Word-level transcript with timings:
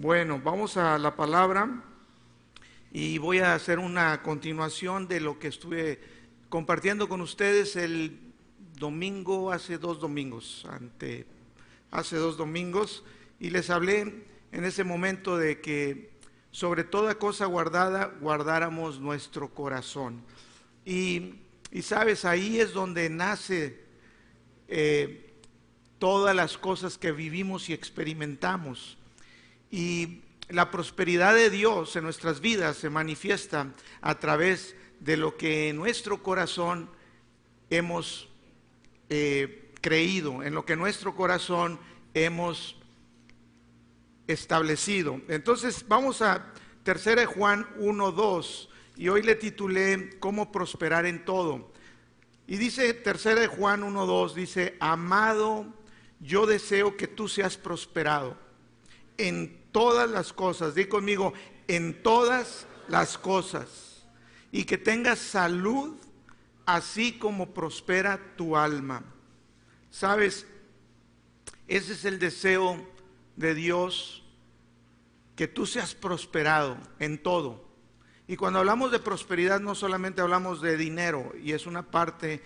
Bueno, 0.00 0.40
vamos 0.42 0.78
a 0.78 0.96
la 0.96 1.14
palabra 1.14 1.68
y 2.90 3.18
voy 3.18 3.40
a 3.40 3.52
hacer 3.52 3.78
una 3.78 4.22
continuación 4.22 5.06
de 5.06 5.20
lo 5.20 5.38
que 5.38 5.48
estuve 5.48 6.00
compartiendo 6.48 7.06
con 7.06 7.20
ustedes 7.20 7.76
el 7.76 8.18
domingo, 8.78 9.52
hace 9.52 9.76
dos 9.76 10.00
domingos, 10.00 10.66
ante, 10.70 11.26
hace 11.90 12.16
dos 12.16 12.38
domingos, 12.38 13.04
y 13.40 13.50
les 13.50 13.68
hablé 13.68 14.24
en 14.52 14.64
ese 14.64 14.84
momento 14.84 15.36
de 15.36 15.60
que 15.60 16.12
sobre 16.50 16.82
toda 16.82 17.16
cosa 17.16 17.44
guardada 17.44 18.06
guardáramos 18.22 19.00
nuestro 19.00 19.52
corazón. 19.52 20.22
Y, 20.86 21.34
sabes, 21.82 22.24
ahí 22.24 22.58
es 22.58 22.72
donde 22.72 23.10
nace 23.10 23.84
eh, 24.66 25.30
todas 25.98 26.34
las 26.34 26.56
cosas 26.56 26.96
que 26.96 27.12
vivimos 27.12 27.68
y 27.68 27.74
experimentamos. 27.74 28.96
Y 29.70 30.22
la 30.48 30.70
prosperidad 30.70 31.34
de 31.34 31.50
Dios 31.50 31.94
en 31.96 32.04
nuestras 32.04 32.40
vidas 32.40 32.76
se 32.76 32.90
manifiesta 32.90 33.72
a 34.00 34.18
través 34.18 34.74
de 34.98 35.16
lo 35.16 35.36
que 35.36 35.68
en 35.68 35.76
nuestro 35.76 36.22
corazón 36.22 36.90
hemos 37.70 38.28
eh, 39.08 39.72
creído, 39.80 40.42
en 40.42 40.54
lo 40.54 40.64
que 40.64 40.76
nuestro 40.76 41.14
corazón 41.14 41.78
hemos 42.14 42.76
establecido. 44.26 45.20
Entonces 45.28 45.84
vamos 45.86 46.22
a 46.22 46.52
3 46.82 47.26
Juan 47.26 47.66
1, 47.78 48.12
2 48.12 48.68
y 48.96 49.08
hoy 49.08 49.22
le 49.22 49.34
titulé 49.34 50.18
Cómo 50.18 50.50
prosperar 50.50 51.06
en 51.06 51.24
todo. 51.24 51.72
Y 52.46 52.56
dice 52.56 52.92
3 52.92 53.48
Juan 53.48 53.84
1, 53.84 54.06
2, 54.06 54.34
dice, 54.34 54.76
amado, 54.80 55.66
yo 56.18 56.46
deseo 56.46 56.96
que 56.96 57.06
tú 57.06 57.28
seas 57.28 57.56
prosperado 57.56 58.36
en 59.16 59.59
todas 59.72 60.10
las 60.10 60.32
cosas, 60.32 60.74
di 60.74 60.86
conmigo, 60.86 61.32
en 61.68 62.02
todas 62.02 62.66
las 62.88 63.18
cosas, 63.18 64.04
y 64.52 64.64
que 64.64 64.78
tengas 64.78 65.18
salud, 65.18 65.96
así 66.66 67.12
como 67.12 67.54
prospera 67.54 68.20
tu 68.36 68.56
alma. 68.56 69.04
Sabes, 69.90 70.46
ese 71.68 71.92
es 71.92 72.04
el 72.04 72.18
deseo 72.18 72.88
de 73.36 73.54
Dios, 73.54 74.24
que 75.36 75.48
tú 75.48 75.66
seas 75.66 75.94
prosperado 75.94 76.76
en 76.98 77.22
todo. 77.22 77.64
Y 78.26 78.36
cuando 78.36 78.58
hablamos 78.60 78.92
de 78.92 78.98
prosperidad 78.98 79.58
no 79.60 79.74
solamente 79.74 80.20
hablamos 80.20 80.60
de 80.60 80.76
dinero, 80.76 81.32
y 81.42 81.52
es 81.52 81.66
una 81.66 81.90
parte 81.90 82.42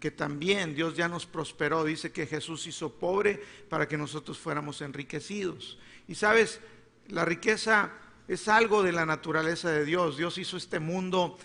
que 0.00 0.10
también 0.10 0.74
Dios 0.74 0.96
ya 0.96 1.08
nos 1.08 1.26
prosperó. 1.26 1.84
Dice 1.84 2.12
que 2.12 2.26
Jesús 2.26 2.66
hizo 2.66 2.92
pobre 2.92 3.42
para 3.68 3.88
que 3.88 3.98
nosotros 3.98 4.38
fuéramos 4.38 4.80
enriquecidos. 4.80 5.78
Y 6.06 6.14
sabes, 6.14 6.60
la 7.08 7.24
riqueza 7.24 7.90
es 8.28 8.48
algo 8.48 8.82
de 8.82 8.92
la 8.92 9.06
naturaleza 9.06 9.70
de 9.70 9.84
Dios. 9.84 10.16
Dios 10.16 10.38
hizo 10.38 10.56
este 10.56 10.78
mundo 10.78 11.38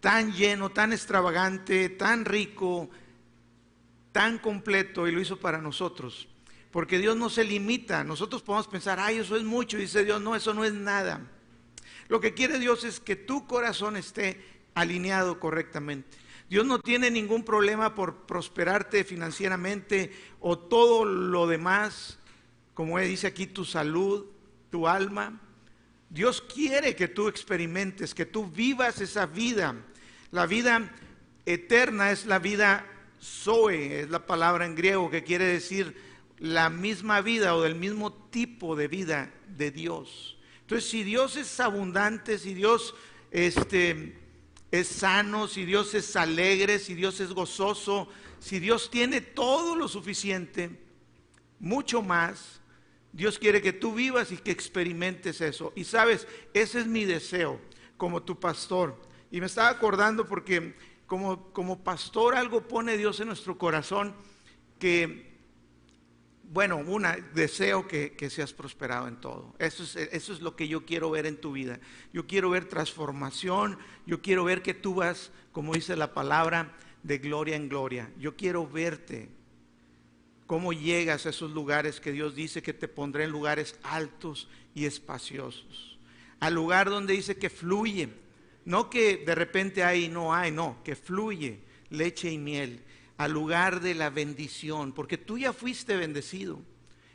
tan 0.00 0.32
lleno, 0.32 0.70
tan 0.70 0.92
extravagante, 0.92 1.90
tan 1.90 2.24
rico, 2.24 2.88
tan 4.12 4.38
completo 4.38 5.06
y 5.06 5.12
lo 5.12 5.20
hizo 5.20 5.38
para 5.38 5.58
nosotros. 5.58 6.28
Porque 6.70 6.98
Dios 6.98 7.16
no 7.16 7.28
se 7.28 7.44
limita. 7.44 8.04
Nosotros 8.04 8.42
podemos 8.42 8.68
pensar, 8.68 8.98
ay, 8.98 9.18
eso 9.18 9.36
es 9.36 9.42
mucho. 9.42 9.76
Y 9.76 9.82
dice 9.82 10.04
Dios, 10.04 10.20
no, 10.20 10.34
eso 10.34 10.54
no 10.54 10.64
es 10.64 10.72
nada. 10.72 11.20
Lo 12.08 12.20
que 12.20 12.34
quiere 12.34 12.58
Dios 12.58 12.84
es 12.84 12.98
que 12.98 13.16
tu 13.16 13.46
corazón 13.46 13.96
esté 13.96 14.42
alineado 14.74 15.38
correctamente. 15.38 16.18
Dios 16.48 16.66
no 16.66 16.80
tiene 16.80 17.10
ningún 17.10 17.44
problema 17.44 17.94
por 17.94 18.26
prosperarte 18.26 19.04
financieramente 19.04 20.12
o 20.40 20.58
todo 20.58 21.04
lo 21.04 21.46
demás, 21.46 22.18
como 22.74 22.98
dice 22.98 23.28
aquí, 23.28 23.46
tu 23.46 23.64
salud, 23.64 24.26
tu 24.70 24.86
alma. 24.86 25.40
Dios 26.08 26.40
quiere 26.42 26.96
que 26.96 27.08
tú 27.08 27.28
experimentes, 27.28 28.14
que 28.14 28.26
tú 28.26 28.46
vivas 28.46 29.00
esa 29.00 29.26
vida. 29.26 29.74
La 30.30 30.46
vida 30.46 30.90
eterna 31.46 32.10
es 32.10 32.26
la 32.26 32.38
vida 32.38 32.86
Zoe, 33.22 34.00
es 34.00 34.10
la 34.10 34.26
palabra 34.26 34.64
en 34.64 34.74
griego 34.74 35.10
que 35.10 35.22
quiere 35.22 35.44
decir 35.44 35.94
la 36.38 36.70
misma 36.70 37.20
vida 37.20 37.54
o 37.54 37.62
del 37.62 37.74
mismo 37.74 38.12
tipo 38.12 38.74
de 38.74 38.88
vida 38.88 39.30
de 39.56 39.70
Dios. 39.70 40.38
Entonces, 40.62 40.88
si 40.88 41.02
Dios 41.02 41.36
es 41.36 41.60
abundante, 41.60 42.38
si 42.38 42.54
Dios 42.54 42.94
este, 43.30 44.16
es 44.70 44.88
sano, 44.88 45.48
si 45.48 45.64
Dios 45.64 45.94
es 45.94 46.16
alegre, 46.16 46.78
si 46.78 46.94
Dios 46.94 47.20
es 47.20 47.32
gozoso, 47.32 48.08
si 48.38 48.58
Dios 48.58 48.90
tiene 48.90 49.20
todo 49.20 49.76
lo 49.76 49.86
suficiente, 49.86 50.70
mucho 51.58 52.02
más, 52.02 52.59
Dios 53.12 53.38
quiere 53.38 53.60
que 53.60 53.72
tú 53.72 53.94
vivas 53.94 54.32
y 54.32 54.36
que 54.36 54.50
experimentes 54.50 55.40
eso. 55.40 55.72
Y 55.74 55.84
sabes, 55.84 56.26
ese 56.54 56.80
es 56.80 56.86
mi 56.86 57.04
deseo 57.04 57.60
como 57.96 58.22
tu 58.22 58.38
pastor. 58.38 59.00
Y 59.30 59.40
me 59.40 59.46
estaba 59.46 59.68
acordando 59.68 60.26
porque 60.26 60.74
como, 61.06 61.52
como 61.52 61.82
pastor 61.82 62.34
algo 62.34 62.66
pone 62.66 62.96
Dios 62.96 63.20
en 63.20 63.28
nuestro 63.28 63.58
corazón 63.58 64.14
que 64.78 65.30
bueno, 66.50 66.78
una, 66.78 67.16
deseo 67.32 67.86
que, 67.86 68.28
seas 68.28 68.52
prosperado 68.52 69.06
en 69.06 69.20
todo. 69.20 69.54
Eso 69.60 69.84
es, 69.84 69.94
eso 69.94 70.32
es 70.32 70.40
lo 70.40 70.56
que 70.56 70.66
yo 70.66 70.84
quiero 70.84 71.08
ver 71.08 71.26
en 71.26 71.40
tu 71.40 71.52
vida. 71.52 71.78
Yo 72.12 72.26
quiero 72.26 72.50
ver 72.50 72.64
transformación, 72.64 73.78
yo 74.04 74.20
quiero 74.20 74.42
ver 74.42 74.60
que 74.60 74.74
tú 74.74 74.96
vas, 74.96 75.30
como 75.52 75.74
dice 75.74 75.94
la 75.94 76.12
palabra, 76.12 76.76
de 77.04 77.18
gloria 77.18 77.54
en 77.54 77.68
gloria. 77.68 78.10
Yo 78.18 78.36
quiero 78.36 78.66
verte 78.66 79.30
cómo 80.50 80.72
llegas 80.72 81.26
a 81.26 81.30
esos 81.30 81.52
lugares 81.52 82.00
que 82.00 82.10
Dios 82.10 82.34
dice 82.34 82.60
que 82.60 82.72
te 82.72 82.88
pondré 82.88 83.22
en 83.22 83.30
lugares 83.30 83.76
altos 83.84 84.48
y 84.74 84.84
espaciosos. 84.84 85.96
Al 86.40 86.54
lugar 86.54 86.90
donde 86.90 87.12
dice 87.12 87.36
que 87.36 87.48
fluye. 87.48 88.08
No 88.64 88.90
que 88.90 89.18
de 89.18 89.36
repente 89.36 89.84
hay 89.84 90.08
no 90.08 90.34
hay, 90.34 90.50
no, 90.50 90.82
que 90.82 90.96
fluye 90.96 91.60
leche 91.90 92.32
y 92.32 92.38
miel 92.38 92.82
al 93.16 93.30
lugar 93.30 93.80
de 93.80 93.94
la 93.94 94.10
bendición, 94.10 94.92
porque 94.92 95.18
tú 95.18 95.38
ya 95.38 95.52
fuiste 95.52 95.96
bendecido. 95.96 96.60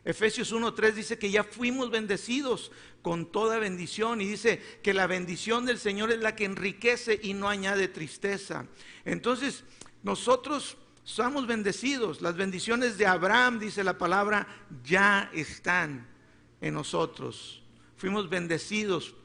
Efesios 0.06 0.54
1.3 0.54 0.94
dice 0.94 1.20
que 1.20 1.30
ya 1.30 1.44
fuimos 1.44 1.92
bendecidos 1.92 2.72
con 3.02 3.34
toda 3.34 3.60
bendición 3.60 4.22
y 4.22 4.28
dice 4.28 4.62
que 4.82 4.94
la 4.94 5.08
bendición 5.08 5.66
del 5.66 5.78
Señor 5.78 6.10
es 6.14 6.20
la 6.20 6.38
que 6.38 6.46
enriquece 6.46 7.20
y 7.22 7.34
no 7.34 7.50
añade 7.50 7.90
tristeza. 7.90 8.66
Entonces, 9.04 9.66
nosotros 10.04 10.78
somos 11.06 11.48
bendecidos. 11.48 12.22
Las 12.22 12.36
bendiciones 12.36 12.98
de 12.98 13.08
Abraham, 13.08 13.60
dice 13.60 13.86
la 13.86 13.98
palabra, 13.98 14.46
ya 14.84 15.32
están 15.34 16.06
en 16.60 16.74
nosotros. 16.74 17.64
Fuimos 17.96 18.30
bendecidos 18.30 19.16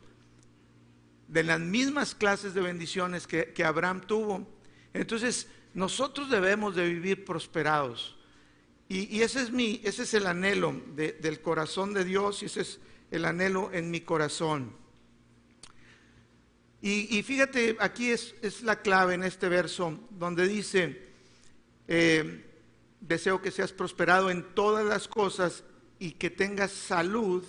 de 1.27 1.43
las 1.43 1.59
mismas 1.59 2.15
clases 2.15 2.55
de 2.55 2.61
bendiciones 2.61 3.27
que, 3.27 3.53
que 3.53 3.65
Abraham 3.65 4.03
tuvo. 4.03 4.47
Entonces, 4.95 5.49
nosotros 5.75 6.31
debemos 6.31 6.77
de 6.77 6.87
vivir 6.87 7.25
prosperados. 7.25 8.17
Y, 8.89 9.23
ese, 9.23 9.41
es 9.43 9.53
mi, 9.53 9.81
ese 9.85 10.03
es 10.03 10.15
el 10.15 10.27
anhelo 10.27 10.75
del 10.97 11.41
corazón 11.41 11.95
de 11.95 12.05
Dios 12.05 12.43
y 12.43 12.47
ese 12.47 12.63
es 12.63 12.81
el 13.13 13.25
anhelo 13.25 13.71
en 13.73 13.89
mi 13.89 14.01
corazón. 14.01 14.73
Y, 16.83 17.23
fíjate, 17.23 17.77
aquí 17.79 18.11
es, 18.11 18.63
la 18.63 18.81
clave 18.83 19.15
en 19.15 19.23
este 19.23 19.49
verso 19.49 19.97
donde 20.11 20.49
dice, 20.49 21.09
eh, 21.93 22.47
deseo 23.01 23.43
que 23.43 23.51
seas 23.51 23.73
prosperado 23.73 24.31
en 24.31 24.55
todas 24.55 24.87
las 24.87 25.09
cosas 25.09 25.65
y 25.99 26.12
que 26.12 26.31
tengas 26.31 26.71
salud, 26.71 27.45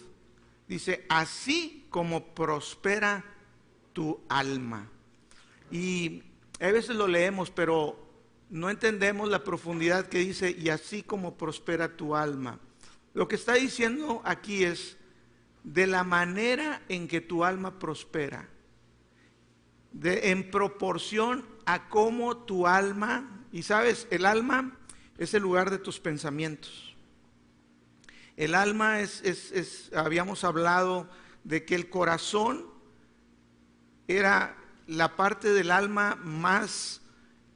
dice, 0.67 1.05
así 1.09 1.85
como 1.91 2.33
prospera 2.33 3.23
tu 3.93 4.19
alma. 4.29 4.89
Y 5.69 6.23
a 6.59 6.71
veces 6.71 6.95
lo 6.95 7.07
leemos, 7.07 7.51
pero 7.51 7.99
no 8.49 8.71
entendemos 8.71 9.29
la 9.29 9.43
profundidad 9.43 10.07
que 10.07 10.17
dice, 10.17 10.55
y 10.57 10.69
así 10.69 11.03
como 11.03 11.37
prospera 11.37 11.95
tu 11.95 12.15
alma. 12.15 12.59
Lo 13.13 13.27
que 13.27 13.35
está 13.35 13.53
diciendo 13.53 14.23
aquí 14.25 14.63
es 14.63 14.97
de 15.63 15.85
la 15.85 16.03
manera 16.03 16.81
en 16.89 17.07
que 17.07 17.21
tu 17.21 17.43
alma 17.43 17.77
prospera, 17.77 18.49
de, 19.91 20.31
en 20.31 20.49
proporción 20.49 21.45
a 21.67 21.89
cómo 21.89 22.37
tu 22.37 22.65
alma, 22.65 23.37
y 23.51 23.63
sabes, 23.63 24.07
el 24.11 24.25
alma 24.25 24.77
es 25.17 25.33
el 25.33 25.43
lugar 25.43 25.69
de 25.69 25.77
tus 25.77 25.99
pensamientos. 25.99 26.95
El 28.37 28.55
alma 28.55 29.01
es, 29.01 29.21
es 29.21 29.91
habíamos 29.93 30.43
hablado 30.43 31.09
de 31.43 31.65
que 31.65 31.75
el 31.75 31.89
corazón 31.89 32.65
era 34.07 34.57
la 34.87 35.15
parte 35.15 35.53
del 35.53 35.71
alma 35.71 36.15
más 36.15 37.01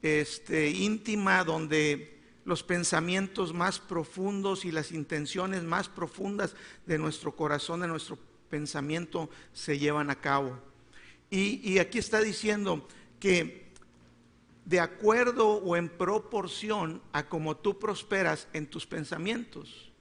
este, 0.02 0.70
íntima 0.70 1.44
donde 1.44 2.22
los 2.46 2.62
pensamientos 2.62 3.54
más 3.54 3.80
profundos 3.80 4.66
y 4.66 4.72
las 4.72 4.92
intenciones 4.92 5.64
más 5.64 5.90
profundas 5.90 6.56
de 6.86 6.98
nuestro 6.98 7.36
corazón, 7.36 7.82
de 7.82 7.88
nuestro 7.88 8.20
pensamiento, 8.50 9.30
se 9.52 9.80
llevan 9.80 10.10
a 10.10 10.22
cabo. 10.22 10.60
Y 11.32 11.80
aquí 11.80 11.98
está 11.98 12.22
diciendo 12.22 12.88
que 13.20 13.65
de 14.66 14.80
acuerdo 14.80 15.48
o 15.48 15.76
en 15.76 15.90
proporción 15.90 17.02
a 17.14 17.28
como 17.30 17.56
tú 17.56 17.78
prosperas 17.78 18.48
en 18.54 18.68
tus 18.68 18.86
pensamientos, 18.88 19.92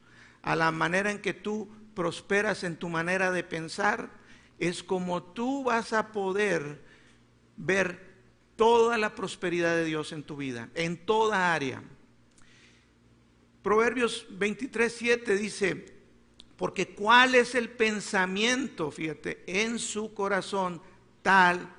a 0.42 0.56
la 0.56 0.70
manera 0.70 1.10
en 1.10 1.20
que 1.20 1.34
tú 1.34 1.68
prosperas 1.94 2.64
en 2.64 2.76
tu 2.76 2.88
manera 2.88 3.30
de 3.30 3.44
pensar, 3.44 4.10
es 4.58 4.82
como 4.82 5.22
tú 5.22 5.64
vas 5.64 5.92
a 5.92 6.12
poder 6.12 6.82
ver 7.56 8.14
toda 8.56 8.98
la 8.98 9.14
prosperidad 9.14 9.76
de 9.76 9.84
Dios 9.84 10.12
en 10.12 10.22
tu 10.22 10.36
vida, 10.36 10.70
en 10.74 10.96
toda 10.96 11.54
área. 11.54 11.82
Proverbios 13.62 14.26
23, 14.30 14.92
7 14.92 15.36
dice, 15.36 15.94
porque 16.56 16.94
cuál 16.94 17.34
es 17.34 17.54
el 17.54 17.68
pensamiento, 17.68 18.90
fíjate, 18.90 19.42
en 19.46 19.78
su 19.78 20.14
corazón, 20.14 20.80
tal 21.22 21.74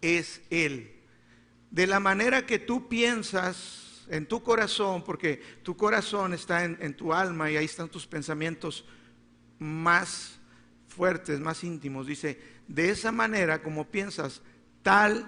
es 0.00 0.42
Él. 0.50 1.01
De 1.72 1.86
la 1.86 2.00
manera 2.00 2.44
que 2.44 2.58
tú 2.58 2.86
piensas 2.86 4.04
en 4.08 4.26
tu 4.26 4.42
corazón, 4.42 5.02
porque 5.02 5.42
tu 5.62 5.74
corazón 5.74 6.34
está 6.34 6.64
en, 6.64 6.76
en 6.80 6.94
tu 6.94 7.14
alma 7.14 7.50
y 7.50 7.56
ahí 7.56 7.64
están 7.64 7.88
tus 7.88 8.06
pensamientos 8.06 8.84
más 9.58 10.38
fuertes, 10.86 11.40
más 11.40 11.64
íntimos. 11.64 12.06
Dice, 12.06 12.38
de 12.68 12.90
esa 12.90 13.10
manera 13.10 13.62
como 13.62 13.90
piensas, 13.90 14.42
tal 14.82 15.26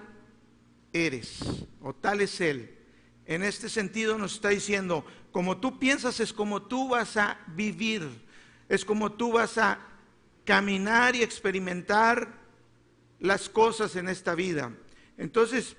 eres 0.93 1.39
o 1.81 1.95
tal 1.95 2.21
es 2.21 2.39
Él. 2.39 2.77
En 3.25 3.41
este 3.41 3.67
sentido 3.67 4.19
nos 4.19 4.35
está 4.35 4.49
diciendo, 4.49 5.03
como 5.31 5.57
tú 5.57 5.79
piensas 5.79 6.19
es 6.19 6.31
como 6.31 6.61
tú 6.61 6.89
vas 6.89 7.17
a 7.17 7.39
vivir, 7.47 8.07
es 8.69 8.85
como 8.85 9.13
tú 9.13 9.31
vas 9.31 9.57
a 9.57 9.79
caminar 10.43 11.15
y 11.15 11.23
experimentar 11.23 12.45
las 13.19 13.49
cosas 13.49 13.95
en 13.95 14.09
esta 14.09 14.35
vida. 14.35 14.71
Entonces, 15.17 15.75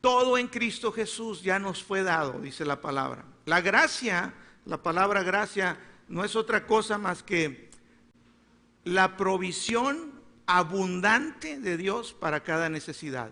todo 0.00 0.38
en 0.38 0.48
Cristo 0.48 0.92
Jesús 0.92 1.42
ya 1.42 1.58
nos 1.58 1.82
fue 1.82 2.02
dado, 2.02 2.40
dice 2.40 2.64
la 2.64 2.80
palabra. 2.80 3.24
La 3.46 3.60
gracia, 3.60 4.34
la 4.64 4.82
palabra 4.82 5.22
gracia, 5.22 5.78
no 6.08 6.24
es 6.24 6.36
otra 6.36 6.66
cosa 6.66 6.98
más 6.98 7.22
que 7.22 7.70
la 8.84 9.16
provisión 9.16 10.20
abundante 10.46 11.58
de 11.58 11.76
Dios 11.76 12.12
para 12.12 12.42
cada 12.42 12.68
necesidad. 12.68 13.30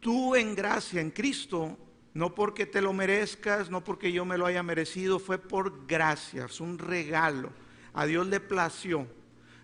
Tú 0.00 0.36
en 0.36 0.54
gracia, 0.54 1.00
en 1.00 1.10
Cristo, 1.10 1.78
no 2.12 2.34
porque 2.34 2.66
te 2.66 2.82
lo 2.82 2.92
merezcas, 2.92 3.70
no 3.70 3.82
porque 3.84 4.12
yo 4.12 4.24
me 4.24 4.38
lo 4.38 4.46
haya 4.46 4.62
merecido, 4.62 5.18
fue 5.18 5.38
por 5.38 5.86
gracia, 5.86 6.46
es 6.46 6.60
un 6.60 6.78
regalo. 6.78 7.50
A 7.94 8.06
Dios 8.06 8.26
le 8.26 8.40
plació. 8.40 9.06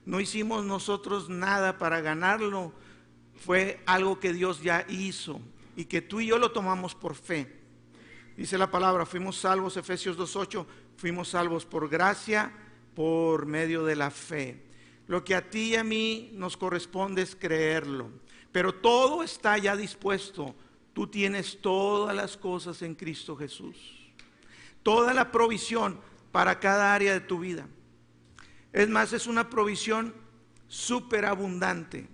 No 0.05 0.20
hicimos 0.20 0.64
nosotros 0.64 1.29
nada 1.29 1.79
para 1.79 2.00
ganarlo, 2.00 2.73
fue 3.44 3.81
algo 3.87 4.19
que 4.19 4.32
Dios 4.32 4.62
ya 4.62 4.87
hizo 4.88 5.41
y 5.76 5.84
que 5.84 6.02
tú 6.02 6.20
y 6.20 6.26
yo 6.26 6.38
lo 6.38 6.50
tomamos 6.50 6.94
por 6.94 7.14
fe. 7.14 7.61
Dice 8.37 8.58
la 8.58 8.70
palabra, 8.70 9.06
fuimos 9.06 9.38
salvos, 9.38 9.76
Efesios 9.76 10.19
2.8, 10.19 10.67
fuimos 10.96 11.28
salvos 11.28 11.64
por 11.64 11.88
gracia, 11.88 12.52
por 12.94 13.46
medio 13.46 13.84
de 13.84 13.94
la 13.94 14.11
fe. 14.11 14.64
Lo 15.06 15.23
que 15.23 15.34
a 15.34 15.49
ti 15.49 15.73
y 15.73 15.76
a 15.76 15.84
mí 15.84 16.31
nos 16.32 16.56
corresponde 16.56 17.23
es 17.23 17.37
creerlo. 17.37 18.11
Pero 18.52 18.75
todo 18.75 19.23
está 19.23 19.56
ya 19.58 19.76
dispuesto. 19.76 20.55
Tú 20.93 21.06
tienes 21.06 21.61
todas 21.61 22.17
las 22.17 22.37
cosas 22.37 22.81
en 22.82 22.94
Cristo 22.94 23.37
Jesús. 23.37 23.76
Toda 24.82 25.12
la 25.12 25.31
provisión 25.31 26.00
para 26.32 26.58
cada 26.58 26.94
área 26.94 27.12
de 27.12 27.20
tu 27.20 27.38
vida. 27.38 27.69
Es 28.73 28.88
más, 28.88 29.12
es 29.12 29.26
una 29.26 29.49
provisión 29.50 30.14
superabundante. 30.69 32.08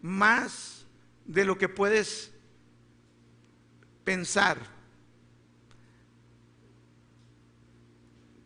Más 0.00 0.77
de 1.28 1.44
lo 1.44 1.58
que 1.58 1.68
puedes 1.68 2.32
pensar. 4.02 4.58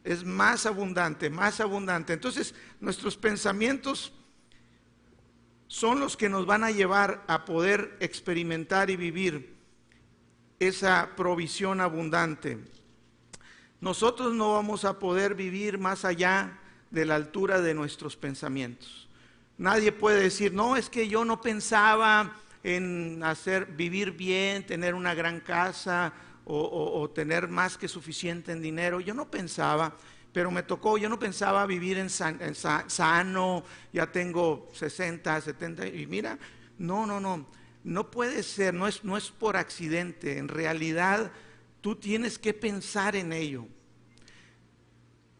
Es 0.04 0.24
más 0.24 0.66
abundante, 0.66 1.30
más 1.30 1.60
abundante. 1.60 2.12
Entonces, 2.12 2.54
nuestros 2.80 3.16
pensamientos 3.16 4.12
son 5.68 6.00
los 6.00 6.16
que 6.16 6.28
nos 6.28 6.44
van 6.44 6.64
a 6.64 6.72
llevar 6.72 7.24
a 7.28 7.44
poder 7.44 7.96
experimentar 8.00 8.90
y 8.90 8.96
vivir 8.96 9.56
esa 10.58 11.12
provisión 11.16 11.80
abundante. 11.80 12.58
Nosotros 13.80 14.34
no 14.34 14.54
vamos 14.54 14.84
a 14.84 14.98
poder 14.98 15.36
vivir 15.36 15.78
más 15.78 16.04
allá 16.04 16.58
de 16.90 17.04
la 17.06 17.14
altura 17.14 17.60
de 17.60 17.74
nuestros 17.74 18.16
pensamientos. 18.16 19.08
Nadie 19.56 19.92
puede 19.92 20.22
decir, 20.22 20.52
no, 20.52 20.76
es 20.76 20.90
que 20.90 21.06
yo 21.06 21.24
no 21.24 21.40
pensaba 21.40 22.36
en 22.62 23.22
hacer, 23.24 23.66
vivir 23.66 24.12
bien, 24.12 24.64
tener 24.64 24.94
una 24.94 25.14
gran 25.14 25.40
casa 25.40 26.12
o, 26.44 27.08
tener 27.14 27.48
más 27.48 27.78
que 27.78 27.88
suficiente 27.88 28.52
en 28.52 28.62
dinero. 28.62 29.00
Yo 29.00 29.14
no 29.14 29.30
pensaba, 29.30 29.96
pero 30.32 30.50
me 30.50 30.62
tocó, 30.62 30.98
yo 30.98 31.08
no 31.08 31.18
pensaba 31.18 31.64
vivir 31.66 31.98
en, 31.98 32.10
sano, 32.10 33.64
ya 33.92 34.10
tengo 34.10 34.68
60, 34.72 35.40
70, 35.40 35.86
y 35.86 36.06
mira, 36.06 36.38
no, 36.78 37.06
no, 37.06 37.20
no, 37.20 37.46
no 37.84 38.10
puede 38.10 38.42
ser, 38.42 38.74
no 38.74 38.88
es, 38.88 39.04
no 39.04 39.16
es 39.16 39.30
por 39.30 39.56
accidente, 39.56 40.38
en 40.38 40.48
realidad 40.48 41.30
tú 41.80 41.96
tienes 41.96 42.38
que 42.38 42.54
pensar 42.54 43.16
en 43.16 43.32
ello. 43.32 43.66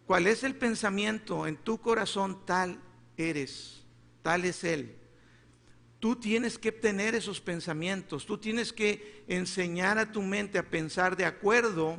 ¿Cuál 0.06 0.26
es 0.26 0.44
el 0.44 0.56
pensamiento 0.56 1.46
en 1.46 1.56
tu 1.56 1.78
corazón? 1.80 2.44
Tal 2.44 2.78
eres, 3.16 3.84
tal 4.22 4.44
es 4.44 4.62
Él. 4.64 5.01
Tú 6.02 6.16
tienes 6.16 6.58
que 6.58 6.72
tener 6.72 7.14
esos 7.14 7.40
pensamientos, 7.40 8.26
tú 8.26 8.37
tienes 8.37 8.72
que 8.72 9.22
enseñar 9.28 9.99
a 9.99 10.10
tu 10.10 10.20
mente 10.20 10.58
a 10.58 10.69
pensar 10.69 11.16
de 11.16 11.25
acuerdo 11.25 11.96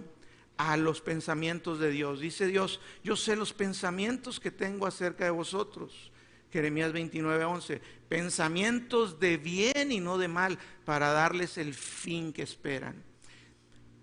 a 0.58 0.76
los 0.76 1.00
pensamientos 1.00 1.80
de 1.80 1.90
Dios. 1.90 2.20
Dice 2.20 2.48
Dios, 2.48 2.82
yo 3.02 3.16
sé 3.16 3.38
los 3.38 3.54
pensamientos 3.54 4.42
que 4.42 4.52
tengo 4.52 4.88
acerca 4.88 5.24
de 5.24 5.30
vosotros. 5.30 6.12
Jeremías 6.52 6.92
29, 6.92 7.46
11, 7.46 7.82
pensamientos 8.10 9.22
de 9.22 9.38
bien 9.38 9.94
y 9.94 10.02
no 10.02 10.18
de 10.18 10.28
mal 10.28 10.60
para 10.84 11.14
darles 11.14 11.58
el 11.58 11.74
fin 11.74 12.34
que 12.34 12.42
esperan. 12.42 13.02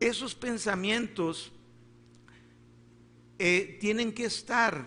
Esos 0.01 0.35
pensamientos 0.35 1.53
eh, 3.39 3.77
tienen 3.83 4.15
que 4.15 4.25
estar 4.25 4.87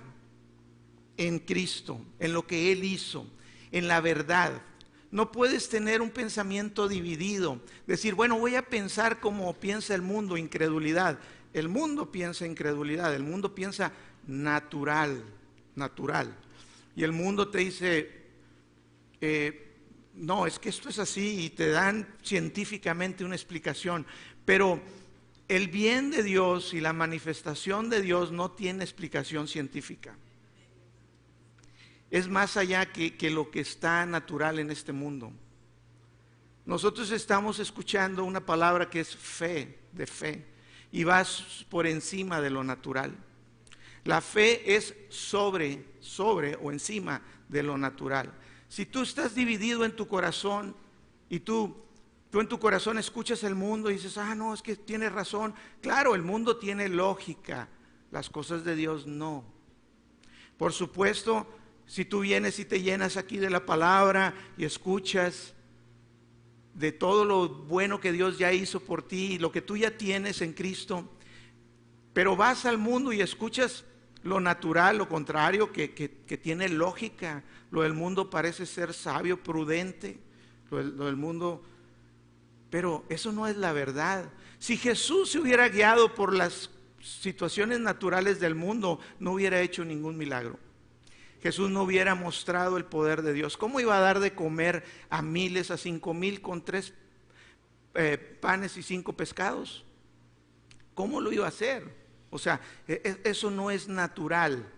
en 1.18 1.38
Cristo, 1.38 2.02
en 2.18 2.34
lo 2.34 2.48
que 2.48 2.72
Él 2.72 2.84
hizo, 2.84 3.28
en 3.72 3.88
la 3.88 4.02
verdad. 4.02 4.60
No 5.14 5.32
puedes 5.32 5.70
tener 5.70 6.02
un 6.02 6.10
pensamiento 6.10 6.88
dividido, 6.88 7.62
decir, 7.86 8.16
bueno, 8.16 8.40
voy 8.40 8.56
a 8.56 8.68
pensar 8.68 9.20
como 9.20 9.54
piensa 9.54 9.94
el 9.94 10.02
mundo, 10.02 10.38
incredulidad. 10.38 11.20
El 11.54 11.70
mundo 11.70 12.12
piensa 12.12 12.48
incredulidad, 12.48 13.14
el 13.14 13.22
mundo 13.22 13.54
piensa 13.54 13.92
natural, 14.26 15.24
natural. 15.76 16.36
Y 16.96 17.04
el 17.04 17.12
mundo 17.12 17.48
te 17.50 17.60
dice, 17.60 18.10
eh, 19.22 19.76
no, 20.16 20.48
es 20.48 20.58
que 20.58 20.70
esto 20.70 20.90
es 20.90 20.98
así 20.98 21.44
y 21.46 21.50
te 21.52 21.70
dan 21.70 22.08
científicamente 22.24 23.24
una 23.24 23.36
explicación, 23.36 24.08
pero 24.46 24.82
el 25.48 25.68
bien 25.68 26.10
de 26.10 26.24
Dios 26.24 26.74
y 26.74 26.82
la 26.82 26.92
manifestación 26.92 27.88
de 27.92 28.02
Dios 28.02 28.32
no 28.32 28.50
tiene 28.50 28.84
explicación 28.84 29.48
científica 29.48 30.18
es 32.14 32.30
más 32.30 32.58
allá 32.58 32.86
que, 32.86 33.32
lo 33.32 33.50
que 33.50 33.60
está 33.60 34.06
natural 34.06 34.60
en 34.60 34.70
este 34.70 34.94
mundo. 34.94 35.34
Nosotros 36.64 37.10
estamos 37.10 37.58
escuchando 37.58 38.24
una 38.24 38.46
palabra 38.46 38.88
que 38.88 39.00
es 39.00 39.16
fe, 39.16 39.80
de 39.92 40.06
fe, 40.06 40.46
y 40.92 41.06
va 41.06 41.26
por 41.70 41.88
encima 41.88 42.40
de 42.40 42.52
lo 42.52 42.64
natural. 42.64 43.16
La 44.04 44.22
fe 44.22 44.76
es 44.76 44.94
sobre, 45.10 45.86
sobre 46.02 46.56
o 46.58 46.72
encima 46.72 47.20
de 47.50 47.64
lo 47.64 47.80
natural. 47.80 48.32
Si 48.70 48.86
tú 48.86 49.02
estás 49.02 49.34
dividido 49.34 49.84
en 49.84 49.96
tu 49.96 50.08
corazón 50.08 50.76
y 51.30 51.40
tú, 51.40 51.76
tú 52.30 52.42
en 52.42 52.48
tu 52.48 52.60
corazón 52.60 53.00
escuchas 53.00 53.44
el 53.44 53.56
mundo 53.56 53.90
y 53.90 53.96
dices, 53.96 54.20
ah, 54.20 54.36
no, 54.36 54.54
es 54.54 54.62
que 54.62 54.76
tienes 54.76 55.12
razón. 55.12 55.56
Claro, 55.82 56.14
el 56.14 56.22
mundo 56.22 56.58
tiene 56.58 56.90
lógica, 56.90 57.70
las 58.12 58.30
cosas 58.30 58.64
de 58.64 58.76
Dios 58.76 59.08
no. 59.08 59.44
Por 60.60 60.74
supuesto, 60.74 61.48
si 61.86 62.06
tú 62.06 62.22
vienes 62.22 62.60
y 62.60 62.66
te 62.66 62.82
llenas 62.82 63.18
aquí 63.18 63.38
de 63.38 63.50
la 63.50 63.66
palabra 63.66 64.34
y 64.58 64.66
escuchas 64.66 65.54
de 66.74 66.92
todo 66.92 67.26
lo 67.26 67.50
bueno 67.50 68.00
que 68.00 68.12
Dios 68.12 68.38
ya 68.38 68.52
hizo 68.52 68.80
por 68.80 69.08
ti 69.08 69.38
lo 69.38 69.52
que 69.52 69.62
tú 69.62 69.78
ya 69.78 69.96
tienes 69.98 70.42
en 70.42 70.54
Cristo, 70.54 71.08
pero 72.14 72.36
vas 72.36 72.66
al 72.66 72.78
mundo 72.78 73.12
y 73.14 73.22
escuchas 73.22 73.86
lo 74.24 74.40
natural, 74.40 74.98
lo 74.98 75.10
contrario, 75.10 75.72
que, 75.72 75.88
tiene 76.42 76.70
lógica. 76.70 77.44
Lo 77.72 77.82
del 77.82 77.94
mundo 77.94 78.30
parece 78.30 78.66
ser 78.66 78.94
sabio, 78.94 79.42
prudente, 79.42 80.20
lo 80.70 81.06
del 81.06 81.16
mundo... 81.16 81.64
Pero 82.70 83.06
eso 83.08 83.32
no 83.32 83.46
es 83.46 83.56
la 83.56 83.72
verdad. 83.72 84.32
Si 84.58 84.78
Jesús 84.78 85.30
se 85.30 85.40
hubiera 85.40 85.70
guiado 85.70 86.16
por 86.16 86.34
las 86.34 86.72
situaciones 87.00 87.80
naturales 87.80 88.40
del 88.40 88.56
mundo, 88.56 89.00
no 89.20 89.34
hubiera 89.34 89.62
hecho 89.62 89.86
ningún 89.86 90.18
milagro. 90.18 90.58
Jesús 91.44 91.70
no 91.70 91.84
hubiera 91.84 92.16
mostrado 92.16 92.78
el 92.78 92.86
poder 92.86 93.22
de 93.22 93.34
Dios. 93.34 93.58
¿Cómo 93.58 93.82
iba 93.82 93.98
a 93.98 94.00
dar 94.00 94.22
de 94.22 94.34
comer 94.34 94.86
a 95.10 95.22
miles, 95.22 95.72
a 95.72 95.78
cinco 95.78 96.14
mil 96.14 96.42
con 96.42 96.64
tres 96.64 96.94
eh, 97.96 98.18
panes 98.18 98.78
y 98.78 98.82
cinco 98.82 99.12
pescados? 99.12 99.84
¿Cómo 100.94 101.20
lo 101.20 101.34
iba 101.34 101.44
a 101.44 101.50
hacer? 101.50 101.94
O 102.30 102.40
sea, 102.40 102.62
e, 102.88 103.02
e, 103.04 103.30
eso 103.30 103.52
no 103.52 103.72
es 103.72 103.90
natural. 103.90 104.72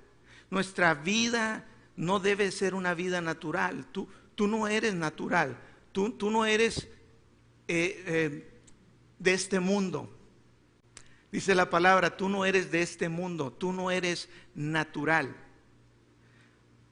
Nuestra 0.50 0.96
vida 0.96 1.68
no 1.96 2.20
debe 2.20 2.50
ser 2.50 2.74
una 2.74 2.96
vida 2.96 3.22
natural. 3.22 3.86
Tú, 3.92 4.08
tú 4.34 4.48
no 4.48 4.68
eres 4.68 4.96
natural. 4.96 5.56
Tú, 5.92 6.14
tú 6.14 6.32
no 6.32 6.48
eres 6.48 6.88
eh, 7.68 8.04
eh, 8.08 8.62
de 9.20 9.34
este 9.36 9.60
mundo. 9.60 10.10
Dice 11.32 11.54
la 11.54 11.70
palabra, 11.70 12.18
tú 12.18 12.28
no 12.28 12.44
eres 12.44 12.72
de 12.72 12.82
este 12.82 13.08
mundo, 13.08 13.54
tú 13.54 13.72
no 13.72 13.92
eres 13.92 14.30
natural. 14.56 15.45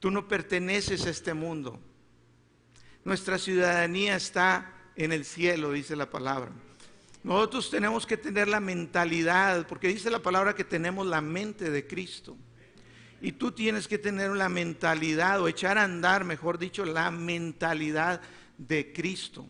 Tú 0.03 0.12
no 0.12 0.27
perteneces 0.27 1.05
a 1.05 1.12
este 1.12 1.33
mundo. 1.33 1.79
Nuestra 3.05 3.38
ciudadanía 3.38 4.17
está 4.17 4.69
en 4.98 5.13
el 5.13 5.24
cielo, 5.24 5.72
dice 5.72 5.95
la 5.95 6.10
palabra. 6.10 6.51
Nosotros 7.24 7.69
tenemos 7.69 8.05
que 8.05 8.17
tener 8.17 8.50
la 8.50 8.60
mentalidad, 8.60 9.65
porque 9.65 9.88
dice 9.88 10.12
la 10.12 10.22
palabra 10.22 10.55
que 10.55 10.65
tenemos 10.65 11.07
la 11.07 11.22
mente 11.22 11.72
de 11.72 11.88
Cristo. 11.88 12.36
Y 13.22 13.31
tú 13.31 13.53
tienes 13.53 13.88
que 13.88 13.98
tener 13.98 14.31
la 14.31 14.50
mentalidad, 14.50 15.39
o 15.39 15.48
echar 15.48 15.77
a 15.77 15.86
andar, 15.86 16.25
mejor 16.25 16.60
dicho, 16.60 16.83
la 16.83 17.10
mentalidad 17.10 18.19
de 18.57 18.91
Cristo. 18.91 19.48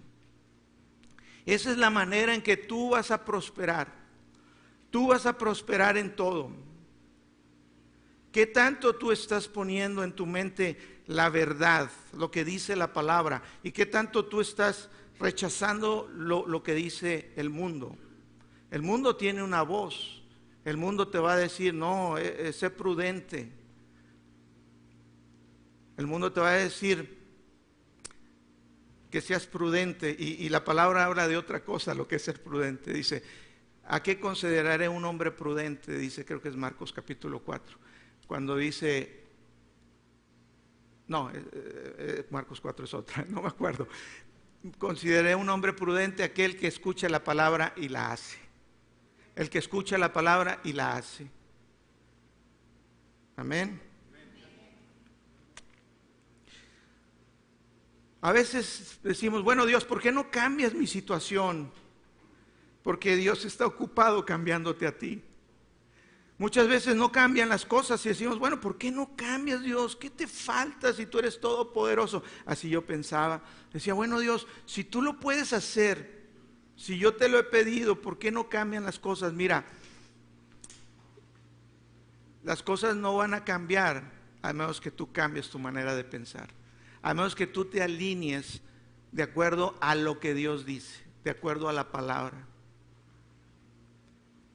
Esa 1.48 1.72
es 1.72 1.80
la 1.80 1.90
manera 1.90 2.36
en 2.36 2.44
que 2.44 2.58
tú 2.58 2.92
vas 2.92 3.10
a 3.10 3.26
prosperar. 3.26 3.92
Tú 4.92 5.08
vas 5.08 5.26
a 5.26 5.36
prosperar 5.36 5.98
en 5.98 6.16
todo. 6.16 6.52
¿Qué 8.34 8.48
tanto 8.48 8.96
tú 8.96 9.12
estás 9.12 9.48
poniendo 9.48 10.04
en 10.04 10.12
tu 10.12 10.26
mente 10.26 10.76
la 11.06 11.30
verdad, 11.30 11.92
lo 12.14 12.32
que 12.32 12.44
dice 12.44 12.76
la 12.76 12.92
palabra? 12.92 13.44
¿Y 13.62 13.72
qué 13.72 13.86
tanto 13.86 14.26
tú 14.26 14.42
estás 14.42 14.90
rechazando 15.20 16.10
lo, 16.12 16.64
que 16.64 16.74
dice 16.74 17.32
el 17.36 17.52
mundo? 17.52 17.96
El 18.72 18.82
mundo 18.82 19.16
tiene 19.16 19.44
una 19.44 19.62
voz. 19.62 20.24
El 20.66 20.78
mundo 20.78 21.10
te 21.10 21.20
va 21.20 21.34
a 21.34 21.38
decir, 21.38 21.76
no, 21.76 22.18
eh, 22.18 22.48
eh, 22.48 22.54
sé 22.54 22.72
prudente. 22.72 23.52
El 25.96 26.08
mundo 26.08 26.34
te 26.34 26.42
va 26.42 26.50
a 26.50 26.54
decir 26.54 27.22
que 29.12 29.22
seas 29.22 29.46
prudente 29.46 30.10
y, 30.10 30.50
la 30.50 30.64
palabra 30.64 31.06
habla 31.06 31.28
de 31.28 31.38
otra 31.38 31.64
cosa, 31.64 31.94
lo 31.94 32.08
que 32.08 32.16
es 32.16 32.24
ser 32.24 32.42
prudente. 32.42 32.92
Dice, 32.92 33.22
¿a 33.86 34.02
qué 34.02 34.20
consideraré 34.20 34.90
un 34.90 35.06
hombre 35.06 35.30
prudente? 35.30 35.96
Dice, 35.96 36.26
creo 36.26 36.42
que 36.42 36.50
es 36.50 36.56
Marcos 36.56 36.92
capítulo 36.92 37.38
4, 37.38 37.78
cuando 38.34 38.58
dice, 38.58 39.26
no, 41.08 41.30
eh, 41.30 41.36
eh, 41.54 42.28
Marcos 42.32 42.60
4 42.60 42.86
es 42.86 42.94
otra, 42.96 43.24
no 43.30 43.44
me 43.44 43.48
acuerdo. 43.48 43.88
Consideré 44.80 45.36
un 45.36 45.48
hombre 45.50 45.72
prudente 45.72 46.24
aquel 46.24 46.58
que 46.58 46.66
escucha 46.66 47.08
la 47.10 47.24
palabra 47.24 47.74
y 47.78 47.90
la 47.90 48.12
hace. 48.12 48.40
El 49.36 49.52
que 49.52 49.60
escucha 49.60 50.00
la 50.00 50.12
palabra 50.12 50.60
y 50.64 50.74
la 50.74 50.96
hace. 50.96 51.30
Amén. 53.36 53.80
A 58.22 58.32
veces 58.32 59.00
decimos, 59.04 59.44
bueno 59.44 59.68
Dios, 59.68 59.86
¿por 59.86 60.02
qué 60.02 60.12
no 60.12 60.32
cambias 60.32 60.74
mi 60.74 60.88
situación? 60.88 61.72
Porque 62.82 63.16
Dios 63.16 63.46
está 63.46 63.68
ocupado 63.68 64.26
cambiándote 64.26 64.88
a 64.88 64.98
ti. 64.98 65.24
Muchas 66.38 66.68
veces 66.68 66.96
no 66.96 67.12
cambian 67.12 67.50
las 67.50 67.66
cosas 67.66 68.06
y 68.06 68.10
decimos, 68.10 68.40
bueno, 68.40 68.60
¿por 68.60 68.78
qué 68.78 68.92
no 68.92 69.16
cambias 69.16 69.62
Dios? 69.62 69.96
¿Qué 69.96 70.10
te 70.10 70.28
falta 70.28 70.92
si 70.92 71.06
tú 71.06 71.20
eres 71.20 71.40
todopoderoso? 71.40 72.24
Así 72.46 72.70
yo 72.70 72.86
pensaba. 72.86 73.44
Decía, 73.72 73.94
bueno 73.94 74.20
Dios, 74.20 74.48
si 74.66 74.84
tú 74.84 75.02
lo 75.02 75.20
puedes 75.20 75.54
hacer, 75.54 76.28
si 76.76 76.98
yo 76.98 77.16
te 77.16 77.30
lo 77.30 77.38
he 77.38 77.44
pedido, 77.44 78.02
¿por 78.02 78.18
qué 78.18 78.32
no 78.32 78.50
cambian 78.50 78.84
las 78.84 79.00
cosas? 79.00 79.34
Mira, 79.34 79.66
las 82.44 82.64
cosas 82.64 82.96
no 82.96 83.16
van 83.16 83.34
a 83.34 83.46
cambiar 83.46 84.12
a 84.42 84.54
menos 84.54 84.82
que 84.82 84.92
tú 84.92 85.12
cambies 85.12 85.50
tu 85.50 85.60
manera 85.60 85.96
de 85.96 86.04
pensar 86.04 86.50
a 87.04 87.14
menos 87.14 87.36
que 87.36 87.46
tú 87.46 87.66
te 87.66 87.84
alinees 87.84 88.62
de 89.12 89.24
acuerdo 89.24 89.76
a 89.82 89.94
lo 89.94 90.20
que 90.20 90.34
Dios 90.34 90.66
dice, 90.66 91.04
de 91.24 91.32
acuerdo 91.32 91.70
a 91.70 91.74
la 91.74 91.92
palabra. 91.92 92.48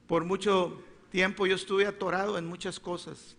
Por 0.07 0.25
mucho 0.25 0.83
tiempo 1.09 1.47
yo 1.47 1.55
estuve 1.55 1.85
atorado 1.85 2.37
en 2.37 2.45
muchas 2.45 2.79
cosas. 2.79 3.35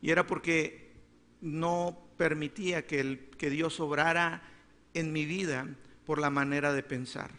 Y 0.00 0.10
era 0.10 0.26
porque 0.26 0.92
no 1.40 1.98
permitía 2.16 2.86
que, 2.86 3.00
el, 3.00 3.18
que 3.38 3.50
Dios 3.50 3.80
obrara 3.80 4.42
en 4.94 5.12
mi 5.12 5.24
vida 5.24 5.68
por 6.04 6.18
la 6.18 6.30
manera 6.30 6.72
de 6.72 6.82
pensar. 6.82 7.30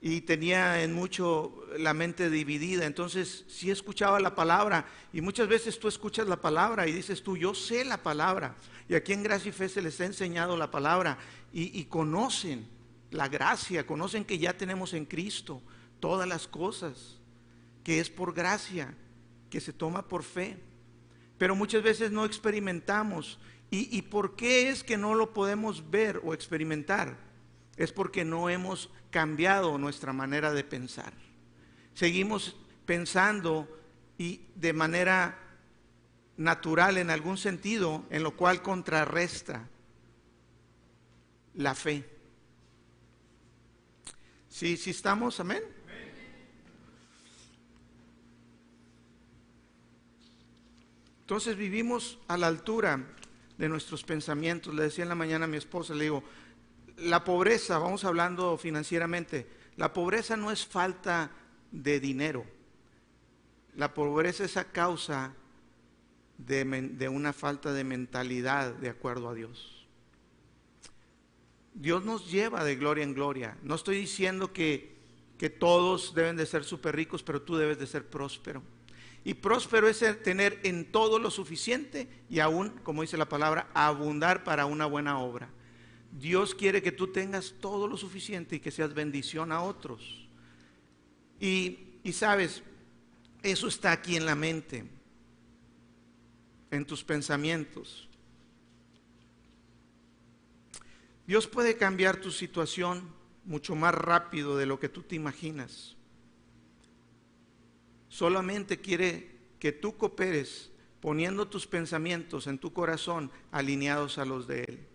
Y 0.00 0.20
tenía 0.20 0.82
en 0.82 0.92
mucho 0.92 1.64
la 1.78 1.94
mente 1.94 2.28
dividida. 2.28 2.84
Entonces, 2.84 3.44
sí 3.48 3.70
escuchaba 3.70 4.20
la 4.20 4.34
palabra. 4.34 4.86
Y 5.14 5.22
muchas 5.22 5.48
veces 5.48 5.78
tú 5.78 5.88
escuchas 5.88 6.26
la 6.26 6.40
palabra 6.40 6.86
y 6.86 6.92
dices 6.92 7.22
tú, 7.22 7.38
yo 7.38 7.54
sé 7.54 7.86
la 7.86 8.02
palabra. 8.02 8.54
Y 8.86 8.94
aquí 8.94 9.14
en 9.14 9.22
Gracia 9.22 9.48
y 9.48 9.52
Fe 9.52 9.68
se 9.68 9.80
les 9.80 9.98
ha 10.02 10.04
enseñado 10.04 10.58
la 10.58 10.70
palabra. 10.70 11.16
Y, 11.54 11.80
y 11.80 11.84
conocen 11.84 12.68
la 13.12 13.28
gracia, 13.28 13.86
conocen 13.86 14.24
que 14.24 14.38
ya 14.38 14.52
tenemos 14.52 14.92
en 14.92 15.06
Cristo 15.06 15.62
todas 16.04 16.28
las 16.28 16.46
cosas, 16.46 17.16
que 17.82 17.98
es 17.98 18.10
por 18.10 18.34
gracia, 18.34 18.94
que 19.48 19.58
se 19.58 19.72
toma 19.72 20.06
por 20.06 20.22
fe. 20.22 20.58
Pero 21.38 21.56
muchas 21.56 21.82
veces 21.82 22.10
no 22.10 22.26
experimentamos. 22.26 23.38
¿Y, 23.70 23.88
y 23.96 24.02
por 24.02 24.36
qué 24.36 24.68
es 24.68 24.84
que 24.84 24.98
no 24.98 25.14
lo 25.14 25.32
podemos 25.32 25.90
ver 25.90 26.20
o 26.22 26.34
experimentar? 26.34 27.16
Es 27.78 27.90
porque 27.90 28.22
no 28.22 28.50
hemos 28.50 28.90
cambiado 29.10 29.78
nuestra 29.78 30.12
manera 30.12 30.52
de 30.52 30.62
pensar. 30.62 31.14
Seguimos 31.94 32.54
pensando 32.84 33.66
y 34.18 34.42
de 34.56 34.74
manera 34.74 35.38
natural 36.36 36.98
en 36.98 37.08
algún 37.08 37.38
sentido, 37.38 38.04
en 38.10 38.22
lo 38.22 38.36
cual 38.36 38.60
contrarresta 38.60 39.70
la 41.54 41.74
fe. 41.74 42.04
Si 44.50 44.76
¿Sí, 44.76 44.90
estamos, 44.90 45.40
amén. 45.40 45.73
Entonces 51.24 51.56
vivimos 51.56 52.18
a 52.28 52.36
la 52.36 52.48
altura 52.48 53.02
de 53.56 53.68
nuestros 53.70 54.04
pensamientos. 54.04 54.74
Le 54.74 54.82
decía 54.82 55.04
en 55.04 55.08
la 55.08 55.14
mañana 55.14 55.46
a 55.46 55.48
mi 55.48 55.56
esposa, 55.56 55.94
le 55.94 56.04
digo, 56.04 56.22
la 56.98 57.24
pobreza, 57.24 57.78
vamos 57.78 58.04
hablando 58.04 58.58
financieramente, 58.58 59.46
la 59.76 59.94
pobreza 59.94 60.36
no 60.36 60.50
es 60.50 60.66
falta 60.66 61.30
de 61.72 61.98
dinero. 61.98 62.44
La 63.74 63.94
pobreza 63.94 64.44
es 64.44 64.58
a 64.58 64.64
causa 64.70 65.32
de, 66.36 67.08
una 67.08 67.32
falta 67.32 67.72
de 67.72 67.84
mentalidad 67.84 68.74
de 68.74 68.90
acuerdo 68.90 69.30
a 69.30 69.34
Dios. 69.34 69.86
Dios 71.72 72.04
nos 72.04 72.30
lleva 72.30 72.64
de 72.64 72.76
gloria 72.76 73.02
en 73.02 73.14
gloria. 73.14 73.56
No 73.62 73.76
estoy 73.76 73.96
diciendo 73.96 74.52
que, 74.52 74.94
que 75.38 75.48
todos 75.48 76.14
deben 76.14 76.36
de 76.36 76.44
ser 76.44 76.64
súper 76.64 76.94
ricos, 76.94 77.22
pero 77.22 77.40
tú 77.40 77.56
debes 77.56 77.78
de 77.78 77.86
ser 77.86 78.06
próspero. 78.06 78.62
Y 79.24 79.34
próspero 79.34 79.88
es 79.88 80.04
tener 80.22 80.60
en 80.64 80.84
todo 80.92 81.18
lo 81.18 81.30
suficiente 81.30 82.08
y 82.28 82.40
aún, 82.40 82.70
como 82.82 83.00
dice 83.00 83.16
la 83.16 83.28
palabra, 83.28 83.68
abundar 83.72 84.44
para 84.44 84.66
una 84.66 84.84
buena 84.84 85.18
obra. 85.18 85.48
Dios 86.12 86.54
quiere 86.54 86.82
que 86.82 86.92
tú 86.92 87.08
tengas 87.08 87.54
todo 87.58 87.88
lo 87.88 87.96
suficiente 87.96 88.56
y 88.56 88.60
que 88.60 88.70
seas 88.70 88.92
bendición 88.92 89.50
a 89.50 89.62
otros. 89.62 90.28
Y, 91.40 91.78
sabes, 92.12 92.62
eso 93.42 93.66
está 93.66 93.92
aquí 93.92 94.16
en 94.16 94.26
la 94.26 94.34
mente, 94.34 94.84
en 96.70 96.84
tus 96.84 97.02
pensamientos. 97.02 98.08
Dios 101.26 101.46
puede 101.46 101.76
cambiar 101.76 102.18
tu 102.18 102.30
situación 102.30 103.08
mucho 103.44 103.74
más 103.74 103.94
rápido 103.94 104.56
de 104.56 104.66
lo 104.66 104.78
que 104.78 104.88
tú 104.88 105.02
te 105.02 105.16
imaginas. 105.16 105.93
Solamente 108.14 108.80
quiere 108.80 109.28
que 109.58 109.72
tú 109.72 109.96
cooperes 109.96 110.70
poniendo 111.00 111.48
tus 111.48 111.66
pensamientos 111.66 112.46
en 112.46 112.58
tu 112.58 112.72
corazón 112.72 113.32
alineados 113.50 114.18
a 114.18 114.24
los 114.24 114.46
de 114.46 114.62
Él. 114.62 114.86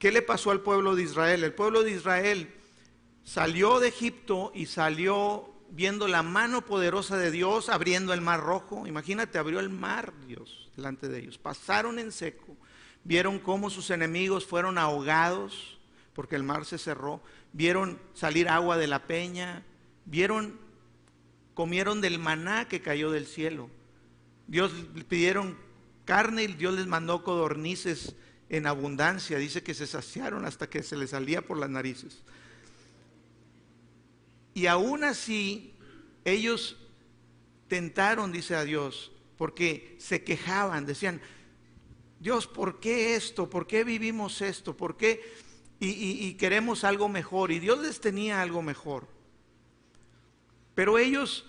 ¿Qué 0.00 0.10
le 0.10 0.20
pasó 0.20 0.50
al 0.50 0.62
pueblo 0.62 0.96
de 0.96 1.04
Israel? 1.04 1.44
El 1.44 1.54
pueblo 1.54 1.84
de 1.84 1.92
Israel 1.92 2.52
salió 3.22 3.78
de 3.78 3.86
Egipto 3.86 4.50
y 4.52 4.66
salió 4.66 5.48
viendo 5.70 6.08
la 6.08 6.24
mano 6.24 6.66
poderosa 6.66 7.16
de 7.16 7.30
Dios 7.30 7.68
abriendo 7.68 8.12
el 8.12 8.20
mar 8.20 8.40
rojo. 8.40 8.84
Imagínate, 8.88 9.38
abrió 9.38 9.60
el 9.60 9.68
mar 9.68 10.12
Dios 10.26 10.68
delante 10.74 11.06
de 11.06 11.20
ellos. 11.20 11.38
Pasaron 11.38 12.00
en 12.00 12.10
seco, 12.10 12.56
vieron 13.04 13.38
cómo 13.38 13.70
sus 13.70 13.90
enemigos 13.90 14.44
fueron 14.44 14.76
ahogados 14.76 15.78
porque 16.14 16.34
el 16.34 16.42
mar 16.42 16.64
se 16.64 16.78
cerró, 16.78 17.20
vieron 17.52 18.00
salir 18.12 18.48
agua 18.48 18.76
de 18.76 18.88
la 18.88 19.06
peña, 19.06 19.62
vieron, 20.04 20.65
comieron 21.56 22.02
del 22.02 22.18
maná 22.18 22.68
que 22.68 22.82
cayó 22.82 23.10
del 23.10 23.26
cielo. 23.26 23.70
Dios 24.46 24.70
pidieron 25.08 25.56
carne 26.04 26.44
y 26.44 26.48
Dios 26.48 26.74
les 26.74 26.86
mandó 26.86 27.24
codornices 27.24 28.14
en 28.50 28.66
abundancia. 28.66 29.38
Dice 29.38 29.62
que 29.62 29.72
se 29.72 29.86
saciaron 29.86 30.44
hasta 30.44 30.68
que 30.68 30.82
se 30.82 30.98
les 30.98 31.10
salía 31.10 31.40
por 31.40 31.56
las 31.56 31.70
narices. 31.70 32.22
Y 34.52 34.66
aún 34.66 35.02
así, 35.02 35.74
ellos 36.26 36.76
tentaron, 37.68 38.32
dice 38.32 38.54
a 38.54 38.64
Dios, 38.64 39.10
porque 39.38 39.96
se 39.98 40.24
quejaban, 40.24 40.84
decían, 40.84 41.22
Dios, 42.20 42.46
¿por 42.46 42.80
qué 42.80 43.16
esto? 43.16 43.48
¿Por 43.48 43.66
qué 43.66 43.82
vivimos 43.82 44.42
esto? 44.42 44.76
¿Por 44.76 44.98
qué? 44.98 45.22
Y, 45.80 46.34
queremos 46.34 46.84
algo 46.84 47.08
mejor. 47.08 47.50
Y 47.50 47.60
Dios 47.60 47.78
les 47.78 47.98
tenía 47.98 48.42
algo 48.42 48.60
mejor. 48.60 49.15
Pero 50.76 50.98
ellos, 50.98 51.46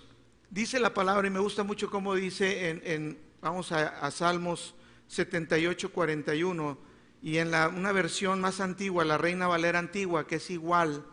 dice 0.48 0.80
la 0.80 0.94
palabra, 0.94 1.28
y 1.28 1.30
me 1.30 1.38
gusta 1.38 1.62
mucho 1.62 1.90
cómo 1.90 2.14
dice 2.14 2.70
en, 2.70 3.18
vamos 3.42 3.72
a, 3.72 4.10
Salmos 4.10 4.74
78, 5.06 5.92
41, 5.92 6.78
y 7.20 7.36
en 7.36 7.50
la, 7.50 7.68
una 7.68 7.92
versión 7.92 8.40
más 8.40 8.60
antigua, 8.60 9.04
la 9.04 9.18
Reina 9.18 9.46
Valera 9.46 9.80
antigua, 9.80 10.26
que 10.26 10.36
es 10.36 10.48
igual 10.48 11.04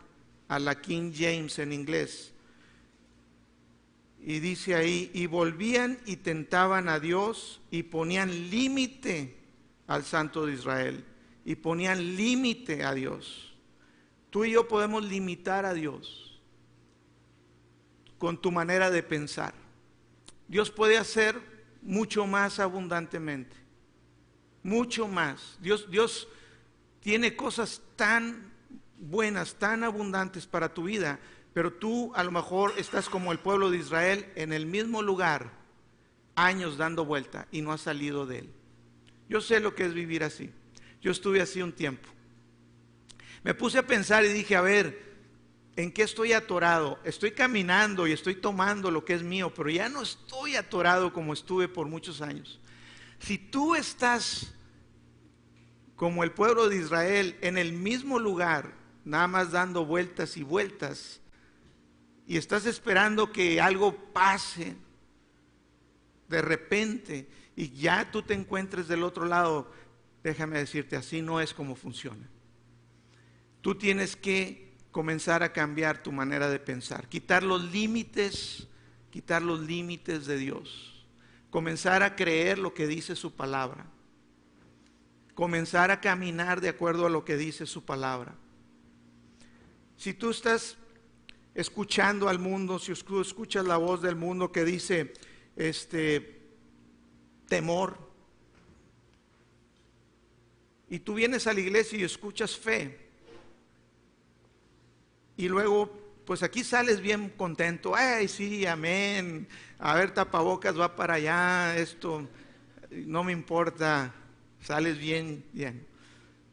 a 0.48 0.58
la 0.58 0.80
King 0.80 1.12
James 1.14 1.58
en 1.58 1.74
inglés. 1.74 2.32
Y 4.18 4.40
dice 4.40 4.74
ahí, 4.74 5.10
y 5.12 5.26
volvían 5.26 5.98
y 6.06 6.16
tentaban 6.16 6.88
a 6.88 6.98
Dios 6.98 7.60
y 7.70 7.82
ponían 7.82 8.30
límite 8.48 9.36
al 9.88 10.04
Santo 10.04 10.46
de 10.46 10.54
Israel. 10.54 11.04
Y 11.44 11.56
ponían 11.56 12.16
límite 12.16 12.82
a 12.82 12.94
Dios. 12.94 13.54
Tú 14.30 14.46
y 14.46 14.52
yo 14.52 14.66
podemos 14.66 15.04
limitar 15.04 15.66
a 15.66 15.74
Dios 15.74 16.25
con 18.18 18.40
tu 18.40 18.50
manera 18.52 18.90
de 18.90 19.02
pensar. 19.02 19.54
Dios 20.48 20.70
puede 20.70 20.98
hacer 20.98 21.40
mucho 21.82 22.26
más 22.26 22.58
abundantemente. 22.58 23.56
Mucho 24.62 25.08
más. 25.08 25.58
Dios, 25.60 25.90
Dios 25.90 26.28
tiene 27.00 27.36
cosas 27.36 27.80
tan 27.96 28.52
buenas, 28.98 29.54
tan 29.54 29.84
abundantes 29.84 30.46
para 30.46 30.72
tu 30.72 30.84
vida 30.84 31.18
pero 31.56 31.72
tú 31.72 32.12
a 32.14 32.22
lo 32.22 32.30
mejor 32.30 32.74
estás 32.76 33.08
como 33.08 33.32
el 33.32 33.38
pueblo 33.38 33.70
de 33.70 33.78
Israel 33.78 34.30
en 34.34 34.52
el 34.52 34.66
mismo 34.66 35.00
lugar, 35.00 35.52
años 36.34 36.76
dando 36.76 37.06
vuelta 37.06 37.48
y 37.50 37.62
no 37.62 37.72
has 37.72 37.80
salido 37.80 38.26
de 38.26 38.40
él. 38.40 38.50
Yo 39.30 39.40
sé 39.40 39.60
lo 39.60 39.74
que 39.74 39.86
es 39.86 39.94
vivir 39.94 40.22
así. 40.22 40.52
Yo 41.00 41.10
estuve 41.10 41.40
así 41.40 41.62
un 41.62 41.72
tiempo. 41.72 42.10
Me 43.42 43.54
puse 43.54 43.78
a 43.78 43.86
pensar 43.86 44.22
y 44.26 44.28
dije, 44.28 44.54
a 44.54 44.60
ver, 44.60 45.15
¿en 45.76 45.92
qué 45.92 46.02
estoy 46.02 46.32
atorado? 46.32 46.98
Estoy 47.04 47.32
caminando 47.32 48.06
y 48.06 48.12
estoy 48.12 48.34
tomando 48.34 48.90
lo 48.90 49.04
que 49.04 49.14
es 49.14 49.22
mío, 49.22 49.52
pero 49.54 49.68
ya 49.68 49.88
no 49.88 50.02
estoy 50.02 50.56
atorado 50.56 51.12
como 51.12 51.34
estuve 51.34 51.68
por 51.68 51.86
muchos 51.86 52.22
años. 52.22 52.58
Si 53.18 53.38
tú 53.38 53.74
estás 53.74 54.52
como 55.94 56.24
el 56.24 56.32
pueblo 56.32 56.68
de 56.68 56.76
Israel 56.76 57.36
en 57.42 57.58
el 57.58 57.72
mismo 57.72 58.18
lugar, 58.18 58.74
nada 59.04 59.28
más 59.28 59.52
dando 59.52 59.84
vueltas 59.84 60.36
y 60.36 60.42
vueltas, 60.42 61.20
y 62.26 62.36
estás 62.36 62.66
esperando 62.66 63.30
que 63.30 63.60
algo 63.60 63.94
pase 64.12 64.74
de 66.28 66.42
repente 66.42 67.28
y 67.54 67.70
ya 67.70 68.10
tú 68.10 68.22
te 68.22 68.34
encuentres 68.34 68.88
del 68.88 69.04
otro 69.04 69.26
lado, 69.26 69.70
déjame 70.22 70.58
decirte, 70.58 70.96
así 70.96 71.22
no 71.22 71.40
es 71.40 71.54
como 71.54 71.76
funciona. 71.76 72.28
Tú 73.60 73.74
tienes 73.76 74.16
que 74.16 74.65
comenzar 74.96 75.42
a 75.42 75.52
cambiar 75.52 76.02
tu 76.02 76.10
manera 76.10 76.48
de 76.48 76.58
pensar, 76.58 77.06
quitar 77.06 77.42
los 77.42 77.62
límites, 77.70 78.66
quitar 79.10 79.42
los 79.42 79.60
límites 79.60 80.24
de 80.24 80.38
Dios, 80.38 81.06
comenzar 81.50 82.02
a 82.02 82.16
creer 82.16 82.56
lo 82.56 82.72
que 82.72 82.86
dice 82.86 83.14
su 83.14 83.34
palabra, 83.34 83.84
comenzar 85.34 85.90
a 85.90 86.00
caminar 86.00 86.62
de 86.62 86.70
acuerdo 86.70 87.04
a 87.04 87.10
lo 87.10 87.26
que 87.26 87.36
dice 87.36 87.66
su 87.66 87.84
palabra. 87.84 88.36
Si 89.98 90.14
tú 90.14 90.30
estás 90.30 90.78
escuchando 91.54 92.30
al 92.30 92.38
mundo, 92.38 92.78
si 92.78 92.92
escuchas 92.92 93.66
la 93.66 93.76
voz 93.76 94.00
del 94.00 94.16
mundo 94.16 94.50
que 94.50 94.64
dice, 94.64 95.12
este, 95.56 96.40
temor, 97.48 97.98
y 100.88 101.00
tú 101.00 101.12
vienes 101.12 101.46
a 101.46 101.52
la 101.52 101.60
iglesia 101.60 101.98
y 101.98 102.04
escuchas 102.04 102.56
fe, 102.56 103.05
y 105.36 105.48
luego, 105.48 105.90
pues 106.24 106.42
aquí 106.42 106.64
sales 106.64 107.00
bien 107.00 107.30
contento, 107.36 107.94
ay, 107.94 108.28
sí, 108.28 108.66
amén, 108.66 109.48
a 109.78 109.94
ver, 109.94 110.12
tapabocas 110.12 110.78
va 110.78 110.96
para 110.96 111.14
allá, 111.14 111.76
esto, 111.76 112.28
no 112.90 113.24
me 113.24 113.32
importa, 113.32 114.14
sales 114.60 114.98
bien, 114.98 115.44
bien. 115.52 115.86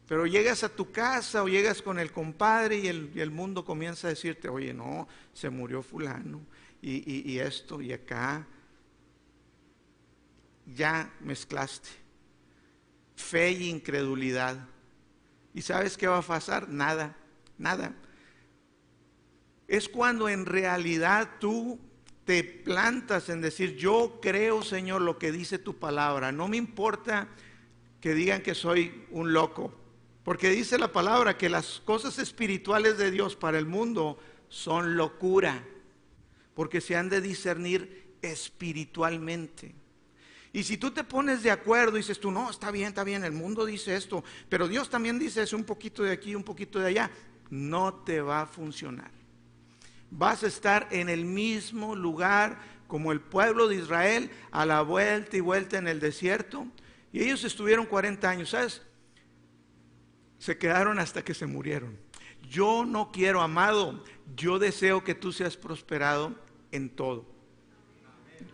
Pero 0.08 0.28
llegas 0.28 0.64
a 0.64 0.70
tu 0.70 0.92
casa 0.92 1.44
o 1.44 1.48
llegas 1.48 1.82
con 1.82 1.98
el 1.98 2.12
compadre 2.12 2.78
y 2.78 2.88
el, 2.88 3.32
mundo 3.32 3.64
comienza 3.64 4.08
a 4.08 4.10
decirte, 4.10 4.50
oye, 4.50 4.74
no, 4.74 5.08
se 5.32 5.50
murió 5.50 5.82
fulano 5.82 6.42
y, 6.82 7.32
y 7.32 7.40
esto 7.40 7.82
y 7.82 7.94
acá. 7.94 8.46
Ya 10.66 11.12
mezclaste 11.22 12.04
fe 13.16 13.48
e 13.48 13.64
incredulidad. 13.64 14.68
¿Y 15.54 15.62
sabes 15.62 15.98
qué 15.98 16.08
va 16.08 16.20
a 16.20 16.22
pasar? 16.22 16.70
Nada, 16.70 17.16
nada. 17.58 17.94
Es 19.74 19.90
cuando 19.90 20.30
en 20.30 20.46
realidad 20.46 21.38
tú 21.40 21.80
te 22.26 22.44
plantas 22.44 23.30
en 23.30 23.42
decir, 23.42 23.76
yo 23.76 24.20
creo, 24.22 24.62
Señor, 24.62 25.02
lo 25.02 25.18
que 25.18 25.32
dice 25.32 25.58
tu 25.58 25.80
palabra. 25.80 26.32
No 26.32 26.48
me 26.48 26.58
importa 26.58 27.28
que 28.00 28.14
digan 28.14 28.44
que 28.44 28.54
soy 28.54 29.08
un 29.10 29.34
loco. 29.34 29.74
Porque 30.24 30.52
dice 30.52 30.78
la 30.78 30.92
palabra 30.92 31.40
que 31.40 31.50
las 31.50 31.82
cosas 31.84 32.20
espirituales 32.20 33.00
de 33.00 33.10
Dios 33.10 33.36
para 33.36 33.58
el 33.58 33.66
mundo 33.66 34.20
son 34.48 34.96
locura, 34.96 35.66
porque 36.54 36.80
se 36.80 36.96
han 36.96 37.10
de 37.10 37.20
discernir 37.20 38.14
espiritualmente. 38.22 39.74
Y 40.54 40.66
si 40.66 40.78
tú 40.78 40.92
te 40.92 41.04
pones 41.04 41.42
de 41.42 41.50
acuerdo 41.50 41.98
y 41.98 42.02
dices 42.02 42.20
tú, 42.20 42.30
no, 42.30 42.52
está 42.52 42.70
bien, 42.70 42.90
está 42.90 43.04
bien, 43.04 43.24
el 43.24 43.34
mundo 43.34 43.66
dice 43.66 43.96
esto, 43.96 44.24
pero 44.50 44.68
Dios 44.68 44.92
también 44.92 45.18
dice 45.18 45.42
eso, 45.42 45.58
un 45.58 45.64
poquito 45.64 46.04
de 46.04 46.12
aquí, 46.12 46.36
un 46.36 46.44
poquito 46.44 46.78
de 46.78 46.90
allá, 46.90 47.10
no 47.50 47.92
te 48.06 48.22
va 48.22 48.44
a 48.44 48.46
funcionar. 48.46 49.23
Vas 50.16 50.44
a 50.44 50.48
estar 50.48 50.88
en 50.92 51.10
el 51.10 51.26
mismo 51.26 51.96
lugar 51.96 52.60
como 52.88 53.12
el 53.12 53.20
pueblo 53.20 53.68
de 53.68 53.76
Israel, 53.76 54.30
a 54.52 54.66
la 54.66 54.82
vuelta 54.82 55.36
y 55.36 55.40
vuelta 55.40 55.78
en 55.78 55.88
el 55.88 56.00
desierto. 56.00 56.68
Y 57.12 57.24
ellos 57.24 57.44
estuvieron 57.44 57.86
40 57.86 58.30
años, 58.30 58.50
¿sabes? 58.52 58.82
se 60.44 60.58
quedaron 60.58 61.00
hasta 61.00 61.24
que 61.24 61.34
se 61.34 61.46
murieron. 61.46 61.98
Yo 62.50 62.84
no 62.84 63.14
quiero, 63.14 63.42
amado, 63.42 64.04
yo 64.36 64.60
deseo 64.60 65.02
que 65.02 65.16
tú 65.16 65.32
seas 65.32 65.56
prosperado 65.56 66.36
en 66.74 66.90
todo. 66.90 67.26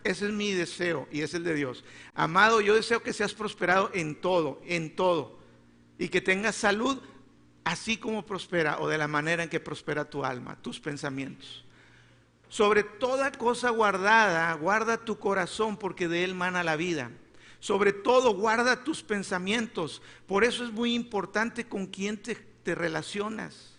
Ese 0.03 0.27
es 0.27 0.31
mi 0.31 0.51
deseo 0.51 1.07
y 1.11 1.21
es 1.21 1.33
el 1.33 1.43
de 1.43 1.55
Dios. 1.55 1.83
Amado, 2.13 2.61
yo 2.61 2.75
deseo 2.75 3.01
que 3.01 3.11
seas 3.11 3.33
prosperado 3.33 3.89
en 3.95 4.13
todo, 4.21 4.61
en 4.65 4.95
todo. 4.95 5.39
Y 5.97 6.09
que 6.09 6.21
tengas 6.21 6.55
salud 6.55 7.01
así 7.63 7.97
como 7.97 8.25
prospera 8.25 8.79
o 8.79 8.87
de 8.87 8.97
la 8.97 9.07
manera 9.07 9.43
en 9.43 9.49
que 9.49 9.59
prospera 9.59 10.09
tu 10.09 10.25
alma, 10.25 10.57
tus 10.61 10.79
pensamientos. 10.79 11.65
Sobre 12.49 12.83
toda 12.83 13.31
cosa 13.31 13.69
guardada, 13.69 14.51
guarda 14.53 14.97
tu 14.97 15.19
corazón 15.19 15.77
porque 15.77 16.07
de 16.07 16.23
él 16.23 16.33
mana 16.33 16.63
la 16.63 16.75
vida. 16.75 17.11
Sobre 17.59 17.93
todo, 17.93 18.33
guarda 18.33 18.83
tus 18.83 19.03
pensamientos. 19.03 20.01
Por 20.25 20.43
eso 20.43 20.63
es 20.63 20.71
muy 20.71 20.95
importante 20.95 21.67
con 21.67 21.85
quién 21.85 22.17
te, 22.17 22.37
relacionas. 22.75 23.75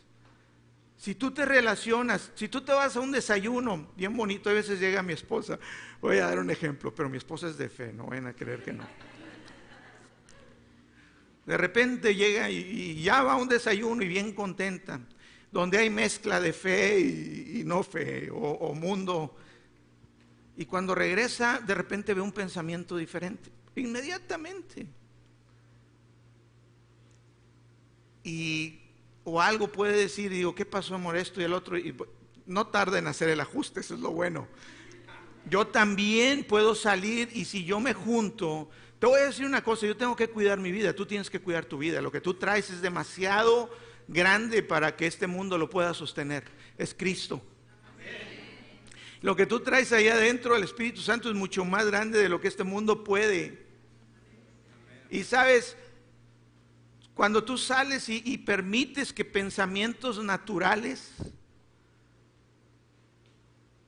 Si 0.97 1.15
tú 1.15 1.31
te 1.31 1.45
relacionas, 1.45 2.31
si 2.35 2.49
tú 2.49 2.61
te 2.61 2.73
vas 2.73 2.97
a 2.97 3.01
un 3.01 3.13
desayuno, 3.13 3.89
bien 3.97 4.17
bonito, 4.17 4.51
a 4.51 4.53
veces 4.53 4.81
llega 4.81 5.03
mi 5.03 5.13
esposa, 5.13 5.59
voy 6.01 6.19
a 6.19 6.27
dar 6.27 6.41
un 6.41 6.51
ejemplo, 6.51 6.93
pero 6.95 7.09
mi 7.09 7.17
esposa 7.17 7.49
es 7.49 7.57
de 7.57 7.69
fe, 7.69 7.93
no 7.93 8.07
vayan 8.07 8.27
a 8.27 8.33
creer 8.35 8.63
que 8.63 8.73
no. 8.73 8.85
De 11.51 11.57
repente 11.57 12.15
llega 12.15 12.49
y, 12.49 13.03
ya 13.03 13.25
va 13.25 13.33
a 13.33 13.37
un 13.37 13.49
desayuno 13.49 14.05
y 14.05 14.07
bien 14.07 14.33
contenta, 14.35 15.01
donde 15.51 15.79
hay 15.79 15.91
mezcla 15.91 16.41
de 16.41 16.53
fe 16.53 17.01
y, 17.01 17.65
no 17.65 17.83
fe, 17.83 18.31
o, 18.33 18.73
mundo. 18.73 19.35
Y 20.57 20.65
cuando 20.65 20.95
regresa, 20.95 21.59
de 21.59 21.75
repente 21.75 22.15
ve 22.15 22.21
un 22.21 22.31
pensamiento 22.31 22.97
diferente. 22.97 23.51
Inmediatamente. 23.75 24.87
Y, 28.23 28.79
o 29.25 29.43
algo 29.43 29.73
puede 29.73 29.97
decir, 29.97 30.31
digo, 30.31 30.55
¿qué 30.55 30.65
pasó, 30.65 30.95
amor? 30.95 31.17
Esto 31.17 31.41
y 31.41 31.45
el 31.47 31.53
otro. 31.53 31.77
Y 31.77 31.97
no 32.47 32.69
tarda 32.69 33.01
en 33.01 33.09
hacer 33.09 33.29
el 33.29 33.41
ajuste, 33.41 33.81
eso 33.81 33.95
es 33.95 34.01
lo 34.01 34.13
bueno. 34.13 34.47
Yo 35.51 35.67
también 35.67 36.45
puedo 36.45 36.77
salir 36.77 37.29
y 37.35 37.45
si 37.45 37.65
yo 37.65 37.81
me 37.81 37.93
junto, 37.93 38.71
te 39.01 39.07
voy 39.07 39.19
a 39.19 39.25
decir 39.25 39.47
una 39.47 39.65
cosa, 39.65 39.87
yo 39.87 39.97
tengo 39.97 40.15
que 40.15 40.29
cuidar 40.29 40.59
mi 40.59 40.71
vida, 40.71 40.93
tú 40.93 41.07
tienes 41.07 41.31
que 41.31 41.41
cuidar 41.41 41.65
tu 41.65 41.79
vida. 41.79 42.03
Lo 42.03 42.13
que 42.13 42.21
tú 42.21 42.35
traes 42.35 42.69
es 42.69 42.83
demasiado 42.83 43.75
grande 44.07 44.63
para 44.63 44.95
que 44.95 45.07
este 45.07 45.27
mundo 45.27 45.57
lo 45.57 45.71
pueda 45.71 45.95
sostener. 45.95 46.45
Es 46.77 46.93
Cristo. 46.93 47.43
Lo 49.23 49.35
que 49.35 49.47
tú 49.47 49.61
traes 49.61 49.91
ahí 49.93 50.09
adentro, 50.09 50.55
el 50.55 50.65
Espíritu 50.65 51.01
Santo, 51.01 51.31
es 51.31 51.35
mucho 51.35 51.65
más 51.65 51.87
grande 51.87 52.19
de 52.19 52.29
lo 52.29 52.43
que 52.43 52.49
este 52.49 52.63
mundo 52.63 53.03
puede. 53.03 53.67
Y 55.09 55.25
sabes, 55.25 55.79
cuando 57.15 57.43
tú 57.43 57.57
sales 57.57 58.07
y, 58.11 58.37
permites 58.37 59.15
que 59.15 59.25
pensamientos 59.25 60.23
naturales 60.23 61.15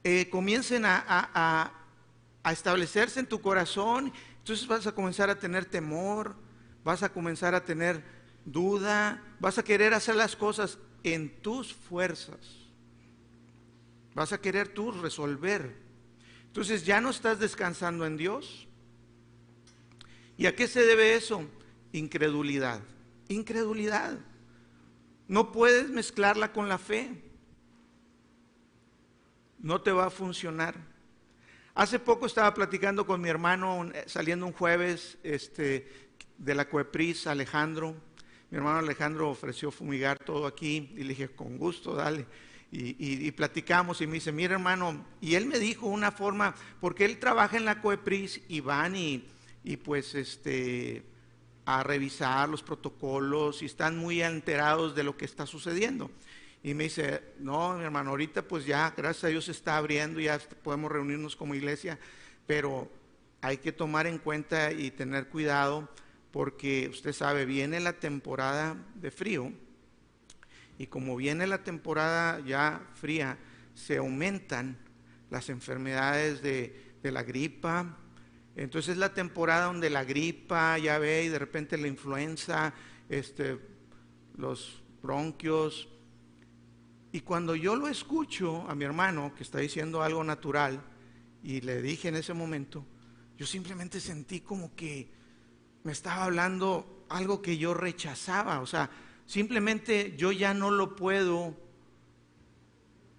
eh, 0.05 0.31
comiencen 0.31 0.87
a, 0.87 1.75
a 2.43 2.53
establecerse 2.53 3.21
en 3.21 3.27
tu 3.27 3.41
corazón, 3.41 4.13
entonces 4.43 4.67
vas 4.67 4.89
a 4.89 4.93
comenzar 4.93 5.31
a 5.31 5.39
tener 5.39 5.67
temor, 5.67 6.35
vas 6.83 7.05
a 7.05 7.13
comenzar 7.13 7.55
a 7.55 7.65
tener 7.65 8.03
duda, 8.45 9.23
vas 9.39 9.57
a 9.57 9.63
querer 9.63 9.95
hacer 9.95 10.17
las 10.17 10.35
cosas 10.35 10.79
en 11.05 11.41
tus 11.43 11.73
fuerzas, 11.73 12.41
vas 14.17 14.33
a 14.33 14.41
querer 14.41 14.67
tú 14.67 14.91
resolver. 14.91 15.77
Entonces 16.47 16.85
ya 16.85 17.01
no 17.01 17.11
estás 17.11 17.39
descansando 17.39 18.05
en 18.05 18.17
Dios. 18.17 18.67
¿Y 20.37 20.47
a 20.47 20.57
qué 20.57 20.67
se 20.67 20.83
debe 20.83 21.15
eso? 21.15 21.47
Incredulidad. 21.93 22.81
Incredulidad. 23.29 24.19
No 25.29 25.53
puedes 25.53 25.89
mezclarla 25.89 26.53
con 26.53 26.69
la 26.69 26.79
fe. 26.79 27.31
No 29.61 29.81
te 29.83 29.93
va 29.93 30.07
a 30.07 30.11
funcionar. 30.11 30.92
Hace 31.75 31.99
poco 31.99 32.27
estaba 32.27 32.53
platicando 32.53 33.07
con 33.07 33.23
mi 33.23 33.31
hermano, 33.31 33.91
eh, 33.95 34.05
saliendo 34.07 34.45
un 34.45 34.53
jueves 34.53 35.17
este, 35.23 35.89
de 36.37 36.55
la 36.55 36.69
Coepris, 36.69 37.27
Alejandro. 37.27 37.97
Mi 38.51 38.59
hermano 38.59 38.81
Alejandro 38.81 39.31
ofreció 39.31 39.71
fumigar 39.71 40.19
todo 40.19 40.47
aquí 40.47 40.93
y 40.95 41.03
le 41.03 41.11
dije, 41.11 41.31
con 41.31 41.57
gusto, 41.57 41.95
dale. 41.95 42.27
Y, 42.71 43.31
platicamos 43.33 44.01
y 44.01 44.07
me 44.07 44.15
dice, 44.15 44.33
mira 44.33 44.55
hermano, 44.55 45.05
y 45.21 45.35
él 45.35 45.45
me 45.47 45.59
dijo 45.59 45.87
una 45.87 46.11
forma, 46.11 46.55
porque 46.81 47.05
él 47.05 47.19
trabaja 47.19 47.59
en 47.59 47.67
la 47.67 47.83
Coepris 47.83 48.41
y 48.49 48.61
van 48.61 48.97
y, 48.97 49.27
y 49.63 49.77
pues 49.77 50.15
este, 50.15 51.05
a 51.67 51.83
revisar 51.83 52.49
los 52.49 52.63
protocolos 52.63 53.63
y 53.63 53.67
están 53.67 53.99
muy 53.99 54.23
enterados 54.23 54.95
de 54.95 55.05
lo 55.05 55.19
que 55.19 55.27
está 55.27 55.47
sucediendo. 55.47 56.11
Y 56.63 56.75
me 56.75 56.85
dice, 56.85 57.23
no, 57.39 57.77
mi 57.77 57.85
hermano, 57.85 58.11
ahorita 58.11 58.43
pues 58.43 58.65
ya, 58.65 58.93
gracias 58.97 59.25
a 59.25 59.29
Dios 59.29 59.47
se 59.47 59.53
está 59.53 59.77
abriendo, 59.77 60.21
ya 60.21 60.39
podemos 60.63 60.93
reunirnos 60.93 61.35
como 61.35 61.55
iglesia, 61.55 61.99
pero 62.47 62.89
hay 63.41 63.59
que 63.59 63.73
tomar 63.73 64.07
en 64.07 64.19
cuenta 64.19 64.71
y 64.71 64.93
tener 64.93 65.29
cuidado 65.29 65.89
porque 66.31 66.89
usted 66.89 67.13
sabe, 67.13 67.45
viene 67.47 67.81
la 67.81 67.95
temporada 67.95 68.77
de 68.95 69.11
frío 69.11 69.53
y 70.79 70.87
como 70.87 71.17
viene 71.17 71.47
la 71.47 71.63
temporada 71.63 72.41
ya 72.41 72.81
fría, 72.95 73.39
se 73.75 73.99
aumentan 73.99 74.79
las 75.31 75.49
enfermedades 75.49 76.43
de, 76.43 76.95
de 77.03 77.13
la 77.13 77.23
gripa. 77.23 77.99
Entonces 78.57 78.93
es 78.93 78.99
la 78.99 79.15
temporada 79.15 79.67
donde 79.67 79.91
la 79.91 80.05
gripa, 80.05 80.79
ya 80.79 80.99
ve, 80.99 81.25
y 81.25 81.29
de 81.29 81.39
repente 81.39 81.79
la 81.79 81.89
influenza, 81.89 82.75
este, 83.09 83.59
los 84.37 84.83
bronquios, 85.03 85.89
y 87.13 87.21
cuando 87.21 87.55
yo 87.55 87.77
lo 87.77 87.89
escucho 87.89 88.65
a 88.69 88.75
mi 88.75 88.85
hermano 88.85 89.35
que 89.35 89.43
está 89.43 89.59
diciendo 89.59 90.03
algo 90.03 90.25
natural, 90.25 90.83
y 91.43 91.61
le 91.61 91.83
dije 91.83 92.09
en 92.09 92.17
ese 92.17 92.33
momento, 92.33 92.87
yo 93.37 93.47
simplemente 93.47 94.01
sentí 94.01 94.41
como 94.41 94.75
que 94.75 95.11
me 95.85 95.93
estaba 95.93 96.25
hablando 96.25 97.05
algo 97.11 97.43
que 97.43 97.59
yo 97.59 97.75
rechazaba, 97.75 98.61
o 98.61 98.67
sea, 98.67 98.89
simplemente 99.27 100.15
yo 100.17 100.33
ya 100.33 100.55
no 100.55 100.71
lo 100.71 100.97
puedo 100.97 101.55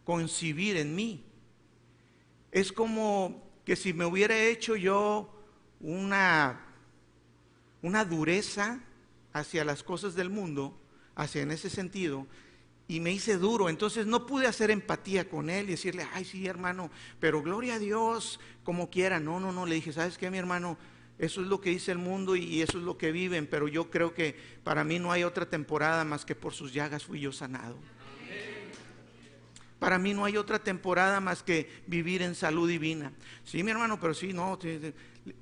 concibir 0.04 0.78
en 0.78 0.96
mí. 0.96 1.24
Es 2.52 2.72
como 2.72 3.52
que 3.64 3.76
si 3.76 3.94
me 3.94 4.06
hubiera 4.06 4.36
hecho 4.38 4.76
yo 4.76 5.30
una, 5.80 6.66
una 7.84 8.06
dureza 8.06 8.80
hacia 9.34 9.64
las 9.64 9.84
cosas 9.84 10.16
del 10.16 10.32
mundo, 10.32 10.80
hacia 11.16 11.44
en 11.44 11.52
ese 11.52 11.70
sentido, 11.70 12.26
y 12.88 13.00
me 13.00 13.12
hice 13.12 13.38
duro, 13.38 13.70
entonces 13.70 14.06
no 14.06 14.26
pude 14.26 14.46
hacer 14.46 14.70
empatía 14.70 15.30
con 15.30 15.50
él 15.50 15.68
y 15.68 15.72
decirle, 15.72 16.06
ay 16.14 16.26
sí 16.26 16.46
hermano, 16.46 16.92
pero 17.20 17.42
gloria 17.42 17.76
a 17.76 17.80
Dios, 17.80 18.40
como 18.64 18.90
quiera. 18.90 19.20
No, 19.20 19.40
no, 19.40 19.52
no, 19.52 19.66
le 19.66 19.76
dije, 19.76 19.94
¿sabes 19.94 20.18
qué 20.18 20.30
mi 20.30 20.38
hermano? 20.38 20.78
Eso 21.18 21.42
es 21.42 21.48
lo 21.48 21.62
que 21.62 21.70
dice 21.70 21.92
el 21.92 22.00
mundo 22.00 22.36
y 22.36 22.62
eso 22.62 22.80
es 22.80 22.84
lo 22.84 22.98
que 22.98 23.12
viven, 23.12 23.48
pero 23.48 23.68
yo 23.68 23.90
creo 23.90 24.14
que 24.14 24.36
para 24.64 24.84
mí 24.84 25.00
no 25.00 25.12
hay 25.12 25.24
otra 25.24 25.50
temporada 25.50 26.04
más 26.04 26.26
que 26.26 26.36
por 26.36 26.54
sus 26.54 26.74
llagas 26.74 27.04
fui 27.06 27.20
yo 27.20 27.32
sanado. 27.32 27.78
Para 29.80 29.98
mí 29.98 30.14
no 30.14 30.24
hay 30.26 30.38
otra 30.38 30.60
temporada 30.60 31.20
más 31.20 31.44
que 31.44 31.70
vivir 31.88 32.22
en 32.22 32.36
salud 32.36 32.70
divina. 32.70 33.12
Sí, 33.44 33.64
mi 33.64 33.72
hermano, 33.72 34.00
pero 34.00 34.14
sí, 34.14 34.32
no. 34.32 34.58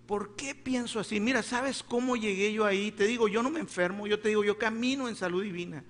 ¿Por 0.08 0.36
qué 0.36 0.56
pienso 0.56 1.00
así? 1.00 1.20
Mira, 1.20 1.44
¿sabes 1.44 1.84
cómo 1.84 2.16
llegué 2.16 2.52
yo 2.52 2.66
ahí? 2.66 2.92
Te 2.92 3.06
digo, 3.06 3.28
yo 3.28 3.44
no 3.44 3.52
me 3.52 3.60
enfermo, 3.60 4.08
yo 4.08 4.20
te 4.20 4.30
digo, 4.30 4.44
yo 4.44 4.58
camino 4.58 5.08
en 5.08 5.16
salud 5.16 5.44
divina. 5.44 5.84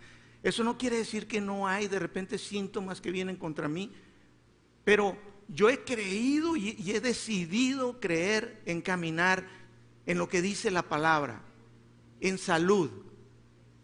Eso 0.44 0.64
no 0.64 0.78
quiere 0.78 0.98
decir 0.98 1.28
que 1.28 1.40
no 1.40 1.68
hay 1.68 1.88
de 1.88 2.00
repente 2.00 2.38
síntomas 2.38 3.00
que 3.00 3.12
vienen 3.12 3.36
contra 3.36 3.68
mí, 3.68 3.92
pero 4.84 5.18
yo 5.48 5.70
he 5.70 5.84
creído 5.84 6.56
y, 6.56 6.92
he 6.92 7.00
decidido 7.00 8.00
creer 8.00 8.62
en 8.66 8.82
caminar 8.82 9.46
en 10.06 10.18
lo 10.18 10.28
que 10.28 10.42
dice 10.42 10.72
la 10.72 10.84
palabra, 10.84 11.42
en 12.22 12.38
salud, 12.38 12.90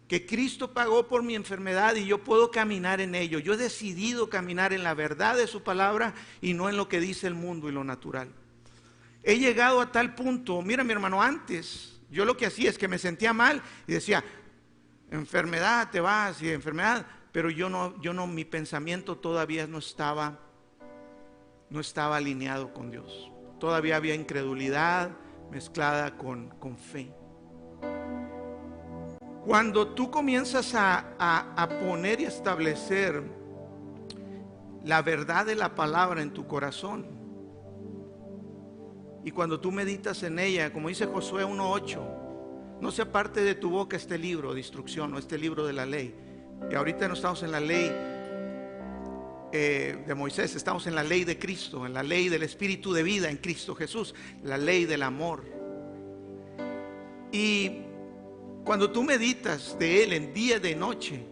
que 0.07 0.25
Cristo 0.25 0.73
pagó 0.73 1.07
por 1.07 1.21
mi 1.21 1.35
enfermedad 1.35 1.95
y 1.95 2.05
yo 2.05 2.23
puedo 2.23 2.49
caminar 2.49 3.01
en 3.01 3.13
ello. 3.13 3.39
Yo 3.39 3.53
he 3.53 3.57
decidido 3.57 4.29
caminar 4.29 4.71
en 4.71 4.83
la 4.83 4.93
verdad 4.93 5.35
de 5.35 5.47
su 5.47 5.63
palabra 5.63 6.15
y 6.41 6.53
no 6.53 6.69
en 6.69 6.77
lo 6.77 6.87
que 6.87 7.01
dice 7.01 7.27
el 7.27 7.35
mundo 7.35 7.67
y 7.67 7.73
lo 7.73 7.83
natural. 7.83 8.29
He 9.21 9.37
llegado 9.37 9.81
a 9.81 9.91
tal 9.91 10.15
punto, 10.15 10.61
mira 10.61 10.85
mi 10.85 10.93
hermano, 10.93 11.21
antes 11.21 11.97
yo 12.09 12.23
lo 12.23 12.37
que 12.37 12.45
hacía 12.45 12.69
es 12.69 12.77
que 12.77 12.87
me 12.87 12.97
sentía 12.97 13.33
mal 13.33 13.61
y 13.85 13.93
decía, 13.93 14.23
enfermedad, 15.11 15.89
te 15.91 15.99
vas 15.99 16.41
y 16.41 16.51
enfermedad, 16.51 17.05
pero 17.31 17.49
yo 17.49 17.69
no, 17.69 17.99
yo 18.01 18.13
no, 18.13 18.27
mi 18.27 18.45
pensamiento 18.45 19.17
todavía 19.17 19.67
no 19.67 19.77
estaba, 19.77 20.39
no 21.69 21.79
estaba 21.79 22.17
alineado 22.17 22.73
con 22.73 22.91
Dios. 22.91 23.31
Todavía 23.59 23.95
había 23.95 24.15
incredulidad 24.15 25.11
mezclada 25.51 26.17
con, 26.17 26.49
con 26.59 26.77
fe. 26.77 27.11
Cuando 29.45 29.87
tú 29.89 30.11
comienzas 30.11 30.75
a, 30.75 31.15
a 31.17 31.69
poner 31.79 32.19
y 32.19 32.25
establecer 32.25 33.23
la 34.83 35.01
verdad 35.01 35.45
de 35.45 35.55
la 35.55 35.73
palabra 35.73 36.21
en 36.21 36.33
tu 36.33 36.47
corazón, 36.47 37.17
y 39.23 39.31
cuando 39.31 39.59
tú 39.59 39.73
meditas 39.73 40.23
en 40.23 40.39
ella, 40.39 40.71
como 40.71 40.87
dice 40.87 41.05
Josué 41.05 41.45
1.8, 41.45 42.26
no 42.81 42.91
sea 42.91 43.11
parte 43.11 43.41
de 43.41 43.55
tu 43.55 43.69
boca 43.69 43.97
este 43.97 44.17
libro 44.17 44.53
de 44.53 44.59
instrucción 44.59 45.13
o 45.13 45.19
este 45.19 45.37
libro 45.37 45.65
de 45.65 45.73
la 45.73 45.85
ley. 45.85 46.13
Y 46.71 46.75
ahorita 46.75 47.07
no 47.07 47.13
estamos 47.13 47.43
en 47.43 47.51
la 47.51 47.59
ley 47.59 47.91
eh, 49.51 50.03
de 50.05 50.15
Moisés, 50.15 50.55
estamos 50.55 50.87
en 50.87 50.95
la 50.95 51.03
ley 51.03 51.23
de 51.23 51.39
Cristo, 51.39 51.85
en 51.85 51.93
la 51.93 52.03
ley 52.03 52.29
del 52.29 52.43
Espíritu 52.43 52.93
de 52.93 53.03
vida 53.03 53.29
en 53.29 53.37
Cristo 53.37 53.75
Jesús, 53.75 54.13
la 54.43 54.57
ley 54.57 54.85
del 54.85 55.03
amor. 55.03 55.43
Y 57.31 57.71
cuando 58.63 58.91
tú 58.91 59.03
meditas 59.03 59.77
de 59.79 60.03
Él 60.03 60.13
en 60.13 60.33
día 60.33 60.57
y 60.57 60.59
de 60.59 60.75
noche, 60.75 61.23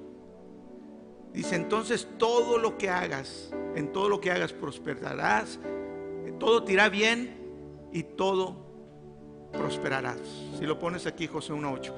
dice 1.34 1.56
entonces 1.56 2.08
todo 2.18 2.58
lo 2.58 2.78
que 2.78 2.90
hagas, 2.90 3.52
en 3.76 3.92
todo 3.92 4.10
lo 4.10 4.22
que 4.22 4.32
hagas 4.32 4.54
prosperarás, 4.54 5.60
todo 6.40 6.64
te 6.64 6.74
irá 6.74 6.90
bien 6.90 7.36
y 7.92 8.04
todo 8.04 8.65
prosperarás. 9.58 10.20
Si 10.58 10.66
lo 10.66 10.80
pones 10.80 11.06
aquí, 11.06 11.28
José 11.28 11.54
1.8. 11.54 11.94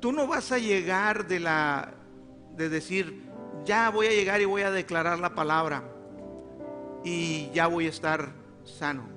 Tú 0.00 0.12
no 0.12 0.26
vas 0.26 0.52
a 0.52 0.58
llegar 0.58 1.26
de 1.26 1.40
la 1.40 1.94
de 2.56 2.68
decir, 2.68 3.22
ya 3.64 3.90
voy 3.90 4.06
a 4.06 4.10
llegar 4.10 4.40
y 4.40 4.44
voy 4.44 4.62
a 4.62 4.70
declarar 4.70 5.18
la 5.18 5.34
palabra 5.34 5.84
y 7.04 7.50
ya 7.52 7.66
voy 7.66 7.86
a 7.86 7.90
estar 7.90 8.30
sano. 8.64 9.08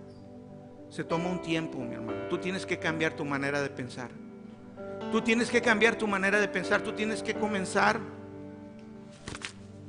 Se 0.89 1.03
toma 1.03 1.29
un 1.29 1.41
tiempo, 1.41 1.79
mi 1.79 1.95
hermano. 1.95 2.27
Tú 2.29 2.37
tienes 2.37 2.65
que 2.65 2.77
cambiar 2.77 3.13
tu 3.13 3.25
manera 3.25 3.61
de 3.61 3.69
pensar. 3.69 4.11
Tú 5.11 5.21
tienes 5.21 5.49
que 5.49 5.61
cambiar 5.61 5.95
tu 5.95 6.07
manera 6.07 6.39
de 6.39 6.47
pensar. 6.47 6.81
Tú 6.81 6.93
tienes 6.93 7.23
que 7.23 7.33
comenzar. 7.33 7.99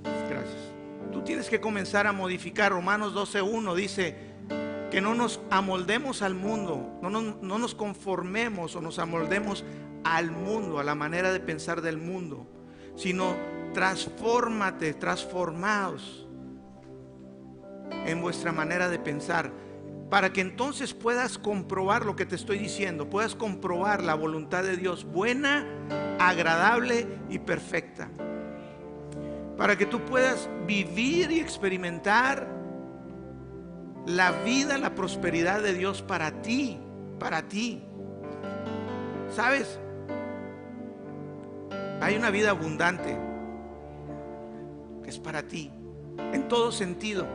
Gracias. 0.02 0.72
Tú 1.12 1.22
tienes 1.22 1.48
que 1.48 1.60
comenzar 1.60 2.06
a 2.06 2.12
modificar. 2.12 2.72
Romanos 2.72 3.14
12.1 3.14 3.74
dice, 3.74 4.31
que 4.92 5.00
no 5.00 5.14
nos 5.14 5.40
amoldemos 5.48 6.20
al 6.20 6.34
mundo, 6.34 6.98
no 7.00 7.08
nos, 7.08 7.40
no 7.40 7.56
nos 7.56 7.74
conformemos 7.74 8.76
o 8.76 8.82
nos 8.82 8.98
amoldemos 8.98 9.64
al 10.04 10.30
mundo, 10.30 10.78
a 10.78 10.84
la 10.84 10.94
manera 10.94 11.32
de 11.32 11.40
pensar 11.40 11.80
del 11.80 11.96
mundo, 11.96 12.46
sino 12.94 13.34
transfórmate, 13.72 14.92
transformaos 14.92 16.28
en 18.04 18.20
vuestra 18.20 18.52
manera 18.52 18.90
de 18.90 18.98
pensar, 18.98 19.50
para 20.10 20.30
que 20.30 20.42
entonces 20.42 20.92
puedas 20.92 21.38
comprobar 21.38 22.04
lo 22.04 22.14
que 22.14 22.26
te 22.26 22.34
estoy 22.34 22.58
diciendo, 22.58 23.08
puedas 23.08 23.34
comprobar 23.34 24.02
la 24.02 24.12
voluntad 24.12 24.62
de 24.62 24.76
Dios 24.76 25.06
buena, 25.06 25.66
agradable 26.18 27.08
y 27.30 27.38
perfecta. 27.38 28.10
Para 29.56 29.74
que 29.78 29.86
tú 29.86 30.04
puedas 30.04 30.50
vivir 30.66 31.32
y 31.32 31.40
experimentar 31.40 32.61
la 34.06 34.32
vida, 34.42 34.78
la 34.78 34.94
prosperidad 34.94 35.62
de 35.62 35.74
Dios 35.74 36.02
para 36.02 36.42
ti, 36.42 36.78
para 37.18 37.42
ti. 37.48 37.82
¿Sabes? 39.34 39.78
Hay 42.00 42.16
una 42.16 42.30
vida 42.30 42.50
abundante 42.50 43.16
que 45.02 45.10
es 45.10 45.18
para 45.18 45.42
ti, 45.42 45.70
en 46.32 46.48
todo 46.48 46.72
sentido. 46.72 47.26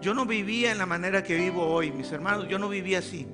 Yo 0.00 0.14
no 0.14 0.26
vivía 0.26 0.72
en 0.72 0.78
la 0.78 0.86
manera 0.86 1.22
que 1.22 1.36
vivo 1.36 1.64
hoy, 1.64 1.92
mis 1.92 2.10
hermanos, 2.12 2.48
yo 2.48 2.58
no 2.58 2.68
vivía 2.68 2.98
así. 2.98 3.26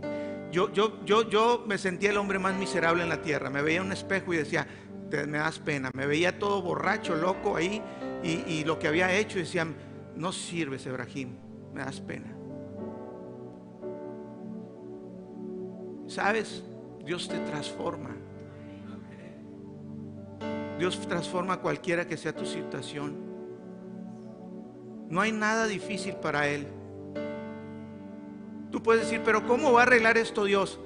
Yo, 0.52 0.72
yo, 0.72 1.04
yo, 1.04 1.28
yo 1.28 1.64
me 1.66 1.78
sentía 1.78 2.10
el 2.10 2.16
hombre 2.16 2.38
más 2.38 2.54
miserable 2.54 3.02
en 3.02 3.08
la 3.08 3.22
tierra. 3.22 3.50
Me 3.50 3.62
veía 3.62 3.78
en 3.78 3.86
un 3.86 3.92
espejo 3.92 4.32
y 4.32 4.38
decía, 4.38 4.66
me 5.10 5.38
das 5.38 5.58
pena. 5.58 5.90
Me 5.94 6.06
veía 6.06 6.38
todo 6.38 6.62
borracho, 6.62 7.16
loco 7.16 7.56
ahí 7.56 7.82
y, 8.22 8.64
lo 8.64 8.78
que 8.78 8.88
había 8.88 9.12
hecho 9.14 9.38
decían, 9.38 9.76
no 10.16 10.32
sirves, 10.32 10.86
Ebrahim, 10.86 11.36
me 11.78 11.84
das 11.84 12.00
pena. 12.00 12.26
¿Sabes? 16.08 16.64
Dios 17.04 17.28
te 17.28 17.38
transforma. 17.38 18.16
Dios 20.76 21.00
transforma 21.06 21.58
cualquiera 21.58 22.06
que 22.06 22.16
sea 22.16 22.34
tu 22.34 22.46
situación. 22.46 23.16
No 25.08 25.20
hay 25.20 25.30
nada 25.30 25.68
difícil 25.68 26.14
para 26.14 26.48
Él. 26.48 26.66
Tú 28.72 28.82
puedes 28.82 29.04
decir, 29.04 29.22
pero 29.24 29.46
¿cómo 29.46 29.72
va 29.72 29.80
a 29.80 29.82
arreglar 29.84 30.18
esto 30.18 30.44
Dios? 30.44 30.80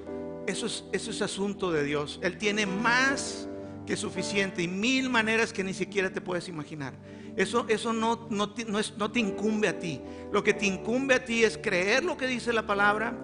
Eso 0.45 0.67
es, 0.67 0.85
eso 0.91 1.09
es 1.09 1.21
asunto 1.23 1.71
de 1.71 1.83
Dios. 1.83 2.19
Él 2.21 2.37
tiene 2.37 2.67
más 2.67 3.49
que 3.87 3.97
suficiente 3.97 4.61
y 4.61 4.67
mil 4.67 5.09
maneras 5.09 5.51
que 5.53 5.63
ni 5.63 5.73
siquiera 5.73 6.11
te 6.11 6.21
puedes 6.21 6.47
imaginar. 6.47 6.93
Eso, 7.35 7.65
eso 7.67 7.93
no, 7.93 8.27
no, 8.29 8.53
no 8.97 9.11
te 9.11 9.19
incumbe 9.19 9.67
a 9.67 9.79
ti. 9.79 10.01
Lo 10.31 10.43
que 10.43 10.53
te 10.53 10.65
incumbe 10.65 11.15
a 11.15 11.25
ti 11.25 11.43
es 11.43 11.57
creer 11.57 12.03
lo 12.03 12.17
que 12.17 12.27
dice 12.27 12.53
la 12.53 12.65
palabra, 12.65 13.17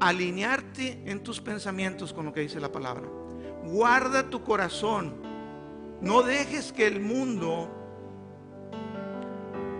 alinearte 0.00 1.02
en 1.06 1.22
tus 1.22 1.40
pensamientos 1.40 2.12
con 2.12 2.26
lo 2.26 2.32
que 2.32 2.40
dice 2.40 2.58
la 2.60 2.72
palabra. 2.72 3.08
Guarda 3.64 4.28
tu 4.28 4.42
corazón 4.42 5.32
no 6.02 6.24
dejes 6.24 6.72
que 6.72 6.88
el 6.88 6.98
mundo 6.98 7.70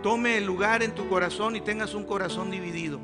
tome 0.05 0.39
el 0.39 0.47
lugar 0.47 0.85
en 0.85 0.95
tu 0.95 1.09
corazón 1.09 1.57
y 1.57 1.61
tengas 1.61 1.95
un 1.95 2.05
corazón 2.05 2.49
dividido. 2.49 3.01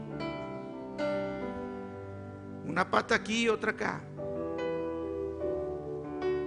Una 2.64 2.88
pata 2.88 3.16
aquí 3.16 3.42
y 3.42 3.48
otra 3.48 3.72
acá. 3.72 4.04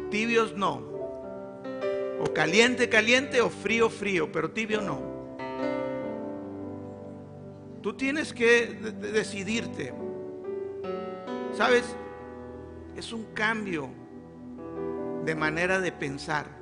Tibios 0.09 0.55
no. 0.55 0.90
O 2.21 2.33
caliente, 2.33 2.87
caliente 2.87 3.41
o 3.41 3.49
frío, 3.49 3.89
frío, 3.89 4.31
pero 4.31 4.51
tibio 4.51 4.81
no. 4.81 5.01
Tú 7.81 7.93
tienes 7.93 8.31
que 8.31 8.67
decidirte. 8.67 9.93
¿Sabes? 11.53 11.83
Es 12.95 13.11
un 13.11 13.25
cambio 13.33 13.89
de 15.25 15.35
manera 15.35 15.79
de 15.79 15.91
pensar. 15.91 16.61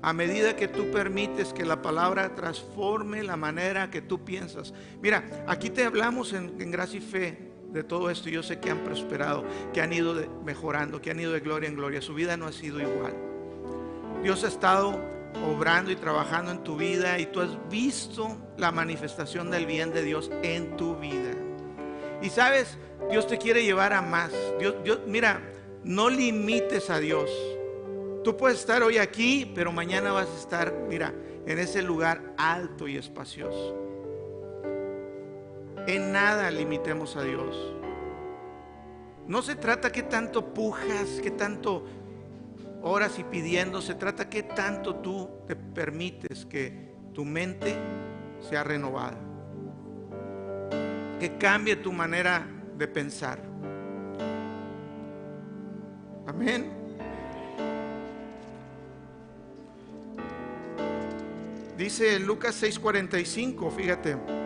a 0.00 0.12
medida 0.12 0.56
que 0.56 0.68
tú 0.68 0.90
permites 0.90 1.52
que 1.52 1.64
la 1.64 1.82
palabra 1.82 2.34
transforme 2.34 3.22
la 3.22 3.36
manera 3.36 3.90
que 3.90 4.00
tú 4.00 4.24
piensas. 4.24 4.72
Mira, 5.02 5.44
aquí 5.46 5.70
te 5.70 5.84
hablamos 5.84 6.32
en, 6.32 6.56
gracia 6.70 6.98
y 6.98 7.02
fe 7.02 7.47
de 7.72 7.84
todo 7.84 8.10
esto. 8.10 8.28
Yo 8.28 8.42
sé 8.42 8.58
que 8.58 8.70
han 8.70 8.78
prosperado, 8.78 9.44
que 9.72 9.80
han 9.80 9.92
ido 9.92 10.14
mejorando, 10.44 11.00
que 11.00 11.10
han 11.10 11.20
ido 11.20 11.32
de 11.32 11.40
gloria 11.40 11.68
en 11.68 11.76
gloria. 11.76 12.00
Su 12.00 12.14
vida 12.14 12.36
no 12.36 12.46
ha 12.46 12.52
sido 12.52 12.80
igual. 12.80 13.14
Dios 14.22 14.44
ha 14.44 14.48
estado 14.48 15.00
obrando 15.46 15.90
y 15.90 15.96
trabajando 15.96 16.50
en 16.50 16.64
tu 16.64 16.76
vida 16.76 17.18
y 17.18 17.26
tú 17.26 17.40
has 17.40 17.50
visto 17.68 18.36
la 18.56 18.72
manifestación 18.72 19.50
del 19.50 19.66
bien 19.66 19.92
de 19.92 20.02
Dios 20.02 20.30
en 20.42 20.76
tu 20.76 20.96
vida. 20.96 21.32
Y 22.22 22.30
sabes, 22.30 22.76
Dios 23.10 23.26
te 23.26 23.38
quiere 23.38 23.62
llevar 23.62 23.92
a 23.92 24.02
más. 24.02 24.32
Dios, 24.58 24.74
Dios, 24.82 25.00
mira, 25.06 25.40
no 25.84 26.10
limites 26.10 26.90
a 26.90 26.98
Dios. 26.98 27.30
Tú 28.24 28.36
puedes 28.36 28.58
estar 28.58 28.82
hoy 28.82 28.98
aquí, 28.98 29.50
pero 29.54 29.70
mañana 29.70 30.12
vas 30.12 30.28
a 30.28 30.38
estar, 30.38 30.74
mira, 30.88 31.14
en 31.46 31.58
ese 31.58 31.82
lugar 31.82 32.34
alto 32.36 32.88
y 32.88 32.96
espacioso. 32.96 33.87
En 35.88 36.12
nada 36.12 36.50
limitemos 36.50 37.16
a 37.16 37.22
Dios. 37.22 37.56
No 39.26 39.40
se 39.40 39.56
trata 39.56 39.90
que 39.90 40.02
tanto 40.02 40.52
pujas, 40.52 41.18
que 41.22 41.30
tanto 41.30 41.86
oras 42.82 43.18
y 43.18 43.24
pidiendo, 43.24 43.80
se 43.80 43.94
trata 43.94 44.28
que 44.28 44.42
tanto 44.42 44.96
tú 44.96 45.30
te 45.46 45.56
permites 45.56 46.44
que 46.44 46.94
tu 47.14 47.24
mente 47.24 47.74
sea 48.50 48.64
renovada. 48.64 49.16
Que 51.18 51.38
cambie 51.38 51.76
tu 51.76 51.90
manera 51.90 52.46
de 52.76 52.86
pensar. 52.86 53.40
Amén. 56.26 56.70
Dice 61.78 62.18
Lucas 62.18 62.62
6:45, 62.62 63.70
fíjate. 63.70 64.37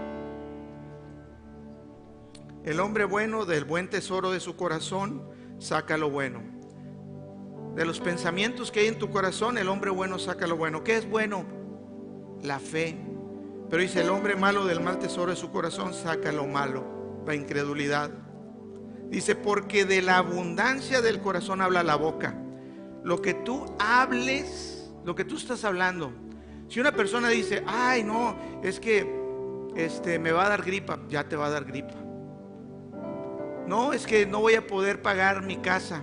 El 2.64 2.78
hombre 2.78 3.04
bueno 3.04 3.44
del 3.44 3.64
buen 3.64 3.90
tesoro 3.90 4.30
de 4.30 4.38
su 4.38 4.54
corazón 4.54 5.22
saca 5.58 5.96
lo 5.96 6.10
bueno. 6.10 6.40
De 7.74 7.84
los 7.84 7.98
pensamientos 7.98 8.70
que 8.70 8.80
hay 8.80 8.86
en 8.86 8.98
tu 8.98 9.10
corazón, 9.10 9.58
el 9.58 9.68
hombre 9.68 9.90
bueno 9.90 10.18
saca 10.18 10.46
lo 10.46 10.56
bueno. 10.56 10.84
¿Qué 10.84 10.96
es 10.96 11.08
bueno? 11.08 11.44
La 12.40 12.60
fe. 12.60 12.96
Pero 13.68 13.82
dice, 13.82 14.02
el 14.02 14.10
hombre 14.10 14.36
malo 14.36 14.64
del 14.64 14.80
mal 14.80 14.98
tesoro 14.98 15.30
de 15.30 15.36
su 15.36 15.50
corazón 15.50 15.92
saca 15.92 16.30
lo 16.30 16.46
malo, 16.46 17.22
la 17.26 17.34
incredulidad. 17.34 18.10
Dice, 19.08 19.34
porque 19.34 19.84
de 19.84 20.00
la 20.00 20.18
abundancia 20.18 21.00
del 21.00 21.20
corazón 21.20 21.62
habla 21.62 21.82
la 21.82 21.96
boca. 21.96 22.38
Lo 23.02 23.20
que 23.20 23.34
tú 23.34 23.66
hables, 23.80 24.92
lo 25.04 25.16
que 25.16 25.24
tú 25.24 25.36
estás 25.36 25.64
hablando, 25.64 26.12
si 26.68 26.78
una 26.78 26.92
persona 26.92 27.28
dice, 27.28 27.64
ay 27.66 28.04
no, 28.04 28.36
es 28.62 28.78
que 28.78 29.20
este, 29.74 30.18
me 30.18 30.30
va 30.30 30.46
a 30.46 30.48
dar 30.50 30.62
gripa, 30.62 31.00
ya 31.08 31.28
te 31.28 31.34
va 31.34 31.46
a 31.46 31.50
dar 31.50 31.64
gripa. 31.64 32.01
No, 33.66 33.92
es 33.92 34.06
que 34.06 34.26
no 34.26 34.40
voy 34.40 34.54
a 34.54 34.66
poder 34.66 35.02
pagar 35.02 35.42
mi 35.42 35.56
casa 35.56 36.02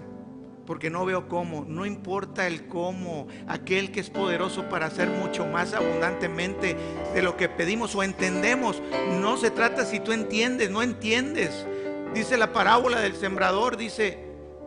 porque 0.70 0.92
no 0.92 1.04
veo 1.04 1.28
cómo. 1.28 1.66
No 1.68 1.88
importa 1.88 2.46
el 2.46 2.68
cómo. 2.68 3.28
Aquel 3.48 3.92
que 3.92 4.00
es 4.00 4.12
poderoso 4.12 4.70
para 4.70 4.86
hacer 4.86 5.10
mucho 5.10 5.48
más 5.48 5.74
abundantemente 5.74 6.78
de 7.12 7.22
lo 7.24 7.36
que 7.38 7.50
pedimos 7.50 7.96
o 7.96 8.04
entendemos. 8.04 8.80
No 9.20 9.36
se 9.38 9.50
trata 9.50 9.84
si 9.84 10.00
tú 10.00 10.12
entiendes, 10.12 10.70
no 10.70 10.84
entiendes. 10.84 11.66
Dice 12.14 12.38
la 12.38 12.54
parábola 12.54 13.00
del 13.00 13.16
sembrador, 13.16 13.78
dice, 13.78 14.20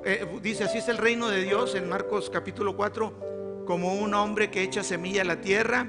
eh, 0.04 0.26
dice 0.42 0.64
así 0.64 0.78
es 0.78 0.88
el 0.88 0.98
reino 0.98 1.28
de 1.28 1.42
Dios 1.42 1.76
en 1.76 1.88
Marcos 1.88 2.30
capítulo 2.30 2.76
4 2.76 3.64
como 3.64 3.94
un 3.94 4.14
hombre 4.14 4.50
que 4.50 4.62
echa 4.62 4.82
semilla 4.82 5.22
a 5.22 5.24
la 5.24 5.40
tierra, 5.40 5.86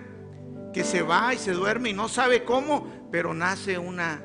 que 0.73 0.83
se 0.83 1.01
va 1.01 1.33
y 1.33 1.39
se 1.39 1.53
duerme 1.53 1.89
y 1.89 1.93
no 1.93 2.07
sabe 2.07 2.43
cómo, 2.43 2.87
pero 3.11 3.33
nace 3.33 3.79
una, 3.79 4.23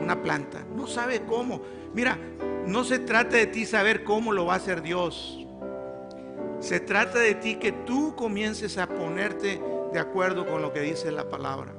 una 0.00 0.22
planta. 0.22 0.64
No 0.74 0.88
sabe 0.88 1.22
cómo. 1.22 1.62
Mira, 1.94 2.18
no 2.66 2.84
se 2.84 2.98
trata 2.98 3.36
de 3.36 3.46
ti 3.46 3.66
saber 3.66 4.04
cómo 4.04 4.32
lo 4.32 4.46
va 4.46 4.54
a 4.54 4.56
hacer 4.56 4.82
Dios. 4.82 5.38
Se 6.58 6.80
trata 6.80 7.18
de 7.18 7.34
ti 7.34 7.56
que 7.56 7.72
tú 7.72 8.16
comiences 8.16 8.78
a 8.78 8.88
ponerte 8.88 9.60
de 9.92 9.98
acuerdo 9.98 10.46
con 10.46 10.62
lo 10.62 10.72
que 10.72 10.80
dice 10.80 11.12
la 11.12 11.28
palabra. 11.28 11.72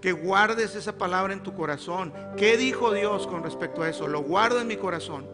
Que 0.00 0.12
guardes 0.12 0.74
esa 0.74 0.96
palabra 0.96 1.32
en 1.32 1.42
tu 1.42 1.54
corazón. 1.54 2.12
¿Qué 2.36 2.56
dijo 2.56 2.92
Dios 2.92 3.26
con 3.26 3.42
respecto 3.42 3.82
a 3.82 3.88
eso? 3.88 4.08
Lo 4.08 4.22
guardo 4.22 4.60
en 4.60 4.66
mi 4.68 4.76
corazón. 4.76 5.26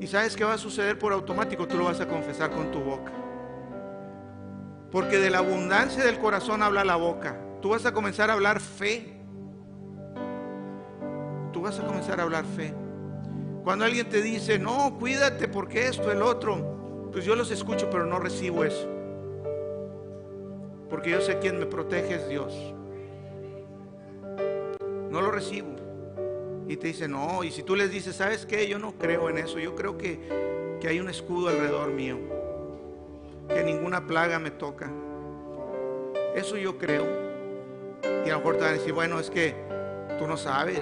Y 0.00 0.06
sabes 0.06 0.34
qué 0.34 0.44
va 0.44 0.54
a 0.54 0.58
suceder 0.58 0.98
por 0.98 1.12
automático, 1.12 1.68
tú 1.68 1.76
lo 1.76 1.84
vas 1.84 2.00
a 2.00 2.08
confesar 2.08 2.50
con 2.50 2.70
tu 2.70 2.80
boca. 2.80 3.12
Porque 4.90 5.18
de 5.18 5.30
la 5.30 5.38
abundancia 5.38 6.04
del 6.04 6.18
corazón 6.18 6.62
habla 6.62 6.84
la 6.84 6.96
boca. 6.96 7.38
Tú 7.60 7.70
vas 7.70 7.86
a 7.86 7.92
comenzar 7.92 8.30
a 8.30 8.32
hablar 8.32 8.60
fe. 8.60 9.19
Vas 11.60 11.78
a 11.78 11.86
comenzar 11.86 12.20
a 12.20 12.22
hablar 12.22 12.44
fe. 12.44 12.74
Cuando 13.64 13.84
alguien 13.84 14.08
te 14.08 14.22
dice, 14.22 14.58
no, 14.58 14.96
cuídate 14.98 15.46
porque 15.48 15.86
esto, 15.86 16.10
el 16.10 16.22
otro, 16.22 17.10
pues 17.12 17.24
yo 17.24 17.36
los 17.36 17.50
escucho, 17.50 17.88
pero 17.90 18.06
no 18.06 18.18
recibo 18.18 18.64
eso. 18.64 18.88
Porque 20.88 21.10
yo 21.10 21.20
sé 21.20 21.38
quién 21.38 21.58
me 21.58 21.66
protege 21.66 22.14
es 22.14 22.28
Dios. 22.28 22.74
No 25.10 25.20
lo 25.20 25.30
recibo 25.30 25.68
y 26.70 26.76
te 26.76 26.86
dicen, 26.86 27.10
no, 27.10 27.42
y 27.42 27.50
si 27.50 27.64
tú 27.64 27.74
les 27.74 27.90
dices, 27.90 28.14
¿sabes 28.14 28.46
qué? 28.46 28.68
Yo 28.68 28.78
no 28.78 28.92
creo 28.92 29.28
en 29.28 29.38
eso, 29.38 29.58
yo 29.58 29.74
creo 29.74 29.98
que, 29.98 30.20
que 30.80 30.86
hay 30.86 31.00
un 31.00 31.08
escudo 31.08 31.48
alrededor 31.48 31.90
mío, 31.90 32.16
que 33.48 33.64
ninguna 33.64 34.06
plaga 34.06 34.38
me 34.38 34.52
toca. 34.52 34.88
Eso 36.32 36.56
yo 36.56 36.78
creo. 36.78 37.04
Y 38.24 38.30
a 38.30 38.34
lo 38.34 38.38
mejor 38.38 38.54
te 38.54 38.60
van 38.60 38.70
a 38.70 38.74
decir, 38.74 38.92
bueno, 38.92 39.18
es 39.18 39.30
que 39.30 39.56
tú 40.20 40.28
no 40.28 40.36
sabes, 40.36 40.80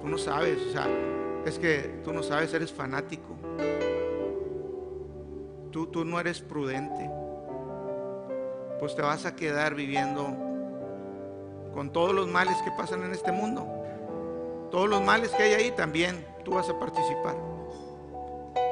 tú 0.00 0.08
no 0.08 0.18
sabes, 0.18 0.58
o 0.68 0.72
sea, 0.72 0.88
es 1.44 1.58
que 1.58 2.00
tú 2.04 2.12
no 2.12 2.22
sabes, 2.22 2.52
eres 2.52 2.72
fanático. 2.72 3.36
Tú, 5.70 5.86
tú 5.86 6.04
no 6.04 6.18
eres 6.18 6.40
prudente. 6.40 7.10
Pues 8.78 8.94
te 8.94 9.02
vas 9.02 9.26
a 9.26 9.36
quedar 9.36 9.74
viviendo 9.74 10.34
con 11.72 11.90
todos 11.92 12.14
los 12.14 12.28
males 12.28 12.56
que 12.62 12.70
pasan 12.72 13.04
en 13.04 13.12
este 13.12 13.32
mundo. 13.32 13.66
Todos 14.70 14.88
los 14.88 15.02
males 15.02 15.30
que 15.30 15.42
hay 15.42 15.54
ahí 15.54 15.70
también 15.72 16.26
tú 16.44 16.52
vas 16.52 16.68
a 16.68 16.78
participar. 16.78 17.36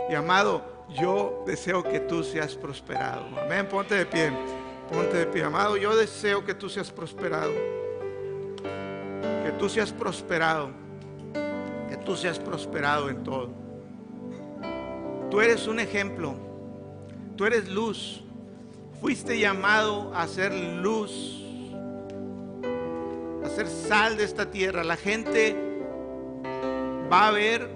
Y 0.09 0.15
amado, 0.15 0.63
yo 0.89 1.45
deseo 1.47 1.83
que 1.83 2.01
tú 2.01 2.23
seas 2.23 2.55
prosperado. 2.55 3.27
Amén, 3.41 3.69
ponte 3.69 3.95
de 3.95 4.07
pie, 4.07 4.33
ponte 4.91 5.17
de 5.17 5.27
pie. 5.27 5.45
Amado, 5.45 5.77
yo 5.77 5.97
deseo 5.97 6.45
que 6.45 6.55
tú 6.55 6.69
seas 6.69 6.91
prosperado. 6.91 7.53
Que 9.45 9.53
tú 9.59 9.69
seas 9.69 9.93
prosperado. 9.93 10.88
Tú 12.09 12.17
seas 12.17 12.39
prosperado 12.39 13.11
en 13.11 13.23
todo. 13.23 13.51
Tú 15.31 15.43
eres 15.43 15.67
un 15.67 15.79
ejemplo. 15.79 16.37
Tú 17.37 17.45
eres 17.45 17.69
luz. 17.69 18.23
Fuiste 18.99 19.39
llamado 19.39 20.15
a 20.15 20.27
ser 20.27 20.55
luz. 20.55 21.45
A 23.45 23.51
ser 23.51 23.67
sal 23.67 24.17
de 24.17 24.25
esta 24.25 24.51
tierra. 24.51 24.85
La 24.85 24.97
gente 24.97 25.55
va 27.13 27.29
a 27.29 27.31
ver 27.31 27.69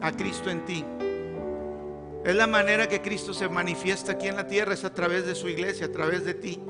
a 0.00 0.10
Cristo 0.10 0.50
en 0.50 0.64
ti. 0.64 0.84
Es 2.24 2.34
la 2.34 2.48
manera 2.48 2.88
que 2.88 3.02
Cristo 3.02 3.32
se 3.32 3.48
manifiesta 3.48 4.12
aquí 4.12 4.26
en 4.26 4.34
la 4.34 4.48
tierra, 4.48 4.74
es 4.74 4.82
a 4.82 4.92
través 4.92 5.24
de 5.26 5.36
su 5.36 5.48
iglesia, 5.48 5.86
a 5.86 5.92
través 5.92 6.24
de 6.24 6.34
ti. 6.34 6.60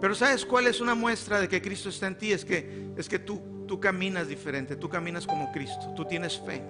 Pero 0.00 0.14
¿sabes 0.14 0.46
cuál 0.46 0.66
es 0.66 0.80
una 0.80 0.94
muestra 0.94 1.38
de 1.42 1.46
que 1.46 1.60
Cristo 1.60 1.90
está 1.90 2.06
en 2.06 2.16
ti? 2.16 2.32
Es 2.32 2.46
que, 2.46 2.88
es 2.96 3.06
que 3.06 3.18
tú, 3.18 3.57
tú 3.68 3.78
caminas 3.78 4.26
diferente, 4.26 4.74
tú 4.74 4.88
caminas 4.88 5.28
como 5.28 5.52
Cristo, 5.52 5.92
tú 5.94 6.04
tienes 6.04 6.40
fe. 6.40 6.60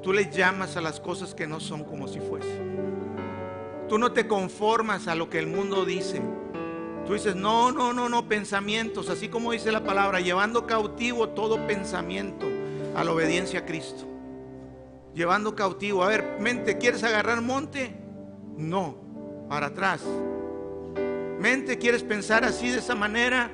Tú 0.00 0.12
le 0.12 0.30
llamas 0.30 0.76
a 0.76 0.80
las 0.80 1.00
cosas 1.00 1.34
que 1.34 1.48
no 1.48 1.58
son 1.58 1.82
como 1.82 2.06
si 2.06 2.20
fuese. 2.20 2.60
Tú 3.88 3.98
no 3.98 4.12
te 4.12 4.28
conformas 4.28 5.08
a 5.08 5.16
lo 5.16 5.28
que 5.28 5.40
el 5.40 5.48
mundo 5.48 5.84
dice. 5.84 6.22
Tú 7.06 7.14
dices, 7.14 7.34
no, 7.34 7.72
no, 7.72 7.92
no, 7.92 8.08
no, 8.08 8.28
pensamientos, 8.28 9.08
así 9.08 9.28
como 9.28 9.50
dice 9.50 9.72
la 9.72 9.82
palabra, 9.82 10.20
llevando 10.20 10.66
cautivo 10.68 11.30
todo 11.30 11.66
pensamiento 11.66 12.46
a 12.94 13.02
la 13.02 13.12
obediencia 13.12 13.60
a 13.60 13.66
Cristo 13.66 14.12
llevando 15.14 15.54
cautivo. 15.54 16.02
A 16.02 16.08
ver, 16.08 16.38
mente, 16.40 16.78
¿quieres 16.78 17.02
agarrar 17.04 17.40
monte? 17.42 17.94
No, 18.56 18.96
para 19.48 19.66
atrás. 19.68 20.02
Mente, 21.38 21.78
¿quieres 21.78 22.02
pensar 22.02 22.44
así 22.44 22.70
de 22.70 22.78
esa 22.78 22.94
manera? 22.94 23.50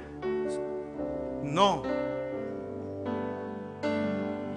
No. 1.43 1.98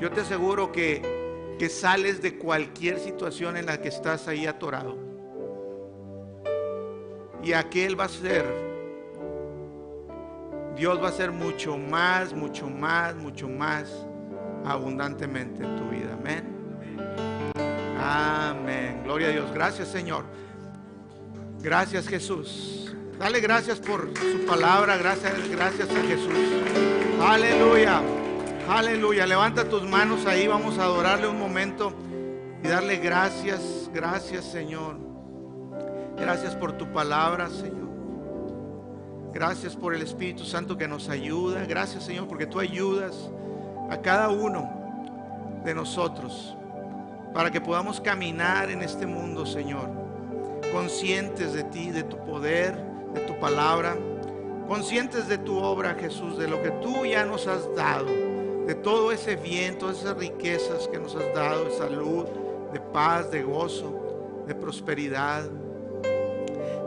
Yo 0.02 0.10
te 0.10 0.22
aseguro 0.22 0.72
que, 0.72 1.56
que 1.60 1.70
sales 1.70 2.24
de 2.24 2.40
cualquier 2.40 2.98
situación 2.98 3.56
en 3.56 3.68
la 3.68 3.80
que 3.80 3.90
estás 3.90 4.28
ahí 4.28 4.48
atorado. 4.48 4.98
Y 7.44 7.54
aquel 7.54 8.00
va 8.00 8.06
a 8.06 8.10
ser, 8.10 8.44
Dios 10.76 11.00
va 11.02 11.10
a 11.10 11.12
ser 11.12 11.32
mucho 11.32 11.78
más, 11.78 12.34
mucho 12.34 12.68
más, 12.68 13.16
mucho 13.16 13.48
más 13.48 13.92
abundantemente 14.66 15.64
en 15.64 15.76
tu 15.76 15.90
vida. 15.90 16.18
Amén. 16.20 16.62
Amén. 18.00 19.02
Gloria 19.04 19.28
a 19.28 19.32
Dios. 19.32 19.54
Gracias 19.54 19.88
Señor. 19.88 20.26
Gracias 21.62 22.08
Jesús. 22.08 22.92
Dale 23.20 23.40
gracias 23.40 23.80
por 23.80 24.12
su 24.18 24.46
palabra. 24.48 24.98
Gracias, 24.98 25.48
gracias 25.48 25.88
a 25.92 26.02
Jesús. 26.02 26.34
Aleluya. 27.22 28.02
Aleluya. 28.72 29.28
Levanta 29.28 29.68
tus 29.68 29.84
manos 29.84 30.26
ahí. 30.26 30.48
Vamos 30.48 30.80
a 30.80 30.84
adorarle 30.84 31.28
un 31.28 31.38
momento 31.38 31.92
y 32.64 32.68
darle 32.70 32.96
gracias. 32.96 33.92
Gracias 33.94 34.46
Señor. 34.46 34.96
Gracias 36.18 36.56
por 36.56 36.72
tu 36.78 36.88
palabra 36.94 37.50
Señor. 37.50 37.90
Gracias 39.34 39.76
por 39.76 39.94
el 39.94 40.02
Espíritu 40.02 40.46
Santo 40.46 40.78
que 40.78 40.88
nos 40.88 41.10
ayuda. 41.10 41.66
Gracias 41.66 42.06
Señor 42.06 42.30
porque 42.30 42.46
tú 42.46 42.62
ayudas 42.62 43.30
a 43.90 43.98
cada 43.98 44.30
uno 44.30 44.72
de 45.66 45.76
nosotros 45.76 46.56
para 47.34 47.52
que 47.52 47.60
podamos 47.60 48.00
caminar 48.00 48.72
en 48.72 48.84
este 48.84 49.06
mundo, 49.06 49.46
Señor, 49.46 49.90
conscientes 50.72 51.52
de 51.52 51.66
ti, 51.66 51.92
de 51.92 52.04
tu 52.04 52.24
poder, 52.24 52.82
de 53.14 53.20
tu 53.20 53.38
palabra, 53.38 53.98
conscientes 54.70 55.28
de 55.28 55.38
tu 55.38 55.58
obra, 55.58 55.94
Jesús, 55.96 56.38
de 56.38 56.48
lo 56.48 56.62
que 56.62 56.72
tú 56.82 57.06
ya 57.06 57.26
nos 57.26 57.48
has 57.48 57.76
dado, 57.76 58.08
de 58.68 58.76
todo 58.76 59.12
ese 59.12 59.36
bien, 59.36 59.78
todas 59.78 60.00
esas 60.00 60.18
riquezas 60.18 60.88
que 60.88 61.00
nos 61.00 61.16
has 61.16 61.34
dado, 61.34 61.66
de 61.66 61.72
salud, 61.72 62.26
de 62.72 62.80
paz, 62.80 63.32
de 63.32 63.44
gozo, 63.44 64.44
de 64.48 64.56
prosperidad. 64.56 65.50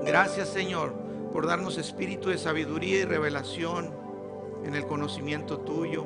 Gracias, 0.05 0.49
Señor, 0.49 0.93
por 1.33 1.47
darnos 1.47 1.79
espíritu 1.79 2.29
de 2.29 2.39
sabiduría 2.39 3.01
y 3.01 3.05
revelación 3.05 3.91
en 4.65 4.75
el 4.75 4.87
conocimiento 4.87 5.59
tuyo. 5.59 6.05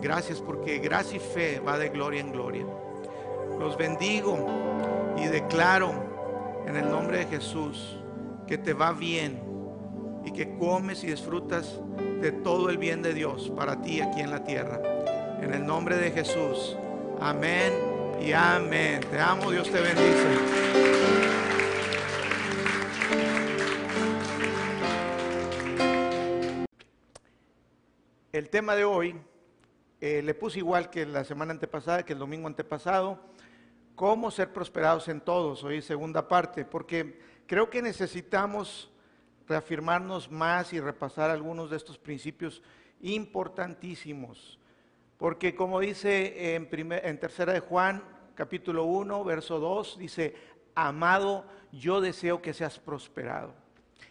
Gracias 0.00 0.40
porque 0.40 0.78
gracia 0.78 1.16
y 1.16 1.20
fe 1.20 1.60
va 1.60 1.78
de 1.78 1.88
gloria 1.88 2.20
en 2.20 2.32
gloria. 2.32 2.66
Los 3.58 3.76
bendigo 3.76 4.46
y 5.18 5.26
declaro 5.26 5.92
en 6.66 6.76
el 6.76 6.88
nombre 6.88 7.18
de 7.18 7.26
Jesús 7.26 7.98
que 8.46 8.56
te 8.58 8.72
va 8.72 8.92
bien 8.92 9.40
y 10.24 10.32
que 10.32 10.56
comes 10.56 11.04
y 11.04 11.08
disfrutas 11.08 11.80
de 12.20 12.32
todo 12.32 12.70
el 12.70 12.78
bien 12.78 13.02
de 13.02 13.14
Dios 13.14 13.50
para 13.56 13.80
ti 13.80 14.00
aquí 14.00 14.20
en 14.20 14.30
la 14.30 14.44
tierra. 14.44 14.80
En 15.40 15.52
el 15.54 15.64
nombre 15.66 15.96
de 15.96 16.10
Jesús. 16.10 16.76
Amén 17.20 17.72
y 18.20 18.32
amén. 18.32 19.00
Te 19.10 19.18
amo, 19.18 19.50
Dios 19.50 19.70
te 19.70 19.80
bendice. 19.80 20.26
El 28.32 28.48
tema 28.48 28.74
de 28.74 28.84
hoy 28.84 29.14
eh, 30.00 30.22
le 30.22 30.34
puse 30.34 30.58
igual 30.58 30.90
que 30.90 31.04
la 31.06 31.24
semana 31.24 31.52
antepasada, 31.52 32.04
que 32.04 32.12
el 32.12 32.18
domingo 32.18 32.46
antepasado 32.46 33.30
cómo 34.00 34.30
ser 34.30 34.50
prosperados 34.50 35.08
en 35.08 35.20
todos, 35.20 35.62
hoy 35.62 35.82
segunda 35.82 36.26
parte, 36.26 36.64
porque 36.64 37.20
creo 37.46 37.68
que 37.68 37.82
necesitamos 37.82 38.89
reafirmarnos 39.50 40.30
más 40.30 40.72
y 40.72 40.80
repasar 40.80 41.28
algunos 41.28 41.68
de 41.70 41.76
estos 41.76 41.98
principios 41.98 42.62
importantísimos. 43.02 44.58
Porque 45.18 45.54
como 45.54 45.80
dice 45.80 46.54
en, 46.54 47.20
tercera 47.20 47.52
de 47.52 47.60
Juan, 47.60 48.02
capítulo 48.34 48.84
1, 48.84 49.22
verso 49.24 49.60
2, 49.60 49.98
dice, 49.98 50.34
amado, 50.74 51.44
yo 51.72 52.00
deseo 52.00 52.40
que 52.40 52.54
seas 52.54 52.78
prosperado. 52.78 53.52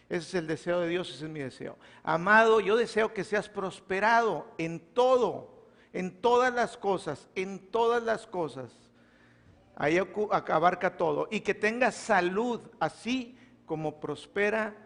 Ese 0.08 0.28
es 0.28 0.34
el 0.34 0.46
deseo 0.46 0.80
de 0.80 0.88
Dios, 0.88 1.08
ese 1.10 1.24
es 1.24 1.30
mi 1.30 1.40
deseo. 1.40 1.76
Amado, 2.04 2.60
yo 2.60 2.76
deseo 2.76 3.12
que 3.12 3.24
seas 3.24 3.48
prosperado 3.48 4.46
en 4.58 4.78
todo, 4.78 5.64
en 5.92 6.20
todas 6.20 6.54
las 6.54 6.76
cosas, 6.76 7.28
en 7.34 7.58
todas 7.70 8.02
las 8.04 8.26
cosas 8.26 8.70
Ahí 9.80 9.98
abarca 10.28 10.98
todo. 10.98 11.26
Y 11.30 11.40
que 11.40 11.54
tengas 11.54 11.94
salud, 11.94 12.60
así 12.80 13.38
como 13.64 13.98
prospera 13.98 14.76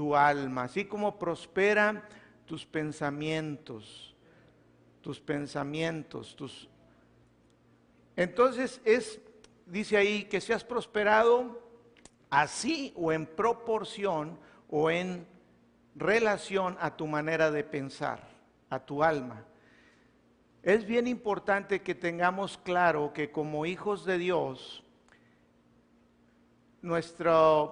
tu 0.00 0.16
alma, 0.16 0.62
así 0.62 0.86
como 0.86 1.18
prosperan 1.18 2.02
tus 2.46 2.64
pensamientos, 2.64 4.16
tus 5.02 5.20
pensamientos, 5.20 6.34
tus... 6.34 6.70
Entonces 8.16 8.80
es, 8.86 9.20
dice 9.66 9.98
ahí, 9.98 10.24
que 10.24 10.40
seas 10.40 10.64
prosperado 10.64 11.60
así 12.30 12.94
o 12.96 13.12
en 13.12 13.26
proporción 13.26 14.38
o 14.70 14.90
en 14.90 15.26
relación 15.94 16.78
a 16.80 16.96
tu 16.96 17.06
manera 17.06 17.50
de 17.50 17.62
pensar, 17.62 18.26
a 18.70 18.80
tu 18.80 19.04
alma. 19.04 19.44
Es 20.62 20.86
bien 20.86 21.08
importante 21.08 21.82
que 21.82 21.94
tengamos 21.94 22.56
claro 22.56 23.12
que 23.12 23.30
como 23.30 23.66
hijos 23.66 24.06
de 24.06 24.16
Dios, 24.16 24.82
nuestra 26.80 27.68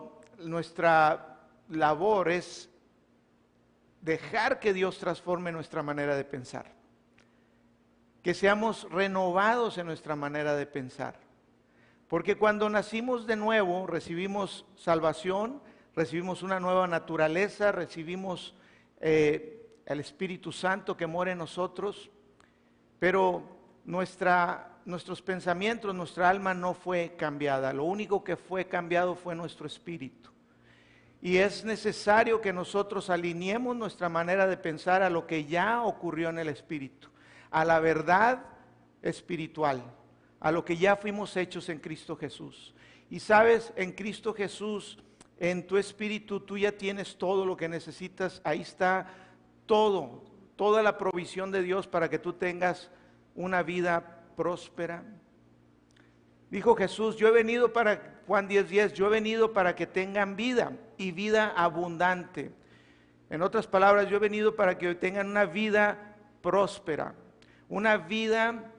labor 1.69 2.31
es 2.31 2.69
dejar 4.01 4.61
que 4.61 4.73
Dios 4.73 4.99
transforme 4.99 5.53
nuestra 5.53 5.83
manera 5.83 6.17
de 6.17 6.25
pensar. 6.25 6.73
Que 8.23 8.35
seamos 8.35 8.91
renovados 8.91 9.79
en 9.79 9.87
nuestra 9.87 10.17
manera 10.17 10.55
de 10.57 10.67
pensar. 10.67 11.19
Porque 12.09 12.37
cuando 12.37 12.69
nacimos 12.69 13.27
de 13.27 13.37
nuevo, 13.37 13.87
recibimos 13.87 14.65
salvación, 14.77 15.61
recibimos 15.95 16.43
una 16.43 16.59
nueva 16.61 16.87
naturaleza, 16.87 17.73
recibimos 17.73 18.55
eh, 19.01 19.81
el 19.87 20.01
Espíritu 20.01 20.53
Santo 20.53 20.97
que 20.97 21.07
mora 21.07 21.33
en 21.33 21.39
nosotros 21.39 22.11
pero 22.99 23.43
nuestros 23.85 25.23
pensamientos, 25.23 25.95
nuestra 25.95 26.29
alma 26.29 26.53
no 26.55 26.75
fue 26.75 27.15
cambiada. 27.17 27.73
Lo 27.73 27.85
único 27.85 28.25
que 28.25 28.37
fue 28.37 28.67
cambiado 28.67 29.15
fue 29.15 29.35
nuestro 29.35 29.67
espíritu. 29.67 30.31
Y 31.21 31.39
es 31.39 31.65
necesario 31.65 32.41
que 32.41 32.53
nosotros 32.53 33.11
alineemos 33.11 33.77
nuestra 33.77 34.09
manera 34.09 34.47
de 34.47 34.57
pensar 34.57 35.03
a 35.03 35.11
lo 35.11 35.27
que 35.27 35.45
ya 35.45 35.83
ocurrió 35.83 36.29
en 36.29 36.39
el 36.39 36.49
espíritu, 36.49 37.09
a 37.51 37.65
la 37.65 37.81
verdad 37.81 38.45
espiritual, 39.03 39.83
a 40.39 40.53
lo 40.53 40.65
que 40.65 40.77
ya 40.77 40.97
fuimos 40.97 41.37
hechos 41.37 41.69
en 41.69 41.81
Cristo 41.81 42.17
Jesús. 42.17 42.75
Y 43.11 43.21
sabes, 43.21 43.73
en 43.75 43.93
Cristo 43.93 44.33
Jesús, 44.33 44.99
en 45.41 45.67
tu 45.67 45.77
espíritu, 45.77 46.41
tú 46.41 46.59
ya 46.59 46.73
tienes 46.73 47.17
todo 47.17 47.47
lo 47.47 47.57
que 47.57 47.69
necesitas. 47.69 48.41
Ahí 48.45 48.61
está 48.61 49.09
todo, 49.67 50.25
toda 50.57 50.83
la 50.83 50.99
provisión 50.99 51.51
de 51.51 51.63
Dios 51.63 51.87
para 51.87 52.09
que 52.09 52.19
tú 52.19 52.35
tengas 52.35 52.91
una 53.35 53.63
vida 53.63 54.25
próspera. 54.37 55.05
Dijo 56.51 56.75
Jesús, 56.75 57.17
yo 57.17 57.29
he 57.29 57.33
venido 57.33 57.73
para, 57.73 58.18
Juan 58.29 58.47
10:10, 58.47 58.69
10, 58.69 58.93
yo 58.93 59.07
he 59.07 59.09
venido 59.09 59.55
para 59.55 59.75
que 59.75 59.87
tengan 59.87 60.37
vida 60.37 60.77
y 60.99 61.13
vida 61.13 61.49
abundante. 61.57 62.53
En 63.31 63.41
otras 63.41 63.67
palabras, 63.67 64.11
yo 64.11 64.17
he 64.17 64.21
venido 64.21 64.55
para 64.55 64.77
que 64.77 64.95
tengan 64.95 65.29
una 65.29 65.47
vida 65.47 66.15
próspera, 66.43 67.15
una 67.71 67.97
vida 67.97 68.71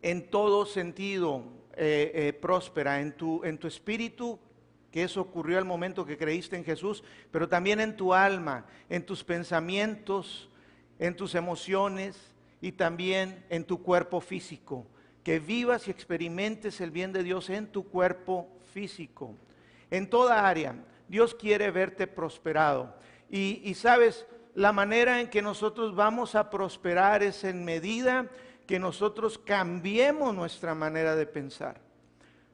en 0.00 0.30
todo 0.30 0.64
sentido 0.64 1.44
eh, 1.76 2.10
eh, 2.14 2.32
próspera, 2.32 3.02
en 3.02 3.12
tu, 3.12 3.44
en 3.44 3.58
tu 3.58 3.66
espíritu, 3.66 4.38
que 4.90 5.02
eso 5.02 5.20
ocurrió 5.20 5.58
al 5.58 5.66
momento 5.66 6.06
que 6.06 6.16
creíste 6.16 6.56
en 6.56 6.64
Jesús, 6.64 7.04
pero 7.30 7.50
también 7.50 7.80
en 7.80 7.98
tu 7.98 8.14
alma, 8.14 8.64
en 8.88 9.04
tus 9.04 9.22
pensamientos, 9.24 10.48
en 10.98 11.14
tus 11.14 11.34
emociones 11.34 12.32
y 12.62 12.72
también 12.72 13.44
en 13.50 13.64
tu 13.64 13.82
cuerpo 13.82 14.22
físico 14.22 14.86
que 15.28 15.40
vivas 15.40 15.86
y 15.86 15.90
experimentes 15.90 16.80
el 16.80 16.90
bien 16.90 17.12
de 17.12 17.22
Dios 17.22 17.50
en 17.50 17.66
tu 17.66 17.86
cuerpo 17.86 18.48
físico, 18.72 19.34
en 19.90 20.08
toda 20.08 20.48
área. 20.48 20.74
Dios 21.06 21.34
quiere 21.34 21.70
verte 21.70 22.06
prosperado. 22.06 22.94
Y, 23.28 23.74
sabes, 23.74 24.24
la 24.54 24.72
manera 24.72 25.20
en 25.20 25.28
que 25.28 25.42
nosotros 25.42 25.94
vamos 25.94 26.34
a 26.34 26.48
prosperar 26.48 27.22
es 27.22 27.44
en 27.44 27.62
medida 27.62 28.30
que 28.66 28.78
nosotros 28.78 29.36
cambiemos 29.36 30.34
nuestra 30.34 30.74
manera 30.74 31.14
de 31.14 31.26
pensar. 31.26 31.78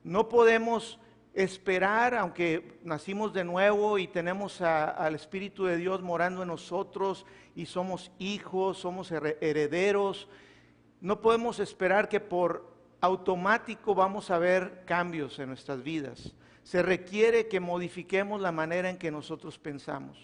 No 0.02 0.28
podemos 0.28 0.98
esperar, 1.32 2.16
aunque 2.16 2.80
nacimos 2.82 3.32
de 3.32 3.44
nuevo 3.44 3.98
y 3.98 4.08
tenemos 4.08 4.60
al 4.60 5.14
Espíritu 5.14 5.64
de 5.64 5.76
Dios 5.76 6.02
morando 6.02 6.42
en 6.42 6.48
nosotros 6.48 7.24
y 7.54 7.66
somos 7.66 8.10
hijos, 8.18 8.78
somos 8.78 9.12
herederos, 9.12 10.26
no 11.04 11.20
podemos 11.20 11.58
esperar 11.60 12.08
que 12.08 12.18
por 12.18 12.66
automático 13.02 13.94
vamos 13.94 14.30
a 14.30 14.38
ver 14.38 14.84
cambios 14.86 15.38
en 15.38 15.48
nuestras 15.48 15.82
vidas. 15.82 16.32
Se 16.62 16.82
requiere 16.82 17.46
que 17.46 17.60
modifiquemos 17.60 18.40
la 18.40 18.52
manera 18.52 18.88
en 18.88 18.96
que 18.96 19.10
nosotros 19.10 19.58
pensamos. 19.58 20.16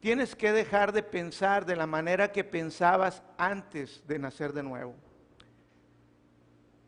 Tienes 0.00 0.36
que 0.36 0.52
dejar 0.52 0.92
de 0.92 1.02
pensar 1.02 1.64
de 1.64 1.74
la 1.74 1.86
manera 1.86 2.32
que 2.32 2.44
pensabas 2.44 3.22
antes 3.38 4.06
de 4.06 4.18
nacer 4.18 4.52
de 4.52 4.62
nuevo. 4.62 4.94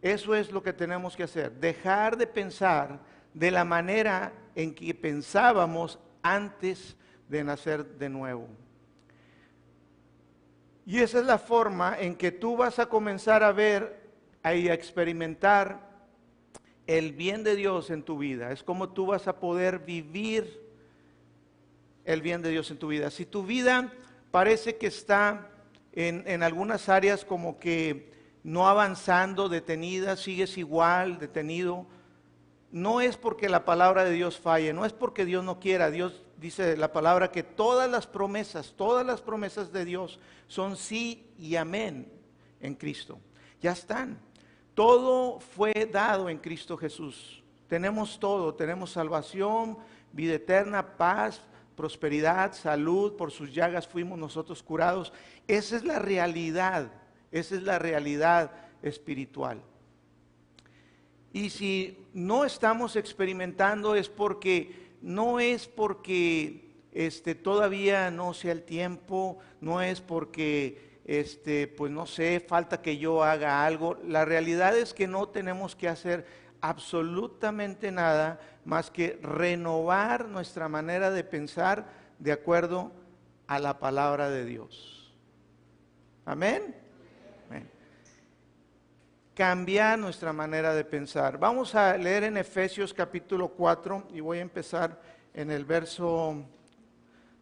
Eso 0.03 0.35
es 0.35 0.53
lo 0.53 0.63
que 0.63 0.75
tenemos 0.75 1.17
que 1.17 1.23
hacer, 1.23 1.53
dejar 1.53 2.19
de 2.19 2.27
pensar 2.27 3.01
de 3.33 3.51
la 3.51 3.65
manera 3.65 4.31
en 4.55 4.75
que 4.75 4.93
pensábamos 4.93 5.99
antes 6.23 6.99
de 7.31 7.45
nacer 7.45 7.87
de 7.97 8.11
nuevo. 8.11 8.47
Y 10.89 11.01
esa 11.01 11.19
es 11.19 11.27
la 11.27 11.37
forma 11.37 11.99
en 12.01 12.17
que 12.17 12.33
tú 12.33 12.57
vas 12.57 12.79
a 12.79 12.87
comenzar 12.87 13.43
a 13.43 13.53
ver 13.53 14.09
y 14.43 14.69
a 14.69 14.73
experimentar 14.73 15.87
el 16.87 17.13
bien 17.13 17.45
de 17.45 17.57
Dios 17.57 17.91
en 17.91 18.03
tu 18.03 18.17
vida. 18.17 18.53
Es 18.53 18.63
como 18.63 18.89
tú 18.89 19.05
vas 19.05 19.29
a 19.29 19.39
poder 19.39 19.81
vivir 19.81 20.63
el 22.07 22.23
bien 22.23 22.41
de 22.41 22.49
Dios 22.49 22.71
en 22.71 22.79
tu 22.79 22.89
vida. 22.89 23.11
Si 23.11 23.27
tu 23.27 23.45
vida 23.45 23.93
parece 24.31 24.79
que 24.79 24.87
está 24.87 25.51
en, 25.93 26.25
en 26.27 26.43
algunas 26.43 26.89
áreas 26.89 27.23
como 27.23 27.59
que 27.59 28.11
no 28.43 28.67
avanzando, 28.67 29.51
detenida, 29.51 30.17
sigues 30.17 30.57
igual, 30.57 31.19
detenido, 31.19 31.85
no 32.73 33.03
es 33.03 33.19
porque 33.19 33.51
la 33.51 33.67
palabra 33.67 34.05
de 34.05 34.13
Dios 34.13 34.39
falle, 34.39 34.73
no 34.73 34.87
es 34.87 34.95
porque 34.95 35.27
Dios 35.27 35.45
no 35.45 35.61
quiera. 35.61 35.91
Dios 35.91 36.23
dice 36.39 36.77
la 36.77 36.93
palabra 36.93 37.31
que 37.31 37.43
todas 37.43 37.91
las 37.91 38.07
promesas, 38.07 38.75
todas 38.77 39.05
las 39.05 39.21
promesas 39.21 39.73
de 39.73 39.85
Dios 39.85 40.19
son 40.47 40.77
sí 40.77 41.31
y 41.39 41.57
amén 41.57 42.11
en 42.61 42.75
Cristo. 42.75 43.19
Ya 43.61 43.73
están. 43.73 44.19
Todo 44.75 45.41
fue 45.41 45.73
dado 45.93 46.29
en 46.29 46.39
Cristo 46.39 46.77
Jesús. 46.77 47.43
Tenemos 47.67 48.19
todo, 48.19 48.55
tenemos 48.55 48.93
salvación, 48.93 49.79
vida 50.13 50.35
eterna, 50.35 50.97
paz, 50.97 51.43
prosperidad, 51.77 52.55
salud, 52.55 53.17
por 53.17 53.31
sus 53.31 53.53
llagas 53.53 53.87
fuimos 53.87 54.19
nosotros 54.19 54.63
curados. 54.63 55.13
Esa 55.47 55.77
es 55.77 55.85
la 55.85 55.99
realidad, 55.99 56.93
esa 57.31 57.57
es 57.57 57.63
la 57.63 57.79
realidad 57.79 58.53
espiritual. 58.83 59.61
Y 61.33 61.51
si 61.51 62.07
no 62.15 62.45
estamos 62.45 62.97
experimentando 62.97 63.95
es 63.95 64.09
porque 64.09 64.88
no 65.03 65.41
es 65.41 65.67
porque 65.67 66.71
este, 66.93 67.35
todavía 67.35 68.11
no 68.11 68.35
sea 68.35 68.53
el 68.53 68.63
tiempo, 68.63 69.39
no 69.61 69.83
es 69.83 70.01
porque, 70.01 71.01
este, 71.05 71.69
pues 71.69 71.93
no 71.93 72.07
sé, 72.07 72.45
falta 72.47 72.83
que 72.83 72.99
yo 72.99 73.23
haga 73.23 73.65
algo. 73.65 73.99
La 74.05 74.25
realidad 74.25 74.77
es 74.77 74.95
que 74.95 75.07
no 75.07 75.29
tenemos 75.29 75.77
que 75.77 75.89
hacer 75.89 76.27
absolutamente 76.61 77.93
nada 77.93 78.41
más 78.65 78.91
que 78.91 79.19
renovar 79.23 80.29
nuestra 80.29 80.69
manera 80.69 81.11
de 81.11 81.25
pensar 81.25 81.87
de 82.19 82.33
acuerdo 82.33 82.93
a 83.47 83.59
la 83.59 83.79
palabra 83.79 84.29
de 84.29 84.45
Dios. 84.45 85.15
Amén 86.25 86.88
cambiar 89.39 89.97
nuestra 89.97 90.33
manera 90.33 90.75
de 90.75 90.83
pensar. 90.83 91.39
Vamos 91.39 91.73
a 91.77 91.97
leer 91.97 92.25
en 92.25 92.37
Efesios 92.37 92.93
capítulo 92.93 93.47
4 93.51 94.09
y 94.13 94.19
voy 94.19 94.39
a 94.39 94.41
empezar 94.41 95.01
en 95.33 95.53
el 95.53 95.65
verso 95.65 96.45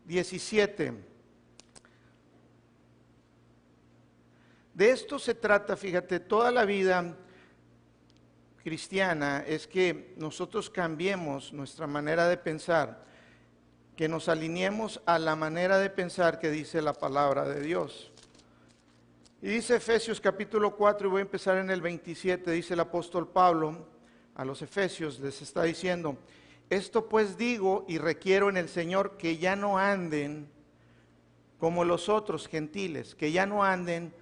17. 0.04 0.92
De 4.74 4.90
esto 4.90 5.18
se 5.18 5.34
trata, 5.36 5.74
fíjate, 5.74 6.20
toda 6.20 6.50
la 6.50 6.66
vida 6.66 7.16
cristiana 8.62 9.42
es 9.46 9.66
que 9.66 10.12
nosotros 10.18 10.68
cambiemos 10.68 11.50
nuestra 11.54 11.86
manera 11.86 12.28
de 12.28 12.36
pensar, 12.36 13.06
que 13.96 14.06
nos 14.06 14.28
alineemos 14.28 15.00
a 15.06 15.18
la 15.18 15.34
manera 15.34 15.78
de 15.78 15.88
pensar 15.88 16.38
que 16.40 16.50
dice 16.50 16.82
la 16.82 16.92
palabra 16.92 17.48
de 17.48 17.62
Dios. 17.62 18.12
Y 19.46 19.50
dice 19.50 19.76
Efesios 19.76 20.20
capítulo 20.20 20.74
4, 20.74 21.06
y 21.06 21.10
voy 21.12 21.18
a 21.20 21.22
empezar 21.22 21.58
en 21.58 21.70
el 21.70 21.80
27, 21.80 22.50
dice 22.50 22.74
el 22.74 22.80
apóstol 22.80 23.28
Pablo 23.28 23.86
a 24.34 24.44
los 24.44 24.60
Efesios, 24.60 25.20
les 25.20 25.40
está 25.40 25.62
diciendo, 25.62 26.18
esto 26.68 27.08
pues 27.08 27.38
digo 27.38 27.84
y 27.86 27.98
requiero 27.98 28.48
en 28.48 28.56
el 28.56 28.68
Señor 28.68 29.16
que 29.16 29.38
ya 29.38 29.54
no 29.54 29.78
anden 29.78 30.50
como 31.60 31.84
los 31.84 32.08
otros 32.08 32.48
gentiles, 32.48 33.14
que 33.14 33.30
ya 33.30 33.46
no 33.46 33.62
anden 33.62 34.12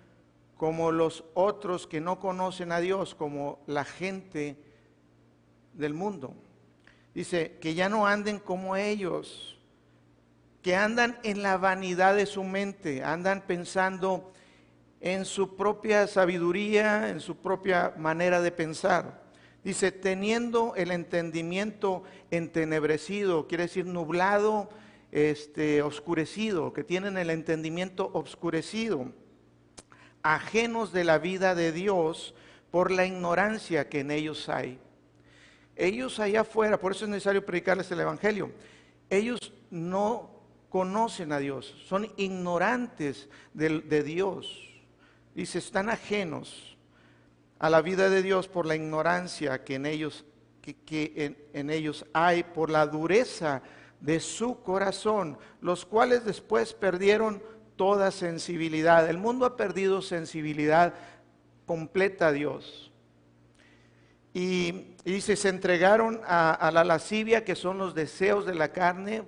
como 0.58 0.92
los 0.92 1.24
otros 1.32 1.86
que 1.86 2.02
no 2.02 2.20
conocen 2.20 2.70
a 2.70 2.80
Dios, 2.80 3.14
como 3.14 3.60
la 3.66 3.86
gente 3.86 4.58
del 5.72 5.94
mundo. 5.94 6.34
Dice, 7.14 7.56
que 7.62 7.72
ya 7.72 7.88
no 7.88 8.06
anden 8.06 8.40
como 8.40 8.76
ellos, 8.76 9.58
que 10.60 10.76
andan 10.76 11.18
en 11.22 11.42
la 11.42 11.56
vanidad 11.56 12.14
de 12.14 12.26
su 12.26 12.44
mente, 12.44 13.02
andan 13.02 13.46
pensando 13.46 14.34
en 15.04 15.26
su 15.26 15.54
propia 15.54 16.06
sabiduría, 16.06 17.10
en 17.10 17.20
su 17.20 17.36
propia 17.36 17.92
manera 17.98 18.40
de 18.40 18.50
pensar. 18.50 19.22
Dice, 19.62 19.92
teniendo 19.92 20.74
el 20.76 20.90
entendimiento 20.90 22.04
entenebrecido, 22.30 23.46
quiere 23.46 23.64
decir 23.64 23.84
nublado, 23.84 24.70
este, 25.12 25.82
oscurecido, 25.82 26.72
que 26.72 26.84
tienen 26.84 27.18
el 27.18 27.28
entendimiento 27.28 28.10
oscurecido, 28.14 29.12
ajenos 30.22 30.90
de 30.90 31.04
la 31.04 31.18
vida 31.18 31.54
de 31.54 31.70
Dios 31.70 32.34
por 32.70 32.90
la 32.90 33.04
ignorancia 33.04 33.90
que 33.90 34.00
en 34.00 34.10
ellos 34.10 34.48
hay. 34.48 34.78
Ellos 35.76 36.18
allá 36.18 36.40
afuera, 36.40 36.80
por 36.80 36.92
eso 36.92 37.04
es 37.04 37.10
necesario 37.10 37.44
predicarles 37.44 37.90
el 37.90 38.00
Evangelio, 38.00 38.52
ellos 39.10 39.52
no 39.70 40.30
conocen 40.70 41.30
a 41.30 41.40
Dios, 41.40 41.74
son 41.86 42.10
ignorantes 42.16 43.28
de 43.52 44.02
Dios. 44.02 44.73
Dice, 45.34 45.58
están 45.58 45.90
ajenos 45.90 46.76
a 47.58 47.68
la 47.68 47.82
vida 47.82 48.08
de 48.08 48.22
Dios 48.22 48.46
por 48.46 48.66
la 48.66 48.76
ignorancia 48.76 49.64
que 49.64 49.74
en 49.74 49.86
ellos, 49.86 50.24
que, 50.60 51.36
en, 51.52 51.70
ellos 51.70 52.06
hay, 52.12 52.44
por 52.44 52.70
la 52.70 52.86
dureza 52.86 53.62
de 54.00 54.20
su 54.20 54.62
corazón, 54.62 55.36
los 55.60 55.84
cuales 55.84 56.24
después 56.24 56.72
perdieron 56.72 57.42
toda 57.74 58.12
sensibilidad. 58.12 59.10
El 59.10 59.18
mundo 59.18 59.44
ha 59.44 59.56
perdido 59.56 60.02
sensibilidad 60.02 60.94
completa 61.66 62.28
a 62.28 62.32
Dios. 62.32 62.92
Y, 64.32 64.94
dice, 65.04 65.34
se 65.34 65.48
entregaron 65.48 66.20
a, 66.24 66.70
la 66.72 66.84
lascivia, 66.84 67.44
que 67.44 67.56
son 67.56 67.78
los 67.78 67.94
deseos 67.94 68.46
de 68.46 68.54
la 68.54 68.70
carne, 68.70 69.24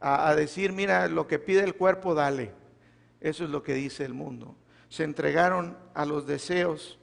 a 0.00 0.34
decir, 0.34 0.72
mira, 0.72 1.08
lo 1.08 1.26
que 1.26 1.38
pide 1.38 1.62
el 1.62 1.76
cuerpo, 1.76 2.14
dale. 2.14 2.52
Eso 3.20 3.44
es 3.44 3.50
lo 3.50 3.62
que 3.62 3.72
dice 3.72 4.04
el 4.04 4.12
mundo 4.12 4.56
se 4.92 5.04
entregaron 5.04 5.74
a 5.94 6.04
los 6.04 6.26
deseos 6.26 6.98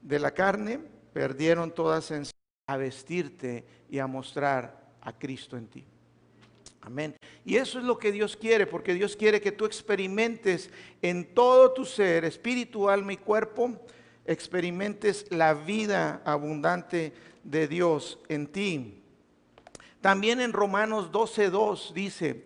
de 0.00 0.20
la 0.20 0.30
carne, 0.30 0.78
perdieron 1.12 1.72
toda 1.72 2.00
sensibilidad 2.00 2.40
a 2.68 2.76
vestirte 2.76 3.64
y 3.90 3.98
a 3.98 4.06
mostrar 4.06 4.92
a 5.00 5.12
Cristo 5.18 5.56
en 5.56 5.66
ti. 5.66 5.84
Amén. 6.82 7.16
Y 7.44 7.56
eso 7.56 7.80
es 7.80 7.84
lo 7.84 7.98
que 7.98 8.12
Dios 8.12 8.36
quiere, 8.36 8.68
porque 8.68 8.94
Dios 8.94 9.16
quiere 9.16 9.40
que 9.40 9.50
tú 9.50 9.64
experimentes 9.64 10.70
en 11.02 11.34
todo 11.34 11.72
tu 11.72 11.84
ser, 11.84 12.24
espíritu, 12.24 12.88
alma 12.88 13.14
y 13.14 13.16
cuerpo, 13.16 13.72
experimentes 14.24 15.26
la 15.30 15.52
vida 15.52 16.22
abundante 16.24 17.12
de 17.42 17.66
Dios 17.66 18.20
en 18.28 18.46
ti. 18.46 19.02
También 20.00 20.40
en 20.40 20.52
Romanos 20.52 21.10
12.2 21.10 21.92
dice, 21.92 22.44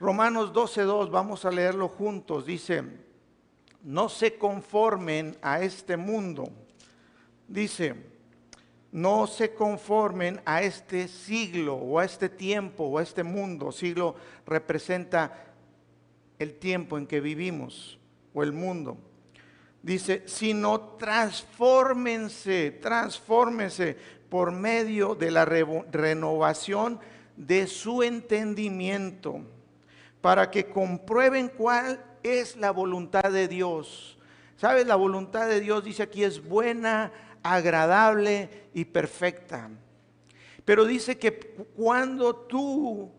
Romanos 0.00 0.52
12.2, 0.52 1.08
vamos 1.08 1.44
a 1.44 1.52
leerlo 1.52 1.88
juntos, 1.88 2.44
dice, 2.44 3.06
no 3.82 4.08
se 4.08 4.36
conformen 4.36 5.36
a 5.42 5.60
este 5.60 5.96
mundo. 5.96 6.50
Dice, 7.46 7.94
no 8.92 9.26
se 9.26 9.52
conformen 9.54 10.40
a 10.44 10.62
este 10.62 11.08
siglo 11.08 11.74
o 11.74 11.98
a 11.98 12.04
este 12.04 12.28
tiempo 12.28 12.84
o 12.84 12.98
a 12.98 13.02
este 13.02 13.22
mundo. 13.22 13.72
Siglo 13.72 14.14
representa 14.46 15.54
el 16.38 16.54
tiempo 16.58 16.96
en 16.98 17.06
que 17.06 17.20
vivimos 17.20 17.98
o 18.32 18.42
el 18.42 18.52
mundo. 18.52 18.96
Dice, 19.82 20.24
sino 20.26 20.80
transfórmense, 20.96 22.72
transfórmense 22.72 23.96
por 24.28 24.52
medio 24.52 25.14
de 25.14 25.30
la 25.30 25.44
renovación 25.44 27.00
de 27.36 27.66
su 27.66 28.02
entendimiento, 28.02 29.40
para 30.20 30.50
que 30.50 30.66
comprueben 30.66 31.48
cuál 31.48 32.04
es 32.22 32.56
la 32.56 32.70
voluntad 32.70 33.30
de 33.30 33.48
Dios. 33.48 34.18
¿Sabes? 34.56 34.86
La 34.86 34.96
voluntad 34.96 35.46
de 35.48 35.60
Dios, 35.60 35.84
dice 35.84 36.02
aquí, 36.02 36.24
es 36.24 36.46
buena, 36.46 37.12
agradable 37.42 38.68
y 38.74 38.84
perfecta. 38.84 39.70
Pero 40.64 40.84
dice 40.84 41.18
que 41.18 41.54
cuando 41.76 42.34
tú 42.34 43.10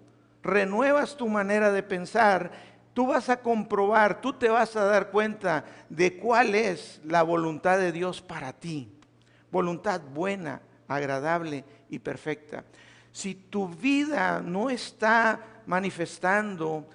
renuevas 0.43 1.15
tu 1.15 1.27
manera 1.27 1.71
de 1.71 1.81
pensar, 1.81 2.51
tú 2.93 3.07
vas 3.07 3.29
a 3.29 3.41
comprobar, 3.41 4.21
tú 4.21 4.33
te 4.33 4.49
vas 4.49 4.75
a 4.75 4.83
dar 4.83 5.09
cuenta 5.11 5.65
de 5.89 6.17
cuál 6.17 6.55
es 6.55 7.01
la 7.05 7.23
voluntad 7.23 7.77
de 7.77 7.91
Dios 7.91 8.21
para 8.21 8.53
ti. 8.53 8.91
Voluntad 9.51 10.01
buena, 10.13 10.61
agradable 10.87 11.63
y 11.89 11.99
perfecta. 11.99 12.65
Si 13.11 13.33
tu 13.33 13.67
vida 13.67 14.41
no 14.41 14.69
está 14.69 15.39
manifestando 15.65 16.87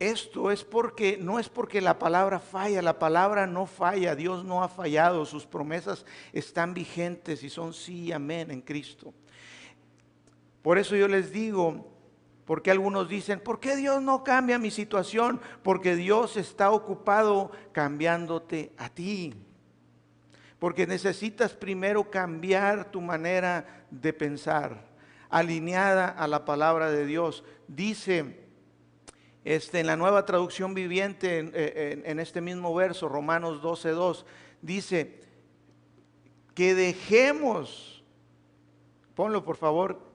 esto 0.00 0.50
es 0.50 0.64
porque 0.64 1.18
no 1.20 1.38
es 1.38 1.50
porque 1.50 1.82
la 1.82 1.98
palabra 1.98 2.40
falla, 2.40 2.80
la 2.80 2.98
palabra 2.98 3.46
no 3.46 3.66
falla, 3.66 4.16
Dios 4.16 4.44
no 4.44 4.64
ha 4.64 4.68
fallado, 4.68 5.26
sus 5.26 5.46
promesas 5.46 6.06
están 6.32 6.72
vigentes 6.72 7.42
y 7.42 7.50
son 7.50 7.74
sí 7.74 8.04
y 8.04 8.12
amén 8.12 8.50
en 8.50 8.62
Cristo. 8.62 9.12
Por 10.62 10.78
eso 10.78 10.96
yo 10.96 11.06
les 11.06 11.30
digo, 11.30 11.86
porque 12.46 12.70
algunos 12.70 13.10
dicen, 13.10 13.40
¿por 13.40 13.60
qué 13.60 13.76
Dios 13.76 14.00
no 14.00 14.24
cambia 14.24 14.58
mi 14.58 14.70
situación? 14.70 15.38
Porque 15.62 15.94
Dios 15.96 16.38
está 16.38 16.70
ocupado 16.70 17.52
cambiándote 17.72 18.72
a 18.78 18.88
ti. 18.88 19.34
Porque 20.58 20.86
necesitas 20.86 21.52
primero 21.52 22.10
cambiar 22.10 22.90
tu 22.90 23.02
manera 23.02 23.84
de 23.90 24.14
pensar, 24.14 24.82
alineada 25.28 26.08
a 26.08 26.26
la 26.26 26.46
palabra 26.46 26.90
de 26.90 27.04
Dios. 27.04 27.44
Dice 27.68 28.49
este, 29.44 29.80
en 29.80 29.86
la 29.86 29.96
nueva 29.96 30.26
traducción 30.26 30.74
viviente, 30.74 31.38
en, 31.38 31.52
en 32.04 32.20
este 32.20 32.40
mismo 32.40 32.74
verso, 32.74 33.08
Romanos 33.08 33.62
12.2, 33.62 34.24
dice 34.62 35.20
que 36.54 36.74
dejemos, 36.74 38.04
ponlo 39.14 39.44
por 39.44 39.56
favor, 39.56 40.10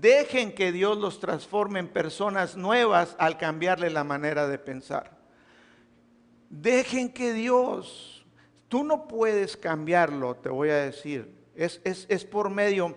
Dejen 0.00 0.54
que 0.54 0.72
Dios 0.72 0.96
los 0.96 1.20
transforme 1.20 1.78
en 1.78 1.86
personas 1.86 2.56
nuevas 2.56 3.14
al 3.18 3.36
cambiarle 3.36 3.90
la 3.90 4.04
manera 4.04 4.48
de 4.48 4.58
pensar. 4.58 5.18
Dejen 6.48 7.12
que 7.12 7.34
Dios, 7.34 8.24
tú 8.68 8.84
no 8.84 9.06
puedes 9.06 9.54
cambiarlo, 9.56 10.36
te 10.36 10.48
voy 10.48 10.70
a 10.70 10.76
decir. 10.76 11.34
Es, 11.54 11.82
es, 11.84 12.24
por 12.24 12.48
medio, 12.48 12.96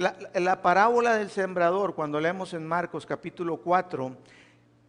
la, 0.00 0.16
la 0.32 0.62
parábola 0.62 1.14
del 1.16 1.28
sembrador, 1.28 1.94
cuando 1.94 2.18
leemos 2.20 2.54
en 2.54 2.66
Marcos 2.66 3.04
capítulo 3.04 3.58
4, 3.58 4.16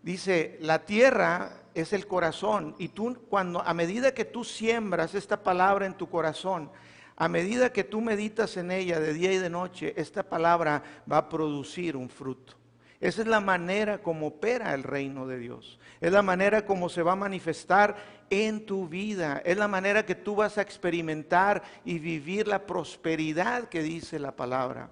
dice, 0.01 0.57
la 0.61 0.85
tierra 0.85 1.51
es 1.75 1.91
el 1.91 2.07
corazón 2.07 2.75
y 2.79 2.87
tú 2.87 3.17
cuando 3.29 3.61
a 3.61 3.73
medida 3.73 4.13
que 4.13 4.23
tú 4.23 4.45
siembras 4.45 5.13
esta 5.13 5.43
palabra 5.43 5.85
en 5.85 5.95
tu 5.95 6.09
corazón, 6.09 6.71
a 7.17 7.27
medida 7.27 7.73
que 7.73 7.83
tú 7.83 7.99
meditas 7.99 8.55
en 8.55 8.71
ella 8.71 9.01
de 9.01 9.13
día 9.13 9.33
y 9.33 9.37
de 9.37 9.49
noche, 9.49 9.93
esta 9.97 10.23
palabra 10.23 10.81
va 11.11 11.17
a 11.17 11.29
producir 11.29 11.97
un 11.97 12.09
fruto. 12.09 12.53
Esa 13.01 13.21
es 13.23 13.27
la 13.27 13.41
manera 13.41 13.97
como 13.97 14.27
opera 14.27 14.73
el 14.73 14.83
reino 14.83 15.27
de 15.27 15.39
Dios. 15.39 15.77
Es 15.99 16.13
la 16.13 16.21
manera 16.21 16.65
como 16.65 16.87
se 16.87 17.01
va 17.01 17.13
a 17.13 17.17
manifestar 17.17 17.97
en 18.29 18.65
tu 18.65 18.87
vida. 18.87 19.41
Es 19.43 19.57
la 19.57 19.67
manera 19.67 20.05
que 20.05 20.15
tú 20.15 20.35
vas 20.35 20.57
a 20.57 20.61
experimentar 20.61 21.63
y 21.83 21.99
vivir 21.99 22.47
la 22.47 22.65
prosperidad 22.65 23.69
que 23.69 23.81
dice 23.81 24.19
la 24.19 24.35
palabra. 24.35 24.89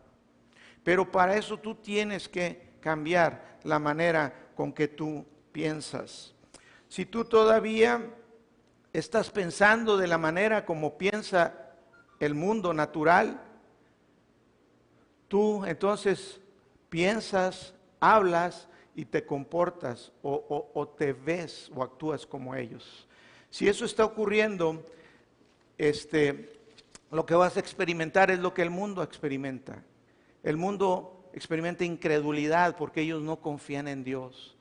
Pero 0.83 1.11
para 1.11 1.35
eso 1.35 1.57
tú 1.57 1.75
tienes 1.75 2.27
que 2.27 2.69
cambiar 2.79 3.59
la 3.63 3.79
manera 3.79 4.51
con 4.55 4.73
que 4.73 4.87
tú 4.87 5.25
piensas. 5.51 6.33
Si 6.87 7.05
tú 7.05 7.25
todavía 7.25 8.01
estás 8.93 9.29
pensando 9.29 9.97
de 9.97 10.07
la 10.07 10.17
manera 10.17 10.65
como 10.65 10.97
piensa 10.97 11.75
el 12.19 12.33
mundo 12.33 12.73
natural, 12.73 13.41
tú 15.27 15.63
entonces 15.65 16.39
piensas, 16.89 17.73
hablas 17.99 18.67
y 18.95 19.05
te 19.05 19.25
comportas 19.25 20.11
o, 20.21 20.93
te 20.97 21.13
ves 21.13 21.71
o 21.73 21.83
actúas 21.83 22.25
como 22.25 22.55
ellos. 22.55 23.07
Si 23.49 23.67
eso 23.67 23.85
está 23.85 24.03
ocurriendo, 24.03 24.83
este, 25.77 26.59
lo 27.11 27.25
que 27.25 27.35
vas 27.35 27.55
a 27.55 27.59
experimentar 27.59 28.29
es 28.31 28.39
lo 28.39 28.53
que 28.53 28.61
el 28.61 28.69
mundo 28.69 29.01
experimenta. 29.01 29.83
El 30.43 30.57
mundo 30.57 31.29
experimenta 31.33 31.83
incredulidad 31.83 32.75
porque 32.75 33.01
ellos 33.01 33.21
no 33.21 33.41
confían 33.41 33.87
en 33.87 34.03
Dios. 34.03 34.55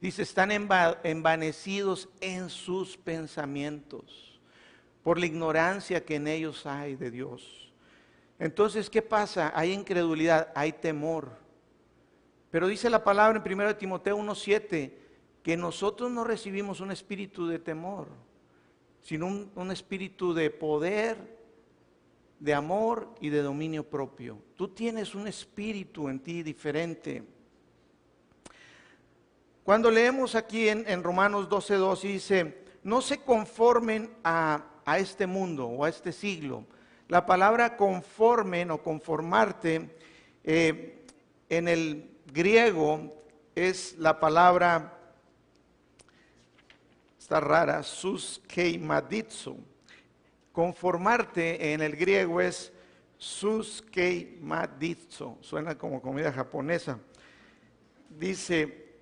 Dice, 0.00 0.22
están 0.22 0.50
envanecidos 0.50 2.08
en 2.20 2.48
sus 2.48 2.96
pensamientos 2.96 4.40
por 5.02 5.18
la 5.18 5.26
ignorancia 5.26 6.04
que 6.04 6.16
en 6.16 6.26
ellos 6.26 6.64
hay 6.66 6.96
de 6.96 7.10
Dios. 7.10 7.72
Entonces, 8.38 8.88
¿qué 8.88 9.02
pasa? 9.02 9.52
Hay 9.54 9.72
incredulidad, 9.72 10.50
hay 10.54 10.72
temor. 10.72 11.32
Pero 12.50 12.66
dice 12.66 12.88
la 12.88 13.04
palabra 13.04 13.42
en 13.44 13.52
1 13.52 13.76
Timoteo 13.76 14.16
1.7 14.16 14.92
que 15.42 15.56
nosotros 15.56 16.10
no 16.10 16.24
recibimos 16.24 16.80
un 16.80 16.90
espíritu 16.90 17.46
de 17.46 17.58
temor, 17.58 18.08
sino 19.02 19.26
un, 19.26 19.50
un 19.54 19.70
espíritu 19.70 20.32
de 20.32 20.50
poder, 20.50 21.39
de 22.40 22.52
amor 22.54 23.14
y 23.20 23.28
de 23.28 23.42
dominio 23.42 23.88
propio. 23.88 24.38
Tú 24.56 24.68
tienes 24.68 25.14
un 25.14 25.28
espíritu 25.28 26.08
en 26.08 26.18
ti 26.18 26.42
diferente. 26.42 27.22
Cuando 29.62 29.90
leemos 29.90 30.34
aquí 30.34 30.68
en, 30.68 30.84
en 30.88 31.04
Romanos 31.04 31.48
12.2 31.48 32.00
dice, 32.00 32.64
no 32.82 33.00
se 33.00 33.18
conformen 33.18 34.10
a 34.24 34.64
a 34.90 34.98
este 34.98 35.26
mundo 35.26 35.66
o 35.66 35.84
a 35.84 35.88
este 35.88 36.10
siglo. 36.10 36.64
La 37.06 37.24
palabra 37.24 37.76
conformen 37.76 38.72
o 38.72 38.82
conformarte 38.82 39.96
eh, 40.42 41.04
en 41.48 41.68
el 41.68 42.10
griego 42.32 43.14
es 43.54 43.96
la 43.98 44.18
palabra, 44.18 44.98
está 47.18 47.38
rara, 47.38 47.84
suskeimaditsu. 47.84 49.56
Conformarte 50.52 51.72
en 51.72 51.80
el 51.80 51.96
griego 51.96 52.40
es 52.40 52.72
suskeimaditsu, 53.18 55.38
suena 55.40 55.76
como 55.76 56.00
comida 56.02 56.32
japonesa. 56.32 57.00
Dice, 58.08 58.94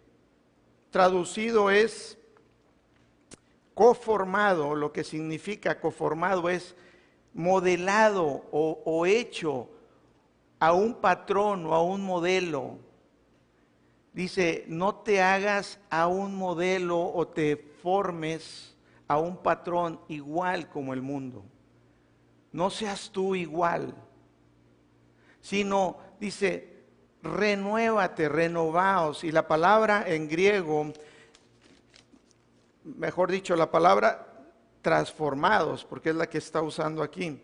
traducido 0.90 1.70
es 1.70 2.18
Coformado, 3.78 4.74
lo 4.74 4.92
que 4.92 5.04
significa 5.04 5.80
coformado 5.80 6.48
es 6.48 6.74
modelado 7.32 8.44
o, 8.50 9.06
hecho 9.06 9.68
a 10.58 10.72
un 10.72 10.96
patrón 10.96 11.64
o 11.64 11.74
a 11.74 11.82
un 11.84 12.00
modelo. 12.00 12.76
Dice, 14.12 14.64
no 14.66 14.96
te 14.96 15.22
hagas 15.22 15.78
a 15.90 16.08
un 16.08 16.34
modelo 16.34 17.00
o 17.00 17.28
te 17.28 17.56
formes 17.56 18.74
a 19.08 19.18
un 19.18 19.38
patrón 19.38 20.00
igual 20.08 20.68
como 20.68 20.94
el 20.94 21.02
mundo. 21.02 21.44
No 22.52 22.70
seas 22.70 23.10
tú 23.10 23.34
igual, 23.34 23.94
sino 25.40 25.98
dice, 26.20 26.84
renuévate, 27.22 28.28
renovaos. 28.28 29.24
Y 29.24 29.32
la 29.32 29.48
palabra 29.48 30.04
en 30.06 30.28
griego 30.28 30.92
mejor 32.96 33.30
dicho, 33.30 33.54
la 33.56 33.70
palabra 33.70 34.26
transformados, 34.82 35.84
porque 35.84 36.10
es 36.10 36.16
la 36.16 36.28
que 36.28 36.38
está 36.38 36.62
usando 36.62 37.02
aquí. 37.02 37.42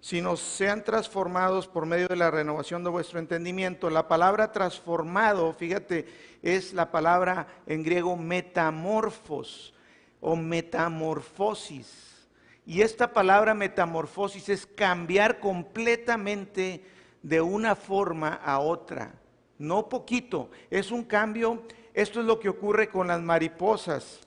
Sino 0.00 0.36
sean 0.36 0.84
transformados 0.84 1.66
por 1.66 1.86
medio 1.86 2.08
de 2.08 2.16
la 2.16 2.30
renovación 2.30 2.84
de 2.84 2.90
vuestro 2.90 3.18
entendimiento. 3.18 3.90
La 3.90 4.08
palabra 4.08 4.52
transformado, 4.52 5.52
fíjate, 5.52 6.06
es 6.42 6.72
la 6.72 6.90
palabra 6.90 7.46
en 7.66 7.82
griego 7.82 8.16
metamorfos 8.16 9.74
o 10.20 10.36
metamorfosis. 10.36 12.28
Y 12.64 12.82
esta 12.82 13.12
palabra 13.12 13.54
metamorfosis 13.54 14.48
es 14.48 14.66
cambiar 14.66 15.38
completamente 15.38 16.84
de 17.22 17.40
una 17.40 17.74
forma 17.74 18.34
a 18.44 18.58
otra. 18.58 19.14
No 19.58 19.88
poquito, 19.88 20.50
es 20.70 20.90
un 20.90 21.04
cambio. 21.04 21.62
Esto 21.94 22.20
es 22.20 22.26
lo 22.26 22.38
que 22.38 22.48
ocurre 22.48 22.88
con 22.88 23.06
las 23.06 23.20
mariposas. 23.22 24.20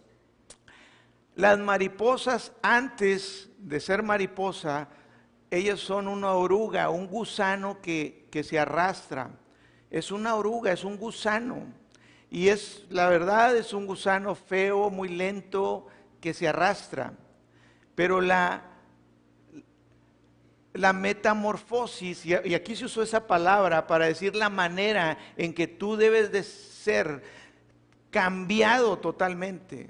Las 1.36 1.60
mariposas 1.60 2.52
antes 2.62 3.50
de 3.58 3.80
ser 3.80 4.04
mariposa, 4.04 4.90
ellas 5.52 5.80
son 5.80 6.08
una 6.08 6.34
oruga, 6.34 6.90
un 6.90 7.08
gusano 7.08 7.82
que, 7.82 8.28
que 8.32 8.44
se 8.44 8.60
arrastra. 8.60 9.32
Es 9.90 10.12
una 10.12 10.36
oruga, 10.36 10.72
es 10.72 10.84
un 10.84 10.98
gusano. 10.98 11.64
Y 12.30 12.50
es, 12.50 12.86
la 12.90 13.10
verdad, 13.10 13.56
es 13.58 13.74
un 13.74 13.88
gusano 13.88 14.36
feo, 14.36 14.90
muy 14.90 15.10
lento, 15.10 15.88
que 16.22 16.34
se 16.34 16.48
arrastra. 16.48 17.14
Pero 17.96 18.22
la, 18.22 18.64
la 20.74 20.94
metamorfosis, 20.94 22.26
y 22.26 22.54
aquí 22.54 22.76
se 22.76 22.86
usó 22.86 23.02
esa 23.02 23.26
palabra 23.26 23.88
para 23.88 24.06
decir 24.06 24.36
la 24.36 24.50
manera 24.50 25.18
en 25.38 25.54
que 25.54 25.68
tú 25.68 25.96
debes 25.96 26.32
de 26.32 26.44
ser 26.44 27.24
cambiado 28.12 28.98
totalmente 29.00 29.90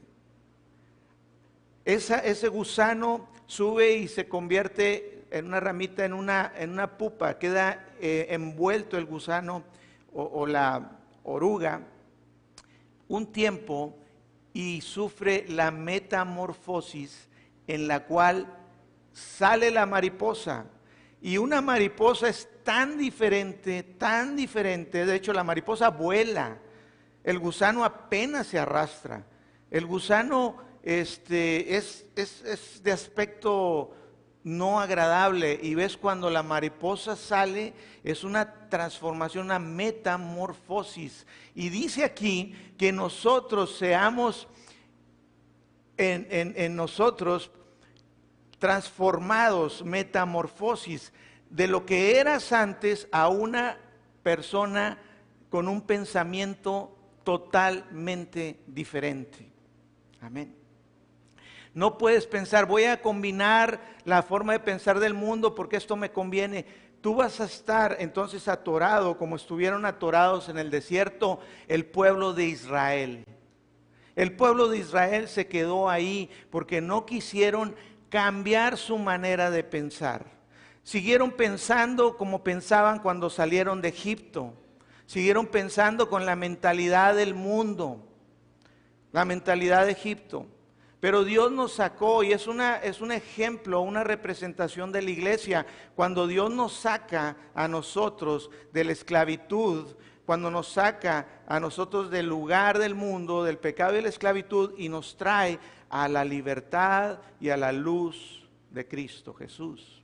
ese 1.96 2.48
gusano 2.50 3.30
sube 3.48 3.94
y 3.94 4.08
se 4.08 4.28
convierte 4.28 5.19
en 5.32 5.48
una 5.48 5.60
ramita, 5.60 6.06
en 6.06 6.14
una, 6.14 6.54
en 6.58 6.72
una 6.72 6.98
pupa, 6.98 7.38
queda 7.38 7.88
eh, 8.00 8.28
envuelto 8.30 8.98
el 8.98 9.06
gusano 9.06 9.64
o, 10.14 10.46
la 10.48 10.98
oruga 11.24 11.82
un 13.08 13.32
tiempo 13.32 13.96
y 14.54 14.82
sufre 14.82 15.46
la 15.48 15.72
metamorfosis 15.72 17.28
en 17.68 17.88
la 17.88 18.06
cual 18.06 18.48
sale 19.14 19.72
la 19.72 19.86
mariposa. 19.86 20.66
Y 21.22 21.38
una 21.38 21.62
mariposa 21.62 22.30
es 22.30 22.48
tan 22.64 22.98
diferente, 22.98 23.84
tan 23.84 24.36
diferente. 24.36 25.06
De 25.06 25.16
hecho, 25.16 25.34
la 25.34 25.44
mariposa 25.44 25.90
vuela. 25.90 26.58
El 27.24 27.40
gusano 27.40 27.84
apenas 27.84 28.48
se 28.48 28.58
arrastra. 28.58 29.26
El 29.70 29.86
gusano 29.86 30.58
este, 30.84 31.76
es, 31.76 32.06
es, 32.16 32.82
de 32.84 32.92
aspecto 32.92 33.94
no 34.50 34.80
agradable 34.80 35.60
y 35.62 35.76
ves 35.76 35.96
cuando 35.96 36.30
la 36.30 36.42
mariposa 36.42 37.16
sale, 37.16 37.74
es 38.04 38.24
una 38.24 38.68
transformación, 38.70 39.46
una 39.46 39.60
metamorfosis. 39.60 41.28
Y 41.54 41.70
dice 41.70 42.04
aquí 42.04 42.56
que 42.78 42.92
nosotros 42.92 43.78
seamos 43.78 44.48
en, 45.98 46.28
en, 46.32 46.76
nosotros 46.76 47.52
transformados, 48.58 49.84
metamorfosis, 49.84 51.14
de 51.50 51.68
lo 51.68 51.86
que 51.86 52.20
eras 52.20 52.52
antes 52.52 53.08
a 53.12 53.28
una 53.28 53.78
persona 54.24 54.98
con 55.50 55.68
un 55.68 55.82
pensamiento 55.82 56.98
totalmente 57.24 58.62
diferente. 58.68 59.52
Amén. 60.22 60.59
No 61.80 61.98
puedes 61.98 62.28
pensar, 62.28 62.66
voy 62.66 62.84
a 62.84 63.02
combinar 63.02 63.80
la 64.04 64.22
forma 64.22 64.52
de 64.52 64.60
pensar 64.60 65.00
del 65.00 65.14
mundo 65.14 65.56
porque 65.56 65.78
esto 65.78 65.96
me 65.96 66.12
conviene. 66.12 66.66
Tú 67.00 67.16
vas 67.16 67.40
a 67.40 67.46
estar 67.46 67.96
entonces 68.00 68.50
atorado 68.50 69.18
como 69.18 69.38
estuvieron 69.38 69.86
atorados 69.86 70.50
en 70.50 70.58
el 70.58 70.72
desierto 70.72 71.40
el 71.70 71.86
pueblo 71.86 72.34
de 72.34 72.48
Israel. 72.48 73.24
El 74.18 74.36
pueblo 74.36 74.68
de 74.68 74.80
Israel 74.80 75.30
se 75.30 75.48
quedó 75.48 75.90
ahí 75.90 76.30
porque 76.50 76.82
no 76.82 77.06
quisieron 77.06 77.78
cambiar 78.10 78.76
su 78.76 78.98
manera 78.98 79.50
de 79.50 79.64
pensar. 79.64 80.26
Siguieron 80.84 81.32
pensando 81.32 82.18
como 82.18 82.44
pensaban 82.44 83.00
cuando 83.00 83.30
salieron 83.30 83.82
de 83.82 83.88
Egipto. 83.88 84.54
Siguieron 85.06 85.48
pensando 85.48 86.10
con 86.10 86.26
la 86.26 86.36
mentalidad 86.36 87.16
del 87.16 87.36
mundo, 87.36 88.06
la 89.14 89.24
mentalidad 89.24 89.86
de 89.86 89.94
Egipto. 89.94 90.46
Pero 91.00 91.24
Dios 91.24 91.52
nos 91.52 91.74
sacó 91.74 92.24
y 92.24 92.34
es, 92.34 92.48
una, 92.48 92.78
es 92.78 93.00
un 93.00 93.12
ejemplo, 93.12 93.80
una 93.82 94.04
representación 94.04 94.92
de 94.92 95.02
la 95.02 95.12
iglesia. 95.12 95.66
Cuando 95.96 96.28
Dios 96.28 96.52
nos 96.52 96.74
saca 96.74 97.38
a 97.54 97.68
nosotros 97.70 98.50
de 98.74 98.84
la 98.84 98.92
esclavitud, 98.92 99.96
cuando 100.26 100.52
nos 100.52 100.68
saca 100.68 101.44
a 101.48 101.60
nosotros 101.60 102.12
del 102.12 102.28
lugar 102.28 102.78
del 102.80 102.96
mundo, 102.96 103.44
del 103.44 103.58
pecado 103.58 103.98
y 103.98 104.02
la 104.02 104.10
esclavitud 104.10 104.74
y 104.78 104.90
nos 104.90 105.16
trae 105.16 105.58
a 105.90 106.08
la 106.10 106.26
libertad 106.26 107.20
y 107.40 107.50
a 107.50 107.58
la 107.58 107.72
luz 107.72 108.48
de 108.70 108.88
Cristo 108.88 109.34
Jesús. 109.34 110.04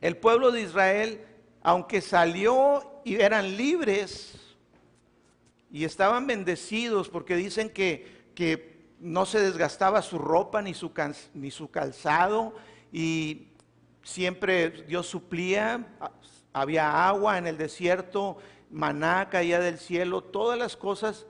El 0.00 0.16
pueblo 0.16 0.52
de 0.52 0.62
Israel, 0.62 1.20
aunque 1.62 2.00
salió 2.00 3.00
y 3.04 3.16
eran 3.16 3.56
libres 3.56 4.38
y 5.70 5.84
estaban 5.84 6.26
bendecidos 6.26 7.08
porque 7.08 7.34
dicen 7.36 7.70
que, 7.70 8.30
que 8.34 8.73
no 9.00 9.26
se 9.26 9.40
desgastaba 9.40 10.02
su 10.02 10.18
ropa 10.18 10.62
ni 10.62 10.74
su, 10.74 10.92
ni 11.34 11.50
su 11.50 11.70
calzado 11.70 12.54
y 12.92 13.48
siempre 14.02 14.70
Dios 14.86 15.06
suplía, 15.06 15.86
había 16.52 17.08
agua 17.08 17.38
en 17.38 17.46
el 17.46 17.58
desierto, 17.58 18.38
maná 18.70 19.28
caía 19.30 19.60
del 19.60 19.78
cielo, 19.78 20.22
todas 20.22 20.58
las 20.58 20.76
cosas 20.76 21.26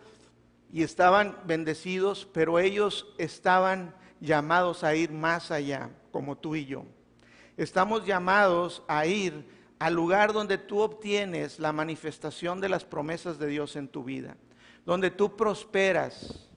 y 0.73 0.83
estaban 0.83 1.39
bendecidos, 1.47 2.29
pero 2.33 2.59
ellos 2.59 3.07
estaban 3.19 3.95
llamados 4.21 4.83
a 4.83 4.95
ir 4.95 5.13
más 5.13 5.51
allá, 5.51 5.91
como 6.11 6.37
tú 6.37 6.57
y 6.57 6.67
yo. 6.67 6.85
Estamos 7.57 8.05
llamados 8.05 8.83
a 8.89 9.07
ir 9.07 9.47
al 9.79 9.95
lugar 9.95 10.33
donde 10.33 10.59
tú 10.59 10.81
obtienes 10.81 11.59
la 11.59 11.73
manifestación 11.73 12.61
de 12.61 12.69
las 12.69 12.85
promesas 12.85 13.39
de 13.39 13.47
Dios 13.47 13.77
en 13.77 13.89
tu 13.89 14.03
vida, 14.03 14.37
donde 14.85 15.11
tú 15.11 15.37
prosperas, 15.37 16.49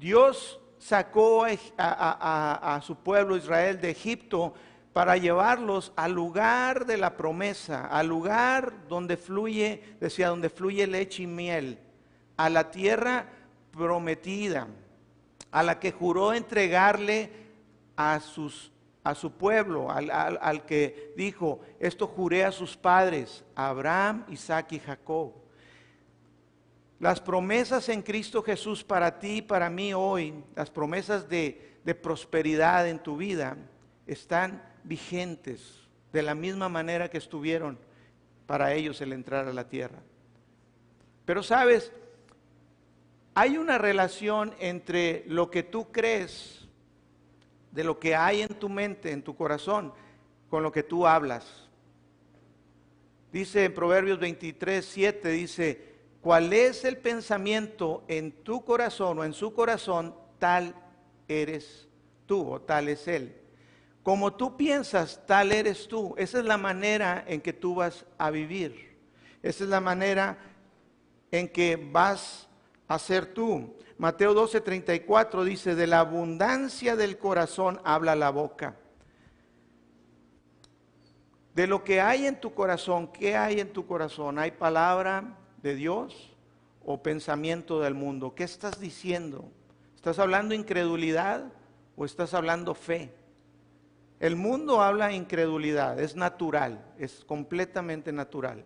Dios 0.00 0.58
sacó 0.78 1.44
a, 1.76 2.80
su 2.82 2.96
pueblo 2.96 3.36
Israel 3.36 3.82
de 3.82 3.90
Egipto 3.90 4.54
para 4.94 5.18
llevarlos 5.18 5.92
al 5.94 6.12
lugar 6.12 6.86
de 6.86 6.96
la 6.96 7.18
promesa, 7.18 7.86
al 7.86 8.08
lugar 8.08 8.88
donde 8.88 9.18
fluye, 9.18 9.82
decía, 10.00 10.28
donde 10.28 10.48
fluye 10.48 10.86
leche 10.86 11.24
y 11.24 11.26
miel, 11.26 11.78
a 12.38 12.48
la 12.48 12.70
tierra 12.70 13.26
prometida, 13.72 14.68
a 15.50 15.62
la 15.62 15.78
que 15.78 15.92
juró 15.92 16.32
entregarle 16.32 17.30
a, 17.94 18.20
su 18.20 19.32
pueblo, 19.32 19.90
al, 19.90 20.10
al 20.10 20.64
que 20.64 21.12
dijo, 21.14 21.60
esto 21.78 22.06
juré 22.06 22.46
a 22.46 22.52
sus 22.52 22.74
padres, 22.74 23.44
Abraham, 23.54 24.24
Isaac 24.30 24.72
y 24.72 24.78
Jacob. 24.78 25.39
Las 27.00 27.18
promesas 27.18 27.88
en 27.88 28.02
Cristo 28.02 28.42
Jesús 28.42 28.84
para 28.84 29.18
ti 29.18 29.38
y 29.38 29.42
para 29.42 29.70
mí 29.70 29.94
hoy, 29.94 30.34
las 30.54 30.70
promesas 30.70 31.28
de, 31.30 31.68
prosperidad 32.02 32.86
en 32.86 32.98
tu 32.98 33.16
vida, 33.16 33.56
están 34.06 34.62
vigentes 34.84 35.88
de 36.12 36.20
la 36.20 36.34
misma 36.34 36.68
manera 36.68 37.08
que 37.08 37.16
estuvieron 37.16 37.78
para 38.46 38.74
ellos 38.74 39.00
el 39.00 39.14
entrar 39.14 39.48
a 39.48 39.52
la 39.54 39.66
tierra. 39.66 39.98
Pero 41.24 41.42
sabes, 41.42 41.90
hay 43.32 43.56
una 43.56 43.78
relación 43.78 44.54
entre 44.60 45.24
lo 45.26 45.50
que 45.50 45.62
tú 45.62 45.90
crees, 45.90 46.68
de 47.72 47.82
lo 47.82 47.98
que 47.98 48.14
hay 48.14 48.42
en 48.42 48.48
tu 48.48 48.68
mente, 48.68 49.10
en 49.10 49.22
tu 49.22 49.34
corazón, 49.34 49.94
con 50.50 50.62
lo 50.62 50.70
que 50.70 50.82
tú 50.82 51.06
hablas. 51.06 51.66
Dice 53.32 53.64
en 53.64 53.72
Proverbios 53.72 54.18
23, 54.18 54.84
7, 54.84 55.28
dice, 55.30 55.89
cuál 56.20 56.52
es 56.52 56.84
el 56.84 56.98
pensamiento 56.98 58.04
en 58.08 58.32
tu 58.32 58.64
corazón 58.64 59.18
o 59.18 59.24
en 59.24 59.32
su 59.32 59.52
corazón, 59.54 60.14
tal 60.38 60.74
eres 61.28 61.88
tú 62.26 62.52
o 62.52 62.60
tal 62.60 62.88
es 62.88 63.08
él. 63.08 63.36
Como 64.02 64.32
tú 64.32 64.56
piensas, 64.56 65.20
tal 65.26 65.52
eres 65.52 65.86
tú. 65.86 66.14
Esa 66.16 66.38
es 66.38 66.44
la 66.44 66.56
manera 66.56 67.24
en 67.26 67.40
que 67.40 67.52
tú 67.52 67.74
vas 67.74 68.06
a 68.18 68.30
vivir. 68.30 68.96
Esa 69.42 69.64
es 69.64 69.70
la 69.70 69.80
manera 69.80 70.38
en 71.30 71.48
que 71.48 71.76
vas 71.76 72.48
a 72.88 72.98
ser 72.98 73.26
tú. 73.26 73.76
Mateo 73.98 74.34
12:34 74.34 75.44
dice, 75.44 75.74
de 75.74 75.86
la 75.86 76.00
abundancia 76.00 76.96
del 76.96 77.18
corazón 77.18 77.80
habla 77.84 78.16
la 78.16 78.30
boca. 78.30 78.76
De 81.54 81.66
lo 81.66 81.84
que 81.84 82.00
hay 82.00 82.26
en 82.26 82.40
tu 82.40 82.54
corazón, 82.54 83.08
¿qué 83.08 83.36
hay 83.36 83.60
en 83.60 83.72
tu 83.72 83.86
corazón? 83.86 84.38
¿Hay 84.38 84.52
palabra? 84.52 85.36
De 85.62 85.74
Dios 85.74 86.30
o 86.84 87.02
pensamiento 87.02 87.80
del 87.80 87.94
mundo? 87.94 88.34
¿Qué 88.34 88.44
estás 88.44 88.80
diciendo? 88.80 89.50
¿Estás 89.96 90.18
hablando 90.18 90.54
incredulidad 90.54 91.52
o 91.96 92.04
estás 92.04 92.34
hablando 92.34 92.74
fe? 92.74 93.12
El 94.18 94.36
mundo 94.36 94.82
habla 94.82 95.12
incredulidad, 95.12 95.98
es 95.98 96.14
natural, 96.14 96.84
es 96.98 97.24
completamente 97.24 98.12
natural. 98.12 98.64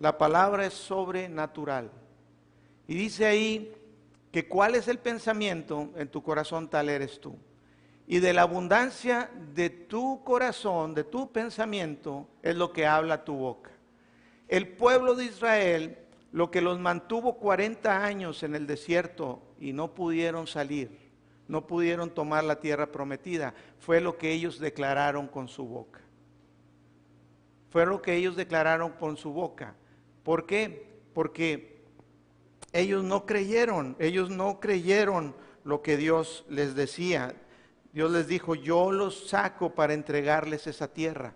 La 0.00 0.18
palabra 0.18 0.66
es 0.66 0.74
sobrenatural. 0.74 1.90
Y 2.88 2.94
dice 2.94 3.26
ahí 3.26 3.72
que 4.32 4.48
cuál 4.48 4.74
es 4.74 4.88
el 4.88 4.98
pensamiento 4.98 5.90
en 5.96 6.08
tu 6.08 6.22
corazón, 6.22 6.68
tal 6.68 6.88
eres 6.88 7.20
tú. 7.20 7.36
Y 8.08 8.18
de 8.18 8.32
la 8.32 8.42
abundancia 8.42 9.30
de 9.54 9.70
tu 9.70 10.22
corazón, 10.22 10.94
de 10.94 11.04
tu 11.04 11.32
pensamiento, 11.32 12.28
es 12.42 12.54
lo 12.54 12.72
que 12.72 12.86
habla 12.86 13.24
tu 13.24 13.34
boca. 13.34 13.70
El 14.48 14.68
pueblo 14.68 15.14
de 15.14 15.24
Israel, 15.24 15.98
lo 16.32 16.50
que 16.50 16.60
los 16.60 16.78
mantuvo 16.78 17.38
40 17.38 18.04
años 18.04 18.42
en 18.42 18.54
el 18.54 18.66
desierto 18.66 19.42
y 19.58 19.72
no 19.72 19.94
pudieron 19.94 20.46
salir, 20.46 21.06
no 21.48 21.66
pudieron 21.66 22.10
tomar 22.10 22.44
la 22.44 22.60
tierra 22.60 22.92
prometida, 22.92 23.54
fue 23.78 24.00
lo 24.00 24.18
que 24.18 24.32
ellos 24.32 24.58
declararon 24.58 25.28
con 25.28 25.48
su 25.48 25.64
boca. 25.66 26.00
Fue 27.70 27.86
lo 27.86 28.00
que 28.02 28.14
ellos 28.14 28.36
declararon 28.36 28.92
con 28.92 29.16
su 29.16 29.32
boca. 29.32 29.74
¿Por 30.22 30.46
qué? 30.46 31.00
Porque 31.12 31.82
ellos 32.72 33.04
no 33.04 33.26
creyeron, 33.26 33.96
ellos 33.98 34.30
no 34.30 34.60
creyeron 34.60 35.34
lo 35.64 35.82
que 35.82 35.96
Dios 35.96 36.44
les 36.48 36.74
decía. 36.74 37.34
Dios 37.92 38.10
les 38.10 38.28
dijo, 38.28 38.54
yo 38.54 38.92
los 38.92 39.28
saco 39.28 39.74
para 39.74 39.94
entregarles 39.94 40.66
esa 40.66 40.88
tierra. 40.92 41.34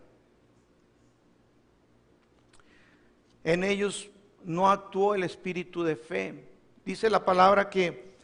En 3.44 3.64
ellos 3.64 4.10
no 4.44 4.70
actuó 4.70 5.14
el 5.14 5.22
espíritu 5.22 5.82
de 5.82 5.96
fe. 5.96 6.44
Dice 6.84 7.10
la 7.10 7.24
palabra 7.24 7.70
que, 7.70 8.16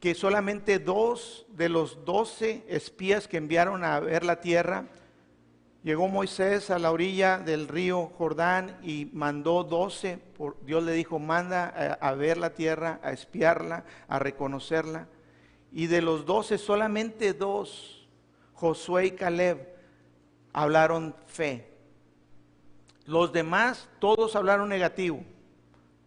que 0.00 0.14
solamente 0.14 0.78
dos 0.78 1.46
de 1.50 1.68
los 1.68 2.04
doce 2.04 2.64
espías 2.68 3.28
que 3.28 3.36
enviaron 3.36 3.84
a 3.84 4.00
ver 4.00 4.24
la 4.24 4.40
tierra, 4.40 4.86
llegó 5.82 6.08
Moisés 6.08 6.70
a 6.70 6.78
la 6.78 6.90
orilla 6.90 7.38
del 7.38 7.68
río 7.68 8.10
Jordán 8.18 8.78
y 8.82 9.08
mandó 9.12 9.64
doce, 9.64 10.18
Dios 10.62 10.82
le 10.82 10.92
dijo, 10.92 11.18
manda 11.18 11.66
a, 11.66 12.08
a 12.08 12.14
ver 12.14 12.38
la 12.38 12.54
tierra, 12.54 13.00
a 13.02 13.12
espiarla, 13.12 13.84
a 14.08 14.18
reconocerla. 14.18 15.08
Y 15.70 15.86
de 15.86 16.02
los 16.02 16.24
doce, 16.24 16.58
solamente 16.58 17.34
dos, 17.34 18.08
Josué 18.54 19.06
y 19.06 19.10
Caleb, 19.12 19.76
hablaron 20.52 21.14
fe. 21.26 21.77
Los 23.08 23.32
demás, 23.32 23.88
todos 24.00 24.36
hablaron 24.36 24.68
negativo. 24.68 25.24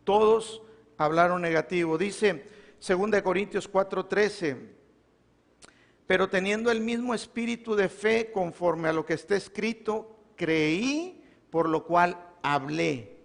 Todos 0.03 0.61
hablaron 0.99 1.41
negativo. 1.41 1.97
Dice 1.97 2.45
2 2.79 3.23
Corintios 3.23 3.67
4:13, 3.67 4.55
pero 6.05 6.29
teniendo 6.29 6.69
el 6.69 6.79
mismo 6.79 7.15
espíritu 7.15 7.73
de 7.73 7.89
fe 7.89 8.31
conforme 8.31 8.87
a 8.87 8.93
lo 8.93 9.03
que 9.03 9.15
está 9.15 9.35
escrito, 9.35 10.15
creí, 10.35 11.23
por 11.49 11.67
lo 11.67 11.85
cual 11.85 12.23
hablé. 12.43 13.17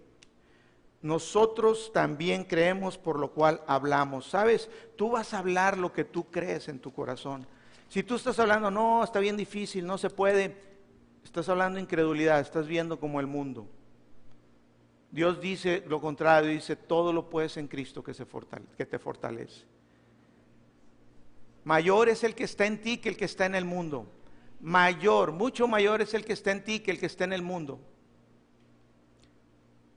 Nosotros 1.03 1.91
también 1.93 2.45
creemos, 2.45 2.97
por 2.97 3.19
lo 3.19 3.29
cual 3.29 3.61
hablamos. 3.67 4.25
¿Sabes? 4.25 4.71
Tú 4.95 5.11
vas 5.11 5.35
a 5.35 5.37
hablar 5.37 5.77
lo 5.77 5.93
que 5.93 6.03
tú 6.03 6.31
crees 6.31 6.67
en 6.67 6.79
tu 6.79 6.91
corazón. 6.91 7.45
Si 7.89 8.01
tú 8.01 8.15
estás 8.15 8.39
hablando, 8.39 8.71
no, 8.71 9.03
está 9.03 9.19
bien 9.19 9.37
difícil, 9.37 9.85
no 9.85 9.99
se 9.99 10.09
puede, 10.09 10.76
estás 11.27 11.49
hablando 11.49 11.79
incredulidad, 11.79 12.39
estás 12.39 12.67
viendo 12.67 12.99
como 12.99 13.19
el 13.19 13.27
mundo. 13.27 13.67
Dios 15.11 15.39
dice 15.39 15.83
lo 15.87 16.01
contrario, 16.01 16.49
dice, 16.49 16.75
todo 16.75 17.13
lo 17.13 17.29
puedes 17.29 17.57
en 17.57 17.67
Cristo 17.67 18.03
que, 18.03 18.13
se 18.13 18.25
que 18.77 18.85
te 18.85 18.99
fortalece. 18.99 19.65
Mayor 21.63 22.09
es 22.09 22.23
el 22.23 22.33
que 22.33 22.45
está 22.45 22.65
en 22.65 22.81
ti 22.81 22.97
que 22.97 23.09
el 23.09 23.17
que 23.17 23.25
está 23.25 23.45
en 23.45 23.55
el 23.55 23.65
mundo. 23.65 24.07
Mayor, 24.59 25.31
mucho 25.31 25.67
mayor 25.67 26.01
es 26.01 26.13
el 26.13 26.25
que 26.25 26.33
está 26.33 26.51
en 26.51 26.63
ti 26.63 26.79
que 26.79 26.91
el 26.91 26.99
que 26.99 27.05
está 27.05 27.25
en 27.25 27.33
el 27.33 27.41
mundo. 27.41 27.79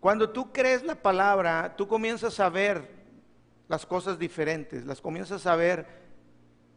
Cuando 0.01 0.31
tú 0.31 0.53
crees 0.53 0.83
la 0.83 0.97
palabra, 0.97 1.75
tú 1.77 1.87
comienzas 1.87 2.41
a 2.41 2.49
ver 2.49 2.89
las 3.69 3.87
cosas 3.87 4.19
diferentes, 4.19 4.85
las 4.85 5.01
comienzas 5.01 5.47
a 5.47 5.55
ver 5.55 5.87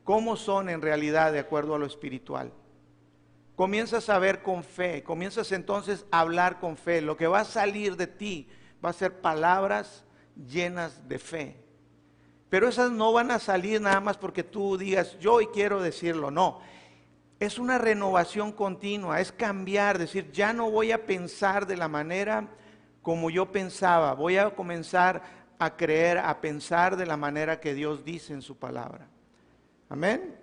cómo 0.03 0.35
son 0.35 0.69
en 0.69 0.81
realidad 0.81 1.31
de 1.31 1.39
acuerdo 1.39 1.73
a 1.73 1.79
lo 1.79 1.85
espiritual. 1.85 2.51
Comienzas 3.55 4.09
a 4.09 4.17
ver 4.17 4.41
con 4.41 4.63
fe, 4.63 5.03
comienzas 5.03 5.51
entonces 5.51 6.05
a 6.11 6.21
hablar 6.21 6.59
con 6.59 6.75
fe. 6.75 7.01
Lo 7.01 7.17
que 7.17 7.27
va 7.27 7.41
a 7.41 7.45
salir 7.45 7.95
de 7.95 8.07
ti 8.07 8.47
va 8.83 8.89
a 8.89 8.93
ser 8.93 9.21
palabras 9.21 10.03
llenas 10.35 11.07
de 11.07 11.19
fe. 11.19 11.63
Pero 12.49 12.67
esas 12.67 12.91
no 12.91 13.13
van 13.13 13.31
a 13.31 13.39
salir 13.39 13.81
nada 13.81 13.99
más 13.99 14.17
porque 14.17 14.43
tú 14.43 14.77
digas, 14.77 15.17
yo 15.19 15.33
hoy 15.33 15.47
quiero 15.47 15.81
decirlo, 15.81 16.31
no. 16.31 16.61
Es 17.39 17.59
una 17.59 17.77
renovación 17.77 18.51
continua, 18.51 19.19
es 19.19 19.31
cambiar, 19.31 19.97
decir, 19.97 20.31
ya 20.31 20.53
no 20.53 20.69
voy 20.69 20.91
a 20.91 21.05
pensar 21.05 21.67
de 21.67 21.77
la 21.77 21.87
manera 21.87 22.47
como 23.01 23.29
yo 23.29 23.51
pensaba, 23.51 24.13
voy 24.13 24.37
a 24.37 24.51
comenzar 24.51 25.21
a 25.59 25.75
creer, 25.75 26.19
a 26.19 26.39
pensar 26.39 26.95
de 26.95 27.05
la 27.05 27.17
manera 27.17 27.59
que 27.59 27.73
Dios 27.73 28.05
dice 28.05 28.33
en 28.33 28.41
su 28.41 28.57
palabra. 28.57 29.07
Amén. 29.89 30.42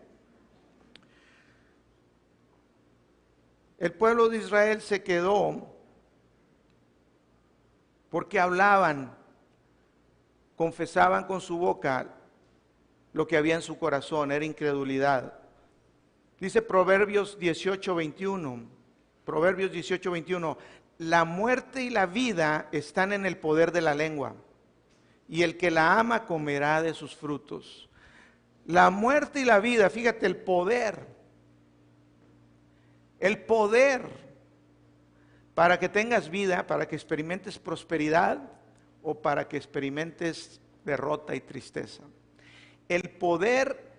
El 3.81 3.93
pueblo 3.95 4.29
de 4.29 4.37
Israel 4.37 4.83
se 4.83 5.03
quedó 5.03 5.75
porque 8.11 8.39
hablaban, 8.39 9.17
confesaban 10.55 11.25
con 11.25 11.41
su 11.41 11.57
boca 11.57 12.15
lo 13.15 13.27
que 13.27 13.39
había 13.39 13.55
en 13.55 13.63
su 13.63 13.79
corazón, 13.79 14.33
era 14.33 14.45
incredulidad. 14.45 15.33
Dice 16.39 16.61
Proverbios 16.61 17.39
18, 17.39 17.95
21, 17.95 18.69
Proverbios 19.25 19.73
18, 19.73 20.11
21, 20.11 20.59
la 20.99 21.25
muerte 21.25 21.83
y 21.83 21.89
la 21.89 22.05
vida 22.05 22.69
están 22.73 23.15
en 23.15 23.25
el 23.25 23.39
poder 23.39 23.73
de 23.73 23.81
la 23.81 23.95
lengua, 23.95 24.35
y 25.27 25.43
el 25.43 25.57
que 25.57 25.71
la 25.71 25.99
ama 25.99 26.27
comerá 26.27 26.83
de 26.83 26.93
sus 26.93 27.17
frutos. 27.17 27.89
La 28.67 28.91
muerte 28.91 29.41
y 29.41 29.45
la 29.47 29.59
vida, 29.59 29.89
fíjate, 29.89 30.27
el 30.27 30.37
poder 30.37 31.20
el 33.21 33.39
poder 33.43 34.03
para 35.55 35.79
que 35.79 35.89
tengas 35.89 36.31
vida, 36.31 36.67
para 36.67 36.89
que 36.89 36.97
experimentes 36.97 37.59
prosperidad 37.59 38.41
o 39.03 39.15
para 39.15 39.47
que 39.47 39.57
experimentes 39.57 40.61
derrota 40.85 41.35
y 41.35 41.41
tristeza. 41.41 42.03
El 42.89 43.11
poder 43.11 43.91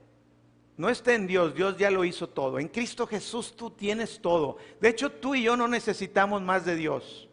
no 0.78 0.90
está 0.90 1.14
en 1.14 1.28
Dios, 1.28 1.54
Dios 1.54 1.78
ya 1.78 1.92
lo 1.92 2.04
hizo 2.04 2.28
todo. 2.30 2.58
En 2.58 2.68
Cristo 2.68 3.06
Jesús 3.06 3.56
tú 3.56 3.70
tienes 3.70 4.20
todo. 4.20 4.58
De 4.80 4.90
hecho, 4.90 5.12
tú 5.12 5.36
y 5.36 5.44
yo 5.44 5.56
no 5.56 5.68
necesitamos 5.68 6.42
más 6.42 6.66
de 6.66 6.76
Dios. 6.76 7.30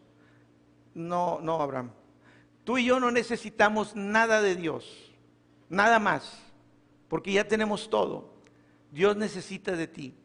No, 0.93 1.39
no, 1.41 1.61
Abraham. 1.61 1.91
Tú 2.63 2.77
y 2.77 2.85
yo 2.85 2.99
no 2.99 3.09
necesitamos 3.09 3.95
nada 3.95 4.43
de 4.43 4.55
Dios, 4.55 5.11
nada 5.69 5.97
más, 5.97 6.39
porque 7.07 7.31
ya 7.31 7.47
tenemos 7.47 7.89
todo. 7.89 8.31
Dios 8.91 9.17
necesita 9.17 9.71
de 9.71 9.87
ti. 9.87 10.18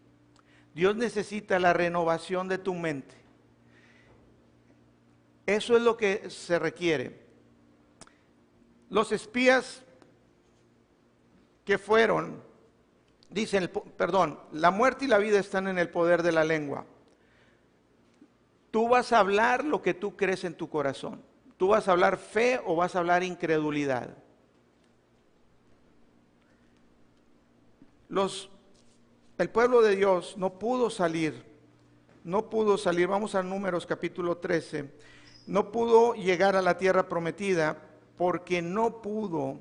Dios 0.75 0.97
necesita 0.97 1.59
la 1.59 1.72
renovación 1.72 2.49
de 2.49 2.59
tu 2.59 2.75
mente. 2.75 3.14
Eso 5.47 5.77
es 5.77 5.83
lo 5.83 5.97
que 5.97 6.29
se 6.31 6.59
requiere. 6.59 7.22
Los 8.91 9.12
espías 9.12 9.83
que 11.64 11.79
fueron, 11.79 12.43
dicen, 13.31 13.70
perdón, 13.97 14.39
la 14.53 14.70
muerte 14.70 15.05
y 15.05 15.09
la 15.09 15.18
vida 15.18 15.39
están 15.39 15.68
en 15.68 15.79
el 15.79 15.91
poder 15.91 16.22
de 16.22 16.33
la 16.33 16.45
lengua. 16.45 16.87
Tú 18.70 18.89
vas 18.89 19.12
a 19.12 19.20
hablar 19.20 19.64
lo 19.64 19.81
que 19.81 19.95
tú 19.95 20.16
crees 20.16 20.43
en 20.43 20.55
tu 20.55 20.68
corazón. 20.68 21.22
Tú 21.57 21.68
vas 21.68 21.87
a 21.87 21.93
hablar 21.93 22.16
fe 22.16 22.61
o 22.64 22.75
vas 22.75 22.97
a 22.97 22.99
hablar 22.99 23.22
incredulidad. 23.22 24.16
Los 28.09 28.51
el 29.39 29.51
pueblo 29.51 29.82
de 29.82 29.97
Dios 29.97 30.37
no 30.37 30.59
pudo 30.59 30.91
salir, 30.91 31.45
no 32.22 32.49
pudo 32.49 32.78
salir, 32.78 33.09
vamos 33.09 33.35
a 33.35 33.43
números 33.43 33.87
capítulo 33.87 34.39
13, 34.39 34.91
no 35.47 35.72
pudo 35.72 36.14
llegar 36.14 36.57
a 36.57 36.62
la 36.62 36.78
tierra 36.78 37.09
prometida 37.09 37.76
porque 38.16 38.62
no 38.62 39.03
pudo 39.03 39.59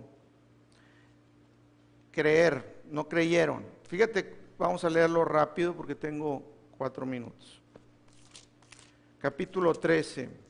creer, 2.11 2.83
no 2.89 3.09
creyeron. 3.09 3.65
Fíjate, 3.87 4.35
vamos 4.57 4.83
a 4.83 4.89
leerlo 4.89 5.25
rápido 5.25 5.73
porque 5.73 5.95
tengo 5.95 6.43
cuatro 6.77 7.05
minutos. 7.05 7.61
Capítulo 9.19 9.73
13. 9.73 10.42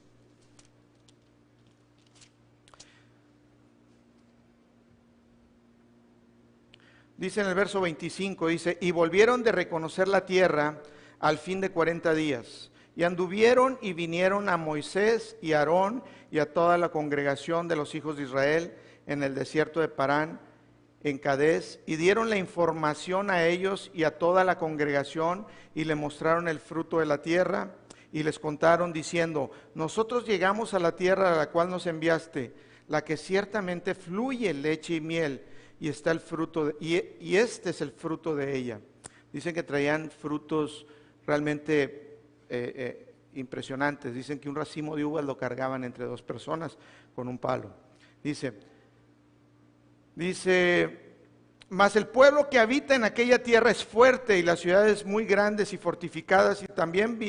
Dice 7.23 7.39
en 7.39 7.47
el 7.47 7.55
verso 7.55 7.79
25, 7.79 8.49
dice, 8.49 8.77
y 8.81 8.91
volvieron 8.91 9.43
de 9.43 9.53
reconocer 9.53 10.09
la 10.09 10.25
tierra 10.25 10.81
al 11.21 11.37
fin 11.37 11.61
de 11.61 11.71
40 11.71 12.13
días. 12.15 12.69
Y 12.97 13.03
anduvieron 13.03 13.79
y 13.81 13.93
vinieron 13.93 14.49
a 14.49 14.57
Moisés 14.57 15.37
y 15.41 15.53
Aarón 15.53 16.03
y 16.31 16.39
a 16.39 16.51
toda 16.51 16.77
la 16.77 16.89
congregación 16.89 17.69
de 17.69 17.77
los 17.77 17.95
hijos 17.95 18.17
de 18.17 18.23
Israel 18.23 18.73
en 19.07 19.23
el 19.23 19.35
desierto 19.35 19.79
de 19.79 19.87
Parán, 19.87 20.41
en 21.01 21.17
Cadés 21.17 21.79
y 21.85 21.95
dieron 21.95 22.29
la 22.29 22.35
información 22.35 23.29
a 23.29 23.45
ellos 23.45 23.89
y 23.93 24.03
a 24.03 24.17
toda 24.19 24.43
la 24.43 24.57
congregación 24.57 25.47
y 25.73 25.85
le 25.85 25.95
mostraron 25.95 26.49
el 26.49 26.59
fruto 26.59 26.99
de 26.99 27.05
la 27.05 27.21
tierra 27.21 27.73
y 28.11 28.23
les 28.23 28.37
contaron 28.37 28.91
diciendo, 28.91 29.49
nosotros 29.75 30.27
llegamos 30.27 30.73
a 30.73 30.79
la 30.79 30.97
tierra 30.97 31.31
a 31.31 31.37
la 31.37 31.51
cual 31.51 31.69
nos 31.69 31.87
enviaste, 31.87 32.53
la 32.89 33.05
que 33.05 33.15
ciertamente 33.15 33.95
fluye 33.95 34.53
leche 34.53 34.95
y 34.95 34.99
miel 34.99 35.52
y 35.83 35.89
está 35.89 36.11
el 36.11 36.21
fruto 36.21 36.71
y, 36.79 36.95
este 37.35 37.71
es 37.71 37.81
el 37.81 37.91
fruto 37.91 38.33
de 38.37 38.55
ella. 38.55 38.79
Dicen 39.33 39.53
que 39.53 39.63
traían 39.63 40.09
frutos 40.09 40.85
realmente 41.27 41.83
eh, 42.47 42.73
eh, 42.77 43.13
impresionantes. 43.33 44.13
Dicen 44.15 44.39
que 44.39 44.47
un 44.47 44.55
racimo 44.55 44.95
de 44.95 45.03
uvas 45.03 45.25
lo 45.25 45.37
cargaban 45.37 45.83
entre 45.83 46.05
dos 46.05 46.21
personas 46.21 46.77
con 47.13 47.27
un 47.27 47.37
palo. 47.37 47.69
Dice, 48.23 48.53
Dice, 50.15 50.99
mas 51.67 51.97
el 51.97 52.07
pueblo 52.07 52.49
que 52.49 52.59
habita 52.59 52.95
en 52.95 53.03
aquella 53.03 53.43
tierra 53.43 53.69
es 53.69 53.83
fuerte 53.83 54.39
y 54.39 54.41
las 54.41 54.61
ciudades 54.61 55.05
muy 55.05 55.25
grandes 55.25 55.73
y 55.73 55.77
fortificadas. 55.77 56.63
Y 56.63 56.67
también 56.67 57.19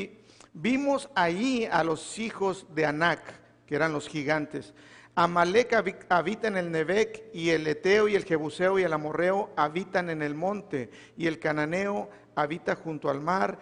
vimos 0.53 1.11
ahí 1.17 1.69
a 1.69 1.83
los 1.83 2.21
hijos 2.21 2.69
de 2.73 2.87
Anac, 2.87 3.21
que 3.67 3.75
eran 3.75 3.93
los 3.93 4.07
gigantes. 4.09 4.75
Amalek 5.17 5.73
habita 6.09 6.49
en 6.49 6.57
el 6.57 6.73
Nebec 6.73 7.25
y 7.33 7.51
el 7.51 7.67
Eteo 7.67 8.09
y 8.09 8.17
el 8.17 8.25
Jebuseo 8.25 8.79
y 8.79 8.83
el 8.83 8.93
Amorreo 8.93 9.51
habitan 9.57 10.11
en 10.11 10.23
el 10.23 10.35
monte 10.35 10.91
y 11.17 11.29
el 11.29 11.39
Cananeo 11.39 12.11
habita 12.35 12.75
junto 12.75 13.09
al 13.09 13.21
mar 13.21 13.59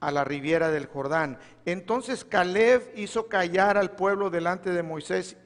a 0.00 0.10
la 0.10 0.24
riviera 0.24 0.70
del 0.70 0.86
Jordán. 0.86 1.38
Entonces 1.66 2.24
Caleb 2.24 2.90
hizo 2.96 3.26
callar 3.28 3.76
al 3.76 3.90
pueblo 3.90 4.30
delante 4.30 4.70
de 4.70 4.82
Moisés 4.82 5.36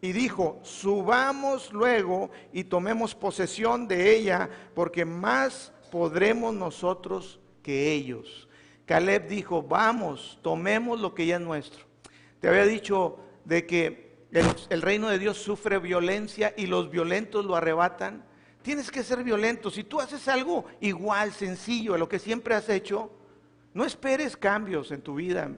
y 0.00 0.12
dijo, 0.12 0.60
subamos 0.62 1.72
luego 1.72 2.30
y 2.52 2.64
tomemos 2.64 3.14
posesión 3.14 3.86
de 3.86 4.16
ella, 4.16 4.50
porque 4.74 5.04
más 5.04 5.72
podremos 5.90 6.54
nosotros 6.54 7.38
que 7.62 7.92
ellos. 7.92 8.48
Caleb 8.86 9.28
dijo, 9.28 9.62
vamos, 9.62 10.38
tomemos 10.42 11.00
lo 11.00 11.14
que 11.14 11.26
ya 11.26 11.36
es 11.36 11.42
nuestro. 11.42 11.84
Te 12.40 12.48
había 12.48 12.64
dicho 12.64 13.18
de 13.44 13.64
que 13.66 14.11
el, 14.32 14.82
reino 14.82 15.08
de 15.08 15.18
Dios 15.18 15.36
sufre 15.36 15.78
violencia 15.78 16.54
y 16.56 16.66
los 16.66 16.90
violentos 16.90 17.44
lo 17.44 17.54
arrebatan. 17.54 18.24
Tienes 18.62 18.90
que 18.90 19.02
ser 19.02 19.22
violento. 19.22 19.70
Si 19.70 19.84
tú 19.84 20.00
haces 20.00 20.26
algo 20.26 20.64
igual, 20.80 21.32
sencillo, 21.32 21.94
a 21.94 21.98
lo 21.98 22.08
que 22.08 22.18
siempre 22.18 22.54
has 22.54 22.68
hecho, 22.68 23.10
no 23.74 23.84
esperes 23.84 24.36
cambios 24.36 24.90
en 24.90 25.02
tu 25.02 25.16
vida. 25.16 25.50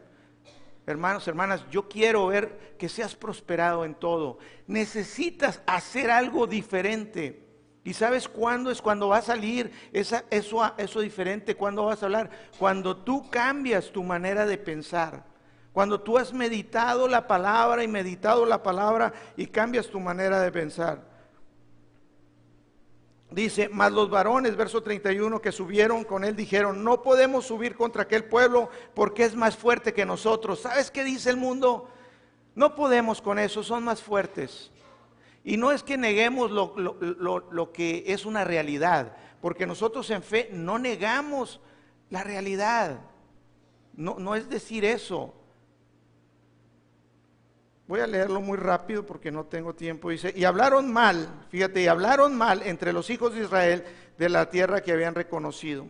Hermanos, 0.87 1.29
hermanas, 1.29 1.65
yo 1.71 1.89
quiero 1.89 2.27
ver 2.27 2.75
que 2.77 2.89
seas 2.89 3.15
prosperado 3.15 3.85
en 3.85 3.95
todo. 3.95 4.39
Necesitas 4.67 5.63
hacer 5.67 6.11
algo 6.11 6.47
diferente. 6.47 7.43
¿Y 7.85 7.93
sabes 7.93 8.29
cuándo 8.29 8.71
es 8.71 8.83
cuando 8.83 9.09
va 9.09 9.19
a 9.19 9.23
salir 9.23 9.71
eso, 9.93 10.21
eso 10.31 11.01
diferente? 11.01 11.55
¿Cuándo 11.55 11.85
vas 11.85 12.03
a 12.03 12.07
hablar? 12.07 12.31
Cuando 12.59 12.97
tú 12.97 13.31
cambias 13.31 13.93
tu 13.93 14.03
manera 14.03 14.47
de 14.47 14.59
pensar. 14.59 15.34
Cuando 15.75 16.01
tú 16.01 16.17
has 16.19 16.33
meditado 16.33 17.09
la 17.09 17.27
palabra 17.27 17.83
y 17.83 17.89
meditado 17.89 18.47
la 18.47 18.63
palabra 18.63 19.13
y 19.37 19.49
cambias 19.49 19.89
tu 19.89 19.99
manera 19.99 20.41
de 20.41 20.53
pensar. 20.53 21.03
Dice, 23.29 23.69
mas 23.69 23.91
los 23.91 24.09
varones, 24.09 24.55
verso 24.55 24.85
31, 24.85 25.43
que 25.43 25.51
subieron 25.51 26.05
con 26.05 26.23
él 26.23 26.37
dijeron, 26.37 26.85
no 26.85 27.03
podemos 27.03 27.47
subir 27.47 27.75
contra 27.75 28.05
aquel 28.05 28.23
pueblo 28.27 28.71
porque 28.95 29.25
es 29.25 29.35
más 29.35 29.57
fuerte 29.57 29.93
que 29.93 30.07
nosotros. 30.07 30.61
¿Sabes 30.61 30.93
qué 30.93 31.03
dice 31.03 31.31
el 31.31 31.39
mundo? 31.39 31.91
No 32.55 32.77
podemos 32.77 33.21
con 33.21 33.41
eso, 33.41 33.65
son 33.65 33.83
más 33.83 34.01
fuertes. 34.01 34.71
Y 35.43 35.57
no 35.57 35.73
es 35.73 35.83
que 35.83 35.97
neguemos 35.97 36.53
lo, 36.53 36.77
lo 36.77 37.73
que 37.73 38.05
es 38.07 38.25
una 38.25 38.45
realidad, 38.45 39.17
porque 39.41 39.67
nosotros 39.67 40.09
en 40.11 40.23
fe 40.23 40.51
no 40.53 40.79
negamos 40.79 41.61
la 42.11 42.23
realidad. 42.23 43.01
No, 43.97 44.21
no 44.21 44.37
es 44.37 44.49
decir 44.49 44.85
eso. 44.85 45.35
Voy 47.87 48.01
a 48.01 48.07
leerlo 48.07 48.41
muy 48.41 48.57
rápido 48.57 49.05
porque 49.05 49.31
no 49.31 49.45
tengo 49.45 49.75
tiempo. 49.75 50.11
Dice, 50.11 50.33
y 50.35 50.45
hablaron 50.45 50.91
mal, 50.93 51.29
fíjate, 51.51 51.83
y 51.83 51.87
hablaron 51.87 52.35
mal 52.35 52.63
entre 52.63 52.93
los 52.93 53.11
hijos 53.11 53.35
de 53.35 53.43
Israel 53.43 53.85
de 54.17 54.29
la 54.29 54.49
tierra 54.49 54.81
que 54.81 54.93
habían 54.93 55.15
reconocido. 55.15 55.87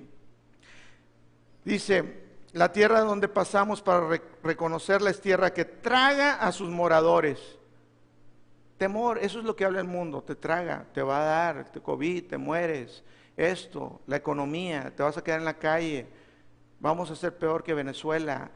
Dice, 1.65 2.25
la 2.53 2.73
tierra 2.73 3.01
donde 3.01 3.29
pasamos 3.29 3.81
para 3.81 4.21
reconocerla 4.43 5.11
es 5.11 5.21
tierra 5.21 5.53
que 5.53 5.65
traga 5.65 6.35
a 6.35 6.51
sus 6.51 6.69
moradores. 6.69 7.39
Temor, 8.77 9.19
eso 9.19 9.39
es 9.39 9.45
lo 9.45 9.55
que 9.55 9.65
habla 9.65 9.81
el 9.81 9.87
mundo, 9.87 10.23
te 10.23 10.35
traga, 10.35 10.87
te 10.93 11.01
va 11.01 11.21
a 11.21 11.25
dar, 11.25 11.71
te 11.71 11.81
COVID, 11.81 12.27
te 12.27 12.39
mueres. 12.39 13.05
Esto, 13.37 14.01
la 14.07 14.17
economía, 14.17 14.93
te 14.95 15.03
vas 15.03 15.17
a 15.17 15.23
quedar 15.23 15.39
en 15.39 15.45
la 15.45 15.59
calle, 15.59 16.07
vamos 16.81 17.11
a 17.11 17.17
ser 17.17 17.37
peor 17.37 17.63
que 17.63 17.73
Venezuela. 17.73 18.51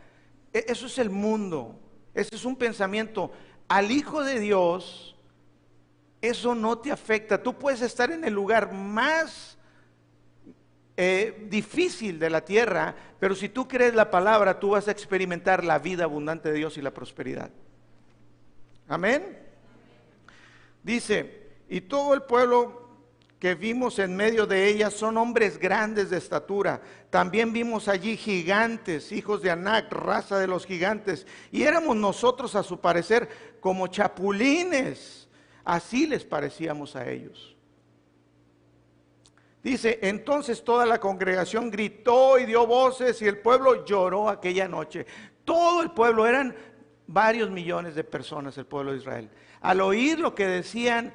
E-, 0.53 0.65
eso 0.69 0.87
es 0.87 0.99
el 0.99 1.11
mundo. 1.11 1.79
Ese 2.19 2.35
es 2.35 2.45
un 2.45 2.57
pensamiento. 2.57 3.31
Al 3.69 3.93
Hijo 3.93 4.25
de 4.25 4.41
Dios, 4.41 5.17
eso 6.21 6.57
no 6.57 6.79
te 6.79 6.91
afecta. 6.91 7.41
Tú 7.41 7.57
puedes 7.57 7.81
estar 7.81 8.11
en 8.11 8.25
el 8.25 8.35
lugar 8.35 8.73
más 8.73 9.57
eh, 10.97 11.47
difícil 11.49 12.19
de 12.19 12.29
la 12.29 12.45
tierra, 12.45 12.97
pero 13.21 13.37
si 13.37 13.49
tú 13.49 13.69
crees 13.69 13.95
la 13.95 14.11
palabra, 14.11 14.59
tú 14.59 14.71
vas 14.71 14.89
a 14.89 14.91
experimentar 14.91 15.63
la 15.63 15.79
vida 15.79 16.03
abundante 16.03 16.51
de 16.51 16.59
Dios 16.59 16.77
y 16.77 16.83
la 16.83 16.93
prosperidad. 16.93 17.53
Amén. 18.89 19.39
Dice, 20.83 21.51
y 21.69 21.83
todo 21.83 22.15
el 22.15 22.23
pueblo 22.23 22.88
que 23.39 23.55
vimos 23.55 23.99
en 24.01 24.17
medio 24.17 24.47
de 24.47 24.69
ella 24.69 24.91
son 24.91 25.17
hombres 25.17 25.59
grandes 25.59 26.11
de 26.11 26.19
estatura. 26.19 26.81
También 27.09 27.53
vimos 27.53 27.87
allí 27.87 28.17
gigantes, 28.17 29.13
hijos 29.13 29.43
de 29.43 29.51
Anac, 29.51 29.93
raza 29.93 30.39
de 30.39 30.49
los 30.49 30.67
gigantes. 30.67 31.27
Y 31.53 31.63
éramos 31.63 31.97
nosotros, 31.97 32.57
a 32.57 32.65
su 32.65 32.81
parecer, 32.81 33.29
como 33.61 33.87
chapulines. 33.87 35.29
Así 35.65 36.07
les 36.07 36.25
parecíamos 36.25 36.97
a 36.97 37.09
ellos. 37.09 37.55
Dice, 39.63 39.99
entonces 40.03 40.65
toda 40.65 40.87
la 40.87 40.99
congregación 40.99 41.71
gritó 41.71 42.39
y 42.39 42.47
dio 42.47 42.67
voces 42.67 43.21
y 43.23 43.27
el 43.27 43.39
pueblo 43.39 43.85
lloró 43.85 44.29
aquella 44.29 44.67
noche. 44.67 45.07
Todo 45.45 45.83
el 45.83 45.93
pueblo, 45.93 46.27
eran 46.27 46.57
varios 47.07 47.51
millones 47.51 47.95
de 47.95 48.05
personas 48.05 48.59
el 48.59 48.67
pueblo 48.67 48.93
de 48.93 48.99
Israel. 48.99 49.31
Al 49.61 49.81
oír 49.81 50.19
lo 50.19 50.35
que 50.35 50.47
decían, 50.47 51.13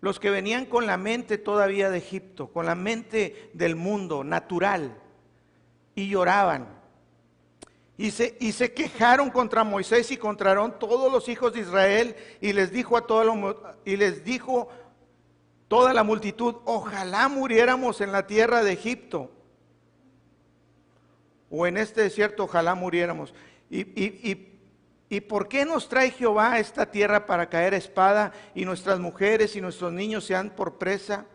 los 0.00 0.18
que 0.18 0.30
venían 0.30 0.66
con 0.66 0.86
la 0.86 0.96
mente 0.96 1.38
todavía 1.38 1.90
de 1.90 1.98
Egipto, 1.98 2.48
con 2.48 2.66
la 2.66 2.74
mente 2.74 3.50
del 3.52 3.76
mundo 3.76 4.24
natural, 4.24 4.96
y 5.94 6.08
lloraban. 6.08 6.80
Y 7.98 8.12
se, 8.12 8.36
y 8.40 8.52
se 8.52 8.72
quejaron 8.72 9.28
contra 9.30 9.62
Moisés 9.62 10.10
y 10.10 10.16
contra 10.16 10.54
todos 10.78 11.12
los 11.12 11.28
hijos 11.28 11.52
de 11.52 11.60
Israel 11.60 12.16
y 12.40 12.54
les 12.54 12.72
dijo 12.72 12.96
a 12.96 13.06
todo 13.06 13.76
y 13.84 13.96
les 13.96 14.24
dijo 14.24 14.70
toda 15.68 15.92
la 15.92 16.02
multitud, 16.02 16.56
ojalá 16.64 17.28
muriéramos 17.28 18.00
en 18.00 18.10
la 18.10 18.26
tierra 18.26 18.62
de 18.62 18.72
Egipto 18.72 19.30
o 21.50 21.66
en 21.66 21.76
este 21.76 22.00
desierto, 22.00 22.44
ojalá 22.44 22.74
muriéramos. 22.74 23.34
¿Y 23.68 24.49
por 25.18 25.48
qué 25.48 25.64
nos 25.64 25.88
trae 25.88 26.12
Jehová 26.12 26.52
a 26.52 26.58
esta 26.60 26.92
tierra 26.92 27.26
para 27.26 27.48
caer 27.48 27.74
espada 27.74 28.32
y 28.54 28.64
nuestras 28.64 29.00
mujeres 29.00 29.56
y 29.56 29.60
nuestros 29.60 29.92
niños 29.92 30.24
sean 30.24 30.50
por 30.50 30.78
presa? 30.78 31.26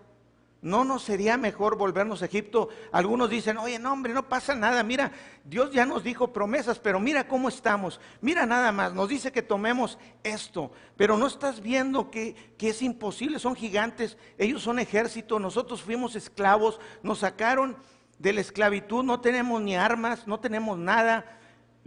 ¿No 0.66 0.84
nos 0.84 1.04
sería 1.04 1.38
mejor 1.38 1.78
volvernos 1.78 2.22
a 2.22 2.26
Egipto? 2.26 2.70
Algunos 2.92 3.30
dicen, 3.30 3.60
oye, 3.60 3.78
no, 3.78 3.94
hombre, 3.94 4.14
no 4.14 4.28
pasa 4.28 4.56
nada. 4.56 4.82
Mira, 4.82 5.12
Dios 5.44 5.72
ya 5.72 5.86
nos 5.86 6.04
dijo 6.04 6.34
promesas, 6.34 6.80
pero 6.80 7.00
mira 7.00 7.28
cómo 7.28 7.50
estamos. 7.50 8.00
Mira 8.20 8.48
nada 8.48 8.72
más, 8.72 8.92
nos 8.92 9.10
dice 9.10 9.32
que 9.32 9.44
tomemos 9.44 10.00
esto, 10.24 10.72
pero 10.98 11.18
no 11.18 11.28
estás 11.28 11.62
viendo 11.62 12.10
que, 12.10 12.36
que 12.58 12.70
es 12.70 12.82
imposible, 12.82 13.38
son 13.38 13.56
gigantes, 13.56 14.18
ellos 14.40 14.64
son 14.64 14.80
ejército, 14.80 15.38
nosotros 15.38 15.84
fuimos 15.84 16.16
esclavos, 16.16 16.80
nos 17.04 17.20
sacaron 17.20 17.78
de 18.18 18.34
la 18.34 18.42
esclavitud, 18.42 19.04
no 19.04 19.22
tenemos 19.22 19.62
ni 19.62 19.76
armas, 19.76 20.26
no 20.26 20.40
tenemos 20.40 20.80
nada. 20.80 21.38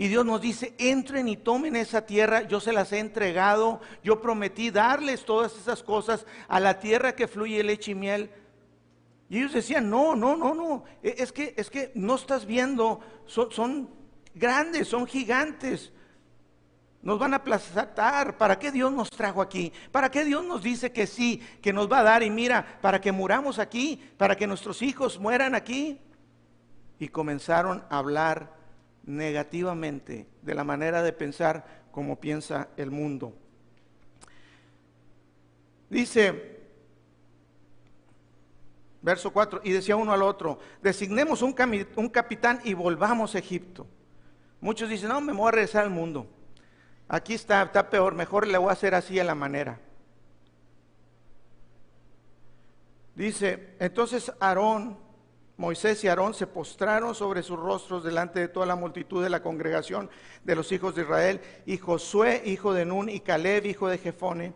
Y 0.00 0.06
Dios 0.06 0.24
nos 0.24 0.40
dice, 0.40 0.74
entren 0.78 1.26
y 1.26 1.36
tomen 1.36 1.74
esa 1.74 2.06
tierra, 2.06 2.42
yo 2.42 2.60
se 2.60 2.72
las 2.72 2.92
he 2.92 3.00
entregado, 3.00 3.80
yo 4.04 4.22
prometí 4.22 4.70
darles 4.70 5.24
todas 5.24 5.56
esas 5.56 5.82
cosas 5.82 6.24
a 6.46 6.60
la 6.60 6.78
tierra 6.78 7.16
que 7.16 7.26
fluye 7.26 7.64
leche 7.64 7.90
y 7.90 7.94
miel. 7.96 8.30
Y 9.28 9.38
ellos 9.38 9.52
decían, 9.52 9.90
no, 9.90 10.14
no, 10.14 10.36
no, 10.36 10.54
no, 10.54 10.84
e, 11.02 11.16
es 11.18 11.32
que, 11.32 11.52
es 11.56 11.68
que 11.68 11.90
no 11.96 12.14
estás 12.14 12.46
viendo, 12.46 13.00
son, 13.26 13.50
son 13.50 13.90
grandes, 14.36 14.86
son 14.86 15.04
gigantes. 15.04 15.92
Nos 17.02 17.18
van 17.18 17.32
a 17.32 17.38
aplastar. 17.38 18.38
¿Para 18.38 18.56
qué 18.56 18.70
Dios 18.70 18.92
nos 18.92 19.10
trajo 19.10 19.42
aquí? 19.42 19.72
¿Para 19.90 20.12
qué 20.12 20.24
Dios 20.24 20.44
nos 20.44 20.62
dice 20.62 20.92
que 20.92 21.08
sí, 21.08 21.42
que 21.60 21.72
nos 21.72 21.90
va 21.90 21.98
a 21.98 22.04
dar? 22.04 22.22
Y 22.22 22.30
mira, 22.30 22.78
para 22.80 23.00
que 23.00 23.10
muramos 23.10 23.58
aquí, 23.58 24.00
para 24.16 24.36
que 24.36 24.46
nuestros 24.46 24.80
hijos 24.80 25.18
mueran 25.18 25.56
aquí. 25.56 26.00
Y 27.00 27.08
comenzaron 27.08 27.84
a 27.90 27.98
hablar 27.98 28.57
negativamente 29.08 30.26
de 30.42 30.54
la 30.54 30.64
manera 30.64 31.02
de 31.02 31.12
pensar 31.12 31.64
como 31.90 32.20
piensa 32.20 32.68
el 32.76 32.90
mundo. 32.90 33.34
Dice, 35.88 36.58
Verso 39.00 39.32
4, 39.32 39.62
y 39.64 39.72
decía 39.72 39.96
uno 39.96 40.12
al 40.12 40.22
otro, 40.22 40.58
designemos 40.82 41.40
un, 41.40 41.52
capitán 41.52 42.60
y 42.64 42.74
volvamos 42.74 43.34
a 43.34 43.38
Egipto. 43.38 43.86
Muchos 44.60 44.90
dicen, 44.90 45.08
no, 45.08 45.20
me 45.20 45.32
voy 45.32 45.48
a 45.48 45.52
regresar 45.52 45.84
al 45.84 45.90
mundo. 45.90 46.26
Aquí 47.08 47.34
está, 47.34 47.62
está 47.62 47.88
peor, 47.88 48.14
mejor 48.14 48.46
le 48.46 48.58
voy 48.58 48.68
a 48.68 48.72
hacer 48.72 48.94
así 48.94 49.18
a 49.18 49.24
la 49.24 49.34
manera. 49.34 49.80
Dice, 53.14 53.76
entonces 53.78 54.32
Aarón, 54.40 54.98
Moisés 55.58 56.04
y 56.04 56.08
Aarón 56.08 56.34
se 56.34 56.46
postraron 56.46 57.16
sobre 57.16 57.42
sus 57.42 57.58
rostros 57.58 58.04
delante 58.04 58.38
de 58.38 58.46
toda 58.46 58.64
la 58.64 58.76
multitud 58.76 59.24
de 59.24 59.28
la 59.28 59.42
congregación 59.42 60.08
de 60.44 60.54
los 60.54 60.70
hijos 60.70 60.94
de 60.94 61.02
Israel, 61.02 61.40
y 61.66 61.78
Josué, 61.78 62.42
hijo 62.46 62.72
de 62.72 62.84
Nun, 62.84 63.08
y 63.08 63.18
Caleb, 63.18 63.66
hijo 63.66 63.88
de 63.88 63.98
Jefone, 63.98 64.54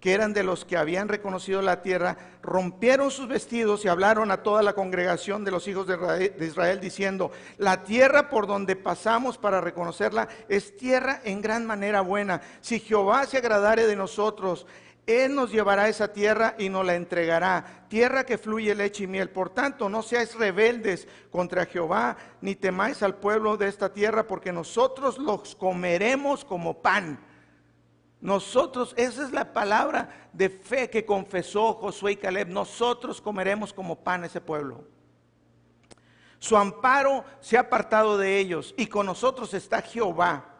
que 0.00 0.12
eran 0.12 0.34
de 0.34 0.42
los 0.42 0.66
que 0.66 0.76
habían 0.76 1.08
reconocido 1.08 1.62
la 1.62 1.80
tierra, 1.80 2.18
rompieron 2.42 3.10
sus 3.10 3.26
vestidos 3.26 3.86
y 3.86 3.88
hablaron 3.88 4.30
a 4.30 4.42
toda 4.42 4.62
la 4.62 4.74
congregación 4.74 5.46
de 5.46 5.50
los 5.50 5.66
hijos 5.66 5.86
de 5.86 6.46
Israel, 6.46 6.78
diciendo, 6.78 7.30
la 7.56 7.82
tierra 7.82 8.28
por 8.28 8.46
donde 8.46 8.76
pasamos 8.76 9.38
para 9.38 9.62
reconocerla 9.62 10.28
es 10.50 10.76
tierra 10.76 11.22
en 11.24 11.40
gran 11.40 11.64
manera 11.64 12.02
buena. 12.02 12.42
Si 12.60 12.80
Jehová 12.80 13.24
se 13.24 13.38
agradare 13.38 13.86
de 13.86 13.96
nosotros, 13.96 14.66
él 15.06 15.34
nos 15.34 15.50
llevará 15.50 15.82
a 15.82 15.88
esa 15.88 16.12
tierra 16.12 16.54
y 16.58 16.68
nos 16.68 16.84
la 16.84 16.94
entregará, 16.94 17.86
tierra 17.88 18.24
que 18.24 18.38
fluye 18.38 18.74
leche 18.74 19.04
y 19.04 19.06
miel. 19.06 19.28
Por 19.28 19.50
tanto, 19.50 19.88
no 19.88 20.02
seáis 20.02 20.34
rebeldes 20.34 21.06
contra 21.30 21.66
Jehová, 21.66 22.16
ni 22.40 22.54
temáis 22.54 23.02
al 23.02 23.16
pueblo 23.16 23.56
de 23.56 23.68
esta 23.68 23.92
tierra, 23.92 24.26
porque 24.26 24.52
nosotros 24.52 25.18
los 25.18 25.54
comeremos 25.56 26.44
como 26.44 26.80
pan. 26.80 27.18
Nosotros, 28.20 28.94
esa 28.96 29.24
es 29.24 29.32
la 29.32 29.52
palabra 29.52 30.28
de 30.32 30.48
fe 30.48 30.88
que 30.88 31.04
confesó 31.04 31.74
Josué 31.74 32.12
y 32.12 32.16
Caleb. 32.16 32.48
Nosotros 32.48 33.20
comeremos 33.20 33.74
como 33.74 33.96
pan 33.96 34.24
ese 34.24 34.40
pueblo. 34.40 34.84
Su 36.38 36.56
amparo 36.56 37.24
se 37.40 37.58
ha 37.58 37.60
apartado 37.60 38.16
de 38.16 38.38
ellos 38.38 38.74
y 38.78 38.86
con 38.86 39.04
nosotros 39.04 39.52
está 39.52 39.82
Jehová. 39.82 40.53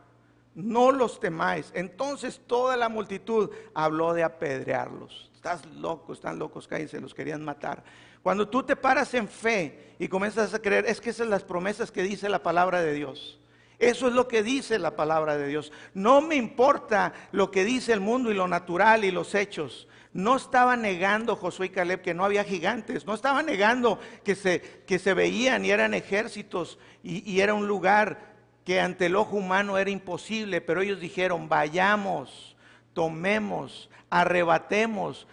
No 0.55 0.93
los 0.93 1.19
temáis. 1.19 1.71
Entonces 1.75 2.41
toda 2.47 2.77
la 2.77 2.89
multitud 2.89 3.51
habló 3.75 4.15
de 4.15 4.23
apedrearlos. 4.23 5.31
Estás 5.35 5.67
loco, 5.67 6.13
están 6.13 6.39
locos, 6.39 6.67
cállense, 6.69 7.01
los 7.01 7.15
querían 7.15 7.45
matar. 7.45 7.85
Cuando 8.23 8.49
tú 8.49 8.63
te 8.63 8.77
paras 8.77 9.13
en 9.15 9.29
fe 9.29 9.95
y 9.99 10.09
comienzas 10.09 10.55
a 10.55 10.59
creer, 10.59 10.87
es 10.87 11.01
que 11.01 11.11
esas 11.11 11.25
son 11.25 11.31
las 11.31 11.45
promesas 11.45 11.91
que 11.91 12.03
dice 12.03 12.29
la 12.29 12.43
palabra 12.43 12.81
de 12.81 12.95
Dios. 12.95 13.39
Eso 13.79 14.09
es 14.09 14.15
lo 14.15 14.29
que 14.29 14.43
dice 14.43 14.79
la 14.79 14.97
palabra 14.97 15.37
de 15.37 15.49
Dios. 15.49 15.73
No 15.93 16.21
me 16.21 16.37
importa 16.37 17.13
lo 17.33 17.51
que 17.51 17.65
dice 17.65 17.93
el 17.93 18.01
mundo 18.01 18.31
y 18.31 18.35
lo 18.35 18.49
natural 18.49 19.05
y 19.05 19.11
los 19.11 19.35
hechos. 19.35 19.89
No 20.15 20.37
estaba 20.37 20.77
negando 20.77 21.37
Josué 21.37 21.67
y 21.67 21.71
Caleb 21.71 22.01
que 22.01 22.15
no 22.15 22.25
había 22.25 22.45
gigantes. 22.45 23.05
No 23.05 23.15
estaba 23.15 23.43
negando 23.43 23.99
que 24.23 24.37
se, 24.37 24.61
que 24.87 24.99
se 24.99 25.13
veían 25.13 25.65
y 25.65 25.73
eran 25.73 25.93
ejércitos 25.93 26.79
y, 27.03 27.31
y 27.31 27.41
era 27.41 27.53
un 27.53 27.67
lugar 27.67 28.34
que 28.65 28.81
ante 28.81 29.07
el 29.07 29.17
ojo 29.17 29.37
humano 29.37 29.79
era 29.79 29.91
imposible. 29.91 30.61
Pero 30.61 30.81
ellos 30.81 31.01
dijeron, 31.01 31.49
vayamos, 31.49 32.57
tomemos, 32.93 33.91
arrebatemos, 34.11 35.27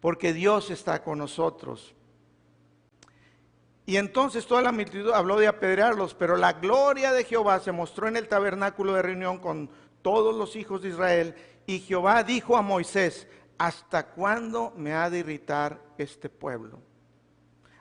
porque 0.00 0.32
Dios 0.32 0.70
está 0.70 1.02
con 1.02 1.18
nosotros. 1.18 1.94
Y 3.86 3.96
entonces 3.96 4.46
toda 4.46 4.62
la 4.62 4.72
multitud 4.72 5.12
habló 5.12 5.38
de 5.38 5.46
apedrearlos, 5.46 6.14
pero 6.14 6.36
la 6.36 6.54
gloria 6.54 7.12
de 7.12 7.24
Jehová 7.24 7.60
se 7.60 7.72
mostró 7.72 8.08
en 8.08 8.16
el 8.16 8.28
tabernáculo 8.28 8.94
de 8.94 9.02
reunión 9.02 9.38
con 9.38 9.70
todos 10.00 10.34
los 10.34 10.56
hijos 10.56 10.82
de 10.82 10.90
Israel. 10.90 11.34
Y 11.66 11.80
Jehová 11.80 12.22
dijo 12.22 12.56
a 12.56 12.62
Moisés, 12.62 13.26
¿hasta 13.58 14.06
cuándo 14.06 14.72
me 14.76 14.94
ha 14.94 15.10
de 15.10 15.18
irritar 15.18 15.80
este 15.98 16.30
pueblo? 16.30 16.80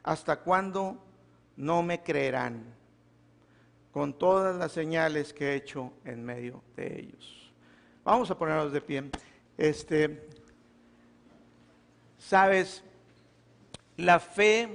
¿Hasta 0.03 0.39
cuándo 0.41 0.97
no 1.55 1.83
me 1.83 2.03
creerán? 2.03 2.75
Con 3.93 4.17
todas 4.17 4.57
las 4.57 4.71
señales 4.71 5.33
que 5.33 5.51
he 5.51 5.55
hecho 5.55 5.93
en 6.03 6.25
medio 6.25 6.63
de 6.75 6.99
ellos. 6.99 7.53
Vamos 8.03 8.29
a 8.31 8.37
ponernos 8.37 8.73
de 8.73 8.81
pie. 8.81 9.11
Este, 9.57 10.27
sabes, 12.17 12.83
la 13.95 14.19
fe 14.19 14.67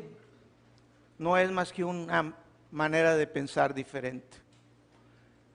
no 1.18 1.36
es 1.36 1.50
más 1.50 1.72
que 1.72 1.84
una 1.84 2.34
manera 2.70 3.16
de 3.16 3.26
pensar 3.26 3.74
diferente. 3.74 4.38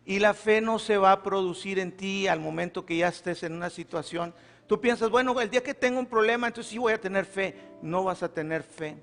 Y 0.06 0.20
la 0.20 0.34
fe 0.34 0.60
no 0.60 0.80
se 0.80 0.98
va 0.98 1.14
a 1.14 1.24
producir 1.24 1.80
en 1.80 1.96
ti 1.96 2.28
al 2.28 2.42
momento 2.42 2.86
que 2.86 2.98
ya 2.98 3.08
estés 3.08 3.44
en 3.44 3.54
una 3.54 3.70
situación. 3.70 4.34
Tú 4.68 4.82
piensas, 4.82 5.10
bueno, 5.10 5.40
el 5.40 5.50
día 5.50 5.64
que 5.64 5.74
tengo 5.74 6.00
un 6.00 6.06
problema, 6.06 6.48
entonces 6.48 6.72
sí 6.72 6.78
voy 6.78 6.94
a 6.94 7.00
tener 7.00 7.26
fe. 7.26 7.56
No 7.82 8.04
vas 8.04 8.22
a 8.24 8.32
tener 8.32 8.64
fe. 8.64 8.98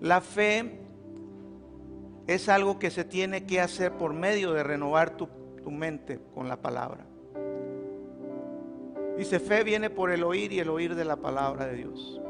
La 0.00 0.20
fe 0.20 0.83
es 2.26 2.48
algo 2.48 2.78
que 2.78 2.90
se 2.90 3.04
tiene 3.04 3.44
que 3.46 3.60
hacer 3.60 3.92
por 3.92 4.12
medio 4.12 4.52
de 4.52 4.62
renovar 4.62 5.16
tu, 5.16 5.28
tu 5.62 5.70
mente 5.70 6.20
con 6.34 6.48
la 6.48 6.60
palabra. 6.60 7.06
Dice, 9.16 9.38
fe 9.38 9.62
viene 9.62 9.90
por 9.90 10.10
el 10.10 10.24
oír 10.24 10.52
y 10.52 10.60
el 10.60 10.68
oír 10.68 10.94
de 10.94 11.04
la 11.04 11.16
palabra 11.16 11.66
de 11.66 11.76
Dios. 11.76 12.20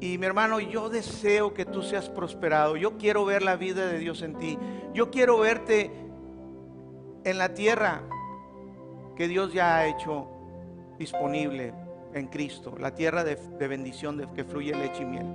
Y 0.00 0.18
mi 0.18 0.26
hermano, 0.26 0.60
yo 0.60 0.90
deseo 0.90 1.54
que 1.54 1.64
tú 1.64 1.82
seas 1.82 2.10
prosperado. 2.10 2.76
Yo 2.76 2.98
quiero 2.98 3.24
ver 3.24 3.42
la 3.42 3.56
vida 3.56 3.86
de 3.86 3.98
Dios 3.98 4.22
en 4.22 4.36
ti. 4.36 4.58
Yo 4.92 5.10
quiero 5.10 5.38
verte 5.38 5.90
en 7.24 7.38
la 7.38 7.54
tierra 7.54 8.02
que 9.16 9.28
Dios 9.28 9.52
ya 9.52 9.78
ha 9.78 9.86
hecho 9.86 10.28
disponible 10.98 11.72
en 12.12 12.26
Cristo. 12.26 12.76
La 12.78 12.94
tierra 12.94 13.24
de, 13.24 13.36
bendición 13.68 14.18
de 14.18 14.28
que 14.34 14.44
fluye 14.44 14.74
leche 14.74 15.02
y 15.02 15.06
miel. 15.06 15.26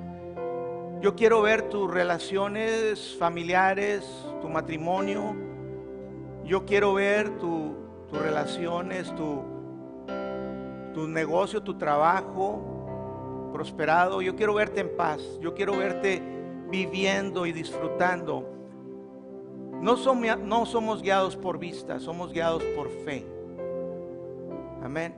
Yo 1.01 1.15
quiero 1.15 1.41
ver 1.41 1.67
tus 1.67 1.89
relaciones 1.89 3.15
familiares, 3.17 4.07
tu 4.39 4.47
matrimonio. 4.47 5.35
Yo 6.45 6.63
quiero 6.63 6.93
ver 6.93 7.39
tus 7.39 7.71
relaciones, 8.11 9.11
tu, 9.15 9.41
tu 10.93 11.07
negocio, 11.07 11.63
tu 11.63 11.75
trabajo 11.75 13.49
prosperado. 13.51 14.21
Yo 14.21 14.35
quiero 14.35 14.53
verte 14.53 14.81
en 14.81 14.95
paz. 14.95 15.21
Yo 15.41 15.55
quiero 15.55 15.75
verte 15.75 16.21
viviendo 16.69 17.47
y 17.47 17.51
disfrutando. 17.51 18.47
No 19.81 19.97
somos, 19.97 20.39
no 20.39 20.67
somos 20.67 21.01
guiados 21.01 21.35
por 21.35 21.57
vista, 21.57 21.99
somos 21.99 22.31
guiados 22.31 22.63
por 22.75 22.89
fe. 23.03 23.25
Amén. 24.83 25.15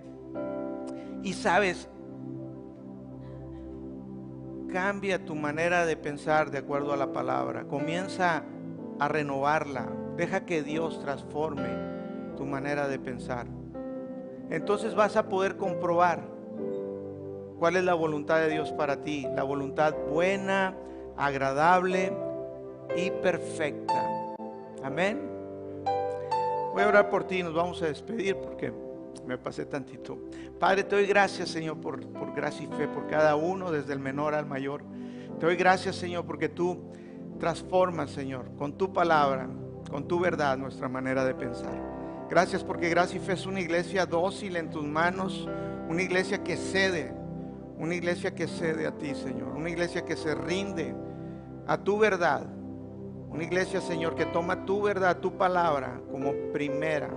Y 1.23 1.33
sabes, 1.33 1.89
cambia 4.73 5.23
tu 5.23 5.35
manera 5.35 5.85
de 5.85 5.95
pensar 5.95 6.49
de 6.49 6.57
acuerdo 6.57 6.93
a 6.93 6.97
la 6.97 7.13
palabra. 7.13 7.65
Comienza 7.65 8.43
a 8.99 9.07
renovarla. 9.07 9.87
Deja 10.17 10.47
que 10.47 10.63
Dios 10.63 10.99
transforme 10.99 11.69
tu 12.35 12.45
manera 12.45 12.87
de 12.87 12.97
pensar. 12.97 13.45
Entonces 14.49 14.95
vas 14.95 15.15
a 15.15 15.29
poder 15.29 15.57
comprobar 15.57 16.23
cuál 17.59 17.75
es 17.75 17.83
la 17.83 17.93
voluntad 17.93 18.39
de 18.39 18.49
Dios 18.49 18.71
para 18.71 19.03
ti, 19.03 19.27
la 19.35 19.43
voluntad 19.43 19.93
buena, 20.09 20.75
agradable 21.17 22.11
y 22.97 23.11
perfecta. 23.11 24.33
Amén. 24.83 25.21
Voy 26.73 26.81
a 26.81 26.87
orar 26.87 27.11
por 27.11 27.25
ti 27.25 27.39
y 27.39 27.43
nos 27.43 27.53
vamos 27.53 27.79
a 27.83 27.85
despedir 27.85 28.37
porque 28.37 28.73
me 29.25 29.37
pasé 29.37 29.65
tantito. 29.65 30.17
Padre, 30.59 30.83
te 30.83 30.95
doy 30.95 31.05
gracias, 31.05 31.49
Señor, 31.49 31.79
por, 31.79 32.05
por 32.07 32.33
gracia 32.33 32.63
y 32.63 32.67
fe, 32.75 32.87
por 32.87 33.07
cada 33.07 33.35
uno, 33.35 33.71
desde 33.71 33.93
el 33.93 33.99
menor 33.99 34.33
al 34.35 34.45
mayor. 34.45 34.83
Te 35.39 35.45
doy 35.45 35.55
gracias, 35.55 35.95
Señor, 35.95 36.25
porque 36.25 36.49
tú 36.49 36.91
transformas, 37.39 38.11
Señor, 38.11 38.55
con 38.57 38.77
tu 38.77 38.93
palabra, 38.93 39.49
con 39.89 40.07
tu 40.07 40.19
verdad, 40.19 40.57
nuestra 40.57 40.87
manera 40.87 41.25
de 41.25 41.35
pensar. 41.35 41.93
Gracias 42.29 42.63
porque 42.63 42.89
Gracia 42.89 43.17
y 43.17 43.19
Fe 43.19 43.33
es 43.33 43.45
una 43.45 43.59
iglesia 43.59 44.05
dócil 44.05 44.55
en 44.55 44.69
tus 44.69 44.83
manos, 44.83 45.47
una 45.87 46.01
iglesia 46.01 46.43
que 46.43 46.57
cede, 46.57 47.13
una 47.77 47.95
iglesia 47.95 48.33
que 48.33 48.47
cede 48.47 48.87
a 48.87 48.97
ti, 48.97 49.13
Señor. 49.13 49.49
Una 49.55 49.69
iglesia 49.69 50.05
que 50.05 50.15
se 50.15 50.33
rinde 50.33 50.95
a 51.67 51.77
tu 51.77 51.97
verdad. 51.99 52.47
Una 53.29 53.43
iglesia, 53.43 53.81
Señor, 53.81 54.15
que 54.15 54.25
toma 54.25 54.65
tu 54.65 54.81
verdad, 54.81 55.19
tu 55.19 55.37
palabra 55.37 55.99
como 56.11 56.33
primera, 56.53 57.09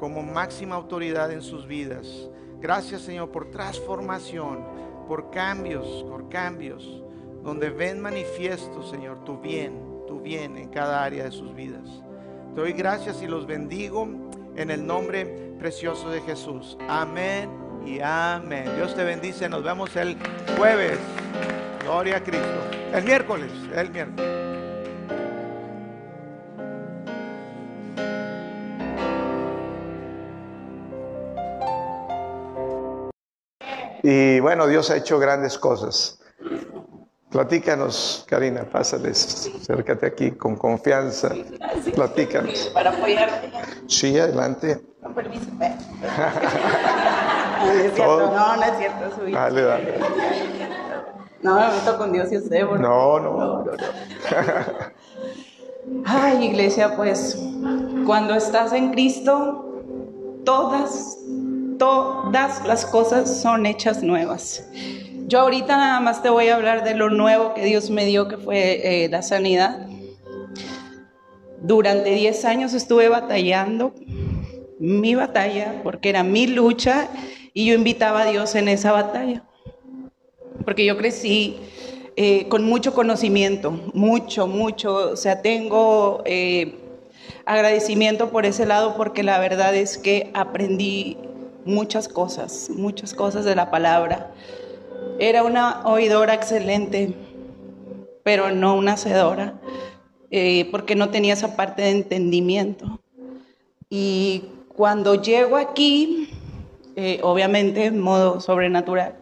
como 0.00 0.22
máxima 0.22 0.74
autoridad 0.76 1.30
en 1.30 1.42
sus 1.42 1.66
vidas. 1.66 2.30
Gracias, 2.58 3.02
Señor, 3.02 3.30
por 3.30 3.50
transformación, 3.50 4.64
por 5.06 5.30
cambios, 5.30 6.04
por 6.08 6.30
cambios, 6.30 7.02
donde 7.44 7.68
ven 7.68 8.00
manifiesto, 8.00 8.82
Señor, 8.82 9.24
tu 9.24 9.38
bien, 9.38 9.78
tu 10.08 10.20
bien 10.20 10.56
en 10.56 10.70
cada 10.70 11.04
área 11.04 11.24
de 11.24 11.30
sus 11.30 11.54
vidas. 11.54 12.02
Te 12.54 12.62
doy 12.62 12.72
gracias 12.72 13.22
y 13.22 13.26
los 13.26 13.46
bendigo 13.46 14.08
en 14.56 14.70
el 14.70 14.84
nombre 14.86 15.26
precioso 15.58 16.10
de 16.10 16.22
Jesús. 16.22 16.78
Amén 16.88 17.50
y 17.84 18.00
amén. 18.00 18.64
Dios 18.76 18.94
te 18.96 19.04
bendice. 19.04 19.48
Nos 19.48 19.62
vemos 19.62 19.94
el 19.96 20.16
jueves. 20.56 20.98
Gloria 21.84 22.16
a 22.16 22.24
Cristo. 22.24 22.60
El 22.92 23.04
miércoles, 23.04 23.52
el 23.74 23.90
miércoles. 23.90 24.49
Y 34.02 34.40
bueno, 34.40 34.66
Dios 34.66 34.90
ha 34.90 34.96
hecho 34.96 35.18
grandes 35.18 35.58
cosas. 35.58 36.20
Platícanos, 37.30 38.24
Karina, 38.28 38.64
pásales, 38.64 39.50
acércate 39.60 40.06
aquí 40.06 40.32
con 40.32 40.56
confianza. 40.56 41.30
Platícanos. 41.94 42.70
Para 42.74 42.90
apoyarte. 42.90 43.52
Sí, 43.86 44.18
adelante. 44.18 44.80
Con 45.00 45.14
permiso. 45.14 45.46
no, 45.58 45.66
es 47.70 47.94
cierto, 47.94 48.32
no, 48.32 48.56
no 48.56 48.62
es 48.64 48.78
cierto. 48.78 49.14
Subir. 49.14 49.34
Dale, 49.34 49.62
dale. 49.62 49.94
No, 51.42 51.54
me 51.54 51.68
meto 51.68 51.96
con 51.98 52.12
Dios 52.12 52.32
y 52.32 52.38
usted. 52.38 52.64
No, 52.64 52.78
no. 52.78 53.20
no, 53.20 53.64
no. 53.64 53.72
Ay, 56.04 56.44
iglesia, 56.44 56.96
pues 56.96 57.38
cuando 58.06 58.34
estás 58.34 58.72
en 58.72 58.90
Cristo, 58.90 59.82
todas, 60.44 61.18
todas 61.80 62.66
las 62.66 62.84
cosas 62.84 63.40
son 63.40 63.64
hechas 63.64 64.02
nuevas. 64.02 64.68
Yo 65.26 65.40
ahorita 65.40 65.78
nada 65.78 65.98
más 66.00 66.22
te 66.22 66.28
voy 66.28 66.48
a 66.48 66.56
hablar 66.56 66.84
de 66.84 66.94
lo 66.94 67.08
nuevo 67.08 67.54
que 67.54 67.64
Dios 67.64 67.88
me 67.88 68.04
dio, 68.04 68.28
que 68.28 68.36
fue 68.36 69.04
eh, 69.04 69.08
la 69.08 69.22
sanidad. 69.22 69.86
Durante 71.62 72.10
10 72.10 72.44
años 72.44 72.74
estuve 72.74 73.08
batallando 73.08 73.94
mi 74.78 75.14
batalla, 75.14 75.80
porque 75.82 76.10
era 76.10 76.22
mi 76.22 76.46
lucha, 76.46 77.08
y 77.54 77.64
yo 77.64 77.74
invitaba 77.74 78.22
a 78.22 78.30
Dios 78.30 78.54
en 78.56 78.68
esa 78.68 78.92
batalla. 78.92 79.42
Porque 80.66 80.84
yo 80.84 80.98
crecí 80.98 81.56
eh, 82.16 82.46
con 82.48 82.62
mucho 82.64 82.92
conocimiento, 82.92 83.70
mucho, 83.94 84.46
mucho. 84.46 85.12
O 85.12 85.16
sea, 85.16 85.40
tengo 85.40 86.20
eh, 86.26 86.74
agradecimiento 87.46 88.28
por 88.28 88.44
ese 88.44 88.66
lado, 88.66 88.98
porque 88.98 89.22
la 89.22 89.38
verdad 89.38 89.74
es 89.74 89.96
que 89.96 90.30
aprendí 90.34 91.16
muchas 91.64 92.08
cosas, 92.08 92.70
muchas 92.70 93.14
cosas 93.14 93.44
de 93.44 93.54
la 93.54 93.70
palabra. 93.70 94.30
Era 95.18 95.44
una 95.44 95.82
oidora 95.86 96.34
excelente, 96.34 97.14
pero 98.22 98.50
no 98.50 98.76
una 98.76 98.94
hacedora, 98.94 99.60
eh, 100.30 100.68
porque 100.70 100.94
no 100.94 101.10
tenía 101.10 101.34
esa 101.34 101.56
parte 101.56 101.82
de 101.82 101.90
entendimiento. 101.90 103.00
Y 103.88 104.44
cuando 104.68 105.20
llego 105.20 105.56
aquí, 105.56 106.30
eh, 106.96 107.20
obviamente 107.22 107.86
en 107.86 108.00
modo 108.00 108.40
sobrenatural, 108.40 109.16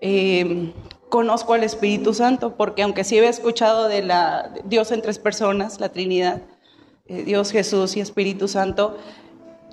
eh, 0.00 0.72
conozco 1.08 1.54
al 1.54 1.64
Espíritu 1.64 2.14
Santo, 2.14 2.56
porque 2.56 2.82
aunque 2.82 3.04
sí 3.04 3.18
había 3.18 3.30
escuchado 3.30 3.88
de 3.88 4.02
la 4.02 4.54
Dios 4.64 4.92
en 4.92 5.02
tres 5.02 5.18
personas, 5.18 5.80
la 5.80 5.88
Trinidad, 5.88 6.42
Dios, 7.06 7.52
Jesús 7.52 7.96
y 7.96 8.00
Espíritu 8.00 8.48
Santo, 8.48 8.98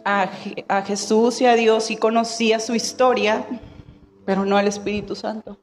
a, 0.06 0.30
a 0.70 0.82
Jesús 0.84 1.42
y 1.42 1.46
a 1.46 1.56
Dios 1.56 1.86
sí 1.86 1.98
conocía 1.98 2.60
su 2.60 2.76
historia, 2.76 3.46
pero 4.26 4.46
no 4.46 4.56
al 4.56 4.68
Espíritu 4.68 5.16
Santo. 5.16 5.60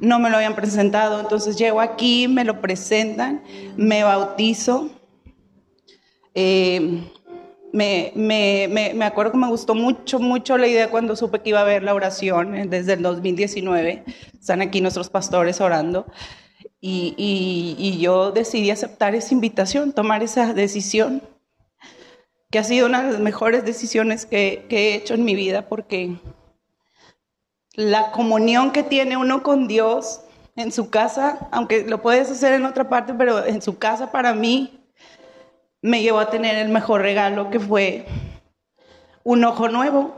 No 0.00 0.18
me 0.18 0.30
lo 0.30 0.36
habían 0.36 0.56
presentado, 0.56 1.20
entonces 1.20 1.56
llego 1.56 1.80
aquí, 1.80 2.26
me 2.26 2.44
lo 2.44 2.60
presentan, 2.60 3.42
me 3.76 4.02
bautizo. 4.02 4.90
Eh, 6.34 7.02
me, 7.72 8.12
me, 8.16 8.66
me, 8.68 8.94
me, 8.94 9.04
acuerdo 9.04 9.32
que 9.32 9.38
me 9.38 9.48
gustó 9.48 9.74
mucho, 9.74 10.18
mucho 10.18 10.58
la 10.58 10.66
idea 10.66 10.90
cuando 10.90 11.14
supe 11.14 11.40
que 11.40 11.50
iba 11.50 11.60
a 11.60 11.62
haber 11.62 11.82
la 11.82 11.94
oración 11.94 12.54
eh, 12.54 12.66
desde 12.66 12.94
el 12.94 13.02
2019. 13.02 14.04
Están 14.38 14.62
aquí 14.62 14.80
nuestros 14.80 15.10
pastores 15.10 15.60
orando. 15.60 16.06
Y, 16.80 17.14
y, 17.16 17.76
y 17.78 18.00
yo 18.00 18.32
decidí 18.32 18.70
aceptar 18.70 19.14
esa 19.14 19.34
invitación, 19.34 19.92
tomar 19.92 20.22
esa 20.22 20.54
decisión, 20.54 21.22
que 22.50 22.58
ha 22.58 22.64
sido 22.64 22.86
una 22.86 23.02
de 23.02 23.12
las 23.12 23.20
mejores 23.20 23.64
decisiones 23.64 24.26
que, 24.26 24.66
he 24.68 24.94
hecho 24.94 25.14
en 25.14 25.24
mi 25.24 25.34
vida 25.34 25.68
porque 25.68 26.16
la 27.74 28.10
comunión 28.10 28.72
que 28.72 28.82
tiene 28.82 29.16
uno 29.16 29.42
con 29.42 29.68
Dios 29.68 30.22
en 30.56 30.72
su 30.72 30.90
casa, 30.90 31.48
aunque 31.52 31.84
lo 31.84 32.02
puedes 32.02 32.30
hacer 32.30 32.54
en 32.54 32.64
otra 32.64 32.88
parte, 32.88 33.14
pero 33.14 33.44
en 33.44 33.62
su 33.62 33.78
casa 33.78 34.10
para 34.10 34.34
mí 34.34 34.80
me 35.80 36.02
llevó 36.02 36.18
a 36.18 36.28
tener 36.30 36.56
el 36.56 36.68
mejor 36.68 37.02
regalo 37.02 37.50
que 37.50 37.60
fue 37.60 38.06
un 39.22 39.44
ojo 39.44 39.68
nuevo. 39.68 40.16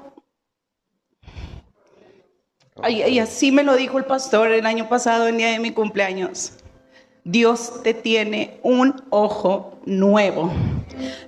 Y, 2.89 3.18
así 3.18 3.53
me 3.53 3.62
lo 3.62 3.76
dijo 3.76 3.99
el 3.99 4.07
pastor 4.07 4.51
el 4.51 4.64
año 4.66 4.89
pasado, 4.89 5.28
el 5.28 5.37
día 5.37 5.51
de 5.51 5.61
mi 5.61 5.72
cumpleaños. 5.72 6.55
Dios 7.24 7.82
te 7.82 7.94
tiene 7.94 8.58
un 8.62 9.02
ojo 9.10 9.78
nuevo 9.86 10.50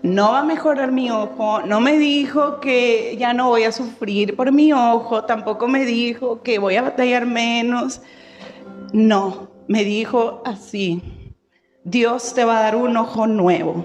no 0.03 0.33
va 0.33 0.41
a 0.41 0.45
mejorar 0.45 0.93
mi 0.93 1.11
ojo, 1.11 1.63
no 1.63 1.81
me 1.81 1.99
dijo 1.99 2.61
que 2.61 3.17
ya 3.19 3.33
no 3.33 3.49
voy 3.49 3.65
a 3.65 3.73
sufrir 3.73 4.37
por 4.37 4.53
mi 4.53 4.73
ojo, 4.73 5.25
tampoco 5.25 5.69
me 5.69 5.85
dijo 5.85 6.43
que 6.43 6.59
voy 6.59 6.77
a 6.77 6.83
batallar 6.83 7.27
menos. 7.27 8.01
No, 8.93 9.49
me 9.67 9.85
dijo 9.85 10.43
así, 10.45 11.03
Dios 11.85 12.35
te 12.35 12.45
va 12.45 12.59
a 12.59 12.63
dar 12.63 12.77
un 12.77 12.97
ojo 12.97 13.27
nuevo. 13.27 13.85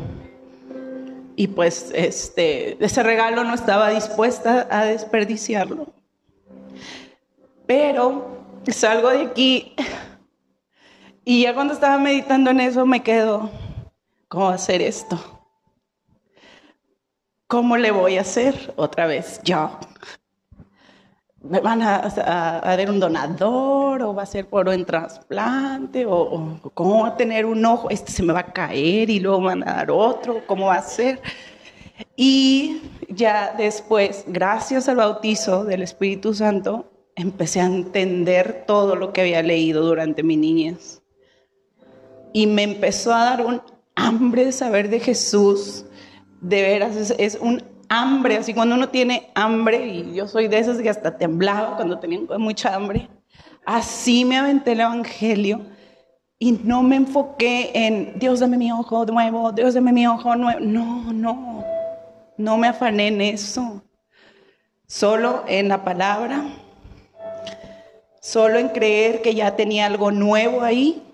Y 1.36 1.48
pues 1.48 1.92
este, 1.96 2.84
ese 2.84 3.02
regalo 3.02 3.44
no 3.44 3.54
estaba 3.54 3.90
dispuesta 3.90 4.68
a 4.70 4.86
desperdiciarlo. 4.86 5.88
Pero 7.66 8.40
salgo 8.68 9.10
de 9.10 9.22
aquí 9.22 9.74
y 11.30 11.44
ya 11.44 11.54
cuando 11.54 11.76
estaba 11.76 12.00
meditando 12.00 12.50
en 12.50 12.60
eso 12.60 12.88
me 12.88 13.04
quedo, 13.04 13.52
¿cómo 14.28 14.50
hacer 14.50 14.82
esto? 14.82 15.16
¿Cómo 17.46 17.78
le 17.78 17.92
voy 17.92 18.18
a 18.18 18.22
hacer 18.22 18.74
otra 18.78 19.06
vez 19.06 19.40
yo? 19.44 19.78
¿Me 21.44 21.60
van 21.60 21.84
a, 21.84 22.00
dar 22.66 22.90
un 22.90 23.00
donador 23.00 24.02
o 24.02 24.16
va 24.16 24.24
a 24.24 24.26
ser 24.26 24.48
por 24.48 24.68
un 24.70 24.84
trasplante 24.86 26.04
o, 26.08 26.16
o, 26.16 26.72
cómo 26.74 27.04
va 27.04 27.10
a 27.10 27.16
tener 27.18 27.46
un 27.46 27.64
ojo? 27.64 27.92
Este 27.92 28.12
se 28.12 28.24
me 28.24 28.34
va 28.34 28.40
a 28.40 28.52
caer 28.52 29.12
y 29.12 29.20
luego 29.20 29.42
van 29.42 29.62
a 29.70 29.74
dar 29.74 29.92
otro, 29.92 30.42
¿cómo 30.48 30.66
va 30.66 30.78
a 30.78 30.82
ser? 30.82 31.22
Y 32.16 32.82
ya 33.08 33.54
después, 33.56 34.24
gracias 34.26 34.90
al 34.90 34.96
bautizo 34.96 35.64
del 35.64 35.84
Espíritu 35.84 36.34
Santo, 36.34 36.92
empecé 37.14 37.62
a 37.62 37.68
entender 37.68 38.64
todo 38.66 38.96
lo 38.96 39.14
que 39.14 39.22
había 39.22 39.44
leído 39.44 39.84
durante 39.84 40.24
mi 40.24 40.36
niñez. 40.36 40.99
Y 42.34 42.48
me 42.48 42.64
empezó 42.64 43.14
a 43.14 43.26
dar 43.26 43.46
un 43.46 43.62
hambre 43.96 44.46
de 44.46 44.52
saber 44.52 44.90
de 44.90 45.00
Jesús, 45.00 45.86
de 46.42 46.62
veras 46.62 47.14
es, 47.18 47.38
un 47.42 47.64
hambre, 47.90 48.38
así 48.38 48.54
cuando 48.54 48.76
uno 48.76 48.90
tiene 48.90 49.30
hambre, 49.36 49.88
y 49.88 50.14
yo 50.14 50.28
soy 50.28 50.48
de 50.48 50.60
esas 50.60 50.78
que 50.78 50.90
hasta 50.90 51.18
temblaba 51.18 51.76
cuando 51.76 52.00
tenía 52.00 52.20
mucha 52.38 52.76
hambre, 52.76 53.10
así 53.66 54.26
me 54.26 54.38
aventé 54.38 54.74
el 54.74 54.82
Evangelio 54.82 55.66
y 56.38 56.54
no 56.54 56.84
me 56.84 56.96
enfoqué 56.96 57.72
en 57.74 58.18
Dios 58.18 58.40
dame 58.40 58.58
mi 58.58 58.72
ojo 58.72 59.06
nuevo, 59.06 59.52
Dios 59.52 59.74
dame 59.74 59.92
mi 59.92 60.08
ojo 60.08 60.36
nuevo, 60.36 60.60
no, 60.62 61.12
no, 61.12 61.66
no 62.38 62.58
me 62.58 62.68
afané 62.68 63.08
en 63.08 63.22
eso, 63.22 63.84
solo 64.88 65.44
en 65.48 65.68
la 65.68 65.84
palabra, 65.84 66.44
solo 68.22 68.60
en 68.60 68.70
creer 68.70 69.22
que 69.22 69.34
ya 69.34 69.56
tenía 69.56 69.88
algo 69.88 70.12
nuevo 70.12 70.62
ahí 70.62 71.09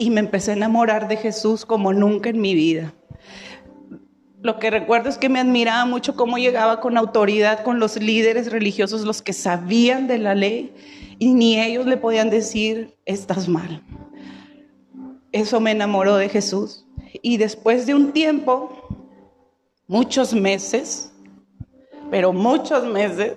y 0.00 0.08
me 0.08 0.20
empecé 0.20 0.52
a 0.52 0.54
enamorar 0.54 1.08
de 1.08 1.18
Jesús 1.18 1.66
como 1.66 1.92
nunca 1.92 2.30
en 2.30 2.40
mi 2.40 2.54
vida. 2.54 2.94
Lo 4.40 4.58
que 4.58 4.70
recuerdo 4.70 5.10
es 5.10 5.18
que 5.18 5.28
me 5.28 5.38
admiraba 5.38 5.84
mucho 5.84 6.16
cómo 6.16 6.38
llegaba 6.38 6.80
con 6.80 6.96
autoridad 6.96 7.62
con 7.62 7.78
los 7.78 7.98
líderes 7.98 8.50
religiosos, 8.50 9.02
los 9.02 9.20
que 9.20 9.34
sabían 9.34 10.08
de 10.08 10.16
la 10.16 10.34
ley, 10.34 10.72
y 11.18 11.34
ni 11.34 11.60
ellos 11.60 11.84
le 11.84 11.98
podían 11.98 12.30
decir, 12.30 12.96
estás 13.04 13.46
mal. 13.46 13.82
Eso 15.32 15.60
me 15.60 15.72
enamoró 15.72 16.16
de 16.16 16.30
Jesús. 16.30 16.86
Y 17.20 17.36
después 17.36 17.84
de 17.84 17.94
un 17.94 18.12
tiempo, 18.12 18.72
muchos 19.86 20.32
meses, 20.32 21.12
pero 22.10 22.32
muchos 22.32 22.86
meses, 22.86 23.36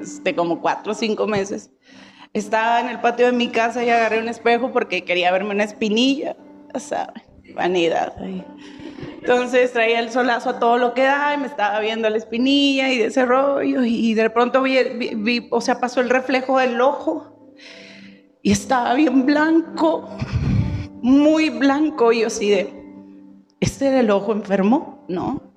este, 0.00 0.34
como 0.34 0.60
cuatro 0.60 0.90
o 0.90 0.94
cinco 0.96 1.28
meses, 1.28 1.70
estaba 2.32 2.80
en 2.80 2.88
el 2.88 3.00
patio 3.00 3.26
de 3.26 3.32
mi 3.32 3.48
casa 3.48 3.84
y 3.84 3.90
agarré 3.90 4.20
un 4.20 4.28
espejo 4.28 4.72
porque 4.72 5.04
quería 5.04 5.32
verme 5.32 5.50
una 5.50 5.64
espinilla, 5.64 6.36
¿sabes? 6.76 7.22
Vanidad. 7.54 8.14
Entonces 9.20 9.72
traía 9.72 9.98
el 9.98 10.10
solazo 10.10 10.50
a 10.50 10.58
todo 10.58 10.78
lo 10.78 10.94
que 10.94 11.02
da 11.02 11.34
y 11.34 11.38
me 11.38 11.46
estaba 11.46 11.80
viendo 11.80 12.08
la 12.08 12.16
espinilla 12.16 12.90
y 12.90 12.98
de 12.98 13.06
ese 13.06 13.26
rollo 13.26 13.84
y 13.84 14.14
de 14.14 14.30
pronto 14.30 14.62
vi, 14.62 15.48
o 15.50 15.60
sea, 15.60 15.80
pasó 15.80 16.00
el 16.00 16.08
reflejo 16.08 16.58
del 16.58 16.80
ojo 16.80 17.54
y 18.42 18.52
estaba 18.52 18.94
bien 18.94 19.26
blanco, 19.26 20.08
muy 21.02 21.50
blanco 21.50 22.12
y 22.12 22.20
yo 22.20 22.28
así 22.28 22.48
de, 22.50 22.72
¿este 23.60 23.88
era 23.88 24.00
el 24.00 24.10
ojo 24.10 24.32
enfermo? 24.32 25.04
No. 25.08 25.49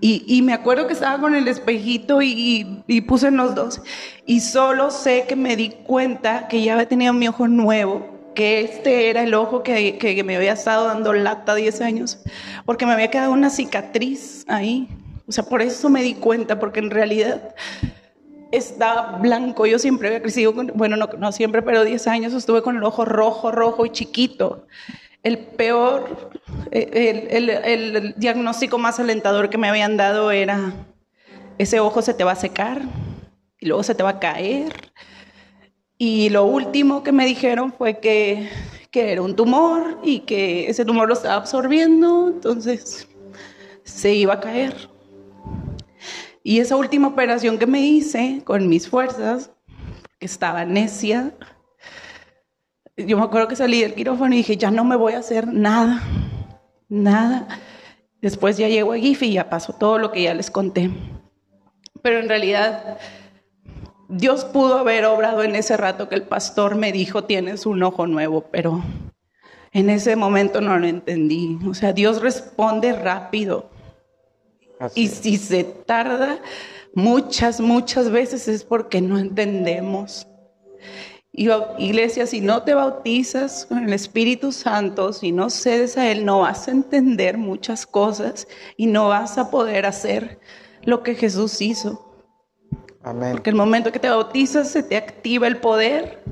Y, 0.00 0.42
me 0.42 0.52
acuerdo 0.52 0.86
que 0.86 0.94
estaba 0.94 1.20
con 1.20 1.34
el 1.34 1.46
espejito 1.46 2.22
y, 2.22 2.82
puse 3.06 3.28
en 3.28 3.36
los 3.36 3.54
dos 3.54 3.82
y 4.26 4.40
solo 4.40 4.90
sé 4.90 5.26
que 5.28 5.36
me 5.36 5.56
di 5.56 5.70
cuenta 5.70 6.48
que 6.48 6.62
ya 6.62 6.74
había 6.74 6.88
tenido 6.88 7.12
mi 7.12 7.28
ojo 7.28 7.48
nuevo 7.48 8.18
que 8.34 8.60
este 8.60 9.10
era 9.10 9.22
el 9.22 9.34
ojo 9.34 9.62
que, 9.62 10.22
me 10.24 10.36
había 10.36 10.52
estado 10.52 10.86
dando 10.86 11.12
lata 11.12 11.54
10 11.54 11.80
años, 11.80 12.22
porque 12.64 12.86
me 12.86 12.92
había 12.92 13.10
quedado 13.10 13.32
una 13.32 13.50
cicatriz 13.50 14.44
ahí. 14.48 14.88
O 15.26 15.32
sea, 15.32 15.44
por 15.44 15.62
eso 15.62 15.90
me 15.90 16.02
di 16.02 16.14
cuenta, 16.14 16.58
porque 16.58 16.80
en 16.80 16.90
realidad 16.90 17.54
estaba 18.52 19.18
blanco. 19.18 19.66
Yo 19.66 19.78
siempre 19.78 20.08
había 20.08 20.22
crecido, 20.22 20.54
con, 20.54 20.68
bueno, 20.74 20.96
no, 20.96 21.08
no 21.18 21.32
siempre, 21.32 21.60
pero 21.62 21.84
10 21.84 22.06
años 22.06 22.32
estuve 22.32 22.62
con 22.62 22.76
el 22.76 22.84
ojo 22.84 23.04
rojo, 23.04 23.50
rojo 23.50 23.84
y 23.84 23.90
chiquito. 23.90 24.66
El 25.22 25.38
peor, 25.38 26.30
el, 26.70 27.28
el, 27.30 27.50
el, 27.50 28.14
diagnóstico 28.16 28.78
más 28.78 28.98
alentador 29.00 29.50
que 29.50 29.58
me 29.58 29.68
habían 29.68 29.96
dado 29.96 30.30
era, 30.30 30.72
ese 31.58 31.80
ojo 31.80 32.00
se 32.00 32.14
te 32.14 32.24
va 32.24 32.32
a 32.32 32.36
secar 32.36 32.82
y 33.58 33.66
luego 33.66 33.82
se 33.82 33.94
te 33.94 34.02
va 34.02 34.10
a 34.10 34.18
caer. 34.18 34.72
Y 35.98 36.30
lo 36.30 36.46
último 36.46 37.02
que 37.02 37.12
me 37.12 37.26
dijeron 37.26 37.72
fue 37.72 38.00
que, 38.00 38.48
que 38.90 39.12
era 39.12 39.20
un 39.20 39.36
tumor 39.36 39.98
y 40.02 40.20
que 40.20 40.70
ese 40.70 40.86
tumor 40.86 41.08
lo 41.08 41.14
estaba 41.14 41.34
absorbiendo, 41.34 42.28
entonces 42.28 43.06
se 43.84 44.14
iba 44.14 44.34
a 44.34 44.40
caer. 44.40 44.88
Y 46.42 46.60
esa 46.60 46.76
última 46.76 47.08
operación 47.08 47.58
que 47.58 47.66
me 47.66 47.80
hice 47.80 48.40
con 48.44 48.68
mis 48.68 48.88
fuerzas, 48.88 49.50
que 50.18 50.24
estaba 50.24 50.64
necia, 50.64 51.34
yo 53.06 53.18
me 53.18 53.24
acuerdo 53.24 53.48
que 53.48 53.56
salí 53.56 53.82
del 53.82 53.94
quirófano 53.94 54.34
y 54.34 54.38
dije, 54.38 54.56
ya 54.56 54.70
no 54.70 54.84
me 54.84 54.96
voy 54.96 55.14
a 55.14 55.18
hacer 55.18 55.46
nada, 55.46 56.02
nada. 56.88 57.48
Después 58.20 58.56
ya 58.56 58.68
llego 58.68 58.92
a 58.92 58.98
GIF 58.98 59.22
y 59.22 59.32
ya 59.34 59.48
pasó 59.48 59.72
todo 59.72 59.98
lo 59.98 60.12
que 60.12 60.22
ya 60.22 60.34
les 60.34 60.50
conté. 60.50 60.90
Pero 62.02 62.18
en 62.18 62.28
realidad 62.28 62.98
Dios 64.08 64.44
pudo 64.44 64.78
haber 64.78 65.04
obrado 65.04 65.42
en 65.42 65.54
ese 65.54 65.76
rato 65.76 66.08
que 66.08 66.16
el 66.16 66.24
pastor 66.24 66.74
me 66.74 66.92
dijo, 66.92 67.24
tienes 67.24 67.64
un 67.66 67.82
ojo 67.82 68.06
nuevo, 68.06 68.42
pero 68.50 68.82
en 69.72 69.88
ese 69.88 70.16
momento 70.16 70.60
no 70.60 70.78
lo 70.78 70.86
entendí. 70.86 71.58
O 71.68 71.74
sea, 71.74 71.92
Dios 71.92 72.20
responde 72.20 72.92
rápido. 72.92 73.70
Y 74.94 75.08
si 75.08 75.36
se 75.36 75.64
tarda 75.64 76.38
muchas, 76.94 77.60
muchas 77.60 78.10
veces 78.10 78.48
es 78.48 78.64
porque 78.64 79.00
no 79.00 79.18
entendemos. 79.18 80.26
Iglesia, 81.32 82.26
si 82.26 82.40
no 82.40 82.62
te 82.62 82.74
bautizas 82.74 83.66
con 83.66 83.84
el 83.84 83.92
Espíritu 83.92 84.52
Santo, 84.52 85.12
si 85.12 85.32
no 85.32 85.50
cedes 85.50 85.96
a 85.96 86.10
Él, 86.10 86.24
no 86.24 86.40
vas 86.40 86.68
a 86.68 86.72
entender 86.72 87.38
muchas 87.38 87.86
cosas 87.86 88.48
y 88.76 88.86
no 88.86 89.08
vas 89.08 89.38
a 89.38 89.50
poder 89.50 89.86
hacer 89.86 90.40
lo 90.82 91.02
que 91.02 91.14
Jesús 91.14 91.60
hizo. 91.60 92.06
Amén. 93.02 93.32
Porque 93.32 93.50
el 93.50 93.56
momento 93.56 93.92
que 93.92 93.98
te 93.98 94.10
bautizas 94.10 94.70
se 94.70 94.82
te 94.82 94.96
activa 94.96 95.46
el 95.46 95.58
poder 95.58 96.22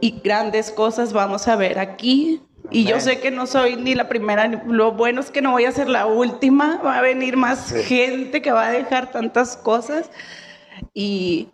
y 0.00 0.20
grandes 0.22 0.70
cosas 0.70 1.12
vamos 1.12 1.48
a 1.48 1.56
ver 1.56 1.78
aquí. 1.78 2.40
Y 2.70 2.84
yo 2.84 3.00
sé 3.00 3.18
que 3.18 3.30
no 3.30 3.46
soy 3.46 3.76
ni 3.76 3.94
la 3.94 4.08
primera, 4.08 4.46
lo 4.46 4.92
bueno 4.92 5.20
es 5.20 5.30
que 5.30 5.42
no 5.42 5.50
voy 5.50 5.64
a 5.64 5.72
ser 5.72 5.88
la 5.88 6.06
última, 6.06 6.80
va 6.84 6.98
a 6.98 7.02
venir 7.02 7.36
más 7.36 7.72
gente 7.72 8.42
que 8.42 8.52
va 8.52 8.68
a 8.68 8.70
dejar 8.70 9.10
tantas 9.10 9.56
cosas. 9.56 10.10
Y, 10.94 11.48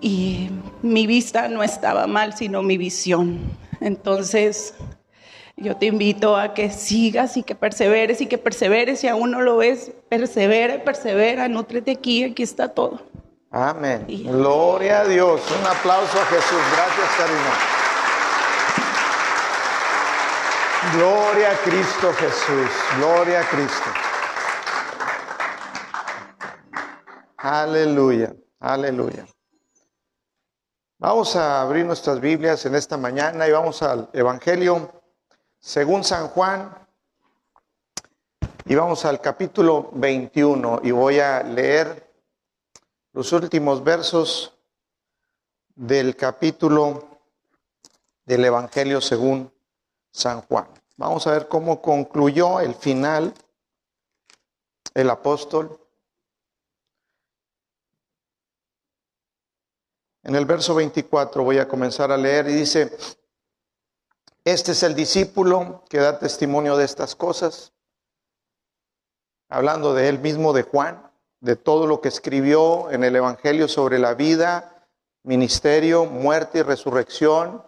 y 0.00 0.50
mi 0.82 1.06
vista 1.06 1.48
no 1.48 1.62
estaba 1.62 2.06
mal, 2.06 2.36
sino 2.36 2.62
mi 2.62 2.76
visión. 2.76 3.38
Entonces, 3.80 4.74
yo 5.56 5.76
te 5.76 5.86
invito 5.86 6.36
a 6.36 6.54
que 6.54 6.70
sigas 6.70 7.36
y 7.36 7.42
que 7.42 7.54
perseveres 7.54 8.20
y 8.20 8.26
que 8.26 8.38
perseveres. 8.38 9.00
Si 9.00 9.08
aún 9.08 9.30
no 9.30 9.40
lo 9.40 9.58
ves, 9.58 9.92
persevera, 10.08 10.84
persevera, 10.84 11.48
nutrete 11.48 11.92
aquí, 11.92 12.24
aquí 12.24 12.42
está 12.42 12.68
todo. 12.68 13.00
Amén. 13.50 14.04
Gloria 14.08 15.00
a 15.00 15.04
Dios. 15.06 15.40
Un 15.58 15.66
aplauso 15.66 16.18
a 16.20 16.26
Jesús. 16.26 16.60
Gracias, 16.74 17.08
Karina. 17.18 17.76
Gloria 20.92 21.50
a 21.50 21.56
Cristo 21.56 22.12
Jesús, 22.12 22.70
gloria 22.98 23.40
a 23.40 23.44
Cristo. 23.48 23.90
Aleluya, 27.38 28.34
aleluya. 28.60 29.26
Vamos 30.98 31.36
a 31.36 31.60
abrir 31.60 31.84
nuestras 31.84 32.22
Biblias 32.22 32.64
en 32.64 32.74
esta 32.74 32.96
mañana 32.96 33.46
y 33.46 33.52
vamos 33.52 33.82
al 33.82 34.08
Evangelio 34.14 35.02
según 35.60 36.02
San 36.02 36.28
Juan 36.28 36.74
y 38.64 38.74
vamos 38.74 39.04
al 39.04 39.20
capítulo 39.20 39.90
21 39.92 40.80
y 40.82 40.92
voy 40.92 41.20
a 41.20 41.42
leer 41.42 42.14
los 43.12 43.30
últimos 43.34 43.84
versos 43.84 44.56
del 45.74 46.16
capítulo 46.16 47.20
del 48.24 48.46
Evangelio 48.46 49.02
según 49.02 49.52
San 50.10 50.40
Juan. 50.40 50.66
Vamos 50.96 51.26
a 51.26 51.32
ver 51.32 51.46
cómo 51.46 51.82
concluyó 51.82 52.58
el 52.60 52.74
final 52.74 53.34
el 54.94 55.10
apóstol. 55.10 55.78
En 60.26 60.34
el 60.34 60.44
verso 60.44 60.74
24 60.74 61.44
voy 61.44 61.58
a 61.58 61.68
comenzar 61.68 62.10
a 62.10 62.16
leer 62.16 62.48
y 62.48 62.54
dice, 62.54 62.90
este 64.44 64.72
es 64.72 64.82
el 64.82 64.96
discípulo 64.96 65.84
que 65.88 65.98
da 65.98 66.18
testimonio 66.18 66.76
de 66.76 66.84
estas 66.84 67.14
cosas, 67.14 67.72
hablando 69.48 69.94
de 69.94 70.08
él 70.08 70.18
mismo, 70.18 70.52
de 70.52 70.64
Juan, 70.64 71.12
de 71.38 71.54
todo 71.54 71.86
lo 71.86 72.00
que 72.00 72.08
escribió 72.08 72.90
en 72.90 73.04
el 73.04 73.14
Evangelio 73.14 73.68
sobre 73.68 74.00
la 74.00 74.14
vida, 74.14 74.88
ministerio, 75.22 76.06
muerte 76.06 76.58
y 76.58 76.62
resurrección 76.62 77.64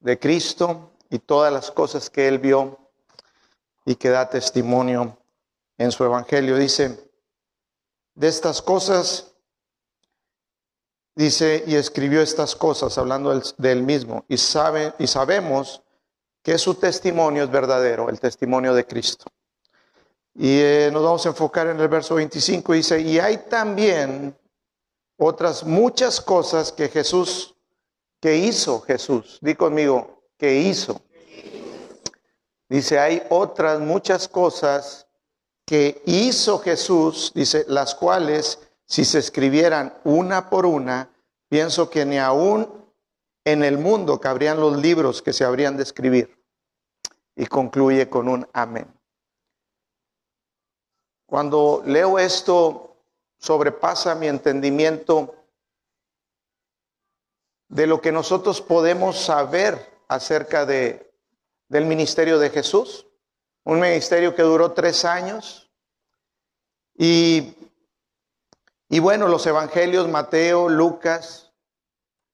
de 0.00 0.18
Cristo 0.18 0.90
y 1.08 1.18
todas 1.18 1.50
las 1.50 1.70
cosas 1.70 2.10
que 2.10 2.28
él 2.28 2.40
vio 2.40 2.76
y 3.86 3.94
que 3.94 4.10
da 4.10 4.28
testimonio 4.28 5.16
en 5.78 5.92
su 5.92 6.04
evangelio. 6.04 6.58
Dice, 6.58 7.10
de 8.14 8.28
estas 8.28 8.60
cosas, 8.60 9.29
dice, 11.20 11.64
y 11.66 11.74
escribió 11.74 12.22
estas 12.22 12.56
cosas, 12.56 12.96
hablando 12.96 13.38
de 13.58 13.72
él 13.72 13.82
mismo, 13.82 14.24
y, 14.26 14.38
sabe, 14.38 14.94
y 14.98 15.06
sabemos 15.06 15.82
que 16.42 16.56
su 16.56 16.74
testimonio 16.76 17.44
es 17.44 17.50
verdadero, 17.50 18.08
el 18.08 18.18
testimonio 18.18 18.72
de 18.72 18.86
Cristo. 18.86 19.26
Y 20.34 20.60
eh, 20.60 20.90
nos 20.90 21.02
vamos 21.02 21.26
a 21.26 21.28
enfocar 21.28 21.66
en 21.66 21.78
el 21.78 21.88
verso 21.88 22.14
25, 22.14 22.72
dice, 22.72 23.00
y 23.00 23.18
hay 23.18 23.36
también 23.36 24.34
otras 25.18 25.62
muchas 25.64 26.22
cosas 26.22 26.72
que 26.72 26.88
Jesús, 26.88 27.54
que 28.18 28.36
hizo 28.36 28.80
Jesús, 28.80 29.38
di 29.42 29.54
conmigo, 29.54 30.24
que 30.38 30.56
hizo. 30.56 31.02
Dice, 32.66 32.98
hay 32.98 33.22
otras 33.28 33.78
muchas 33.80 34.26
cosas 34.26 35.06
que 35.66 36.00
hizo 36.06 36.60
Jesús, 36.60 37.30
dice, 37.34 37.66
las 37.68 37.94
cuales 37.94 38.58
si 38.90 39.04
se 39.04 39.20
escribieran 39.20 39.94
una 40.02 40.50
por 40.50 40.66
una, 40.66 41.08
pienso 41.48 41.88
que 41.88 42.04
ni 42.04 42.18
aún 42.18 42.68
en 43.44 43.62
el 43.62 43.78
mundo 43.78 44.20
cabrían 44.20 44.58
los 44.58 44.78
libros 44.78 45.22
que 45.22 45.32
se 45.32 45.44
habrían 45.44 45.76
de 45.76 45.84
escribir. 45.84 46.36
Y 47.36 47.46
concluye 47.46 48.10
con 48.10 48.28
un 48.28 48.48
amén. 48.52 48.92
Cuando 51.24 51.84
leo 51.86 52.18
esto, 52.18 52.96
sobrepasa 53.38 54.16
mi 54.16 54.26
entendimiento 54.26 55.36
de 57.68 57.86
lo 57.86 58.00
que 58.00 58.10
nosotros 58.10 58.60
podemos 58.60 59.20
saber 59.20 60.02
acerca 60.08 60.66
de, 60.66 61.14
del 61.68 61.86
ministerio 61.86 62.40
de 62.40 62.50
Jesús, 62.50 63.06
un 63.62 63.78
ministerio 63.78 64.34
que 64.34 64.42
duró 64.42 64.72
tres 64.72 65.04
años. 65.04 65.70
Y, 66.98 67.54
y 68.92 68.98
bueno, 68.98 69.28
los 69.28 69.46
evangelios 69.46 70.08
Mateo, 70.08 70.68
Lucas, 70.68 71.52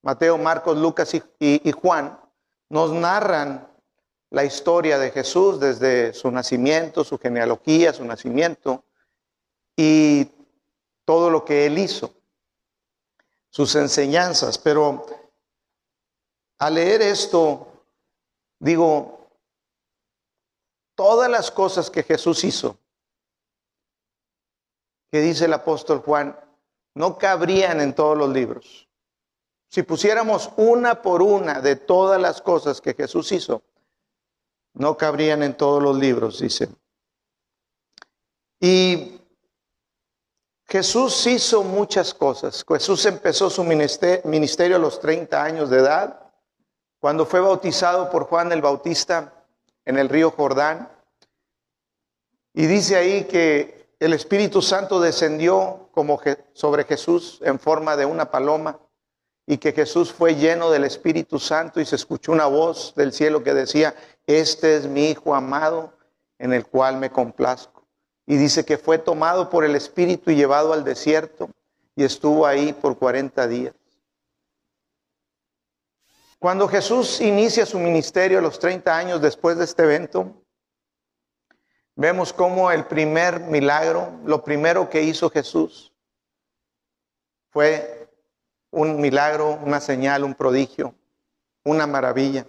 Mateo, 0.03 0.39
Marcos, 0.39 0.79
Lucas 0.79 1.13
y, 1.39 1.73
Juan 1.73 2.19
nos 2.71 2.93
narran 2.93 3.71
la 4.31 4.43
historia 4.43 4.99
de 4.99 5.11
Jesús 5.11 5.61
desde 5.61 6.15
su 6.15 6.31
nacimiento, 6.31 7.05
su 7.05 7.19
genealogía, 7.19 7.93
su 7.93 8.07
nacimiento 8.07 8.85
y 9.77 10.31
todo 11.05 11.29
lo 11.29 11.45
que 11.45 11.67
él 11.67 11.77
hizo, 11.77 12.15
sus 13.51 13.75
enseñanzas. 13.75 14.57
Pero 14.57 15.05
al 16.59 16.75
leer 16.75 17.03
esto, 17.03 17.85
digo, 18.59 19.29
todas 20.95 21.31
las 21.31 21.51
cosas 21.51 21.91
que 21.91 22.03
Jesús 22.03 22.45
hizo, 22.45 22.79
que 25.11 25.21
dice 25.21 25.45
el 25.45 25.53
apóstol 25.53 26.01
Juan, 26.01 26.46
no 26.97 27.19
cabrían 27.19 27.83
en 27.83 27.95
todos 27.95 28.17
los 28.17 28.31
libros. 28.31 28.89
Si 29.69 29.83
pusiéramos 29.83 30.51
una 30.57 31.03
por 31.03 31.21
una 31.21 31.61
de 31.61 31.77
todas 31.77 32.19
las 32.21 32.41
cosas 32.41 32.81
que 32.81 32.95
Jesús 32.95 33.33
hizo, 33.33 33.63
no 34.73 34.97
cabrían 34.97 35.43
en 35.43 35.55
todos 35.55 35.83
los 35.83 35.99
libros, 35.99 36.41
dice. 36.41 36.71
Y 38.59 39.21
Jesús 40.65 41.27
hizo 41.27 41.63
muchas 41.63 42.15
cosas. 42.15 42.65
Jesús 42.67 43.05
empezó 43.05 43.51
su 43.51 43.63
ministerio 43.63 44.77
a 44.77 44.81
los 44.81 44.99
30 44.99 45.45
años 45.45 45.69
de 45.69 45.79
edad 45.81 46.33
cuando 46.99 47.27
fue 47.27 47.41
bautizado 47.41 48.09
por 48.09 48.25
Juan 48.25 48.53
el 48.53 48.63
Bautista 48.63 49.45
en 49.85 49.99
el 49.99 50.09
río 50.09 50.31
Jordán. 50.31 50.91
Y 52.55 52.65
dice 52.65 52.97
ahí 52.97 53.25
que 53.25 53.86
el 53.99 54.13
Espíritu 54.13 54.61
Santo 54.61 55.01
descendió 55.01 55.89
como 55.93 56.21
sobre 56.53 56.85
Jesús 56.85 57.41
en 57.43 57.59
forma 57.59 57.97
de 57.97 58.05
una 58.05 58.31
paloma 58.31 58.79
y 59.47 59.59
que 59.59 59.73
Jesús 59.73 60.13
fue 60.13 60.35
lleno 60.35 60.71
del 60.71 60.85
Espíritu 60.85 61.39
Santo 61.39 61.81
y 61.81 61.87
se 61.87 61.97
escuchó 61.97 62.33
una 62.33 62.47
voz 62.47 62.95
del 62.97 63.13
cielo 63.13 63.43
que 63.43 63.55
decía, 63.55 63.95
este 64.27 64.77
es 64.77 64.87
mi 64.87 65.11
Hijo 65.11 65.35
amado 65.35 65.93
en 66.39 66.53
el 66.53 66.67
cual 66.67 66.99
me 66.99 67.11
complazco. 67.11 67.87
Y 68.27 68.37
dice 68.37 68.65
que 68.65 68.77
fue 68.77 68.99
tomado 68.99 69.49
por 69.49 69.65
el 69.65 69.77
Espíritu 69.77 70.31
y 70.31 70.37
llevado 70.37 70.73
al 70.73 70.85
desierto 70.85 71.49
y 71.95 72.05
estuvo 72.05 72.45
ahí 72.45 72.73
por 72.73 72.99
40 72.99 73.47
días. 73.47 73.75
Cuando 76.39 76.69
Jesús 76.69 77.21
inicia 77.21 77.65
su 77.65 77.79
ministerio 77.79 78.39
a 78.39 78.43
los 78.43 78.59
30 78.59 78.95
años 78.95 79.23
después 79.23 79.57
de 79.57 79.65
este 79.65 79.85
evento, 79.85 80.35
vemos 81.97 82.33
como 82.33 82.71
el 82.71 82.85
primer 82.85 83.41
milagro, 83.41 84.13
lo 84.25 84.45
primero 84.45 84.89
que 84.89 85.03
hizo 85.03 85.29
Jesús 85.31 85.93
fue 87.51 88.09
un 88.71 89.01
milagro, 89.01 89.59
una 89.65 89.81
señal, 89.81 90.23
un 90.23 90.35
prodigio, 90.35 90.95
una 91.65 91.87
maravilla. 91.87 92.47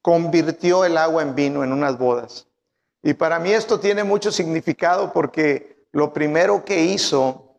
Convirtió 0.00 0.86
el 0.86 0.96
agua 0.96 1.22
en 1.22 1.34
vino 1.34 1.62
en 1.62 1.72
unas 1.72 1.98
bodas. 1.98 2.46
Y 3.02 3.12
para 3.12 3.38
mí 3.38 3.52
esto 3.52 3.78
tiene 3.78 4.02
mucho 4.02 4.32
significado 4.32 5.12
porque 5.12 5.84
lo 5.92 6.12
primero 6.14 6.64
que 6.64 6.82
hizo 6.84 7.50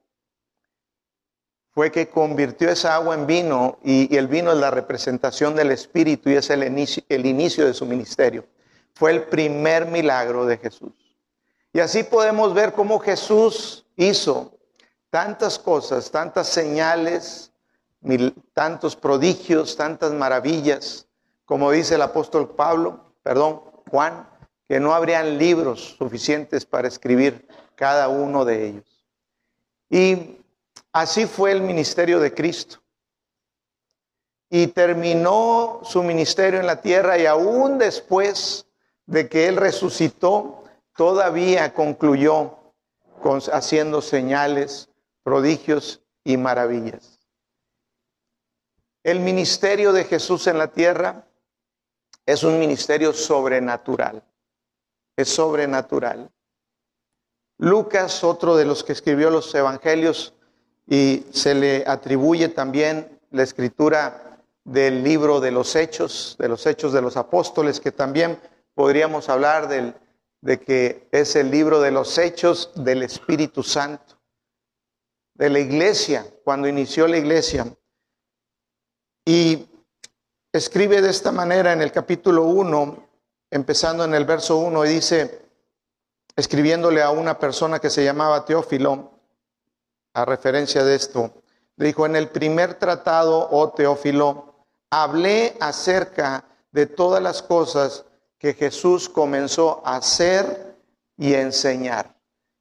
fue 1.72 1.92
que 1.92 2.10
convirtió 2.10 2.70
esa 2.70 2.96
agua 2.96 3.16
en 3.16 3.28
vino 3.28 3.78
y, 3.84 4.16
el 4.16 4.28
vino 4.28 4.52
es 4.52 4.58
la 4.58 4.72
representación 4.72 5.56
del 5.56 5.72
Espíritu 5.72 6.30
y 6.30 6.36
es 6.36 6.50
el 6.50 6.64
inicio, 6.64 7.04
el 7.10 7.26
inicio 7.26 7.66
de 7.66 7.74
su 7.74 7.86
ministerio. 7.86 8.46
Fue 8.94 9.12
el 9.12 9.24
primer 9.24 9.86
milagro 9.86 10.46
de 10.46 10.58
Jesús. 10.58 11.01
Y 11.74 11.80
así 11.80 12.04
podemos 12.04 12.54
ver 12.54 12.74
cómo 12.74 13.00
Jesús 13.00 13.86
hizo 13.96 14.58
tantas 15.10 15.58
cosas, 15.58 16.12
tantas 16.12 16.48
señales, 16.48 17.52
tantos 18.54 18.96
prodigios, 18.96 19.76
tantas 19.76 20.12
maravillas, 20.12 21.08
como 21.46 21.72
dice 21.72 21.96
el 21.96 22.02
apóstol 22.02 22.56
Pablo, 22.56 23.14
perdón, 23.24 23.62
Juan, 23.90 24.28
que 24.68 24.80
no 24.80 24.94
habrían 24.94 25.38
libros 25.38 25.96
suficientes 25.98 26.66
para 26.66 26.88
escribir 26.88 27.48
cada 27.76 28.08
uno 28.08 28.46
de 28.46 28.68
ellos. 28.68 29.06
Y 29.90 30.38
Así 30.94 31.26
fue 31.26 31.52
el 31.52 31.62
ministerio 31.62 32.20
de 32.20 32.34
Cristo. 32.34 32.78
Y 34.50 34.68
terminó 34.68 35.80
su 35.84 36.04
ministerio 36.04 36.60
en 36.60 36.68
la 36.68 36.82
tierra 36.82 37.18
y 37.18 37.26
aún 37.26 37.78
después 37.78 38.66
de 39.06 39.30
que 39.30 39.48
Él 39.48 39.56
resucitó, 39.56 40.61
todavía 40.96 41.74
concluyó 41.74 42.58
haciendo 43.52 44.02
señales, 44.02 44.90
prodigios 45.24 46.02
y 46.24 46.38
maravillas. 46.38 47.20
El 49.04 49.20
ministerio 49.20 49.94
de 49.94 50.04
Jesús 50.06 50.48
en 50.48 50.58
la 50.58 50.68
tierra 50.68 51.26
es 52.26 52.44
un 52.44 52.60
ministerio 52.60 53.14
sobrenatural. 53.14 54.24
Es 55.16 55.30
sobrenatural. 55.30 56.30
Lucas, 57.58 58.24
otro 58.24 58.56
de 58.56 58.66
los 58.66 58.84
que 58.84 58.94
escribió 58.94 59.30
los 59.30 59.54
evangelios, 59.54 60.34
y 60.88 61.26
se 61.32 61.56
le 61.56 61.84
atribuye 61.88 62.50
también 62.50 63.20
la 63.30 63.44
escritura 63.44 64.40
del 64.64 65.04
libro 65.04 65.40
de 65.40 65.52
los 65.52 65.76
hechos, 65.76 66.36
de 66.40 66.50
los 66.50 66.66
hechos 66.66 66.92
de 66.94 67.02
los 67.02 67.18
apóstoles, 67.18 67.80
que 67.80 67.92
también 67.92 68.40
podríamos 68.76 69.30
hablar 69.30 69.68
del, 69.68 69.96
de 70.42 70.60
que 70.60 71.08
es 71.12 71.36
el 71.36 71.52
libro 71.52 71.80
de 71.80 71.92
los 71.92 72.18
hechos 72.18 72.72
del 72.76 73.04
Espíritu 73.04 73.64
Santo, 73.64 74.20
de 75.36 75.50
la 75.50 75.60
iglesia, 75.60 76.26
cuando 76.44 76.68
inició 76.68 77.08
la 77.08 77.18
iglesia. 77.18 77.66
Y 79.24 79.70
escribe 80.52 81.02
de 81.02 81.10
esta 81.10 81.32
manera 81.32 81.74
en 81.74 81.82
el 81.82 81.92
capítulo 81.92 82.44
1, 82.44 83.10
empezando 83.52 84.04
en 84.04 84.16
el 84.16 84.26
verso 84.26 84.58
1, 84.58 84.86
y 84.86 84.90
dice, 84.90 85.46
escribiéndole 86.36 87.04
a 87.04 87.12
una 87.12 87.38
persona 87.38 87.80
que 87.80 87.90
se 87.90 88.04
llamaba 88.04 88.44
Teófilo, 88.44 89.12
a 90.14 90.26
referencia 90.26 90.84
de 90.84 90.96
esto, 90.96 91.44
dijo, 91.78 92.06
en 92.06 92.16
el 92.16 92.30
primer 92.30 92.74
tratado, 92.74 93.48
oh 93.52 93.72
Teófilo, 93.72 94.66
hablé 94.90 95.56
acerca 95.60 96.46
de 96.72 96.88
todas 96.88 97.22
las 97.22 97.42
cosas 97.42 98.06
que 98.42 98.56
Jesús 98.56 99.08
comenzó 99.08 99.84
a 99.86 99.98
hacer 99.98 100.76
y 101.16 101.36
enseñar. 101.36 102.18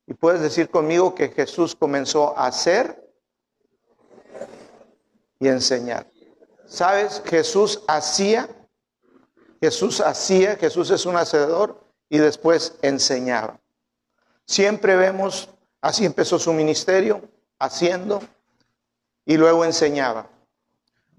Y 0.07 0.13
puedes 0.13 0.43
decir 0.43 0.69
conmigo 0.69 1.15
que 1.15 1.31
Jesús 1.31 1.75
comenzó 1.75 2.37
a 2.37 2.49
hacer 2.49 3.11
y 5.39 5.49
enseñar. 5.49 6.07
¿Sabes? 6.67 7.23
Jesús 7.25 7.83
hacía, 7.89 8.47
Jesús 9.59 10.03
hacía, 10.03 10.57
Jesús 10.57 10.91
es 10.91 11.07
un 11.07 11.17
hacedor 11.17 11.83
y 12.11 12.19
después 12.19 12.75
enseñaba. 12.83 13.59
Siempre 14.45 14.97
vemos, 14.97 15.49
así 15.81 16.05
empezó 16.05 16.39
su 16.39 16.53
ministerio, 16.53 17.23
haciendo 17.59 18.21
y 19.25 19.39
luego 19.39 19.65
enseñaba. 19.65 20.29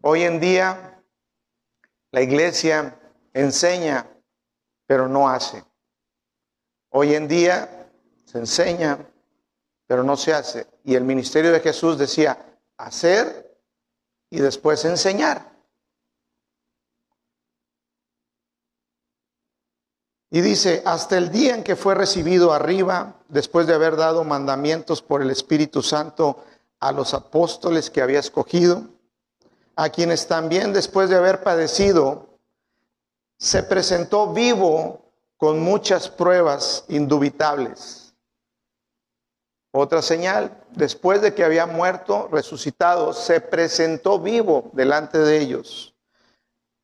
Hoy 0.02 0.22
en 0.22 0.40
día 0.40 1.02
la 2.12 2.22
iglesia 2.22 2.96
enseña, 3.34 4.06
pero 4.92 5.08
no 5.08 5.30
hace. 5.30 5.64
Hoy 6.90 7.16
en 7.16 7.26
día 7.26 7.88
se 8.26 8.40
enseña, 8.40 9.00
pero 9.88 10.04
no 10.04 10.18
se 10.18 10.34
hace. 10.34 10.68
Y 10.84 10.96
el 10.96 11.06
ministerio 11.06 11.54
de 11.54 11.62
Jesús 11.62 11.98
decía 11.98 12.38
hacer 12.76 13.58
y 14.30 14.42
después 14.42 14.84
enseñar. 14.84 15.50
Y 20.30 20.42
dice, 20.42 20.84
hasta 20.86 21.18
el 21.18 21.32
día 21.32 21.56
en 21.56 21.64
que 21.64 21.78
fue 21.78 21.96
recibido 21.96 22.52
arriba, 22.52 23.16
después 23.30 23.68
de 23.68 23.76
haber 23.76 23.96
dado 23.96 24.26
mandamientos 24.26 25.02
por 25.02 25.22
el 25.22 25.32
Espíritu 25.32 25.82
Santo 25.82 26.44
a 26.82 26.92
los 26.92 27.14
apóstoles 27.14 27.90
que 27.90 28.02
había 28.02 28.20
escogido, 28.20 28.90
a 29.78 29.88
quienes 29.88 30.28
también 30.28 30.74
después 30.74 31.10
de 31.10 31.16
haber 31.16 31.44
padecido, 31.44 32.31
se 33.42 33.64
presentó 33.64 34.32
vivo 34.32 35.02
con 35.36 35.60
muchas 35.60 36.08
pruebas 36.08 36.86
indubitables. 36.90 38.14
Otra 39.72 40.04
señal, 40.04 40.64
después 40.76 41.24
de 41.24 41.34
que 41.34 41.44
había 41.44 41.66
muerto, 41.66 42.30
resucitado, 42.32 43.14
se 43.14 43.42
presentó 43.42 44.20
vivo 44.20 44.70
delante 44.74 45.18
de 45.18 45.40
ellos 45.40 45.96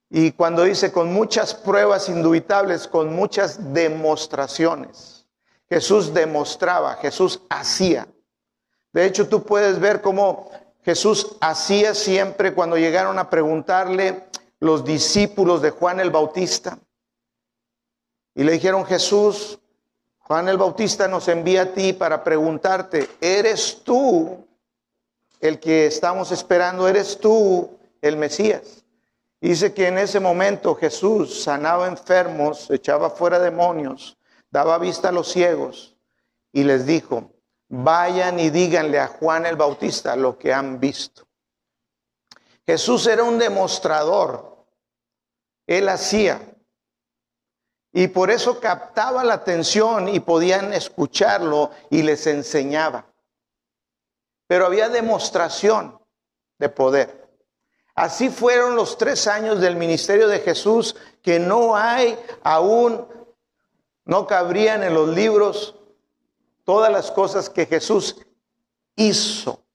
y 0.10 0.32
cuando 0.32 0.64
dice 0.64 0.92
con 0.92 1.14
muchas 1.14 1.54
pruebas 1.54 2.10
indubitables, 2.10 2.88
con 2.88 3.16
muchas 3.16 3.74
demostraciones. 3.74 5.28
Jesús 5.70 6.12
demostraba, 6.12 6.96
Jesús 6.96 7.42
hacía. 7.50 8.08
De 8.94 9.06
hecho, 9.06 9.28
tú 9.28 9.44
puedes 9.44 9.80
ver 9.80 10.02
cómo 10.02 10.50
Jesús 10.82 11.36
hacía 11.40 11.94
siempre 11.94 12.56
cuando 12.56 12.78
llegaron 12.78 13.20
a 13.20 13.30
preguntarle 13.30 14.28
los 14.60 14.84
discípulos 14.84 15.62
de 15.62 15.72
Juan 15.72 16.00
el 16.00 16.12
Bautista. 16.12 16.80
Y 18.36 18.44
le 18.44 18.54
dijeron, 18.54 18.86
Jesús, 18.86 19.60
Juan 20.20 20.50
el 20.50 20.58
Bautista 20.58 21.08
nos 21.08 21.28
envía 21.28 21.64
a 21.64 21.74
ti 21.74 21.94
para 21.94 22.24
preguntarte, 22.24 23.10
¿eres 23.22 23.82
tú 23.84 24.46
el 25.40 25.60
que 25.60 25.86
estamos 25.86 26.32
esperando? 26.32 26.88
¿Eres 26.88 27.20
tú 27.20 27.78
el 28.02 28.18
Mesías? 28.18 28.84
Dice 29.40 29.74
que 29.74 29.88
en 29.88 30.00
ese 30.00 30.20
momento 30.20 30.76
Jesús 30.76 31.44
sanaba 31.44 31.88
enfermos, 31.88 32.70
echaba 32.72 33.10
fuera 33.12 33.40
demonios, 33.40 34.18
daba 34.50 34.80
vista 34.80 35.10
a 35.10 35.12
los 35.12 35.32
ciegos 35.32 35.96
y 36.52 36.64
les 36.64 36.86
dijo, 36.86 37.32
vayan 37.70 38.40
y 38.40 38.50
díganle 38.50 39.00
a 39.00 39.08
Juan 39.08 39.46
el 39.46 39.56
Bautista 39.56 40.16
lo 40.16 40.38
que 40.38 40.54
han 40.54 40.80
visto. 40.80 41.27
Jesús 42.68 43.08
era 43.08 43.24
un 43.24 43.40
demostrador, 43.40 44.66
él 45.66 45.88
hacía, 45.88 46.54
y 47.94 48.10
por 48.10 48.30
eso 48.30 48.60
captaba 48.60 49.24
la 49.24 49.36
atención 49.36 50.10
y 50.10 50.20
podían 50.20 50.74
escucharlo 50.74 51.72
y 51.90 52.04
les 52.04 52.28
enseñaba. 52.28 53.08
Pero 54.48 54.66
había 54.66 54.90
demostración 54.90 55.98
de 56.60 56.68
poder. 56.68 57.28
Así 57.96 58.30
fueron 58.30 58.76
los 58.76 58.98
tres 58.98 59.28
años 59.28 59.62
del 59.62 59.78
ministerio 59.78 60.28
de 60.28 60.40
Jesús 60.40 60.96
que 61.24 61.40
no 61.40 61.76
hay 61.76 62.20
aún, 62.44 63.08
no 64.04 64.28
cabrían 64.28 64.84
en 64.84 64.94
los 64.94 65.10
libros 65.10 65.74
todas 66.66 66.92
las 66.92 67.12
cosas 67.12 67.50
que 67.50 67.66
Jesús 67.66 68.18
hizo. 68.98 69.67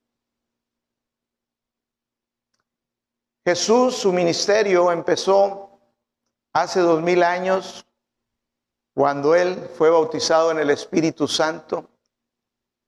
Jesús, 3.45 3.97
su 3.97 4.13
ministerio 4.13 4.93
empezó 4.93 5.81
hace 6.53 6.81
dos 6.81 7.03
mil 7.03 7.23
años, 7.23 7.85
cuando 8.95 9.35
Él 9.35 9.69
fue 9.77 9.91
bautizado 9.91 10.51
en 10.51 10.59
el 10.59 10.71
Espíritu 10.71 11.27
Santo. 11.27 11.89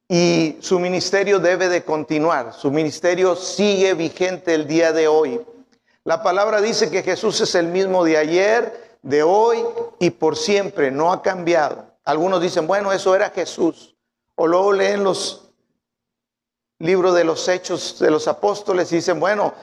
y 0.06 0.58
su 0.60 0.78
ministerio 0.78 1.38
debe 1.38 1.68
de 1.68 1.82
continuar. 1.82 2.52
Su 2.52 2.70
ministerio 2.70 3.34
sigue 3.36 3.94
vigente 3.94 4.54
el 4.54 4.66
día 4.66 4.92
de 4.92 5.08
hoy. 5.08 5.40
La 6.04 6.22
palabra 6.22 6.60
dice 6.60 6.90
que 6.90 7.02
Jesús 7.02 7.40
es 7.40 7.54
el 7.54 7.68
mismo 7.68 8.04
de 8.04 8.18
ayer, 8.18 8.98
de 9.00 9.22
hoy 9.22 9.64
y 9.98 10.10
por 10.10 10.36
siempre, 10.36 10.90
no 10.90 11.10
ha 11.10 11.22
cambiado. 11.22 11.86
Algunos 12.04 12.42
dicen, 12.42 12.66
bueno, 12.66 12.92
eso 12.92 13.14
era 13.14 13.30
Jesús. 13.30 13.96
O 14.34 14.46
luego 14.46 14.74
leen 14.74 15.02
los 15.04 15.50
libros 16.78 17.14
de 17.14 17.24
los 17.24 17.48
hechos 17.48 17.98
de 17.98 18.10
los 18.10 18.28
apóstoles 18.28 18.92
y 18.92 18.96
dicen, 18.96 19.18
bueno, 19.18 19.54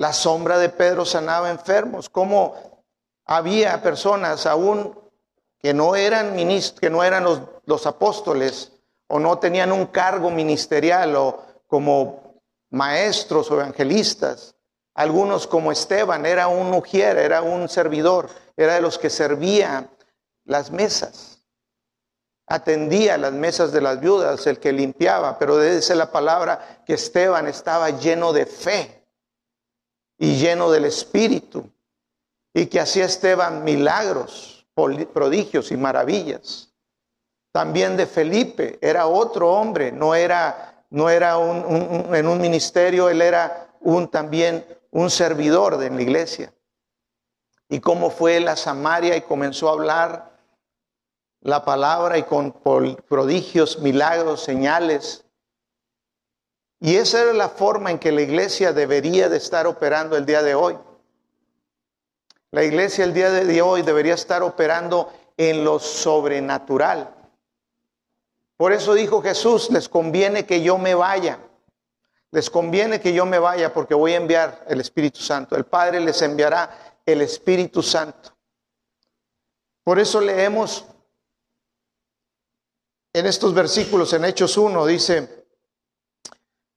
la 0.00 0.14
sombra 0.14 0.58
de 0.58 0.70
Pedro 0.70 1.04
sanaba 1.04 1.50
enfermos. 1.50 2.08
¿Cómo 2.08 2.54
había 3.26 3.82
personas 3.82 4.46
aún 4.46 4.98
que 5.58 5.74
no 5.74 5.94
eran 5.94 6.34
que 6.80 6.88
no 6.88 7.04
eran 7.04 7.22
los, 7.22 7.42
los 7.66 7.86
apóstoles 7.86 8.72
o 9.08 9.18
no 9.18 9.38
tenían 9.38 9.72
un 9.72 9.88
cargo 9.88 10.30
ministerial 10.30 11.14
o 11.16 11.44
como 11.66 12.40
maestros 12.70 13.50
o 13.50 13.56
evangelistas? 13.56 14.54
Algunos 14.94 15.46
como 15.46 15.70
Esteban, 15.70 16.24
era 16.24 16.48
un 16.48 16.72
ujier, 16.72 17.18
era 17.18 17.42
un 17.42 17.68
servidor, 17.68 18.30
era 18.56 18.76
de 18.76 18.80
los 18.80 18.96
que 18.96 19.10
servía 19.10 19.90
las 20.46 20.70
mesas, 20.70 21.42
atendía 22.46 23.18
las 23.18 23.34
mesas 23.34 23.70
de 23.70 23.82
las 23.82 24.00
viudas, 24.00 24.46
el 24.46 24.60
que 24.60 24.72
limpiaba, 24.72 25.38
pero 25.38 25.58
dice 25.58 25.94
la 25.94 26.10
palabra 26.10 26.82
que 26.86 26.94
Esteban 26.94 27.46
estaba 27.48 27.90
lleno 27.90 28.32
de 28.32 28.46
fe 28.46 28.99
y 30.22 30.36
lleno 30.36 30.70
del 30.70 30.84
Espíritu, 30.84 31.64
y 32.52 32.66
que 32.66 32.78
hacía 32.78 33.06
Esteban 33.06 33.64
milagros, 33.64 34.66
prodigios 34.74 35.72
y 35.72 35.78
maravillas. 35.78 36.74
También 37.52 37.96
de 37.96 38.06
Felipe, 38.06 38.78
era 38.82 39.06
otro 39.06 39.50
hombre, 39.50 39.90
no 39.90 40.14
era, 40.14 40.84
no 40.90 41.08
era 41.08 41.38
un, 41.38 42.14
en 42.14 42.28
un 42.28 42.38
ministerio, 42.38 43.08
él 43.08 43.22
era 43.22 43.74
un 43.80 44.08
también 44.08 44.64
un 44.90 45.08
servidor 45.08 45.78
de 45.78 45.88
la 45.88 46.02
iglesia. 46.02 46.52
Y 47.70 47.80
cómo 47.80 48.10
fue 48.10 48.40
la 48.40 48.56
Samaria 48.56 49.16
y 49.16 49.22
comenzó 49.22 49.70
a 49.70 49.72
hablar 49.72 50.38
la 51.40 51.64
palabra 51.64 52.18
y 52.18 52.24
con 52.24 52.52
prodigios, 52.52 53.78
milagros, 53.78 54.42
señales. 54.42 55.24
Y 56.80 56.96
esa 56.96 57.22
era 57.22 57.32
la 57.32 57.48
forma 57.48 57.90
en 57.90 57.98
que 57.98 58.10
la 58.10 58.22
iglesia 58.22 58.72
debería 58.72 59.28
de 59.28 59.36
estar 59.36 59.66
operando 59.66 60.16
el 60.16 60.26
día 60.26 60.42
de 60.42 60.54
hoy. 60.54 60.78
La 62.50 62.64
iglesia 62.64 63.04
el 63.04 63.14
día 63.14 63.30
de 63.30 63.62
hoy 63.62 63.82
debería 63.82 64.14
estar 64.14 64.42
operando 64.42 65.12
en 65.36 65.62
lo 65.62 65.78
sobrenatural. 65.78 67.14
Por 68.56 68.72
eso 68.72 68.94
dijo 68.94 69.22
Jesús, 69.22 69.70
les 69.70 69.88
conviene 69.88 70.46
que 70.46 70.62
yo 70.62 70.78
me 70.78 70.94
vaya 70.94 71.38
les 72.32 72.48
conviene 72.48 73.00
que 73.00 73.12
yo 73.12 73.26
me 73.26 73.38
vaya 73.38 73.72
porque 73.72 73.94
voy 73.94 74.12
a 74.12 74.18
enviar 74.18 74.64
el 74.68 74.80
Espíritu 74.80 75.20
Santo. 75.20 75.56
El 75.56 75.64
Padre 75.64 76.00
les 76.00 76.22
enviará 76.22 76.98
el 77.04 77.22
Espíritu 77.22 77.82
Santo. 77.82 78.32
Por 79.82 79.98
eso 79.98 80.20
leemos 80.20 80.84
en 83.12 83.26
estos 83.26 83.52
versículos, 83.52 84.12
en 84.12 84.24
Hechos 84.24 84.56
1, 84.56 84.86
dice, 84.86 85.39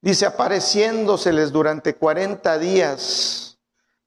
dice, 0.04 0.26
apareciéndoseles 0.26 1.54
durante 1.54 1.96
40 1.96 2.60
días 2.60 3.58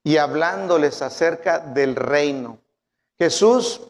y 0.04 0.18
hablándoles 0.18 1.00
acerca 1.00 1.58
del 1.58 1.96
reino. 1.96 2.58
Jesús 3.18 3.80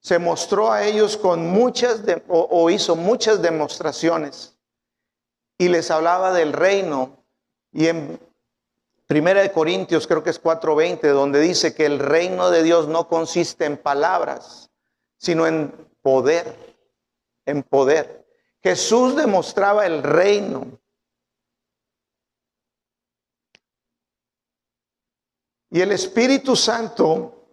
se 0.00 0.18
mostró 0.18 0.72
a 0.72 0.84
ellos 0.84 1.18
con 1.18 1.46
muchas, 1.46 2.00
o, 2.26 2.48
o 2.50 2.70
hizo 2.70 2.96
muchas 2.96 3.42
demostraciones 3.42 4.56
y 5.58 5.68
les 5.68 5.90
hablaba 5.90 6.32
del 6.32 6.54
reino. 6.54 7.22
Y 7.72 7.88
en 7.88 8.18
Primera 9.06 9.42
de 9.42 9.52
Corintios, 9.52 10.06
creo 10.06 10.24
que 10.24 10.30
es 10.30 10.42
4:20, 10.42 11.12
donde 11.12 11.38
dice 11.38 11.74
que 11.74 11.84
el 11.84 11.98
reino 11.98 12.50
de 12.50 12.62
Dios 12.62 12.88
no 12.88 13.08
consiste 13.08 13.66
en 13.66 13.76
palabras, 13.76 14.70
sino 15.18 15.46
en 15.46 15.70
poder, 16.00 16.56
en 17.44 17.62
poder. 17.62 18.25
Jesús 18.66 19.14
demostraba 19.14 19.86
el 19.86 20.02
reino. 20.02 20.66
Y 25.70 25.80
el 25.80 25.92
Espíritu 25.92 26.56
Santo 26.56 27.46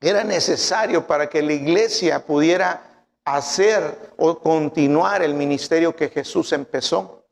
era 0.00 0.24
necesario 0.24 1.06
para 1.06 1.30
que 1.30 1.42
la 1.42 1.52
iglesia 1.52 2.26
pudiera 2.26 3.06
hacer 3.24 4.12
o 4.16 4.40
continuar 4.40 5.22
el 5.22 5.34
ministerio 5.34 5.94
que 5.94 6.08
Jesús 6.08 6.52
empezó. 6.52 7.24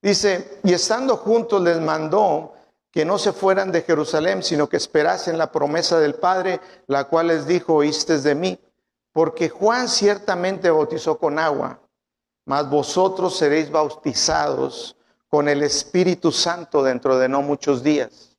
Dice, 0.00 0.60
y 0.62 0.72
estando 0.72 1.16
juntos 1.16 1.60
les 1.62 1.80
mandó 1.80 2.54
que 2.92 3.04
no 3.04 3.18
se 3.18 3.32
fueran 3.32 3.72
de 3.72 3.82
Jerusalén, 3.82 4.44
sino 4.44 4.68
que 4.68 4.76
esperasen 4.76 5.36
la 5.36 5.50
promesa 5.50 5.98
del 5.98 6.14
Padre, 6.14 6.60
la 6.86 7.08
cual 7.08 7.26
les 7.26 7.44
dijo, 7.44 7.74
oíste 7.74 8.18
de 8.20 8.36
mí, 8.36 8.65
porque 9.16 9.48
Juan 9.48 9.88
ciertamente 9.88 10.68
bautizó 10.68 11.16
con 11.16 11.38
agua, 11.38 11.80
mas 12.44 12.68
vosotros 12.68 13.34
seréis 13.34 13.70
bautizados 13.70 14.94
con 15.26 15.48
el 15.48 15.62
Espíritu 15.62 16.30
Santo 16.30 16.82
dentro 16.82 17.18
de 17.18 17.26
no 17.26 17.40
muchos 17.40 17.82
días. 17.82 18.36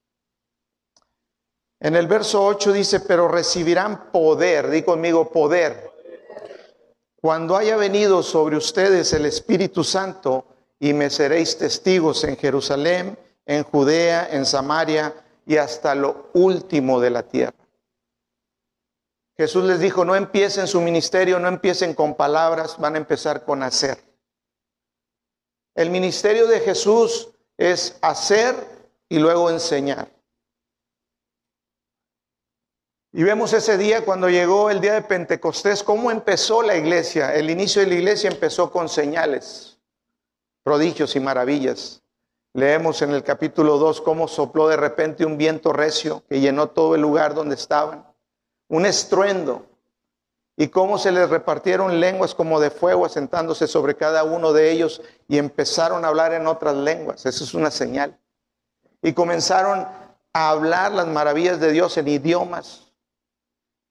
En 1.80 1.96
el 1.96 2.06
verso 2.06 2.46
8 2.46 2.74
dice, 2.74 3.00
pero 3.00 3.28
recibirán 3.28 4.12
poder, 4.12 4.70
di 4.70 4.84
conmigo 4.84 5.32
poder. 5.32 5.92
Cuando 7.20 7.58
haya 7.58 7.76
venido 7.76 8.22
sobre 8.22 8.56
ustedes 8.56 9.12
el 9.14 9.26
Espíritu 9.26 9.84
Santo, 9.84 10.46
y 10.80 10.94
me 10.94 11.10
seréis 11.10 11.58
testigos 11.58 12.24
en 12.24 12.38
Jerusalén, 12.38 13.18
en 13.48 13.64
Judea, 13.64 14.30
en 14.30 14.46
Samaria 14.46 15.12
y 15.44 15.58
hasta 15.58 15.96
lo 15.96 16.30
último 16.34 17.00
de 17.00 17.10
la 17.10 17.24
tierra. 17.24 17.67
Jesús 19.38 19.66
les 19.66 19.80
dijo, 19.80 20.04
no 20.04 20.16
empiecen 20.16 20.68
su 20.68 20.82
ministerio, 20.82 21.38
no 21.40 21.48
empiecen 21.48 21.94
con 21.94 22.16
palabras, 22.16 22.78
van 22.80 22.96
a 22.96 22.98
empezar 22.98 23.46
con 23.46 23.62
hacer. 23.62 24.04
El 25.76 25.92
ministerio 25.92 26.48
de 26.48 26.60
Jesús 26.60 27.30
es 27.56 28.00
hacer 28.02 28.56
y 29.08 29.20
luego 29.20 29.52
enseñar. 29.52 30.12
Y 33.14 33.24
vemos 33.24 33.54
ese 33.54 33.78
día 33.78 34.04
cuando 34.04 34.30
llegó 34.30 34.70
el 34.70 34.82
día 34.82 34.96
de 34.96 35.02
Pentecostés, 35.04 35.84
cómo 35.84 36.12
empezó 36.12 36.62
la 36.62 36.76
iglesia. 36.76 37.34
El 37.36 37.50
inicio 37.50 37.82
de 37.82 37.88
la 37.88 37.96
iglesia 37.96 38.30
empezó 38.30 38.72
con 38.72 38.90
señales 38.90 39.80
prodigios 40.64 41.16
y 41.16 41.20
maravillas. 41.20 42.04
Leemos 42.54 43.02
en 43.02 43.12
el 43.12 43.24
capítulo 43.24 43.78
2 43.78 44.02
cómo 44.02 44.28
sopló 44.28 44.68
de 44.68 44.78
repente 44.78 45.26
un 45.26 45.38
viento 45.38 45.72
recio 45.72 46.24
que 46.28 46.40
llenó 46.40 46.70
todo 46.72 46.96
el 46.96 47.02
lugar 47.02 47.34
donde 47.34 47.56
estaban, 47.56 48.06
un 48.70 48.86
estruendo, 48.86 49.66
y 50.60 50.70
cómo 50.70 50.98
se 50.98 51.12
les 51.12 51.30
repartieron 51.30 52.00
lenguas 52.00 52.34
como 52.34 52.60
de 52.60 52.72
fuego 52.72 53.06
asentándose 53.06 53.68
sobre 53.68 53.96
cada 53.96 54.24
uno 54.24 54.54
de 54.54 54.72
ellos 54.72 55.02
y 55.28 55.38
empezaron 55.38 56.04
a 56.04 56.08
hablar 56.08 56.34
en 56.34 56.48
otras 56.48 56.76
lenguas. 56.76 57.28
Eso 57.28 57.44
es 57.44 57.54
una 57.54 57.70
señal. 57.70 58.18
Y 59.04 59.14
comenzaron 59.14 59.88
a 60.34 60.50
hablar 60.50 60.94
las 60.94 61.06
maravillas 61.08 61.60
de 61.60 61.72
Dios 61.72 61.96
en 61.98 62.08
idiomas 62.08 62.92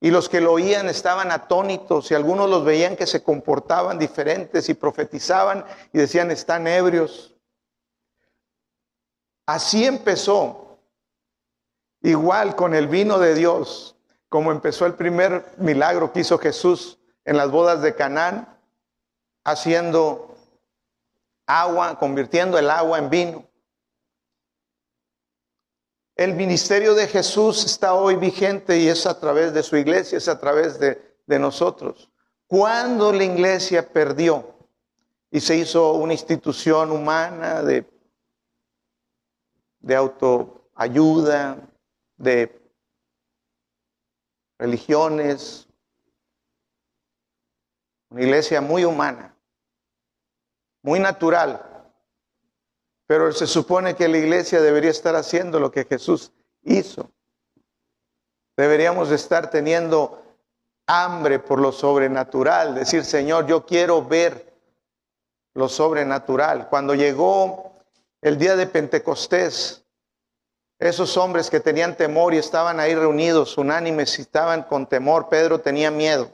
y 0.01 0.11
los 0.11 0.29
que 0.29 0.41
lo 0.41 0.53
oían 0.53 0.89
estaban 0.89 1.31
atónitos 1.31 2.11
y 2.11 2.15
algunos 2.15 2.51
los 2.51 2.65
veían 2.65 2.97
que 2.97 3.07
se 3.07 3.23
comportaban 3.23 3.97
diferentes 3.97 4.69
y 4.69 4.75
profetizaban 4.75 5.65
y 5.93 5.99
decían, 5.99 6.33
están 6.33 6.67
ebrios. 6.67 7.35
Así 9.47 9.87
empezó, 9.87 10.81
igual 12.03 12.57
con 12.57 12.75
el 12.75 12.89
vino 12.89 13.21
de 13.21 13.37
Dios, 13.37 13.96
como 14.29 14.53
empezó 14.53 14.87
el 14.87 14.95
primer 14.95 15.45
milagro 15.59 16.13
que 16.13 16.21
hizo 16.21 16.39
Jesús 16.39 16.99
en 17.25 17.37
las 17.37 17.51
bodas 17.51 17.83
de 17.83 17.95
Canaán, 17.95 18.59
haciendo 19.45 20.37
agua, 21.47 21.99
convirtiendo 21.99 22.59
el 22.59 22.71
agua 22.71 22.99
en 22.99 23.11
vino. 23.11 23.49
El 26.17 26.35
ministerio 26.35 26.95
de 26.95 27.07
Jesús 27.07 27.65
está 27.65 27.95
hoy 27.95 28.17
vigente 28.17 28.79
y 28.79 28.89
es 28.89 29.07
a 29.07 29.21
través 29.21 29.53
de 29.53 29.63
su 29.63 29.77
iglesia, 29.77 30.19
es 30.19 30.29
a 30.29 30.39
través 30.39 30.79
de, 30.81 31.05
nosotros. 31.39 32.11
Cuando 32.47 33.13
la 33.13 33.25
iglesia 33.25 33.93
perdió 33.93 34.55
y 35.31 35.41
se 35.41 35.57
hizo 35.57 35.93
una 35.93 36.13
institución 36.13 36.93
humana 36.93 37.63
de, 37.63 37.85
de 39.81 39.97
autoayuda, 39.97 41.59
de 42.17 42.66
religiones, 44.59 45.69
una 48.11 48.23
iglesia 48.23 48.61
muy 48.61 48.85
humana, 48.85 49.37
muy 50.83 51.01
natural, 51.01 51.93
pero 53.07 53.33
se 53.33 53.47
supone 53.47 53.95
que 53.95 54.09
la 54.09 54.19
iglesia 54.19 54.61
debería 54.61 54.91
estar 54.91 55.15
haciendo 55.17 55.61
lo 55.61 55.71
que 55.71 55.85
Jesús 55.85 56.33
hizo. 56.63 57.11
Deberíamos 58.57 59.11
estar 59.11 59.51
teniendo 59.51 60.23
hambre 60.87 61.39
por 61.39 61.61
lo 61.61 61.73
sobrenatural, 61.73 62.75
decir, 62.75 63.05
Señor, 63.05 63.47
yo 63.47 63.67
quiero 63.67 64.05
ver 64.05 64.55
lo 65.55 65.69
sobrenatural. 65.69 66.69
Cuando 66.69 66.95
llegó 66.95 67.73
el 68.21 68.39
día 68.39 68.57
de 68.57 68.67
Pentecostés, 68.67 69.86
esos 70.79 71.17
hombres 71.17 71.49
que 71.49 71.61
tenían 71.61 71.97
temor 71.97 72.35
y 72.35 72.39
estaban 72.39 72.81
ahí 72.81 72.95
reunidos, 72.95 73.57
unánimes, 73.57 74.19
y 74.19 74.23
estaban 74.23 74.63
con 74.65 74.87
temor, 74.87 75.29
Pedro 75.29 75.61
tenía 75.61 75.91
miedo. 75.91 76.31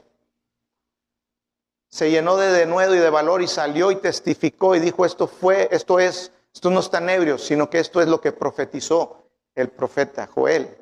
Se 1.89 2.09
llenó 2.09 2.37
de 2.37 2.51
denuedo 2.51 2.95
y 2.95 2.99
de 2.99 3.09
valor 3.09 3.41
y 3.41 3.47
salió 3.47 3.91
y 3.91 3.97
testificó 3.97 4.75
y 4.75 4.79
dijo, 4.79 5.05
esto 5.05 5.27
fue, 5.27 5.69
esto 5.71 5.99
es, 5.99 6.31
esto 6.53 6.69
no 6.71 6.79
está 6.79 6.99
ebrio, 7.13 7.37
sino 7.37 7.69
que 7.69 7.79
esto 7.79 8.01
es 8.01 8.07
lo 8.07 8.19
que 8.19 8.31
profetizó 8.31 9.23
el 9.55 9.69
profeta 9.69 10.27
Joel. 10.27 10.75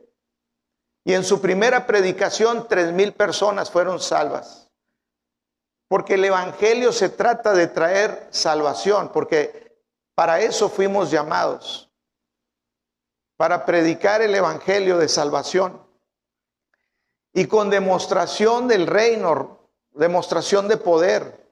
Y 1.03 1.13
en 1.13 1.23
su 1.23 1.41
primera 1.41 1.85
predicación, 1.85 2.67
tres 2.67 2.91
mil 2.93 3.13
personas 3.13 3.69
fueron 3.69 3.99
salvas. 3.99 4.69
Porque 5.89 6.13
el 6.13 6.23
Evangelio 6.23 6.93
se 6.93 7.09
trata 7.09 7.53
de 7.53 7.67
traer 7.67 8.27
salvación, 8.31 9.11
porque 9.11 9.77
para 10.15 10.39
eso 10.39 10.69
fuimos 10.69 11.11
llamados, 11.11 11.90
para 13.41 13.65
predicar 13.65 14.21
el 14.21 14.35
Evangelio 14.35 14.99
de 14.99 15.09
salvación. 15.09 15.83
Y 17.33 17.47
con 17.47 17.71
demostración 17.71 18.67
del 18.67 18.85
reino, 18.85 19.67
demostración 19.93 20.67
de 20.67 20.77
poder. 20.77 21.49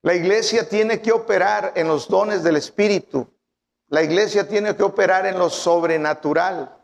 La 0.00 0.14
iglesia 0.14 0.66
tiene 0.70 1.02
que 1.02 1.12
operar 1.12 1.72
en 1.74 1.88
los 1.88 2.08
dones 2.08 2.42
del 2.42 2.56
Espíritu. 2.56 3.28
La 3.88 4.02
iglesia 4.02 4.48
tiene 4.48 4.74
que 4.74 4.82
operar 4.82 5.26
en 5.26 5.38
lo 5.38 5.50
sobrenatural. 5.50 6.74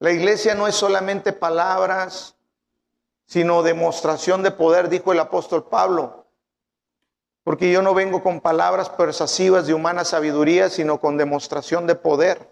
La 0.00 0.10
iglesia 0.10 0.56
no 0.56 0.66
es 0.66 0.74
solamente 0.74 1.32
palabras, 1.32 2.34
sino 3.24 3.62
demostración 3.62 4.42
de 4.42 4.50
poder, 4.50 4.88
dijo 4.88 5.12
el 5.12 5.20
apóstol 5.20 5.68
Pablo. 5.68 6.25
Porque 7.46 7.70
yo 7.70 7.80
no 7.80 7.94
vengo 7.94 8.24
con 8.24 8.40
palabras 8.40 8.90
persuasivas 8.90 9.68
de 9.68 9.72
humana 9.72 10.04
sabiduría, 10.04 10.68
sino 10.68 10.98
con 10.98 11.16
demostración 11.16 11.86
de 11.86 11.94
poder. 11.94 12.50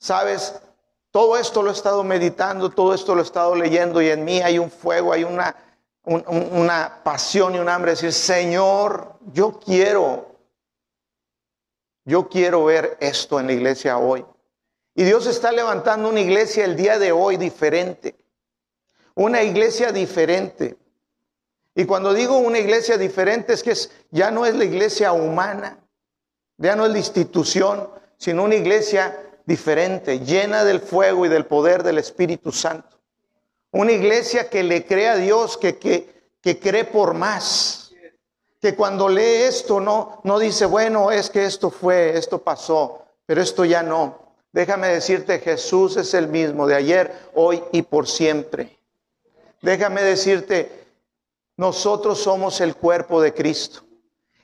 Sabes, 0.00 0.60
todo 1.12 1.36
esto 1.36 1.62
lo 1.62 1.70
he 1.70 1.72
estado 1.72 2.02
meditando, 2.02 2.70
todo 2.70 2.92
esto 2.92 3.14
lo 3.14 3.20
he 3.20 3.24
estado 3.24 3.54
leyendo 3.54 4.02
y 4.02 4.08
en 4.08 4.24
mí 4.24 4.40
hay 4.42 4.58
un 4.58 4.72
fuego, 4.72 5.12
hay 5.12 5.22
una, 5.22 5.54
una 6.02 7.00
pasión 7.04 7.54
y 7.54 7.60
un 7.60 7.68
hambre 7.68 7.92
de 7.92 7.94
decir, 7.94 8.12
Señor, 8.12 9.20
yo 9.32 9.60
quiero, 9.60 10.34
yo 12.04 12.28
quiero 12.28 12.64
ver 12.64 12.96
esto 12.98 13.38
en 13.38 13.46
la 13.46 13.52
iglesia 13.52 13.98
hoy. 13.98 14.26
Y 14.96 15.04
Dios 15.04 15.28
está 15.28 15.52
levantando 15.52 16.08
una 16.08 16.18
iglesia 16.18 16.64
el 16.64 16.74
día 16.74 16.98
de 16.98 17.12
hoy 17.12 17.36
diferente. 17.36 18.16
Una 19.14 19.44
iglesia 19.44 19.92
diferente. 19.92 20.76
Y 21.74 21.84
cuando 21.86 22.14
digo 22.14 22.38
una 22.38 22.58
iglesia 22.58 22.96
diferente 22.96 23.52
es 23.52 23.62
que 23.62 23.74
ya 24.10 24.30
no 24.30 24.46
es 24.46 24.54
la 24.54 24.64
iglesia 24.64 25.12
humana, 25.12 25.78
ya 26.56 26.76
no 26.76 26.86
es 26.86 26.92
la 26.92 26.98
institución, 26.98 27.88
sino 28.16 28.44
una 28.44 28.54
iglesia 28.54 29.18
diferente, 29.44 30.20
llena 30.20 30.64
del 30.64 30.80
fuego 30.80 31.26
y 31.26 31.28
del 31.28 31.46
poder 31.46 31.82
del 31.82 31.98
Espíritu 31.98 32.52
Santo. 32.52 32.96
Una 33.72 33.92
iglesia 33.92 34.48
que 34.48 34.62
le 34.62 34.86
cree 34.86 35.08
a 35.08 35.16
Dios, 35.16 35.58
que, 35.58 35.78
que, 35.78 36.30
que 36.40 36.60
cree 36.60 36.84
por 36.84 37.14
más. 37.14 37.92
Que 38.60 38.76
cuando 38.76 39.08
lee 39.08 39.42
esto 39.42 39.80
no, 39.80 40.20
no 40.22 40.38
dice, 40.38 40.64
bueno, 40.64 41.10
es 41.10 41.28
que 41.28 41.44
esto 41.44 41.70
fue, 41.70 42.16
esto 42.16 42.38
pasó, 42.38 43.04
pero 43.26 43.42
esto 43.42 43.64
ya 43.64 43.82
no. 43.82 44.36
Déjame 44.52 44.88
decirte, 44.88 45.40
Jesús 45.40 45.96
es 45.96 46.14
el 46.14 46.28
mismo 46.28 46.68
de 46.68 46.76
ayer, 46.76 47.12
hoy 47.34 47.62
y 47.72 47.82
por 47.82 48.06
siempre. 48.06 48.78
Déjame 49.60 50.02
decirte, 50.02 50.83
nosotros 51.56 52.18
somos 52.18 52.60
el 52.60 52.76
cuerpo 52.76 53.20
de 53.20 53.32
Cristo. 53.32 53.84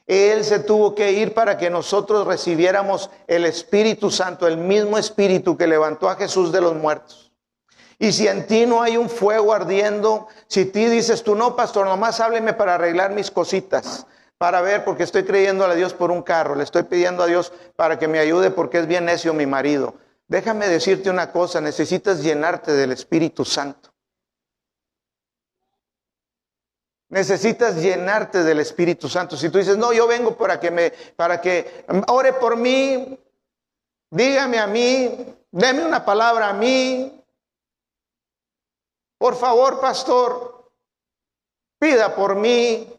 Él 0.07 0.45
se 0.45 0.59
tuvo 0.59 0.95
que 0.95 1.13
ir 1.13 1.35
para 1.35 1.57
que 1.57 1.71
nosotros 1.71 2.27
recibiéramos 2.27 3.11
el 3.29 3.45
Espíritu 3.45 4.11
Santo, 4.11 4.49
el 4.49 4.57
mismo 4.57 4.99
Espíritu 4.99 5.57
que 5.57 5.69
levantó 5.69 6.09
a 6.09 6.17
Jesús 6.17 6.51
de 6.51 6.61
los 6.61 6.75
muertos. 6.75 7.33
Y 7.97 8.13
si 8.13 8.27
en 8.27 8.47
ti 8.47 8.67
no 8.67 8.83
hay 8.83 8.97
un 8.97 9.09
fuego 9.09 9.53
ardiendo, 9.53 10.27
si 10.49 10.65
ti 10.65 10.87
dices 10.87 11.23
tú 11.23 11.35
no, 11.35 11.55
pastor, 11.55 11.87
nomás 11.87 12.19
hábleme 12.19 12.55
para 12.55 12.75
arreglar 12.75 13.13
mis 13.13 13.31
cositas, 13.31 14.07
para 14.39 14.63
ver, 14.63 14.85
porque 14.85 15.03
estoy 15.03 15.25
creyendo 15.25 15.65
a 15.65 15.75
Dios 15.75 15.93
por 15.93 16.11
un 16.11 16.23
carro, 16.23 16.55
le 16.55 16.65
estoy 16.65 16.85
pidiendo 16.85 17.23
a 17.23 17.27
Dios 17.27 17.53
para 17.77 17.99
que 17.99 18.09
me 18.09 18.19
ayude 18.19 18.51
porque 18.51 18.79
es 18.79 18.87
bien 18.87 19.05
necio 19.05 19.35
mi 19.35 19.47
marido. 19.47 19.95
Déjame 20.27 20.67
decirte 20.67 21.11
una 21.11 21.31
cosa, 21.31 21.61
necesitas 21.61 22.23
llenarte 22.23 22.73
del 22.73 22.93
Espíritu 22.93 23.45
Santo. 23.45 23.90
Necesitas 27.11 27.77
llenarte 27.77 28.43
del 28.43 28.61
Espíritu 28.61 29.09
Santo. 29.09 29.37
Si 29.37 29.51
tú 29.51 29.59
dices, 29.59 29.77
no, 29.77 29.93
yo 29.93 30.07
vengo 30.07 30.37
para 30.37 30.59
que 30.59 30.71
me, 30.71 30.91
para 31.17 31.41
que 31.41 31.85
ore 32.09 32.33
por 32.33 32.57
mí, 32.57 33.19
dígame 34.11 34.59
a 34.59 34.67
mí, 34.67 35.37
deme 35.51 35.85
una 35.85 36.05
palabra 36.05 36.49
a 36.49 36.53
mí. 36.55 37.23
Por 39.19 39.37
favor, 39.37 39.81
pastor, 39.81 40.73
pida 41.79 42.15
por 42.15 42.37
mí 42.37 42.97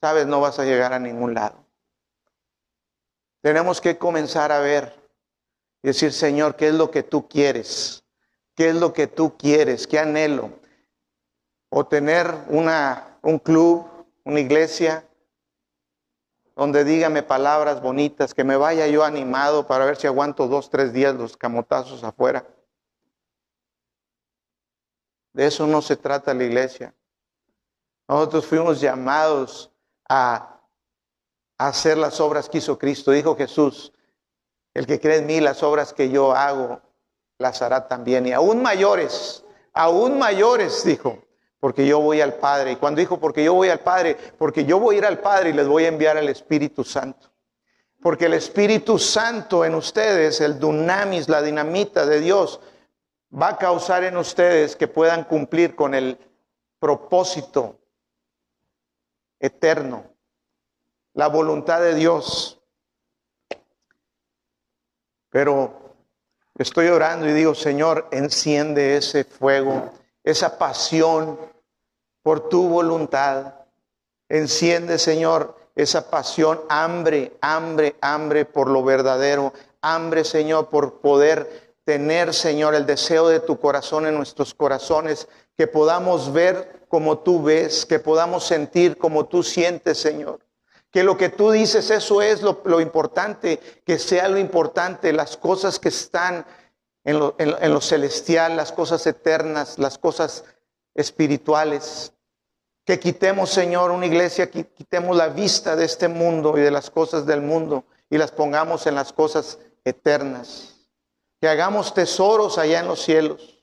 sabes, 0.00 0.26
no 0.26 0.40
vas 0.40 0.58
a 0.58 0.64
llegar 0.64 0.92
a 0.92 0.98
ningún 0.98 1.34
lado. 1.34 1.64
Tenemos 3.42 3.80
que 3.80 3.98
comenzar 3.98 4.52
a 4.52 4.60
ver 4.60 4.94
y 5.82 5.88
decir, 5.88 6.12
Señor, 6.12 6.56
¿qué 6.56 6.68
es 6.68 6.74
lo 6.74 6.90
que 6.90 7.02
tú 7.02 7.28
quieres? 7.28 8.04
¿Qué 8.54 8.70
es 8.70 8.74
lo 8.74 8.92
que 8.92 9.06
tú 9.06 9.36
quieres? 9.36 9.86
¿Qué 9.86 9.98
anhelo? 9.98 10.59
O 11.70 11.86
tener 11.86 12.30
una, 12.48 13.18
un 13.22 13.38
club, 13.38 13.86
una 14.24 14.40
iglesia, 14.40 15.08
donde 16.54 16.84
dígame 16.84 17.22
palabras 17.22 17.80
bonitas, 17.80 18.34
que 18.34 18.44
me 18.44 18.56
vaya 18.56 18.86
yo 18.86 19.02
animado 19.02 19.66
para 19.66 19.86
ver 19.86 19.96
si 19.96 20.06
aguanto 20.06 20.46
dos, 20.46 20.68
tres 20.68 20.92
días 20.92 21.14
los 21.14 21.36
camotazos 21.36 22.04
afuera. 22.04 22.46
De 25.32 25.46
eso 25.46 25.66
no 25.66 25.80
se 25.80 25.96
trata 25.96 26.34
la 26.34 26.44
iglesia. 26.44 26.94
Nosotros 28.08 28.46
fuimos 28.46 28.80
llamados 28.80 29.70
a 30.08 30.60
hacer 31.56 31.96
las 31.96 32.20
obras 32.20 32.48
que 32.48 32.58
hizo 32.58 32.76
Cristo. 32.76 33.12
Dijo 33.12 33.36
Jesús, 33.36 33.92
el 34.74 34.86
que 34.86 35.00
cree 35.00 35.18
en 35.18 35.26
mí, 35.26 35.40
las 35.40 35.62
obras 35.62 35.92
que 35.92 36.10
yo 36.10 36.32
hago, 36.32 36.82
las 37.38 37.62
hará 37.62 37.88
también. 37.88 38.26
Y 38.26 38.32
aún 38.32 38.60
mayores, 38.60 39.44
aún 39.72 40.18
mayores, 40.18 40.84
dijo, 40.84 41.22
porque 41.60 41.86
yo 41.86 42.00
voy 42.00 42.22
al 42.22 42.34
Padre. 42.34 42.72
Y 42.72 42.76
cuando 42.76 43.00
dijo, 43.00 43.20
porque 43.20 43.44
yo 43.44 43.54
voy 43.54 43.68
al 43.68 43.80
Padre, 43.80 44.16
porque 44.38 44.64
yo 44.64 44.80
voy 44.80 44.96
a 44.96 44.98
ir 44.98 45.06
al 45.06 45.20
Padre 45.20 45.50
y 45.50 45.52
les 45.52 45.68
voy 45.68 45.84
a 45.84 45.88
enviar 45.88 46.16
al 46.16 46.28
Espíritu 46.28 46.82
Santo. 46.82 47.30
Porque 48.02 48.26
el 48.26 48.32
Espíritu 48.32 48.98
Santo 48.98 49.64
en 49.64 49.74
ustedes, 49.74 50.40
el 50.40 50.58
dunamis, 50.58 51.28
la 51.28 51.42
dinamita 51.42 52.06
de 52.06 52.20
Dios, 52.20 52.60
va 53.30 53.50
a 53.50 53.58
causar 53.58 54.04
en 54.04 54.16
ustedes 54.16 54.74
que 54.74 54.88
puedan 54.88 55.24
cumplir 55.24 55.76
con 55.76 55.94
el 55.94 56.18
propósito 56.78 57.78
eterno, 59.38 60.04
la 61.12 61.28
voluntad 61.28 61.82
de 61.82 61.94
Dios. 61.94 62.58
Pero 65.28 65.94
estoy 66.56 66.88
orando 66.88 67.28
y 67.28 67.32
digo, 67.32 67.54
Señor, 67.54 68.08
enciende 68.12 68.96
ese 68.96 69.24
fuego, 69.24 69.92
esa 70.24 70.58
pasión 70.58 71.38
por 72.22 72.48
tu 72.48 72.68
voluntad. 72.68 73.54
Enciende, 74.28 74.98
Señor, 74.98 75.56
esa 75.74 76.10
pasión, 76.10 76.60
hambre, 76.68 77.36
hambre, 77.40 77.96
hambre 78.00 78.44
por 78.44 78.68
lo 78.68 78.82
verdadero, 78.82 79.52
hambre, 79.80 80.24
Señor, 80.24 80.68
por 80.68 81.00
poder 81.00 81.74
tener, 81.84 82.34
Señor, 82.34 82.74
el 82.74 82.86
deseo 82.86 83.28
de 83.28 83.40
tu 83.40 83.58
corazón 83.58 84.06
en 84.06 84.14
nuestros 84.14 84.54
corazones, 84.54 85.28
que 85.56 85.66
podamos 85.66 86.32
ver 86.32 86.86
como 86.88 87.18
tú 87.18 87.42
ves, 87.42 87.86
que 87.86 87.98
podamos 87.98 88.44
sentir 88.44 88.96
como 88.98 89.26
tú 89.26 89.42
sientes, 89.42 89.98
Señor. 89.98 90.40
Que 90.90 91.04
lo 91.04 91.16
que 91.16 91.28
tú 91.28 91.52
dices, 91.52 91.90
eso 91.90 92.20
es 92.20 92.42
lo, 92.42 92.80
importante, 92.80 93.60
que 93.86 93.98
sea 93.98 94.28
lo 94.28 94.38
importante, 94.38 95.12
las 95.12 95.36
cosas 95.36 95.78
que 95.78 95.88
están 95.88 96.44
en 97.04 97.18
lo, 97.18 97.80
celestial, 97.80 98.56
las 98.56 98.72
cosas 98.72 99.06
eternas, 99.06 99.78
las 99.78 99.98
cosas 99.98 100.44
espirituales. 100.94 102.12
Que 102.84 102.98
quitemos, 102.98 103.50
Señor, 103.50 103.90
una 103.90 104.06
iglesia, 104.06 104.50
que 104.50 104.66
quitemos 104.66 105.16
la 105.16 105.28
vista 105.28 105.76
de 105.76 105.84
este 105.84 106.08
mundo 106.08 106.56
y 106.58 106.60
de 106.60 106.70
las 106.70 106.90
cosas 106.90 107.26
del 107.26 107.40
mundo 107.40 107.84
y 108.08 108.18
las 108.18 108.32
pongamos 108.32 108.86
en 108.86 108.94
las 108.94 109.12
cosas 109.12 109.58
eternas. 109.84 110.76
Que 111.40 111.48
hagamos 111.48 111.94
tesoros 111.94 112.58
allá 112.58 112.80
en 112.80 112.88
los 112.88 113.02
cielos 113.02 113.60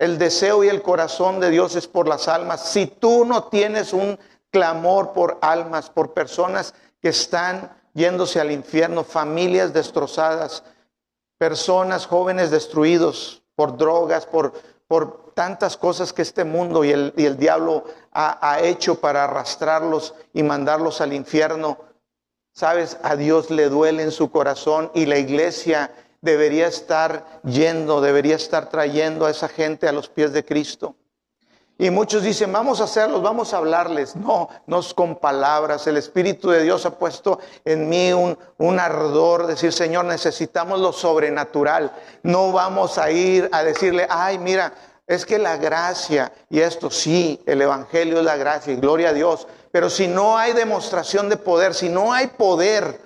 El 0.00 0.16
deseo 0.16 0.64
y 0.64 0.68
el 0.68 0.80
corazón 0.80 1.40
de 1.40 1.50
Dios 1.50 1.76
es 1.76 1.86
por 1.86 2.08
las 2.08 2.26
almas. 2.26 2.70
Si 2.72 2.86
tú 2.86 3.26
no 3.26 3.44
tienes 3.44 3.92
un 3.92 4.18
clamor 4.50 5.12
por 5.12 5.38
almas, 5.42 5.90
por 5.90 6.14
personas 6.14 6.72
que 7.02 7.10
están 7.10 7.78
yéndose 7.92 8.40
al 8.40 8.50
infierno, 8.50 9.04
familias 9.04 9.74
destrozadas, 9.74 10.64
personas, 11.36 12.06
jóvenes 12.06 12.50
destruidos 12.50 13.39
por 13.60 13.76
drogas, 13.76 14.24
por, 14.24 14.54
por 14.88 15.34
tantas 15.34 15.76
cosas 15.76 16.14
que 16.14 16.22
este 16.22 16.44
mundo 16.44 16.82
y 16.82 16.92
el, 16.92 17.12
y 17.14 17.26
el 17.26 17.36
diablo 17.36 17.84
ha, 18.10 18.38
ha 18.40 18.62
hecho 18.62 19.02
para 19.02 19.24
arrastrarlos 19.24 20.14
y 20.32 20.42
mandarlos 20.42 21.02
al 21.02 21.12
infierno. 21.12 21.76
Sabes, 22.54 22.96
a 23.02 23.16
Dios 23.16 23.50
le 23.50 23.68
duele 23.68 24.02
en 24.02 24.12
su 24.12 24.30
corazón 24.30 24.90
y 24.94 25.04
la 25.04 25.18
iglesia 25.18 25.92
debería 26.22 26.68
estar 26.68 27.42
yendo, 27.44 28.00
debería 28.00 28.36
estar 28.36 28.70
trayendo 28.70 29.26
a 29.26 29.30
esa 29.30 29.48
gente 29.48 29.86
a 29.86 29.92
los 29.92 30.08
pies 30.08 30.32
de 30.32 30.42
Cristo. 30.42 30.96
Y 31.80 31.88
muchos 31.88 32.22
dicen, 32.22 32.52
vamos 32.52 32.82
a 32.82 32.84
hacerlos, 32.84 33.22
vamos 33.22 33.54
a 33.54 33.56
hablarles. 33.56 34.14
No, 34.14 34.50
no 34.66 34.80
es 34.80 34.92
con 34.92 35.16
palabras. 35.16 35.86
El 35.86 35.96
Espíritu 35.96 36.50
de 36.50 36.62
Dios 36.62 36.84
ha 36.84 36.90
puesto 36.90 37.38
en 37.64 37.88
mí 37.88 38.12
un, 38.12 38.36
un 38.58 38.78
ardor, 38.78 39.46
decir, 39.46 39.72
Señor, 39.72 40.04
necesitamos 40.04 40.78
lo 40.78 40.92
sobrenatural. 40.92 41.90
No 42.22 42.52
vamos 42.52 42.98
a 42.98 43.10
ir 43.10 43.48
a 43.50 43.62
decirle, 43.62 44.06
ay, 44.10 44.38
mira, 44.38 44.74
es 45.06 45.24
que 45.24 45.38
la 45.38 45.56
gracia 45.56 46.30
y 46.50 46.60
esto, 46.60 46.90
sí, 46.90 47.40
el 47.46 47.62
Evangelio 47.62 48.18
es 48.18 48.26
la 48.26 48.36
gracia 48.36 48.74
y 48.74 48.76
gloria 48.76 49.08
a 49.08 49.14
Dios. 49.14 49.48
Pero 49.72 49.88
si 49.88 50.06
no 50.06 50.36
hay 50.36 50.52
demostración 50.52 51.30
de 51.30 51.38
poder, 51.38 51.72
si 51.72 51.88
no 51.88 52.12
hay 52.12 52.26
poder, 52.26 53.00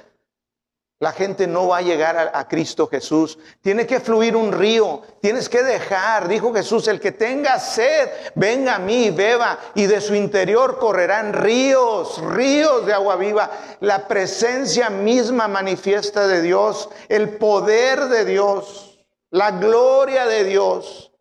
la 1.00 1.12
gente 1.12 1.46
no 1.46 1.68
va 1.68 1.78
a 1.78 1.82
llegar 1.82 2.32
a, 2.32 2.48
Cristo 2.48 2.86
Jesús. 2.86 3.38
Tiene 3.60 3.86
que 3.86 4.00
fluir 4.00 4.36
un 4.36 4.52
río. 4.52 5.02
Tienes 5.20 5.48
que 5.48 5.62
dejar, 5.62 6.28
dijo 6.28 6.54
Jesús, 6.54 6.86
el 6.88 7.00
que 7.00 7.12
tenga 7.12 7.58
sed, 7.58 8.08
venga 8.36 8.76
a 8.76 8.78
mí, 8.78 9.10
beba, 9.10 9.58
y 9.74 9.86
de 9.86 10.00
su 10.00 10.14
interior 10.14 10.78
correrán 10.78 11.32
ríos, 11.32 12.22
ríos 12.22 12.86
de 12.86 12.94
agua 12.94 13.16
viva. 13.16 13.50
La 13.80 14.06
presencia 14.06 14.88
misma 14.88 15.48
manifiesta 15.48 16.28
de 16.28 16.40
Dios, 16.40 16.88
el 17.08 17.36
poder 17.38 18.06
de 18.06 18.24
Dios, 18.24 19.04
la 19.30 19.50
gloria 19.50 20.26
de 20.26 20.44
Dios. 20.44 21.12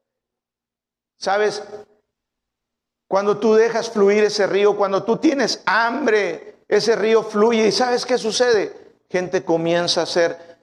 ¿Sabes? 1.18 1.64
Cuando 3.08 3.38
tú 3.38 3.56
dejas 3.56 3.90
fluir 3.90 4.24
ese 4.24 4.46
río, 4.46 4.78
cuando 4.78 5.04
tú 5.04 5.18
tienes 5.18 5.62
hambre, 5.66 6.58
ese 6.68 6.96
río 6.96 7.24
fluye. 7.24 7.68
¿Y 7.68 7.72
sabes 7.72 8.06
qué 8.06 8.18
sucede? 8.18 8.83
Gente 9.14 9.44
comienza 9.44 10.02
a 10.02 10.06
ser, 10.08 10.58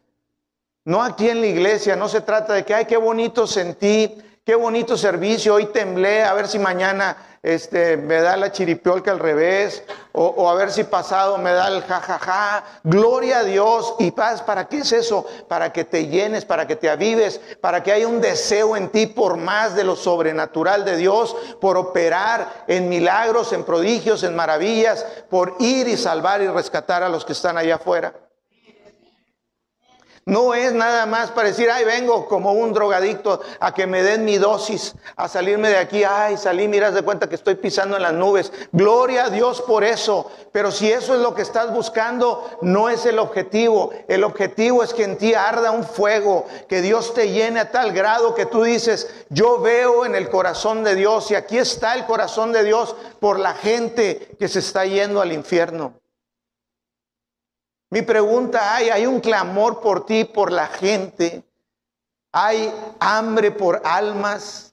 no 0.85 1.05
aquí 1.05 1.29
en 1.29 1.41
la 1.41 1.47
iglesia, 1.47 1.95
no 1.95 2.09
se 2.09 2.21
trata 2.21 2.53
de 2.53 2.65
que, 2.65 2.75
ay, 2.75 2.85
qué 2.85 2.97
bonito 2.97 3.47
sentí, 3.47 4.21
qué 4.45 4.57
bonito 4.57 4.97
servicio, 4.97 5.55
hoy 5.55 5.67
temblé, 5.67 6.25
a 6.25 6.35
ver 6.35 6.49
si 6.49 6.59
mañana 6.59 7.39
este, 7.45 7.97
me 7.97 8.21
da 8.21 8.37
la 8.37 8.51
chiripiolca 8.51 9.13
al 9.13 9.21
revés, 9.21 9.85
o, 10.11 10.51
a 10.51 10.55
ver 10.55 10.73
si 10.73 10.83
pasado 10.83 11.39
me 11.39 11.53
da 11.53 11.69
el 11.69 11.83
jajaja, 11.83 12.19
ja, 12.19 12.33
ja. 12.33 12.65
gloria 12.83 13.39
a 13.39 13.45
Dios 13.45 13.95
y 14.01 14.11
paz, 14.11 14.43
¿para 14.43 14.67
qué 14.67 14.79
es 14.79 14.91
eso? 14.91 15.25
Para 15.47 15.73
que 15.73 15.85
te 15.85 16.09
llenes, 16.09 16.45
para 16.45 16.67
que 16.67 16.75
te 16.75 16.91
avives, 16.91 17.41
para 17.61 17.85
que 17.85 17.93
haya 17.93 18.09
un 18.09 18.21
deseo 18.21 18.77
en 18.77 18.89
ti 18.89 19.07
por 19.07 19.37
más 19.37 19.77
de 19.77 19.85
lo 19.85 19.95
sobrenatural 19.95 20.85
de 20.85 20.97
Dios, 20.97 21.37
por 21.61 21.77
operar 21.77 22.65
en 22.67 22.89
milagros, 22.89 23.53
en 23.53 23.63
prodigios, 23.63 24.25
en 24.25 24.35
maravillas, 24.35 25.07
por 25.31 25.55
ir 25.61 25.87
y 25.87 25.97
salvar 25.97 26.43
y 26.43 26.49
rescatar 26.49 27.05
a 27.05 27.09
los 27.09 27.25
que 27.25 27.35
están 27.35 27.57
allá 27.57 27.77
afuera. 27.77 28.13
No 30.31 30.55
es 30.55 30.73
nada 30.73 31.07
más 31.07 31.33
para 31.33 31.49
decir, 31.49 31.69
ay, 31.73 31.85
vengo 31.85 32.27
como 32.27 32.53
un 32.53 32.73
drogadicto 32.73 33.41
a 33.59 33.75
que 33.75 33.89
me 33.89 34.05
den 34.05 34.25
mi 34.25 34.39
dosis, 34.39 34.95
a 35.17 35.27
salirme 35.27 35.71
de 35.71 35.77
aquí, 35.77 36.05
ay, 36.05 36.37
salí, 36.37 36.69
miras 36.69 36.95
de 36.95 37.03
cuenta 37.03 37.29
que 37.29 37.35
estoy 37.35 37.57
pisando 37.57 37.97
en 37.97 38.03
las 38.03 38.13
nubes. 38.13 38.53
Gloria 38.71 39.25
a 39.25 39.31
Dios 39.31 39.61
por 39.61 39.83
eso. 39.83 40.31
Pero 40.53 40.71
si 40.71 40.89
eso 40.89 41.15
es 41.15 41.21
lo 41.21 41.35
que 41.35 41.43
estás 41.43 41.75
buscando, 41.75 42.49
no 42.63 42.89
es 42.89 43.07
el 43.07 43.19
objetivo. 43.19 43.91
El 44.07 44.23
objetivo 44.23 44.85
es 44.85 44.95
que 44.95 45.03
en 45.03 45.19
ti 45.19 45.35
arda 45.35 45.73
un 45.73 45.83
fuego, 45.83 46.47
que 46.69 46.81
Dios 46.81 47.13
te 47.13 47.33
llene 47.33 47.59
a 47.59 47.73
tal 47.73 47.91
grado 47.91 48.37
que 48.37 48.47
tú 48.47 48.63
dices, 48.63 49.11
yo 49.31 49.61
veo 49.61 50.07
en 50.07 50.15
el 50.15 50.31
corazón 50.31 50.85
de 50.85 50.95
Dios 50.95 51.29
y 51.33 51.35
aquí 51.35 51.59
está 51.59 51.95
el 51.95 52.07
corazón 52.07 52.53
de 52.53 52.63
Dios 52.63 52.95
por 53.19 53.41
la 53.41 53.55
gente 53.55 54.37
que 54.39 54.47
se 54.47 54.61
está 54.61 54.85
yendo 54.87 55.21
al 55.21 55.33
infierno. 55.33 56.00
Mi 57.91 58.03
pregunta 58.03 58.77
hay, 58.77 58.89
hay 58.89 59.07
un 59.07 59.21
clamor 59.21 59.81
por 59.81 60.07
ti, 60.07 60.25
por 60.25 60.53
la 60.53 60.69
gente. 60.69 61.43
Hay 62.31 62.73
hambre 63.01 63.51
por 63.51 63.83
almas. 63.85 64.73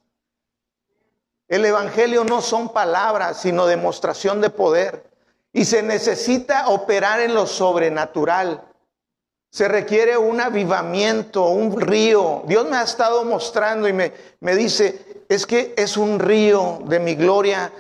El 1.48 1.66
Evangelio 1.66 2.24
no 2.24 2.42
son 2.42 2.70
palabras, 2.70 3.42
sino 3.42 3.66
demostración 3.66 4.40
de 4.40 4.52
poder. 4.52 5.10
Y 5.52 5.66
se 5.66 5.82
necesita 5.82 6.68
operar 6.70 7.20
en 7.20 7.34
lo 7.34 7.48
sobrenatural. 7.48 8.64
Se 9.50 9.68
requiere 9.68 10.16
un 10.18 10.40
avivamiento, 10.40 11.46
un 11.46 11.82
río. 11.82 12.44
Dios 12.46 12.70
me 12.70 12.78
ha 12.78 12.84
estado 12.84 13.24
mostrando 13.26 13.88
y 13.88 13.94
me, 13.94 14.14
me 14.42 14.56
dice, 14.56 15.24
es 15.28 15.48
que 15.48 15.74
es 15.76 15.98
un 15.98 16.20
río 16.20 16.82
de 16.86 17.00
mi 17.00 17.16
gloria 17.16 17.72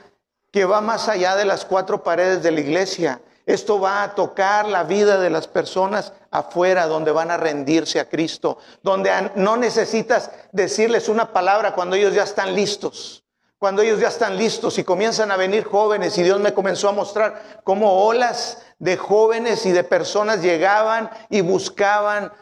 que 0.51 0.65
va 0.65 0.81
más 0.81 1.07
allá 1.07 1.35
de 1.35 1.45
las 1.45 1.63
cuatro 1.65 2.01
paredes 2.01 2.41
de 2.41 2.51
la 2.51 2.61
iglesia. 2.61 3.21
Esto 3.47 3.79
va 3.79 4.03
a 4.03 4.13
tocar 4.13 4.67
la 4.67 4.83
vida 4.83 5.17
de 5.17 5.29
las 5.29 5.47
personas 5.47 6.11
afuera, 6.31 6.85
donde 6.85 7.13
van 7.13 7.31
a 7.31 7.37
rendirse 7.37 7.97
a 7.97 8.09
Cristo, 8.09 8.57
donde 8.83 9.09
no 9.35 9.55
necesitas 9.55 10.29
decirles 10.51 11.07
una 11.07 11.31
palabra 11.31 11.73
cuando 11.73 11.95
ellos 11.95 12.13
ya 12.13 12.23
están 12.23 12.53
listos. 12.53 13.23
Cuando 13.57 13.81
ellos 13.81 14.01
ya 14.01 14.09
están 14.09 14.37
listos 14.37 14.77
y 14.77 14.83
comienzan 14.83 15.31
a 15.31 15.37
venir 15.37 15.63
jóvenes 15.63 16.17
y 16.17 16.23
Dios 16.23 16.41
me 16.41 16.53
comenzó 16.53 16.89
a 16.89 16.91
mostrar 16.91 17.61
cómo 17.63 18.05
olas 18.05 18.63
de 18.79 18.97
jóvenes 18.97 19.65
y 19.65 19.71
de 19.71 19.85
personas 19.85 20.41
llegaban 20.41 21.09
y 21.29 21.39
buscaban 21.39 22.33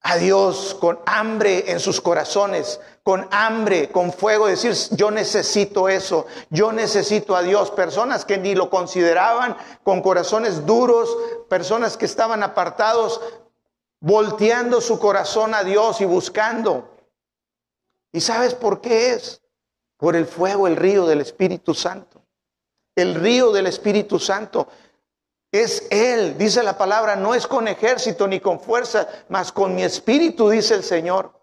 a 0.00 0.16
Dios 0.16 0.76
con 0.78 1.00
hambre 1.06 1.72
en 1.72 1.80
sus 1.80 2.00
corazones, 2.00 2.80
con 3.06 3.28
hambre, 3.30 3.92
con 3.92 4.12
fuego, 4.12 4.48
decir, 4.48 4.74
yo 4.96 5.12
necesito 5.12 5.88
eso, 5.88 6.26
yo 6.50 6.72
necesito 6.72 7.36
a 7.36 7.42
Dios. 7.42 7.70
Personas 7.70 8.24
que 8.24 8.36
ni 8.36 8.56
lo 8.56 8.68
consideraban, 8.68 9.56
con 9.84 10.02
corazones 10.02 10.66
duros, 10.66 11.16
personas 11.48 11.96
que 11.96 12.04
estaban 12.04 12.42
apartados, 12.42 13.20
volteando 14.00 14.80
su 14.80 14.98
corazón 14.98 15.54
a 15.54 15.62
Dios 15.62 16.00
y 16.00 16.04
buscando. 16.04 16.96
¿Y 18.10 18.20
sabes 18.22 18.54
por 18.54 18.80
qué 18.80 19.10
es? 19.10 19.40
Por 19.98 20.16
el 20.16 20.26
fuego, 20.26 20.66
el 20.66 20.74
río 20.74 21.06
del 21.06 21.20
Espíritu 21.20 21.74
Santo. 21.74 22.24
El 22.96 23.14
río 23.14 23.52
del 23.52 23.68
Espíritu 23.68 24.18
Santo. 24.18 24.66
Es 25.52 25.86
Él, 25.92 26.36
dice 26.36 26.60
la 26.64 26.76
palabra, 26.76 27.14
no 27.14 27.36
es 27.36 27.46
con 27.46 27.68
ejército 27.68 28.26
ni 28.26 28.40
con 28.40 28.58
fuerza, 28.58 29.06
mas 29.28 29.52
con 29.52 29.76
mi 29.76 29.84
espíritu, 29.84 30.48
dice 30.48 30.74
el 30.74 30.82
Señor. 30.82 31.35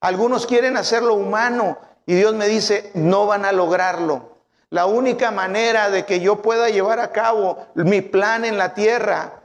Algunos 0.00 0.46
quieren 0.46 0.76
hacerlo 0.76 1.14
humano 1.14 1.78
y 2.06 2.14
Dios 2.14 2.34
me 2.34 2.48
dice, 2.48 2.90
no 2.94 3.26
van 3.26 3.44
a 3.44 3.52
lograrlo. 3.52 4.38
La 4.70 4.86
única 4.86 5.30
manera 5.30 5.90
de 5.90 6.06
que 6.06 6.20
yo 6.20 6.42
pueda 6.42 6.70
llevar 6.70 7.00
a 7.00 7.12
cabo 7.12 7.66
mi 7.74 8.00
plan 8.00 8.44
en 8.44 8.56
la 8.56 8.72
tierra 8.72 9.42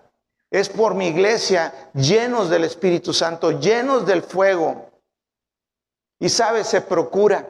es 0.51 0.69
por 0.69 0.93
mi 0.93 1.07
iglesia, 1.07 1.73
llenos 1.93 2.49
del 2.49 2.63
Espíritu 2.63 3.11
Santo, 3.11 3.59
llenos 3.59 4.05
del 4.05 4.21
fuego. 4.21 4.89
Y 6.19 6.29
sabes, 6.29 6.67
se 6.67 6.81
procura. 6.81 7.49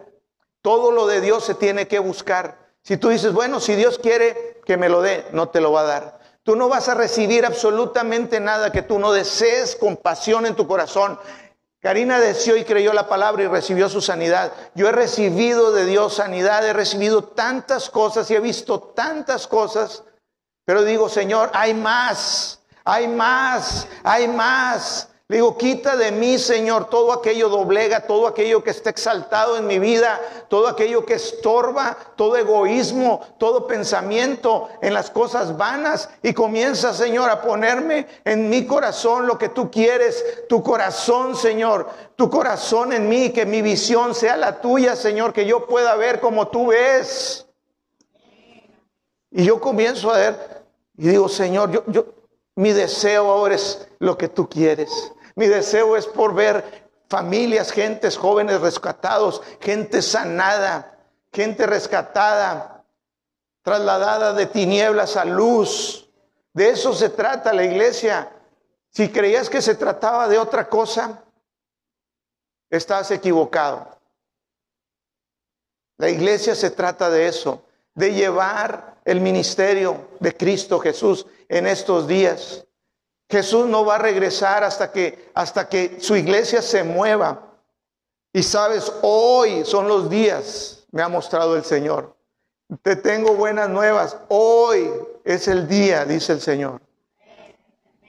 Todo 0.61 0.91
lo 0.91 1.06
de 1.06 1.22
Dios 1.22 1.45
se 1.45 1.53
tiene 1.53 1.88
que 1.88 1.99
buscar. 1.99 2.57
Si 2.82 2.98
tú 2.98 3.10
dices, 3.10 3.34
bueno, 3.34 3.60
si 3.60 3.76
Dios 3.76 3.99
quiere 3.99 4.61
que 4.65 4.77
me 4.77 4.90
lo 4.90 5.02
dé, 5.02 5.26
no 5.32 5.49
te 5.49 5.61
lo 5.61 5.72
va 5.72 5.82
a 5.82 5.86
dar. 5.86 6.19
Tú 6.44 6.56
no 6.56 6.69
vas 6.69 6.90
a 6.90 6.95
recibir 6.95 7.45
absolutamente 7.45 8.40
nada 8.40 8.72
que 8.72 8.82
tú 8.82 8.99
no 8.99 9.11
desees 9.11 9.76
con 9.76 9.98
pasión 9.98 10.45
en 10.45 10.56
tu 10.56 10.68
corazón. 10.68 11.19
Karina 11.85 12.19
deseó 12.19 12.57
y 12.57 12.63
creyó 12.63 12.93
la 12.93 13.07
palabra 13.07 13.43
y 13.43 13.47
recibió 13.47 13.89
su 13.89 14.01
sanidad. 14.01 14.51
Yo 14.73 14.89
he 14.89 14.91
recibido 14.91 15.71
de 15.71 15.85
Dios 15.85 16.15
sanidad, 16.15 16.67
he 16.67 16.73
recibido 16.73 17.25
tantas 17.25 17.91
cosas 17.91 18.31
y 18.31 18.33
he 18.33 18.39
visto 18.39 18.79
tantas 18.79 19.45
cosas, 19.45 20.03
pero 20.65 20.83
digo, 20.83 21.09
Señor, 21.09 21.51
hay 21.53 21.75
más, 21.75 22.59
hay 22.83 23.07
más, 23.07 23.87
hay 24.03 24.27
más. 24.27 25.09
Le 25.27 25.38
digo, 25.38 25.57
quita 25.57 25.97
de 25.97 26.11
mí, 26.11 26.38
Señor, 26.38 26.88
todo 26.88 27.11
aquello 27.11 27.49
doblega, 27.49 28.02
todo 28.02 28.27
aquello 28.27 28.64
que 28.64 28.69
está 28.69 28.91
exaltado 28.91 29.57
en 29.57 29.65
mi 29.65 29.80
vida, 29.80 30.22
todo 30.49 30.68
aquello 30.68 31.03
que 31.03 31.15
estorba, 31.15 31.97
todo 32.15 32.38
egoísmo, 32.38 33.22
todo 33.39 33.65
pensamiento 33.65 34.69
en 34.84 34.93
las 34.93 35.10
cosas 35.10 35.57
vanas. 35.57 36.11
Y 36.22 36.34
comienza, 36.34 36.93
Señor, 36.93 37.31
a 37.31 37.41
ponerme 37.41 38.06
en 38.23 38.49
mi 38.49 38.68
corazón 38.68 39.26
lo 39.26 39.35
que 39.39 39.49
tú 39.49 39.72
quieres, 39.72 40.45
tu 40.47 40.61
corazón, 40.61 41.35
Señor, 41.35 41.89
tu 42.15 42.30
corazón 42.30 42.93
en 42.93 43.10
mí, 43.10 43.31
que 43.31 43.47
mi 43.47 43.64
visión 43.64 44.14
sea 44.14 44.38
la 44.38 44.61
tuya, 44.61 44.95
Señor, 44.95 45.34
que 45.34 45.47
yo 45.47 45.65
pueda 45.65 45.95
ver 45.95 46.19
como 46.19 46.49
tú 46.49 46.68
ves. 46.68 47.47
Y 49.31 49.43
yo 49.43 49.60
comienzo 49.60 50.11
a 50.11 50.18
ver 50.18 50.65
y 50.95 51.07
digo, 51.07 51.27
Señor, 51.27 51.72
yo, 51.72 51.84
yo, 51.88 52.06
mi 52.56 52.73
deseo 52.73 53.31
ahora 53.31 53.56
es 53.56 53.88
lo 53.97 54.19
que 54.19 54.30
tú 54.30 54.47
quieres. 54.47 55.14
Mi 55.35 55.47
deseo 55.47 55.95
es 55.97 56.07
por 56.07 56.33
ver 56.33 56.89
familias, 57.09 57.71
gentes 57.71 58.17
jóvenes 58.17 58.61
rescatados, 58.61 59.41
gente 59.59 60.01
sanada, 60.01 60.97
gente 61.31 61.67
rescatada, 61.67 62.85
trasladada 63.61 64.33
de 64.33 64.45
tinieblas 64.45 65.17
a 65.17 65.25
luz, 65.25 66.01
De 66.53 66.69
eso 66.69 66.93
se 66.93 67.09
trata 67.09 67.51
la 67.51 67.65
iglesia. 67.65 68.31
Si 68.89 69.09
creías 69.09 69.49
que 69.49 69.61
se 69.61 69.75
trataba 69.75 70.29
de 70.29 70.37
otra 70.37 70.69
cosa, 70.69 71.21
estás 72.69 73.11
equivocado. 73.11 73.85
La 75.97 76.09
iglesia 76.09 76.55
se 76.55 76.71
trata 76.71 77.09
de 77.09 77.27
eso, 77.27 77.65
de 77.93 78.13
llevar 78.13 79.01
el 79.03 79.19
ministerio 79.19 80.09
de 80.21 80.35
Cristo 80.35 80.79
Jesús 80.79 81.25
en 81.49 81.67
estos 81.67 82.07
días. 82.07 82.65
Jesús 83.30 83.68
no 83.68 83.85
va 83.85 83.95
a 83.95 83.99
regresar 83.99 84.64
hasta 84.64 84.91
que 84.91 85.31
hasta 85.34 85.68
que 85.68 85.99
su 85.99 86.15
iglesia 86.15 86.61
se 86.61 86.84
mueva. 86.84 87.41
Y 88.31 88.43
sabes, 88.43 88.91
hoy 89.02 89.64
son 89.65 89.88
los 89.88 90.10
días, 90.10 90.85
me 90.91 91.02
ha 91.02 91.07
mostrado 91.07 91.56
el 91.56 91.64
Señor. 91.64 92.15
Te 92.81 92.95
tengo 92.95 93.34
buenas 93.34 93.69
nuevas. 93.69 94.18
Hoy 94.27 94.91
es 95.23 95.47
el 95.47 95.68
día, 95.68 96.06
dice 96.06 96.34
el 96.34 96.41
Señor, 96.41 96.81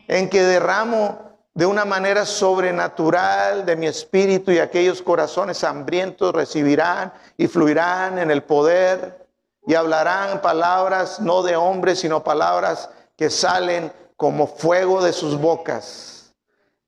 en 0.09 0.29
que 0.29 0.43
derramo 0.43 1.27
de 1.55 1.65
una 1.65 1.85
manera 1.85 2.27
sobrenatural 2.27 3.65
de 3.65 3.77
mi 3.77 3.87
espíritu 3.87 4.51
y 4.51 4.59
aquellos 4.59 5.01
corazones 5.01 5.65
hambrientos 5.65 6.35
recibirán 6.35 7.13
y 7.37 7.47
fluirán 7.47 8.19
en 8.19 8.31
el 8.31 8.43
poder 8.43 9.27
y 9.67 9.75
hablarán 9.75 10.43
palabras 10.43 11.21
no 11.21 11.43
de 11.43 11.57
hombres, 11.57 12.01
sino 12.01 12.23
palabras 12.23 12.91
que 13.17 13.31
salen 13.31 13.91
como 14.17 14.47
fuego 14.47 15.03
de 15.03 15.13
sus 15.13 15.39
bocas. 15.39 16.35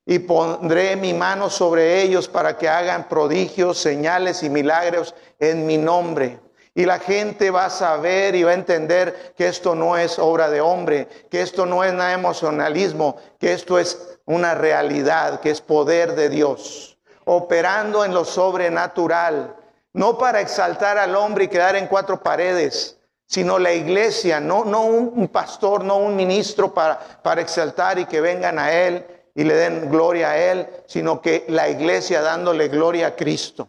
Y 0.07 0.21
pondré 0.21 0.97
mi 0.97 1.13
mano 1.13 1.51
sobre 1.51 2.01
ellos 2.03 2.29
para 2.29 2.57
que 2.57 2.69
hagan 2.69 3.09
prodigios, 3.09 3.79
señales 3.79 4.43
y 4.43 4.49
milagros 4.49 5.15
en 5.39 5.67
mi 5.67 5.77
nombre. 5.77 6.41
Y 6.75 6.87
la 6.87 6.99
gente 6.99 7.51
va 7.51 7.67
a 7.67 7.71
saber 7.71 8.35
y 8.35 8.45
va 8.45 8.53
a 8.53 8.55
entender 8.55 9.35
que 9.37 9.49
esto 9.49 9.75
no 9.75 9.97
es 9.97 10.19
obra 10.19 10.49
de 10.49 10.61
hombre, 10.61 11.09
que 11.29 11.43
esto 11.43 11.67
no 11.67 11.83
es 11.85 11.93
nada 11.93 12.13
emocionalismo, 12.13 13.17
que 13.39 13.53
esto 13.53 13.79
es 13.79 14.19
una 14.25 14.55
realidad 14.55 15.41
que 15.41 15.51
es 15.51 15.61
poder 15.61 16.15
de 16.15 16.29
Dios, 16.29 16.99
operando 17.25 18.05
en 18.05 18.15
lo 18.15 18.25
sobrenatural, 18.25 19.57
no 19.93 20.19
para 20.19 20.41
exaltar 20.41 20.99
al 20.99 21.17
hombre 21.17 21.45
y 21.45 21.49
quedar 21.49 21.77
en 21.77 21.89
cuatro 21.89 22.23
paredes, 22.23 22.98
sino 23.29 23.59
la 23.59 23.75
iglesia, 23.75 24.41
no, 24.41 24.65
no 24.65 24.87
un 24.87 25.29
pastor, 25.29 25.85
no 25.85 25.99
un 25.99 26.17
ministro 26.17 26.73
para, 26.73 26.99
para 26.99 27.43
exaltar 27.43 27.99
y 27.99 28.07
que 28.07 28.23
vengan 28.23 28.59
a 28.59 28.73
Él 28.73 29.05
y 29.35 29.45
le 29.45 29.55
den 29.55 29.91
gloria 29.91 30.31
a 30.31 30.39
Él, 30.39 30.67
sino 30.87 31.21
que 31.21 31.45
la 31.49 31.69
iglesia 31.69 32.23
dándole 32.23 32.69
gloria 32.69 33.09
a 33.09 33.17
Cristo. 33.17 33.69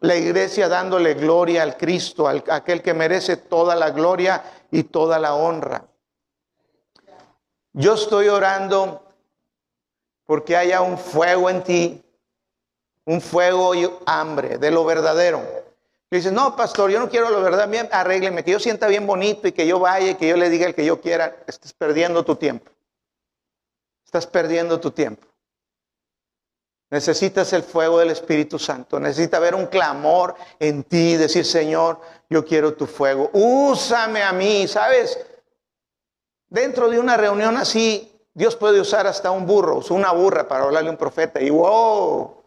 La 0.00 0.16
iglesia 0.16 0.68
dándole 0.68 1.14
gloria 1.14 1.62
al 1.62 1.76
Cristo, 1.76 2.26
al, 2.26 2.42
aquel 2.50 2.82
que 2.82 2.92
merece 2.92 3.36
toda 3.36 3.76
la 3.76 3.90
gloria 3.90 4.42
y 4.72 4.82
toda 4.82 5.20
la 5.20 5.34
honra. 5.34 5.84
Yo 7.72 7.94
estoy 7.94 8.26
orando 8.28 9.04
porque 10.26 10.56
haya 10.56 10.80
un 10.80 10.98
fuego 10.98 11.48
en 11.48 11.62
ti, 11.62 12.02
un 13.04 13.20
fuego 13.20 13.76
y 13.76 13.88
hambre 14.06 14.58
de 14.58 14.72
lo 14.72 14.84
verdadero. 14.84 15.59
Y 16.10 16.16
dices, 16.16 16.32
no, 16.32 16.56
pastor, 16.56 16.90
yo 16.90 16.98
no 16.98 17.08
quiero 17.08 17.30
lo 17.30 17.40
verdad, 17.40 17.68
bien, 17.68 17.88
arrégleme, 17.92 18.42
que 18.42 18.50
yo 18.50 18.58
sienta 18.58 18.88
bien 18.88 19.06
bonito 19.06 19.46
y 19.46 19.52
que 19.52 19.66
yo 19.66 19.78
vaya 19.78 20.10
y 20.10 20.14
que 20.16 20.28
yo 20.28 20.36
le 20.36 20.50
diga 20.50 20.66
el 20.66 20.74
que 20.74 20.84
yo 20.84 21.00
quiera. 21.00 21.36
Estás 21.46 21.72
perdiendo 21.72 22.24
tu 22.24 22.34
tiempo. 22.34 22.70
Estás 24.04 24.26
perdiendo 24.26 24.80
tu 24.80 24.90
tiempo. 24.90 25.28
Necesitas 26.90 27.52
el 27.52 27.62
fuego 27.62 28.00
del 28.00 28.10
Espíritu 28.10 28.58
Santo. 28.58 28.98
Necesitas 28.98 29.40
ver 29.40 29.54
un 29.54 29.66
clamor 29.66 30.34
en 30.58 30.82
ti, 30.82 31.16
decir, 31.16 31.46
Señor, 31.46 32.00
yo 32.28 32.44
quiero 32.44 32.74
tu 32.74 32.88
fuego. 32.88 33.30
Úsame 33.32 34.24
a 34.24 34.32
mí, 34.32 34.66
¿sabes? 34.66 35.16
Dentro 36.48 36.90
de 36.90 36.98
una 36.98 37.16
reunión 37.16 37.56
así, 37.56 38.20
Dios 38.34 38.56
puede 38.56 38.80
usar 38.80 39.06
hasta 39.06 39.30
un 39.30 39.46
burro, 39.46 39.80
una 39.90 40.10
burra 40.10 40.48
para 40.48 40.64
hablarle 40.64 40.88
a 40.88 40.92
un 40.92 40.98
profeta 40.98 41.40
y 41.40 41.50
wow. 41.50 42.39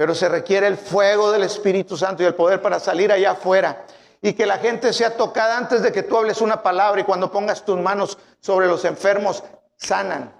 Pero 0.00 0.14
se 0.14 0.30
requiere 0.30 0.66
el 0.66 0.78
fuego 0.78 1.30
del 1.30 1.42
Espíritu 1.42 1.94
Santo 1.94 2.22
y 2.22 2.26
el 2.26 2.34
poder 2.34 2.62
para 2.62 2.80
salir 2.80 3.12
allá 3.12 3.32
afuera 3.32 3.84
y 4.22 4.32
que 4.32 4.46
la 4.46 4.56
gente 4.56 4.94
sea 4.94 5.14
tocada 5.14 5.58
antes 5.58 5.82
de 5.82 5.92
que 5.92 6.04
tú 6.04 6.16
hables 6.16 6.40
una 6.40 6.62
palabra 6.62 7.02
y 7.02 7.04
cuando 7.04 7.30
pongas 7.30 7.66
tus 7.66 7.78
manos 7.78 8.16
sobre 8.40 8.66
los 8.66 8.86
enfermos, 8.86 9.44
sanan. 9.76 10.32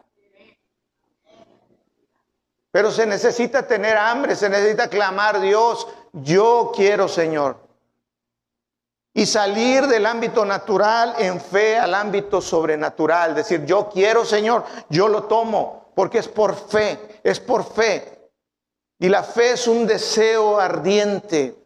Pero 2.70 2.90
se 2.90 3.04
necesita 3.04 3.66
tener 3.66 3.98
hambre, 3.98 4.34
se 4.34 4.48
necesita 4.48 4.88
clamar, 4.88 5.42
Dios, 5.42 5.86
yo 6.14 6.72
quiero, 6.74 7.06
Señor 7.06 7.68
y 9.12 9.26
salir 9.26 9.86
del 9.88 10.06
ámbito 10.06 10.46
natural 10.46 11.16
en 11.18 11.38
fe 11.38 11.76
al 11.76 11.94
ámbito 11.94 12.40
sobrenatural. 12.40 13.34
Decir, 13.34 13.66
yo 13.66 13.90
quiero, 13.92 14.24
Señor, 14.24 14.64
yo 14.88 15.08
lo 15.08 15.24
tomo, 15.24 15.90
porque 15.94 16.18
es 16.18 16.28
por 16.28 16.54
fe, 16.54 17.20
es 17.22 17.40
por 17.40 17.64
fe. 17.64 18.19
Y 19.00 19.08
la 19.08 19.22
fe 19.22 19.52
es 19.52 19.66
un 19.66 19.86
deseo 19.86 20.60
ardiente 20.60 21.56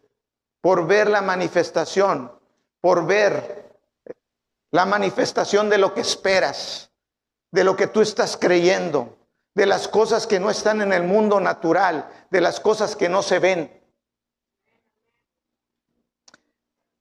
por 0.61 0.87
ver 0.87 1.09
la 1.09 1.21
manifestación, 1.21 2.31
por 2.79 3.05
ver 3.05 3.75
la 4.71 4.85
manifestación 4.85 5.69
de 5.69 5.77
lo 5.77 5.93
que 5.93 5.99
esperas, 5.99 6.91
de 7.51 7.65
lo 7.65 7.75
que 7.75 7.87
tú 7.87 8.01
estás 8.01 8.37
creyendo, 8.37 9.17
de 9.53 9.65
las 9.65 9.89
cosas 9.89 10.27
que 10.27 10.39
no 10.39 10.49
están 10.49 10.81
en 10.81 10.93
el 10.93 11.03
mundo 11.03 11.41
natural, 11.41 12.09
de 12.31 12.39
las 12.39 12.61
cosas 12.61 12.95
que 12.95 13.09
no 13.09 13.21
se 13.21 13.39
ven. 13.39 13.83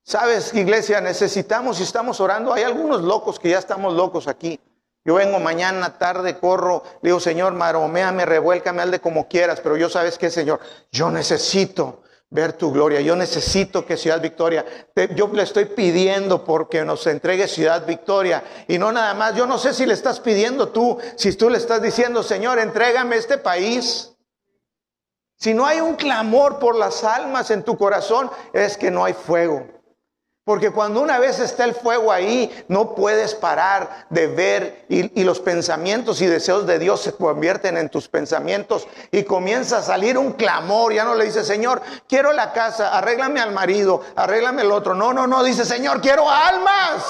Sabes, 0.03 0.53
iglesia, 0.53 1.01
necesitamos 1.01 1.79
y 1.79 1.85
estamos 1.85 2.21
orando. 2.21 2.53
Hay 2.53 2.65
algunos 2.65 3.03
locos 3.03 3.39
que 3.39 3.51
ya 3.51 3.59
estamos 3.61 3.95
locos 3.95 4.27
aquí. 4.27 4.59
Yo 5.05 5.15
vengo 5.15 5.39
mañana, 5.39 5.99
tarde, 5.99 6.39
corro, 6.39 6.83
le 7.03 7.11
digo, 7.11 7.21
Señor, 7.21 7.53
maroméame, 7.53 8.25
revuélcame, 8.25 8.81
alde 8.81 9.01
como 9.01 9.29
quieras, 9.29 9.61
pero 9.61 9.77
yo 9.77 9.91
sabes 9.91 10.17
qué, 10.17 10.31
Señor, 10.31 10.61
yo 10.91 11.11
necesito 11.11 12.03
ver 12.31 12.55
tu 12.55 12.73
gloria, 12.73 13.01
yo 13.03 13.15
necesito 13.15 13.85
que 13.85 13.99
Ciudad 13.99 14.21
Victoria, 14.21 14.65
yo 15.15 15.29
le 15.29 15.43
estoy 15.43 15.67
pidiendo 15.67 16.43
porque 16.45 16.85
nos 16.85 17.07
entregue 17.07 17.47
Ciudad 17.47 17.87
Victoria 17.87 18.43
y 18.67 18.79
no 18.79 18.93
nada 18.93 19.13
más, 19.15 19.37
yo 19.37 19.47
no 19.47 19.59
sé 19.59 19.75
si 19.75 19.85
le 19.85 19.93
estás 19.95 20.21
pidiendo 20.21 20.71
tú, 20.71 20.99
si 21.17 21.33
tú 21.37 21.51
le 21.51 21.59
estás 21.59 21.83
diciendo, 21.83 22.23
Señor, 22.23 22.59
entrégame 22.59 23.17
este 23.17 23.39
país. 23.39 24.11
Si 25.37 25.53
no 25.53 25.67
hay 25.67 25.81
un 25.81 25.97
clamor 25.97 26.59
por 26.59 26.77
las 26.77 27.05
almas 27.05 27.51
en 27.51 27.63
tu 27.63 27.77
corazón, 27.77 28.31
es 28.53 28.79
que 28.79 28.91
no 28.91 29.05
hay 29.05 29.13
fuego. 29.13 29.74
Porque 30.45 30.73
cuando 30.73 31.01
una 31.01 31.19
vez 31.19 31.39
está 31.39 31.65
el 31.65 31.75
fuego 31.75 32.13
ahí, 32.13 32.67
no 32.69 32.95
puedes 32.95 33.35
parar 33.35 34.05
de 34.11 34.27
ver 34.27 34.85
y, 34.91 35.25
los 35.25 35.41
pensamientos 35.41 36.21
y 36.21 36.27
deseos 36.27 36.67
de 36.67 36.79
Dios 36.79 37.01
se 37.01 37.15
convierten 37.15 37.79
en 37.79 37.89
tus 37.89 38.09
pensamientos 38.09 38.87
y 39.11 39.25
comienza 39.25 39.79
a 39.79 39.83
salir 39.83 40.19
un 40.19 40.33
clamor. 40.33 40.93
Ya 40.93 41.05
no 41.05 41.15
le 41.15 41.25
dice, 41.25 41.45
Señor, 41.45 41.81
quiero 42.07 42.35
la 42.35 42.53
casa, 42.53 42.95
arréglame 42.95 43.41
al 43.41 43.53
marido, 43.53 44.03
arréglame 44.17 44.61
el 44.61 44.71
otro. 44.71 44.95
No, 44.95 45.15
no, 45.15 45.27
no, 45.27 45.43
dice, 45.43 45.65
Señor, 45.65 46.03
quiero 46.03 46.29
almas. 46.29 47.03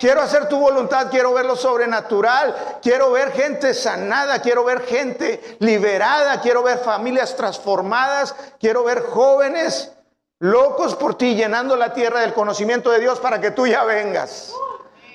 Quiero 0.00 0.20
hacer 0.20 0.48
tu 0.48 0.58
voluntad, 0.58 1.08
quiero 1.08 1.32
ver 1.34 1.44
lo 1.44 1.54
sobrenatural, 1.54 2.78
quiero 2.82 3.12
ver 3.12 3.30
gente 3.32 3.74
sanada, 3.74 4.40
quiero 4.40 4.64
ver 4.64 4.80
gente 4.80 5.56
liberada, 5.60 6.40
quiero 6.40 6.62
ver 6.64 6.78
familias 6.78 7.36
transformadas, 7.36 8.34
quiero 8.58 8.82
ver 8.82 9.02
jóvenes 9.02 9.92
locos 10.40 10.96
por 10.96 11.16
ti, 11.16 11.36
llenando 11.36 11.76
la 11.76 11.94
tierra 11.94 12.20
del 12.20 12.34
conocimiento 12.34 12.90
de 12.90 12.98
Dios 12.98 13.20
para 13.20 13.40
que 13.40 13.52
tú 13.52 13.66
ya 13.66 13.84
vengas. 13.84 14.52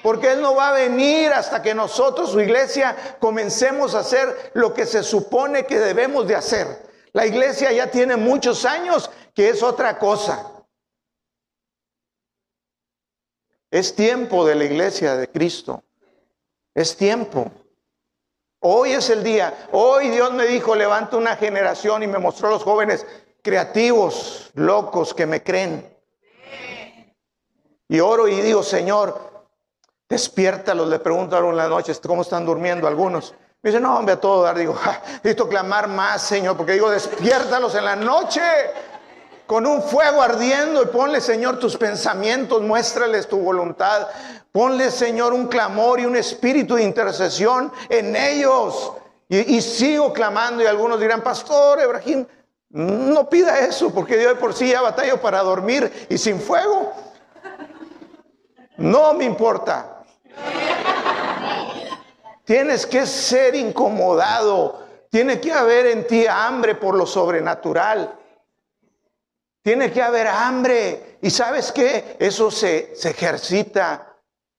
Porque 0.02 0.32
Él 0.32 0.42
no 0.42 0.56
va 0.56 0.70
a 0.70 0.74
venir 0.74 1.34
hasta 1.34 1.62
que 1.62 1.74
nosotros, 1.74 2.32
su 2.32 2.40
iglesia, 2.40 3.18
comencemos 3.20 3.96
a 3.96 4.00
hacer 4.00 4.52
lo 4.54 4.74
que 4.74 4.86
se 4.86 5.04
supone 5.04 5.66
que 5.66 5.80
debemos 5.80 6.28
de 6.28 6.36
hacer. 6.36 6.86
La 7.12 7.26
iglesia 7.26 7.72
ya 7.72 7.90
tiene 7.90 8.16
muchos 8.16 8.66
años 8.66 9.10
que 9.34 9.50
es 9.50 9.64
otra 9.64 9.98
cosa. 9.98 10.52
Es 13.72 13.96
tiempo 13.96 14.46
de 14.46 14.56
la 14.56 14.66
iglesia 14.66 15.16
de 15.16 15.28
Cristo. 15.28 15.84
Es 16.76 16.96
tiempo. 16.96 17.52
Hoy 18.60 18.92
es 18.92 19.10
el 19.10 19.24
día. 19.24 19.70
Hoy 19.72 20.10
Dios 20.10 20.32
me 20.34 20.46
dijo, 20.46 20.76
levanta 20.76 21.18
una 21.18 21.36
generación 21.36 22.04
y 22.04 22.08
me 22.08 22.20
mostró 22.20 22.50
a 22.50 22.52
los 22.52 22.64
jóvenes 22.64 23.06
creativos, 23.46 24.50
locos 24.56 25.14
que 25.14 25.28
me 25.28 25.44
creen. 25.44 25.88
Y 27.88 28.00
oro 28.00 28.28
y 28.28 28.42
digo, 28.42 28.64
Señor, 28.64 29.46
despiértalos. 30.10 30.90
Le 30.90 30.98
pregunto 30.98 31.38
en 31.38 31.56
la 31.56 31.68
noche, 31.68 31.94
¿cómo 32.02 32.24
están 32.24 32.44
durmiendo 32.44 32.88
algunos? 32.88 33.36
Me 33.62 33.70
dice, 33.70 33.80
no, 33.80 34.00
hombre, 34.00 34.16
a 34.16 34.20
todo 34.20 34.42
dar. 34.42 34.58
Digo, 34.58 34.76
necesito 35.24 35.48
clamar 35.48 35.88
más, 35.88 36.24
Señor, 36.24 36.58
porque 36.58 36.74
digo, 36.74 36.90
despiértalos 36.90 37.76
en 37.76 37.86
la 37.86 37.96
noche 37.96 38.42
con 39.46 39.68
un 39.68 39.84
fuego 39.84 40.24
ardiendo 40.24 40.82
y 40.82 40.88
ponle, 40.88 41.22
Señor, 41.22 41.60
tus 41.60 41.78
pensamientos, 41.78 42.64
muéstrales 42.64 43.28
tu 43.28 43.38
voluntad. 43.38 44.08
Ponle, 44.52 44.90
Señor, 44.90 45.34
un 45.34 45.46
clamor 45.48 46.00
y 46.00 46.06
un 46.06 46.16
espíritu 46.16 46.74
de 46.76 46.84
intercesión 46.84 47.72
en 47.90 48.16
ellos. 48.16 48.94
Y, 49.30 49.56
y 49.56 49.62
sigo 49.62 50.12
clamando 50.14 50.64
y 50.64 50.66
algunos 50.66 51.00
dirán, 51.00 51.22
Pastor 51.22 51.80
Ebrahim, 51.80 52.26
no 52.76 53.30
pida 53.30 53.60
eso, 53.60 53.94
porque 53.94 54.22
yo 54.22 54.28
de 54.28 54.36
por 54.36 54.54
sí 54.54 54.68
ya 54.68 54.82
batallo 54.82 55.22
para 55.22 55.42
dormir 55.42 56.08
y 56.10 56.18
sin 56.18 56.42
fuego. 56.42 56.92
No 58.76 59.14
me 59.14 59.24
importa. 59.24 60.04
Tienes 62.44 62.86
que 62.86 63.06
ser 63.06 63.56
incomodado. 63.56 64.86
Tiene 65.10 65.40
que 65.40 65.54
haber 65.54 65.86
en 65.88 66.06
ti 66.06 66.28
hambre 66.28 66.76
por 66.76 66.96
lo 66.96 67.06
sobrenatural. 67.06 68.20
Tiene 69.62 69.90
que 69.90 70.02
haber 70.02 70.28
hambre. 70.28 71.18
Y 71.22 71.30
sabes 71.30 71.72
qué? 71.72 72.18
Eso 72.20 72.52
se, 72.52 72.94
se 72.94 73.12
ejercita. 73.12 74.18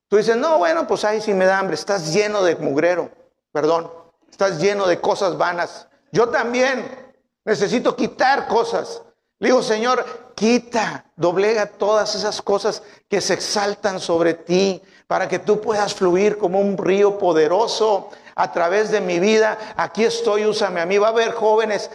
Tú 0.09 0.17
dices, 0.17 0.39
no, 0.39 0.57
bueno, 0.57 0.87
pues 0.87 1.05
ahí 1.05 1.21
sí 1.21 1.35
me 1.35 1.45
da 1.45 1.59
hambre. 1.59 1.75
Estás 1.75 2.15
lleno 2.15 2.43
de 2.43 2.57
mugrero. 2.57 3.11
Perdón. 3.53 3.93
Estás 4.31 4.59
lleno 4.59 4.87
de 4.87 5.03
cosas 5.03 5.37
vanas. 5.37 5.87
Yo 6.13 6.31
también 6.31 7.06
necesito 7.47 7.97
quitar 7.97 8.47
cosas. 8.47 9.03
Le 9.39 9.49
digo, 9.49 9.63
Señor, 9.63 10.33
quita, 10.35 11.07
doblega 11.17 11.67
todas 11.67 12.15
esas 12.15 12.43
cosas 12.43 12.83
que 13.09 13.21
se 13.21 13.35
exaltan 13.35 14.01
sobre 14.01 14.35
ti 14.35 14.83
para 15.07 15.29
que 15.29 15.39
tú 15.39 15.61
puedas 15.61 15.95
fluir 15.95 16.37
como 16.37 16.61
un 16.61 16.77
río 16.77 17.17
poderoso 17.19 18.11
a 18.35 18.53
través 18.53 18.91
de 18.91 19.01
mi 19.01 19.19
vida. 19.19 19.59
Aquí 19.77 20.05
estoy, 20.05 20.45
úsame 20.45 20.81
a 20.81 20.87
mí. 20.87 20.99
Va 20.99 21.09
a 21.09 21.11
haber 21.11 21.33
jóvenes 21.33 21.91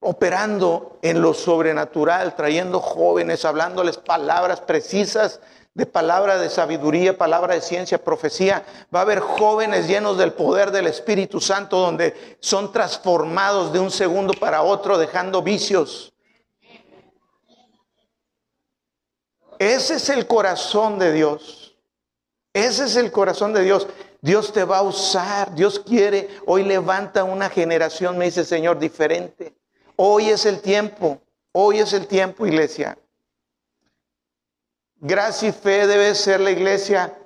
operando 0.00 0.98
en 1.02 1.20
lo 1.20 1.34
sobrenatural, 1.34 2.34
trayendo 2.34 2.80
jóvenes, 2.80 3.44
hablándoles 3.44 3.98
palabras 3.98 4.60
precisas 4.62 5.40
de 5.74 5.86
palabra 5.86 6.38
de 6.38 6.50
sabiduría, 6.50 7.16
palabra 7.16 7.54
de 7.54 7.60
ciencia, 7.60 8.02
profecía. 8.02 8.64
Va 8.94 9.00
a 9.00 9.02
haber 9.02 9.20
jóvenes 9.20 9.86
llenos 9.86 10.18
del 10.18 10.32
poder 10.32 10.70
del 10.72 10.86
Espíritu 10.86 11.40
Santo 11.40 11.78
donde 11.78 12.36
son 12.40 12.72
transformados 12.72 13.72
de 13.72 13.78
un 13.78 13.90
segundo 13.90 14.32
para 14.34 14.62
otro, 14.62 14.98
dejando 14.98 15.42
vicios. 15.42 16.12
Ese 19.58 19.96
es 19.96 20.08
el 20.08 20.26
corazón 20.26 20.98
de 20.98 21.12
Dios. 21.12 21.76
Ese 22.54 22.86
es 22.86 22.96
el 22.96 23.12
corazón 23.12 23.52
de 23.52 23.62
Dios. 23.62 23.86
Dios 24.22 24.52
te 24.52 24.64
va 24.64 24.78
a 24.78 24.82
usar. 24.82 25.54
Dios 25.54 25.78
quiere. 25.78 26.28
Hoy 26.46 26.64
levanta 26.64 27.24
una 27.24 27.50
generación, 27.50 28.16
me 28.16 28.24
dice 28.24 28.44
Señor, 28.44 28.78
diferente. 28.78 29.59
Hoy 30.02 30.30
es 30.30 30.46
el 30.46 30.62
tiempo. 30.62 31.20
Hoy 31.52 31.80
es 31.80 31.92
el 31.92 32.06
tiempo, 32.06 32.46
iglesia. 32.46 32.96
Gracia 34.96 35.50
y 35.50 35.52
fe 35.52 35.86
debe 35.86 36.14
ser 36.14 36.40
la 36.40 36.50
iglesia 36.50 37.18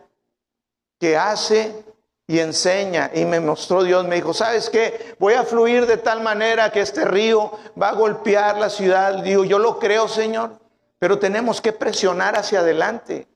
que 0.98 1.16
hace 1.16 1.84
y 2.26 2.40
enseña. 2.40 3.12
Y 3.14 3.26
me 3.26 3.38
mostró 3.38 3.84
Dios, 3.84 4.04
me 4.08 4.16
dijo, 4.16 4.34
¿sabes 4.34 4.70
qué? 4.70 5.14
Voy 5.20 5.34
a 5.34 5.44
fluir 5.44 5.86
de 5.86 5.98
tal 5.98 6.20
manera 6.20 6.72
que 6.72 6.80
este 6.80 7.04
río 7.04 7.52
va 7.80 7.90
a 7.90 7.94
golpear 7.94 8.58
la 8.58 8.68
ciudad. 8.68 9.22
Digo, 9.22 9.44
yo 9.44 9.60
lo 9.60 9.78
creo, 9.78 10.08
Señor, 10.08 10.58
pero 10.98 11.20
tenemos 11.20 11.60
que 11.60 11.72
presionar 11.72 12.36
hacia 12.36 12.58
adelante. 12.58 13.28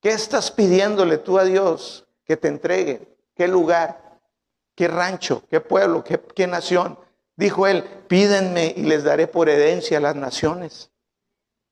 ¿Qué 0.00 0.10
estás 0.10 0.52
pidiéndole 0.52 1.18
tú 1.18 1.36
a 1.36 1.42
Dios 1.42 2.06
que 2.24 2.36
te 2.36 2.46
entregue? 2.46 3.08
¿Qué 3.34 3.48
lugar? 3.48 4.20
¿Qué 4.76 4.86
rancho? 4.86 5.42
¿Qué 5.50 5.60
pueblo? 5.60 6.04
¿Qué, 6.04 6.20
qué 6.20 6.46
nación? 6.46 6.96
Dijo 7.40 7.66
él, 7.66 7.84
pídenme 8.06 8.74
y 8.76 8.82
les 8.82 9.02
daré 9.02 9.26
por 9.26 9.48
herencia 9.48 9.96
a 9.96 10.02
las 10.02 10.14
naciones. 10.14 10.90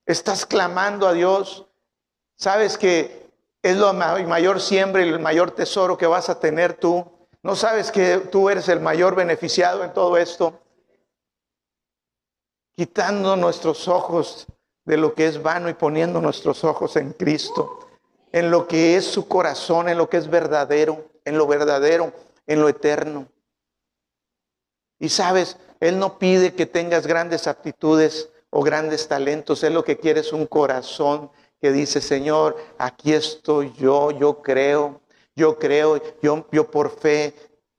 Estás 0.06 0.46
clamando 0.46 1.06
a 1.06 1.12
Dios. 1.12 1.66
Sabes 2.36 2.78
que 2.78 3.28
es 3.62 3.76
lo 3.76 3.92
mayor 3.92 4.62
siembra 4.62 5.04
y 5.04 5.10
el 5.10 5.18
mayor 5.18 5.50
tesoro 5.50 5.98
que 5.98 6.06
vas 6.06 6.30
a 6.30 6.40
tener 6.40 6.72
tú. 6.72 7.04
No 7.42 7.54
sabes 7.54 7.92
que 7.92 8.16
tú 8.16 8.48
eres 8.48 8.70
el 8.70 8.80
mayor 8.80 9.14
beneficiado 9.14 9.84
en 9.84 9.92
todo 9.92 10.16
esto. 10.16 10.58
Quitando 12.74 13.36
nuestros 13.36 13.88
ojos 13.88 14.46
de 14.86 14.96
lo 14.96 15.12
que 15.12 15.26
es 15.26 15.42
vano 15.42 15.68
y 15.68 15.74
poniendo 15.74 16.22
nuestros 16.22 16.64
ojos 16.64 16.96
en 16.96 17.12
Cristo, 17.12 17.90
en 18.32 18.50
lo 18.50 18.66
que 18.66 18.96
es 18.96 19.04
su 19.04 19.28
corazón, 19.28 19.90
en 19.90 19.98
lo 19.98 20.08
que 20.08 20.16
es 20.16 20.30
verdadero, 20.30 21.10
en 21.26 21.36
lo 21.36 21.46
verdadero, 21.46 22.14
en 22.46 22.62
lo 22.62 22.70
eterno. 22.70 23.28
Y 24.98 25.08
sabes, 25.08 25.56
Él 25.80 25.98
no 25.98 26.18
pide 26.18 26.54
que 26.54 26.66
tengas 26.66 27.06
grandes 27.06 27.46
aptitudes 27.46 28.30
o 28.50 28.62
grandes 28.62 29.08
talentos. 29.08 29.62
Él 29.62 29.74
lo 29.74 29.84
que 29.84 29.98
quiere 29.98 30.20
es 30.20 30.32
un 30.32 30.46
corazón 30.46 31.30
que 31.60 31.72
dice, 31.72 32.00
Señor, 32.00 32.56
aquí 32.78 33.12
estoy 33.12 33.72
yo, 33.74 34.10
yo 34.12 34.42
creo, 34.42 35.00
yo 35.34 35.58
creo, 35.58 36.00
yo, 36.22 36.46
yo 36.50 36.70
por 36.70 36.90
fe 36.90 37.34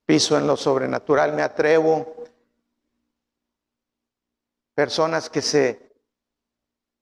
piso 0.06 0.38
en 0.38 0.48
lo 0.48 0.58
sobrenatural, 0.58 1.34
me 1.34 1.42
atrevo. 1.42 2.16
Personas 4.74 5.30
que 5.30 5.42
se 5.42 5.94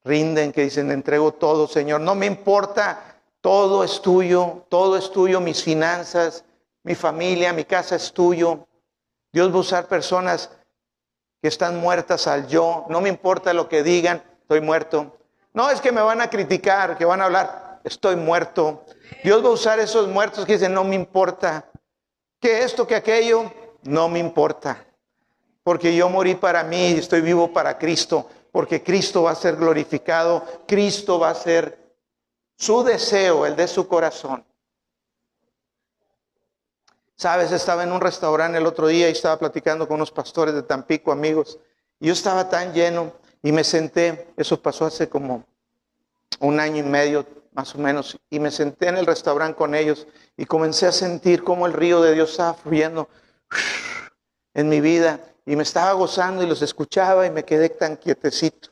rinden, 0.03 0.51
que 0.51 0.63
dicen, 0.63 0.91
entrego 0.91 1.33
todo, 1.33 1.67
Señor, 1.67 2.01
no 2.01 2.15
me 2.15 2.25
importa, 2.25 3.21
todo 3.41 3.83
es 3.83 4.01
tuyo, 4.01 4.65
todo 4.69 4.97
es 4.97 5.11
tuyo, 5.11 5.39
mis 5.39 5.63
finanzas, 5.63 6.43
mi 6.83 6.95
familia, 6.95 7.53
mi 7.53 7.65
casa 7.65 7.95
es 7.95 8.11
tuyo. 8.11 8.66
Dios 9.37 9.51
va 9.51 9.57
a 9.57 9.59
usar 9.59 9.87
personas 9.87 10.49
que 11.43 11.47
están 11.47 11.79
muertas 11.79 12.25
al 12.25 12.47
yo. 12.47 12.87
No 12.89 13.01
me 13.01 13.09
importa 13.09 13.53
lo 13.53 13.69
que 13.69 13.83
digan, 13.83 14.23
estoy 14.41 14.61
muerto. 14.61 15.15
No 15.53 15.69
es 15.69 15.79
que 15.79 15.91
me 15.91 16.01
van 16.01 16.21
a 16.21 16.29
criticar, 16.31 16.97
que 16.97 17.05
van 17.05 17.21
a 17.21 17.25
hablar, 17.25 17.81
estoy 17.83 18.15
muerto. 18.15 18.83
Dios 19.23 19.45
va 19.45 19.49
a 19.49 19.51
usar 19.51 19.79
esos 19.79 20.07
muertos 20.07 20.43
que 20.43 20.53
dicen, 20.53 20.73
no 20.73 20.83
me 20.83 20.95
importa. 20.95 21.69
Que 22.41 22.63
esto, 22.63 22.87
que 22.87 22.95
aquello, 22.95 23.53
no 23.83 24.09
me 24.09 24.17
importa. 24.17 24.83
Porque 25.61 25.95
yo 25.95 26.09
morí 26.09 26.33
para 26.33 26.63
mí 26.63 26.93
y 26.93 26.97
estoy 26.97 27.21
vivo 27.21 27.53
para 27.53 27.77
Cristo. 27.77 28.27
Porque 28.51 28.81
Cristo 28.81 29.21
va 29.21 29.33
a 29.33 29.35
ser 29.35 29.55
glorificado. 29.55 30.43
Cristo 30.65 31.19
va 31.19 31.29
a 31.29 31.35
ser 31.35 31.93
su 32.57 32.83
deseo, 32.83 33.45
el 33.45 33.55
de 33.55 33.67
su 33.67 33.87
corazón. 33.87 34.43
Sabes, 37.17 37.51
estaba 37.51 37.83
en 37.83 37.91
un 37.91 37.99
restaurante 37.99 38.59
el 38.59 38.67
otro 38.67 38.85
día 38.85 39.09
y 39.09 39.13
estaba 39.13 39.39
platicando 39.39 39.87
con 39.87 39.95
unos 39.95 40.11
pastores 40.11 40.53
de 40.53 40.61
Tampico, 40.61 41.11
amigos. 41.11 41.57
Y 41.99 42.07
yo 42.07 42.13
estaba 42.13 42.47
tan 42.47 42.73
lleno 42.73 43.11
y 43.41 43.51
me 43.51 43.63
senté, 43.63 44.27
eso 44.37 44.61
pasó 44.61 44.85
hace 44.85 45.09
como 45.09 45.43
un 46.39 46.59
año 46.59 46.77
y 46.77 46.83
medio 46.83 47.25
más 47.53 47.73
o 47.73 47.79
menos, 47.79 48.15
y 48.29 48.39
me 48.39 48.51
senté 48.51 48.87
en 48.87 48.97
el 48.97 49.07
restaurante 49.07 49.57
con 49.57 49.73
ellos 49.73 50.05
y 50.37 50.45
comencé 50.45 50.85
a 50.85 50.91
sentir 50.91 51.43
cómo 51.43 51.65
el 51.65 51.73
río 51.73 52.03
de 52.03 52.13
Dios 52.13 52.29
estaba 52.29 52.53
fluyendo 52.53 53.09
en 54.53 54.69
mi 54.69 54.79
vida 54.79 55.19
y 55.43 55.55
me 55.55 55.63
estaba 55.63 55.93
gozando 55.93 56.43
y 56.43 56.45
los 56.45 56.61
escuchaba 56.61 57.25
y 57.25 57.31
me 57.31 57.43
quedé 57.43 57.69
tan 57.69 57.97
quietecito. 57.97 58.69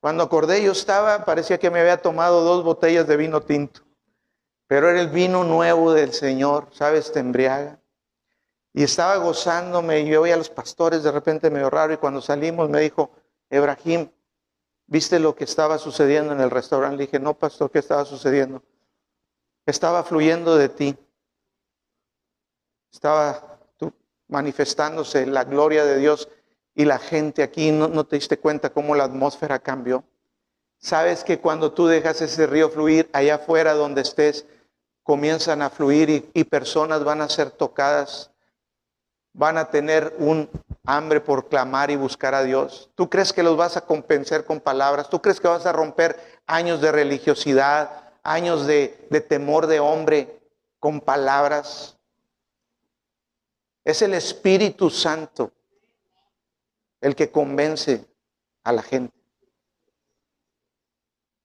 Cuando 0.00 0.24
acordé 0.24 0.62
yo 0.62 0.72
estaba, 0.72 1.26
parecía 1.26 1.58
que 1.58 1.70
me 1.70 1.80
había 1.80 2.00
tomado 2.00 2.42
dos 2.42 2.64
botellas 2.64 3.06
de 3.06 3.18
vino 3.18 3.42
tinto. 3.42 3.83
Pero 4.74 4.90
era 4.90 5.00
el 5.00 5.06
vino 5.06 5.44
nuevo 5.44 5.92
del 5.92 6.12
Señor, 6.12 6.66
¿sabes? 6.72 7.12
Te 7.12 7.20
embriaga. 7.20 7.78
Y 8.72 8.82
estaba 8.82 9.16
gozándome 9.18 10.00
y 10.00 10.08
yo 10.08 10.22
veía 10.22 10.34
a 10.34 10.36
los 10.36 10.50
pastores 10.50 11.04
de 11.04 11.12
repente 11.12 11.48
medio 11.48 11.70
raro 11.70 11.92
y 11.92 11.96
cuando 11.96 12.20
salimos 12.20 12.68
me 12.68 12.80
dijo, 12.80 13.12
Ebrahim, 13.50 14.10
¿viste 14.88 15.20
lo 15.20 15.36
que 15.36 15.44
estaba 15.44 15.78
sucediendo 15.78 16.32
en 16.32 16.40
el 16.40 16.50
restaurante? 16.50 16.96
Le 16.96 17.04
dije, 17.04 17.20
no, 17.20 17.34
pastor, 17.34 17.70
¿qué 17.70 17.78
estaba 17.78 18.04
sucediendo? 18.04 18.64
Estaba 19.64 20.02
fluyendo 20.02 20.56
de 20.56 20.68
ti. 20.68 20.96
Estaba 22.92 23.60
tú 23.76 23.92
manifestándose 24.26 25.24
la 25.24 25.44
gloria 25.44 25.84
de 25.84 25.98
Dios 25.98 26.28
y 26.74 26.84
la 26.84 26.98
gente 26.98 27.44
aquí, 27.44 27.70
no, 27.70 27.86
no 27.86 28.06
te 28.06 28.16
diste 28.16 28.40
cuenta 28.40 28.70
cómo 28.70 28.96
la 28.96 29.04
atmósfera 29.04 29.60
cambió. 29.60 30.02
Sabes 30.78 31.22
que 31.22 31.38
cuando 31.38 31.72
tú 31.72 31.86
dejas 31.86 32.20
ese 32.22 32.48
río 32.48 32.70
fluir 32.70 33.08
allá 33.12 33.36
afuera 33.36 33.74
donde 33.74 34.02
estés, 34.02 34.46
comienzan 35.04 35.62
a 35.62 35.70
fluir 35.70 36.30
y, 36.34 36.44
personas 36.44 37.04
van 37.04 37.20
a 37.20 37.28
ser 37.28 37.50
tocadas, 37.50 38.32
van 39.32 39.58
a 39.58 39.70
tener 39.70 40.16
un 40.18 40.50
hambre 40.84 41.20
por 41.20 41.48
clamar 41.48 41.90
y 41.90 41.96
buscar 41.96 42.34
a 42.34 42.42
Dios. 42.42 42.90
¿Tú 42.96 43.08
crees 43.08 43.32
que 43.32 43.42
los 43.42 43.56
vas 43.56 43.76
a 43.76 43.82
convencer 43.82 44.44
con 44.44 44.60
palabras? 44.60 45.08
¿Tú 45.08 45.22
crees 45.22 45.38
que 45.40 45.46
vas 45.46 45.66
a 45.66 45.72
romper 45.72 46.18
años 46.46 46.80
de 46.80 46.90
religiosidad, 46.90 48.12
años 48.22 48.66
de 48.66 48.88
temor 49.28 49.66
de 49.66 49.78
hombre 49.78 50.40
con 50.80 51.00
palabras? 51.00 51.96
Es 53.84 54.00
el 54.00 54.14
Espíritu 54.14 54.88
Santo 54.88 55.52
el 57.02 57.14
que 57.14 57.30
convence 57.30 58.06
a 58.62 58.72
la 58.72 58.82
gente. 58.82 59.23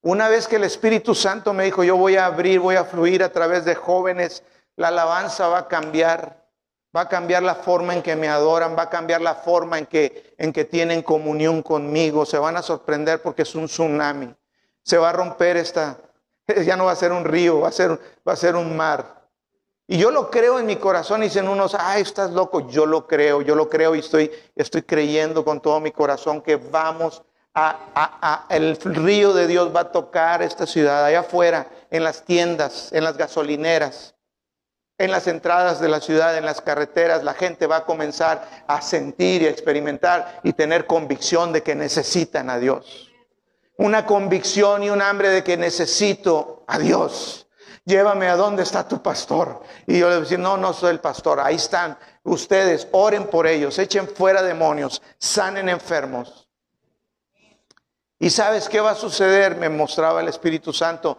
Una 0.09 0.27
vez 0.27 0.47
que 0.47 0.55
el 0.55 0.63
Espíritu 0.63 1.13
Santo 1.13 1.53
me 1.53 1.65
dijo, 1.65 1.83
yo 1.83 1.95
voy 1.95 2.15
a 2.15 2.25
abrir, 2.25 2.59
voy 2.59 2.75
a 2.75 2.83
fluir 2.83 3.21
a 3.21 3.31
través 3.31 3.63
de 3.63 3.75
jóvenes, 3.75 4.41
la 4.75 4.87
alabanza 4.87 5.47
va 5.49 5.59
a 5.59 5.67
cambiar, 5.67 6.47
va 6.97 7.01
a 7.01 7.07
cambiar 7.07 7.43
la 7.43 7.53
forma 7.53 7.93
en 7.93 8.01
que 8.01 8.15
me 8.15 8.27
adoran, 8.27 8.75
va 8.75 8.81
a 8.81 8.89
cambiar 8.89 9.21
la 9.21 9.35
forma 9.35 9.77
en 9.77 9.85
que, 9.85 10.33
en 10.39 10.51
que 10.51 10.65
tienen 10.65 11.03
comunión 11.03 11.61
conmigo, 11.61 12.25
se 12.25 12.39
van 12.39 12.57
a 12.57 12.63
sorprender 12.63 13.21
porque 13.21 13.43
es 13.43 13.53
un 13.53 13.67
tsunami, 13.67 14.33
se 14.81 14.97
va 14.97 15.11
a 15.11 15.13
romper 15.13 15.57
esta, 15.57 15.99
ya 16.65 16.75
no 16.75 16.85
va 16.85 16.93
a 16.93 16.95
ser 16.95 17.11
un 17.11 17.23
río, 17.23 17.59
va 17.59 17.67
a 17.67 17.71
ser, 17.71 17.91
va 18.27 18.33
a 18.33 18.35
ser 18.35 18.55
un 18.55 18.75
mar. 18.75 19.27
Y 19.85 19.99
yo 19.99 20.09
lo 20.09 20.31
creo 20.31 20.57
en 20.57 20.65
mi 20.65 20.77
corazón, 20.77 21.21
y 21.21 21.25
dicen 21.25 21.47
unos, 21.47 21.75
ay, 21.79 22.01
estás 22.01 22.31
loco, 22.31 22.67
yo 22.67 22.87
lo 22.87 23.05
creo, 23.05 23.43
yo 23.43 23.53
lo 23.53 23.69
creo 23.69 23.93
y 23.93 23.99
estoy, 23.99 24.31
estoy 24.55 24.81
creyendo 24.81 25.45
con 25.45 25.61
todo 25.61 25.79
mi 25.79 25.91
corazón 25.91 26.41
que 26.41 26.55
vamos 26.55 27.21
el 28.49 28.77
río 28.77 29.33
de 29.33 29.47
Dios 29.47 29.75
va 29.75 29.81
a 29.81 29.91
tocar 29.91 30.41
esta 30.41 30.65
ciudad, 30.65 31.05
allá 31.05 31.21
afuera, 31.21 31.67
en 31.89 32.03
las 32.03 32.23
tiendas, 32.23 32.91
en 32.93 33.03
las 33.03 33.17
gasolineras. 33.17 34.15
en 34.99 35.11
las 35.11 35.27
entradas 35.27 35.79
de 35.79 35.87
la 35.87 36.01
ciudad, 36.01 36.37
en 36.37 36.45
las 36.45 36.59
carreteras, 36.59 37.23
la 37.23 37.33
gente 37.33 37.67
va 37.67 37.77
a 37.77 37.85
comenzar 37.85 38.65
a 38.67 38.81
sentir 38.81 39.41
y 39.41 39.45
a 39.47 39.49
experimentar 39.49 40.41
y 40.43 40.51
tener 40.51 40.85
convicción 40.85 41.53
de 41.53 41.63
que 41.63 41.73
necesitan 41.73 42.49
a 42.49 42.59
Dios. 42.59 43.09
Una 43.77 44.05
convicción 44.05 44.83
y 44.83 44.89
un 44.89 45.01
hambre 45.01 45.29
de 45.29 45.41
que 45.41 45.55
necesito 45.55 46.65
a 46.67 46.77
Dios. 46.77 47.47
Llévame 47.85 48.27
a 48.27 48.35
dónde 48.35 48.63
está 48.63 48.85
tu 48.85 49.01
pastor. 49.01 49.63
Y 49.87 49.99
yo 49.99 50.09
le 50.09 50.19
decía, 50.19 50.37
no, 50.37 50.57
no 50.57 50.73
soy 50.73 50.91
el 50.91 50.99
pastor. 50.99 51.39
Ahí 51.39 51.55
están 51.55 51.97
ustedes. 52.23 52.89
Oren 52.91 53.27
por 53.27 53.47
ellos. 53.47 53.79
Echen 53.79 54.05
fuera 54.05 54.41
demonios. 54.43 55.01
Sanen 55.17 55.69
enfermos. 55.69 56.48
Y 58.19 58.29
sabes 58.29 58.67
qué 58.69 58.81
va 58.81 58.91
a 58.91 58.95
suceder, 58.95 59.55
me 59.55 59.69
mostraba 59.69 60.21
el 60.21 60.27
Espíritu 60.27 60.73
Santo 60.73 61.17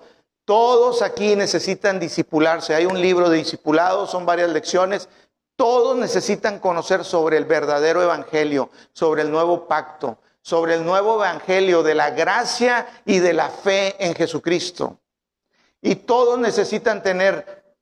todos 0.51 1.02
aquí 1.02 1.36
necesitan 1.36 2.01
disipularse. 2.01 2.74
Hay 2.74 2.85
un 2.85 3.01
libro 3.01 3.31
de 3.31 3.39
discipulados, 3.39 4.10
son 4.10 4.27
varias 4.27 4.51
lecciones. 4.51 5.09
Todos 5.55 5.97
necesitan 5.97 6.59
conocer 6.59 7.05
sobre 7.05 7.36
el 7.36 7.44
verdadero 7.44 8.02
evangelio, 8.02 8.68
sobre 8.93 9.22
el 9.22 9.31
nuevo 9.31 9.68
pacto, 9.68 10.18
sobre 10.43 10.74
el 10.74 10.85
nuevo 10.85 11.14
evangelio 11.14 11.85
de 11.85 11.94
la 11.94 12.10
gracia 12.10 12.89
y 13.05 13.20
de 13.20 13.32
la 13.32 13.48
fe 13.48 13.94
en 14.05 14.12
Jesucristo. 14.12 14.98
Y 15.81 15.94
todos 15.94 16.36
necesitan 16.40 17.01
tener 17.01 17.77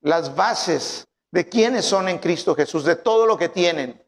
las 0.00 0.36
bases 0.36 1.08
de 1.32 1.48
quiénes 1.48 1.86
son 1.86 2.08
en 2.08 2.18
Cristo 2.18 2.54
Jesús, 2.54 2.84
de 2.84 2.94
todo 2.94 3.26
lo 3.26 3.36
que 3.36 3.48
tienen. 3.48 4.00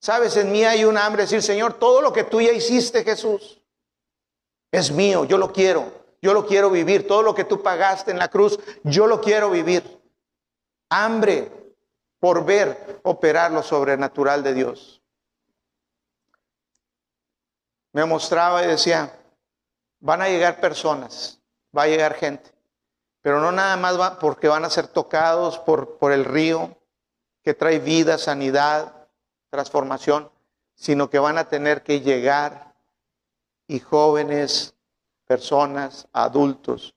Sabes, 0.00 0.38
en 0.38 0.50
mí 0.50 0.64
hay 0.64 0.86
un 0.86 0.96
hambre 0.96 1.24
decir, 1.24 1.42
Señor, 1.42 1.74
todo 1.74 2.00
lo 2.00 2.14
que 2.14 2.24
tú 2.24 2.40
ya 2.40 2.52
hiciste, 2.52 3.04
Jesús, 3.04 3.61
es 4.72 4.90
mío, 4.90 5.24
yo 5.24 5.38
lo 5.38 5.52
quiero. 5.52 6.02
Yo 6.22 6.32
lo 6.32 6.46
quiero 6.46 6.70
vivir. 6.70 7.06
Todo 7.06 7.22
lo 7.22 7.34
que 7.34 7.44
tú 7.44 7.62
pagaste 7.62 8.10
en 8.10 8.18
la 8.18 8.28
cruz, 8.28 8.58
yo 8.84 9.06
lo 9.06 9.20
quiero 9.20 9.50
vivir. 9.50 10.00
Hambre 10.88 11.50
por 12.18 12.44
ver 12.44 13.00
operar 13.02 13.50
lo 13.50 13.62
sobrenatural 13.62 14.42
de 14.42 14.54
Dios. 14.54 15.02
Me 17.92 18.04
mostraba 18.04 18.64
y 18.64 18.68
decía, 18.68 19.12
van 20.00 20.22
a 20.22 20.28
llegar 20.28 20.60
personas, 20.60 21.40
va 21.76 21.82
a 21.82 21.88
llegar 21.88 22.14
gente, 22.14 22.50
pero 23.20 23.40
no 23.40 23.52
nada 23.52 23.76
más 23.76 24.00
va 24.00 24.18
porque 24.18 24.48
van 24.48 24.64
a 24.64 24.70
ser 24.70 24.86
tocados 24.86 25.58
por, 25.58 25.98
por 25.98 26.12
el 26.12 26.24
río 26.24 26.74
que 27.42 27.52
trae 27.52 27.80
vida, 27.80 28.16
sanidad, 28.16 29.08
transformación, 29.50 30.30
sino 30.74 31.10
que 31.10 31.18
van 31.18 31.36
a 31.36 31.48
tener 31.48 31.82
que 31.82 32.00
llegar 32.00 32.71
y 33.66 33.80
jóvenes 33.80 34.74
personas, 35.26 36.08
adultos, 36.12 36.94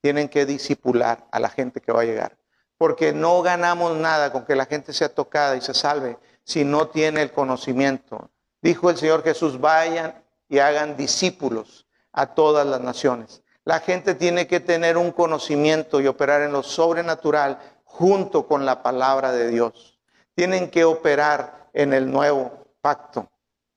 tienen 0.00 0.28
que 0.28 0.46
disipular 0.46 1.26
a 1.30 1.40
la 1.40 1.48
gente 1.48 1.80
que 1.80 1.92
va 1.92 2.02
a 2.02 2.04
llegar. 2.04 2.36
Porque 2.76 3.12
no 3.12 3.42
ganamos 3.42 3.96
nada 3.96 4.32
con 4.32 4.44
que 4.44 4.56
la 4.56 4.66
gente 4.66 4.92
sea 4.92 5.14
tocada 5.14 5.56
y 5.56 5.60
se 5.60 5.74
salve 5.74 6.18
si 6.44 6.64
no 6.64 6.88
tiene 6.88 7.22
el 7.22 7.32
conocimiento. 7.32 8.30
Dijo 8.60 8.90
el 8.90 8.96
Señor 8.96 9.22
Jesús, 9.22 9.60
vayan 9.60 10.22
y 10.48 10.58
hagan 10.58 10.96
discípulos 10.96 11.86
a 12.12 12.34
todas 12.34 12.66
las 12.66 12.80
naciones. 12.80 13.42
La 13.64 13.80
gente 13.80 14.14
tiene 14.14 14.46
que 14.46 14.60
tener 14.60 14.96
un 14.96 15.12
conocimiento 15.12 16.00
y 16.00 16.08
operar 16.08 16.42
en 16.42 16.52
lo 16.52 16.62
sobrenatural 16.62 17.58
junto 17.84 18.46
con 18.46 18.66
la 18.66 18.82
palabra 18.82 19.32
de 19.32 19.48
Dios. 19.48 20.00
Tienen 20.34 20.70
que 20.70 20.84
operar 20.84 21.68
en 21.72 21.92
el 21.92 22.10
nuevo 22.10 22.66
pacto. 22.80 23.28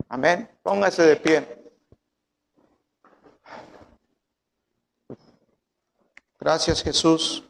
Amén. 0.09 0.49
Póngase 0.63 1.03
de 1.03 1.15
pie. 1.15 1.64
Gracias 6.45 6.83
Jesús. 6.83 7.43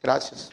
Gracias. 0.00 0.50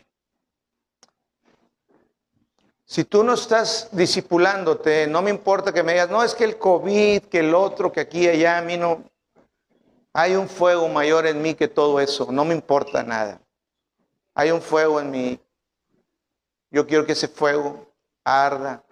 Si 2.83 3.05
tú 3.05 3.23
no 3.23 3.35
estás 3.35 3.87
discipulándote, 3.93 5.07
no 5.07 5.21
me 5.21 5.29
importa 5.29 5.71
que 5.71 5.83
me 5.83 5.93
digas, 5.93 6.09
no 6.09 6.21
es 6.21 6.35
que 6.35 6.43
el 6.43 6.57
COVID, 6.57 7.21
que 7.21 7.39
el 7.39 7.55
otro, 7.55 7.93
que 7.93 8.01
aquí 8.01 8.25
y 8.25 8.27
allá, 8.27 8.57
a 8.57 8.61
mí 8.61 8.75
no. 8.75 9.05
Hay 10.11 10.35
un 10.35 10.49
fuego 10.49 10.89
mayor 10.89 11.25
en 11.27 11.41
mí 11.41 11.55
que 11.55 11.69
todo 11.69 12.01
eso, 12.01 12.29
no 12.29 12.43
me 12.43 12.53
importa 12.53 13.03
nada. 13.03 13.39
Hay 14.33 14.51
un 14.51 14.61
fuego 14.61 14.99
en 14.99 15.11
mí. 15.11 15.39
Yo 16.71 16.85
quiero 16.85 17.05
que 17.05 17.13
ese 17.13 17.29
fuego 17.29 17.89
arda 18.25 18.83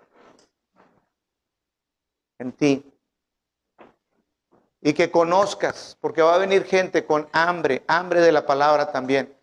en 2.40 2.54
ti 2.54 2.93
y 4.84 4.94
que 4.94 5.10
conozcas, 5.10 5.98
porque 6.02 6.22
va 6.22 6.36
a 6.36 6.40
venir 6.40 6.66
gente 6.66 7.06
con 7.06 7.30
hambre, 7.32 7.84
hambre 7.88 8.20
de 8.20 8.34
la 8.34 8.46
palabra 8.46 8.92
también. 8.92 9.34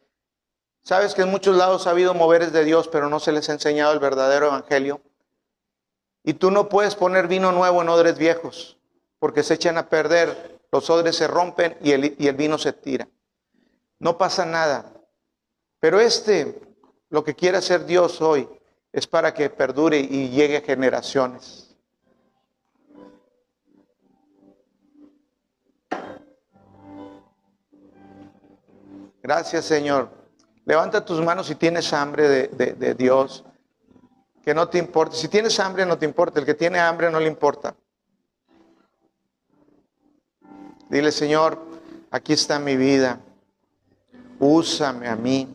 Sabes 0.82 1.14
que 1.14 1.22
en 1.22 1.30
muchos 1.30 1.56
lados 1.56 1.86
ha 1.86 1.90
habido 1.90 2.12
moveres 2.12 2.52
de 2.52 2.62
Dios, 2.62 2.88
pero 2.88 3.08
no 3.08 3.20
se 3.20 3.32
les 3.32 3.48
ha 3.48 3.54
enseñado 3.54 3.94
el 3.94 4.00
verdadero 4.00 4.48
evangelio. 4.48 5.00
Y 6.22 6.34
tú 6.34 6.50
no 6.50 6.68
puedes 6.68 6.94
poner 6.94 7.26
vino 7.26 7.52
nuevo 7.52 7.80
en 7.80 7.88
odres 7.88 8.18
viejos, 8.18 8.76
porque 9.18 9.42
se 9.42 9.54
echan 9.54 9.78
a 9.78 9.88
perder, 9.88 10.60
los 10.70 10.90
odres 10.90 11.16
se 11.16 11.26
rompen 11.26 11.74
y 11.80 11.92
el, 11.92 12.36
vino 12.36 12.58
se 12.58 12.74
tira. 12.74 13.08
No 13.98 14.18
pasa 14.18 14.44
nada. 14.44 14.92
Pero 15.80 16.00
este, 16.00 16.60
lo 17.08 17.24
que 17.24 17.34
quiere 17.34 17.56
hacer 17.56 17.86
Dios 17.86 18.20
hoy, 18.20 18.46
es 18.92 19.06
para 19.06 19.32
que 19.32 19.48
perdure 19.48 20.00
y 20.00 20.28
llegue 20.28 20.58
a 20.58 20.62
generaciones. 20.62 21.69
Gracias, 29.22 29.66
Señor. 29.66 30.08
Levanta 30.64 31.04
tus 31.04 31.20
manos 31.20 31.46
si 31.46 31.54
tienes 31.54 31.92
hambre 31.92 32.48
de, 32.48 32.94
Dios. 32.94 33.44
Que 34.42 34.54
no 34.54 34.68
te 34.68 34.78
importe. 34.78 35.16
Si 35.16 35.28
tienes 35.28 35.58
hambre, 35.60 35.84
no 35.84 35.98
te 35.98 36.06
importa. 36.06 36.40
El 36.40 36.46
que 36.46 36.54
tiene 36.54 36.80
hambre 36.80 37.10
no 37.10 37.20
le 37.20 37.26
importa. 37.26 37.74
Dile, 40.88 41.12
Señor, 41.12 41.58
aquí 42.10 42.32
está 42.32 42.58
mi 42.58 42.76
vida. 42.76 43.20
Úsame 44.38 45.08
a 45.08 45.16
mí. 45.16 45.54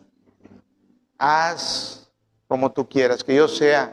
Haz 1.18 2.08
como 2.46 2.70
tú 2.72 2.88
quieras. 2.88 3.24
Que 3.24 3.34
yo 3.34 3.48
sea 3.48 3.92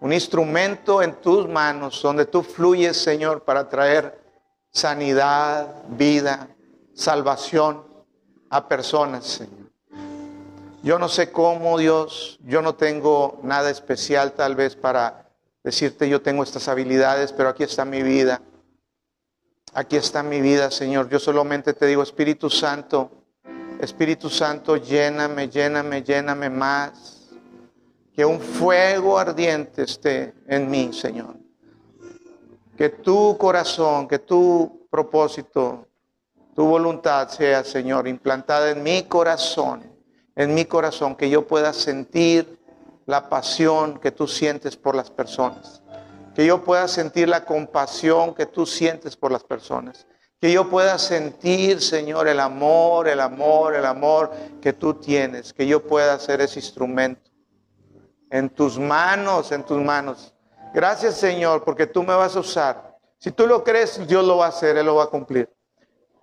un 0.00 0.12
instrumento 0.12 1.02
en 1.02 1.20
tus 1.20 1.48
manos 1.48 2.00
donde 2.02 2.26
tú 2.26 2.42
fluyes, 2.42 2.96
Señor, 2.96 3.42
para 3.42 3.68
traer 3.68 4.20
sanidad, 4.70 5.82
vida, 5.88 6.48
salvación 6.94 7.91
a 8.52 8.68
personas, 8.68 9.24
Señor. 9.24 9.72
Yo 10.82 10.98
no 10.98 11.08
sé 11.08 11.32
cómo, 11.32 11.78
Dios, 11.78 12.38
yo 12.44 12.60
no 12.60 12.74
tengo 12.74 13.40
nada 13.42 13.70
especial 13.70 14.32
tal 14.32 14.56
vez 14.56 14.76
para 14.76 15.30
decirte 15.64 16.06
yo 16.08 16.20
tengo 16.20 16.42
estas 16.42 16.68
habilidades, 16.68 17.32
pero 17.32 17.48
aquí 17.48 17.62
está 17.62 17.86
mi 17.86 18.02
vida. 18.02 18.42
Aquí 19.72 19.96
está 19.96 20.22
mi 20.22 20.42
vida, 20.42 20.70
Señor. 20.70 21.08
Yo 21.08 21.18
solamente 21.18 21.72
te 21.72 21.86
digo, 21.86 22.02
Espíritu 22.02 22.50
Santo, 22.50 23.10
Espíritu 23.80 24.28
Santo, 24.28 24.76
lléname, 24.76 25.48
lléname, 25.48 26.02
lléname 26.02 26.50
más. 26.50 27.30
Que 28.12 28.26
un 28.26 28.38
fuego 28.38 29.18
ardiente 29.18 29.84
esté 29.84 30.34
en 30.46 30.70
mí, 30.70 30.92
Señor. 30.92 31.36
Que 32.76 32.90
tu 32.90 33.38
corazón, 33.38 34.06
que 34.06 34.18
tu 34.18 34.86
propósito 34.90 35.88
tu 36.54 36.66
voluntad 36.66 37.28
sea, 37.28 37.64
Señor, 37.64 38.06
implantada 38.06 38.70
en 38.70 38.82
mi 38.82 39.04
corazón, 39.04 39.82
en 40.36 40.54
mi 40.54 40.64
corazón, 40.64 41.16
que 41.16 41.30
yo 41.30 41.46
pueda 41.46 41.72
sentir 41.72 42.60
la 43.06 43.28
pasión 43.28 43.98
que 43.98 44.10
tú 44.10 44.28
sientes 44.28 44.76
por 44.76 44.94
las 44.94 45.10
personas, 45.10 45.82
que 46.34 46.46
yo 46.46 46.62
pueda 46.62 46.88
sentir 46.88 47.28
la 47.28 47.44
compasión 47.44 48.34
que 48.34 48.46
tú 48.46 48.66
sientes 48.66 49.16
por 49.16 49.32
las 49.32 49.44
personas, 49.44 50.06
que 50.40 50.52
yo 50.52 50.68
pueda 50.68 50.98
sentir, 50.98 51.80
Señor, 51.80 52.28
el 52.28 52.40
amor, 52.40 53.08
el 53.08 53.20
amor, 53.20 53.74
el 53.74 53.86
amor 53.86 54.32
que 54.60 54.72
tú 54.72 54.94
tienes, 54.94 55.52
que 55.52 55.66
yo 55.66 55.86
pueda 55.86 56.18
ser 56.18 56.40
ese 56.40 56.58
instrumento 56.58 57.30
en 58.30 58.50
tus 58.50 58.78
manos, 58.78 59.52
en 59.52 59.62
tus 59.62 59.78
manos. 59.78 60.34
Gracias, 60.74 61.16
Señor, 61.16 61.64
porque 61.64 61.86
tú 61.86 62.02
me 62.02 62.14
vas 62.14 62.34
a 62.34 62.40
usar. 62.40 62.98
Si 63.18 63.30
tú 63.30 63.46
lo 63.46 63.62
crees, 63.62 64.04
Dios 64.08 64.26
lo 64.26 64.38
va 64.38 64.46
a 64.46 64.48
hacer, 64.48 64.76
Él 64.76 64.86
lo 64.86 64.96
va 64.96 65.04
a 65.04 65.08
cumplir. 65.08 65.48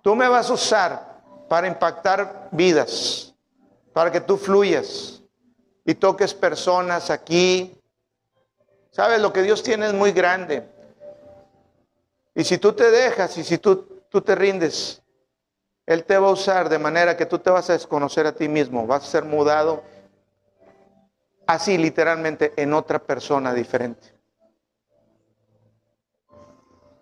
Tú 0.02 0.14
me 0.14 0.28
vas 0.28 0.48
a 0.50 0.54
usar 0.54 1.20
para 1.48 1.66
impactar 1.66 2.48
vidas, 2.52 3.34
para 3.92 4.10
que 4.10 4.20
tú 4.20 4.36
fluyas 4.36 5.22
y 5.84 5.94
toques 5.94 6.32
personas 6.32 7.10
aquí. 7.10 7.76
Sabes, 8.90 9.20
lo 9.20 9.32
que 9.32 9.42
Dios 9.42 9.62
tiene 9.62 9.86
es 9.86 9.92
muy 9.92 10.12
grande. 10.12 10.66
Y 12.34 12.44
si 12.44 12.58
tú 12.58 12.72
te 12.72 12.90
dejas 12.90 13.36
y 13.36 13.44
si 13.44 13.58
tú, 13.58 14.04
tú 14.08 14.20
te 14.20 14.34
rindes, 14.34 15.02
Él 15.86 16.04
te 16.04 16.16
va 16.16 16.28
a 16.28 16.32
usar 16.32 16.68
de 16.68 16.78
manera 16.78 17.16
que 17.16 17.26
tú 17.26 17.38
te 17.38 17.50
vas 17.50 17.68
a 17.68 17.74
desconocer 17.74 18.26
a 18.26 18.32
ti 18.32 18.48
mismo, 18.48 18.86
vas 18.86 19.04
a 19.04 19.10
ser 19.10 19.24
mudado 19.24 19.82
así 21.46 21.76
literalmente 21.76 22.52
en 22.56 22.72
otra 22.72 23.00
persona 23.00 23.52
diferente. 23.52 24.14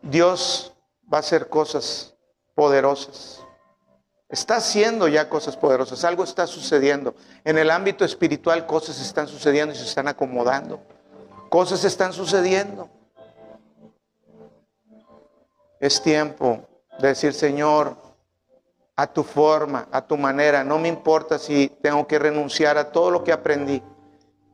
Dios 0.00 0.74
va 1.12 1.18
a 1.18 1.20
hacer 1.20 1.48
cosas 1.48 2.17
poderosas. 2.58 3.46
Está 4.28 4.56
haciendo 4.56 5.06
ya 5.06 5.28
cosas 5.28 5.56
poderosas, 5.56 6.02
algo 6.02 6.24
está 6.24 6.44
sucediendo. 6.48 7.14
En 7.44 7.56
el 7.56 7.70
ámbito 7.70 8.04
espiritual 8.04 8.66
cosas 8.66 9.00
están 9.00 9.28
sucediendo 9.28 9.72
y 9.72 9.78
se 9.78 9.84
están 9.84 10.08
acomodando. 10.08 10.80
Cosas 11.50 11.84
están 11.84 12.12
sucediendo. 12.12 12.90
Es 15.78 16.02
tiempo 16.02 16.66
de 16.98 17.06
decir, 17.06 17.32
Señor, 17.32 17.96
a 18.96 19.06
tu 19.06 19.22
forma, 19.22 19.86
a 19.92 20.04
tu 20.04 20.16
manera, 20.16 20.64
no 20.64 20.80
me 20.80 20.88
importa 20.88 21.38
si 21.38 21.68
tengo 21.80 22.08
que 22.08 22.18
renunciar 22.18 22.76
a 22.76 22.90
todo 22.90 23.12
lo 23.12 23.22
que 23.22 23.30
aprendí. 23.30 23.84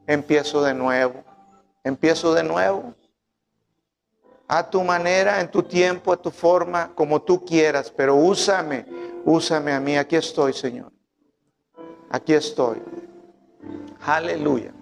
Empiezo 0.06 0.62
de 0.62 0.74
nuevo, 0.74 1.24
empiezo 1.82 2.34
de 2.34 2.42
nuevo. 2.42 2.94
A 4.46 4.68
tu 4.68 4.82
manera, 4.82 5.40
en 5.40 5.50
tu 5.50 5.62
tiempo, 5.62 6.12
a 6.12 6.16
tu 6.16 6.30
forma, 6.30 6.90
como 6.94 7.22
tú 7.22 7.44
quieras, 7.44 7.90
pero 7.90 8.14
úsame, 8.14 8.86
úsame 9.24 9.72
a 9.72 9.80
mí. 9.80 9.96
Aquí 9.96 10.16
estoy, 10.16 10.52
Señor. 10.52 10.92
Aquí 12.10 12.34
estoy. 12.34 12.82
Aleluya. 14.04 14.72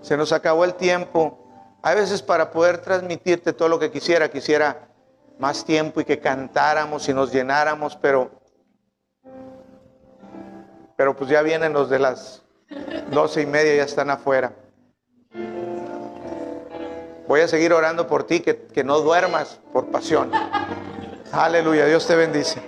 Se 0.00 0.16
nos 0.16 0.32
acabó 0.32 0.64
el 0.64 0.74
tiempo. 0.74 1.38
A 1.82 1.94
veces 1.94 2.22
para 2.22 2.50
poder 2.50 2.78
transmitirte 2.78 3.52
todo 3.52 3.68
lo 3.68 3.78
que 3.78 3.90
quisiera, 3.90 4.30
quisiera 4.30 4.88
más 5.38 5.64
tiempo 5.64 6.00
y 6.00 6.04
que 6.04 6.20
cantáramos 6.20 7.08
y 7.08 7.12
nos 7.12 7.32
llenáramos, 7.32 7.96
pero, 7.96 8.30
pero 10.96 11.16
pues 11.16 11.28
ya 11.28 11.42
vienen 11.42 11.72
los 11.72 11.90
de 11.90 11.98
las 11.98 12.42
doce 13.10 13.42
y 13.42 13.46
media, 13.46 13.74
ya 13.76 13.82
están 13.82 14.10
afuera. 14.10 14.54
Voy 17.32 17.40
a 17.40 17.48
seguir 17.48 17.72
orando 17.72 18.06
por 18.06 18.24
ti, 18.24 18.40
que, 18.40 18.58
que 18.58 18.84
no 18.84 19.00
duermas 19.00 19.58
por 19.72 19.86
pasión. 19.86 20.30
Aleluya, 21.32 21.86
Dios 21.86 22.06
te 22.06 22.14
bendice. 22.14 22.60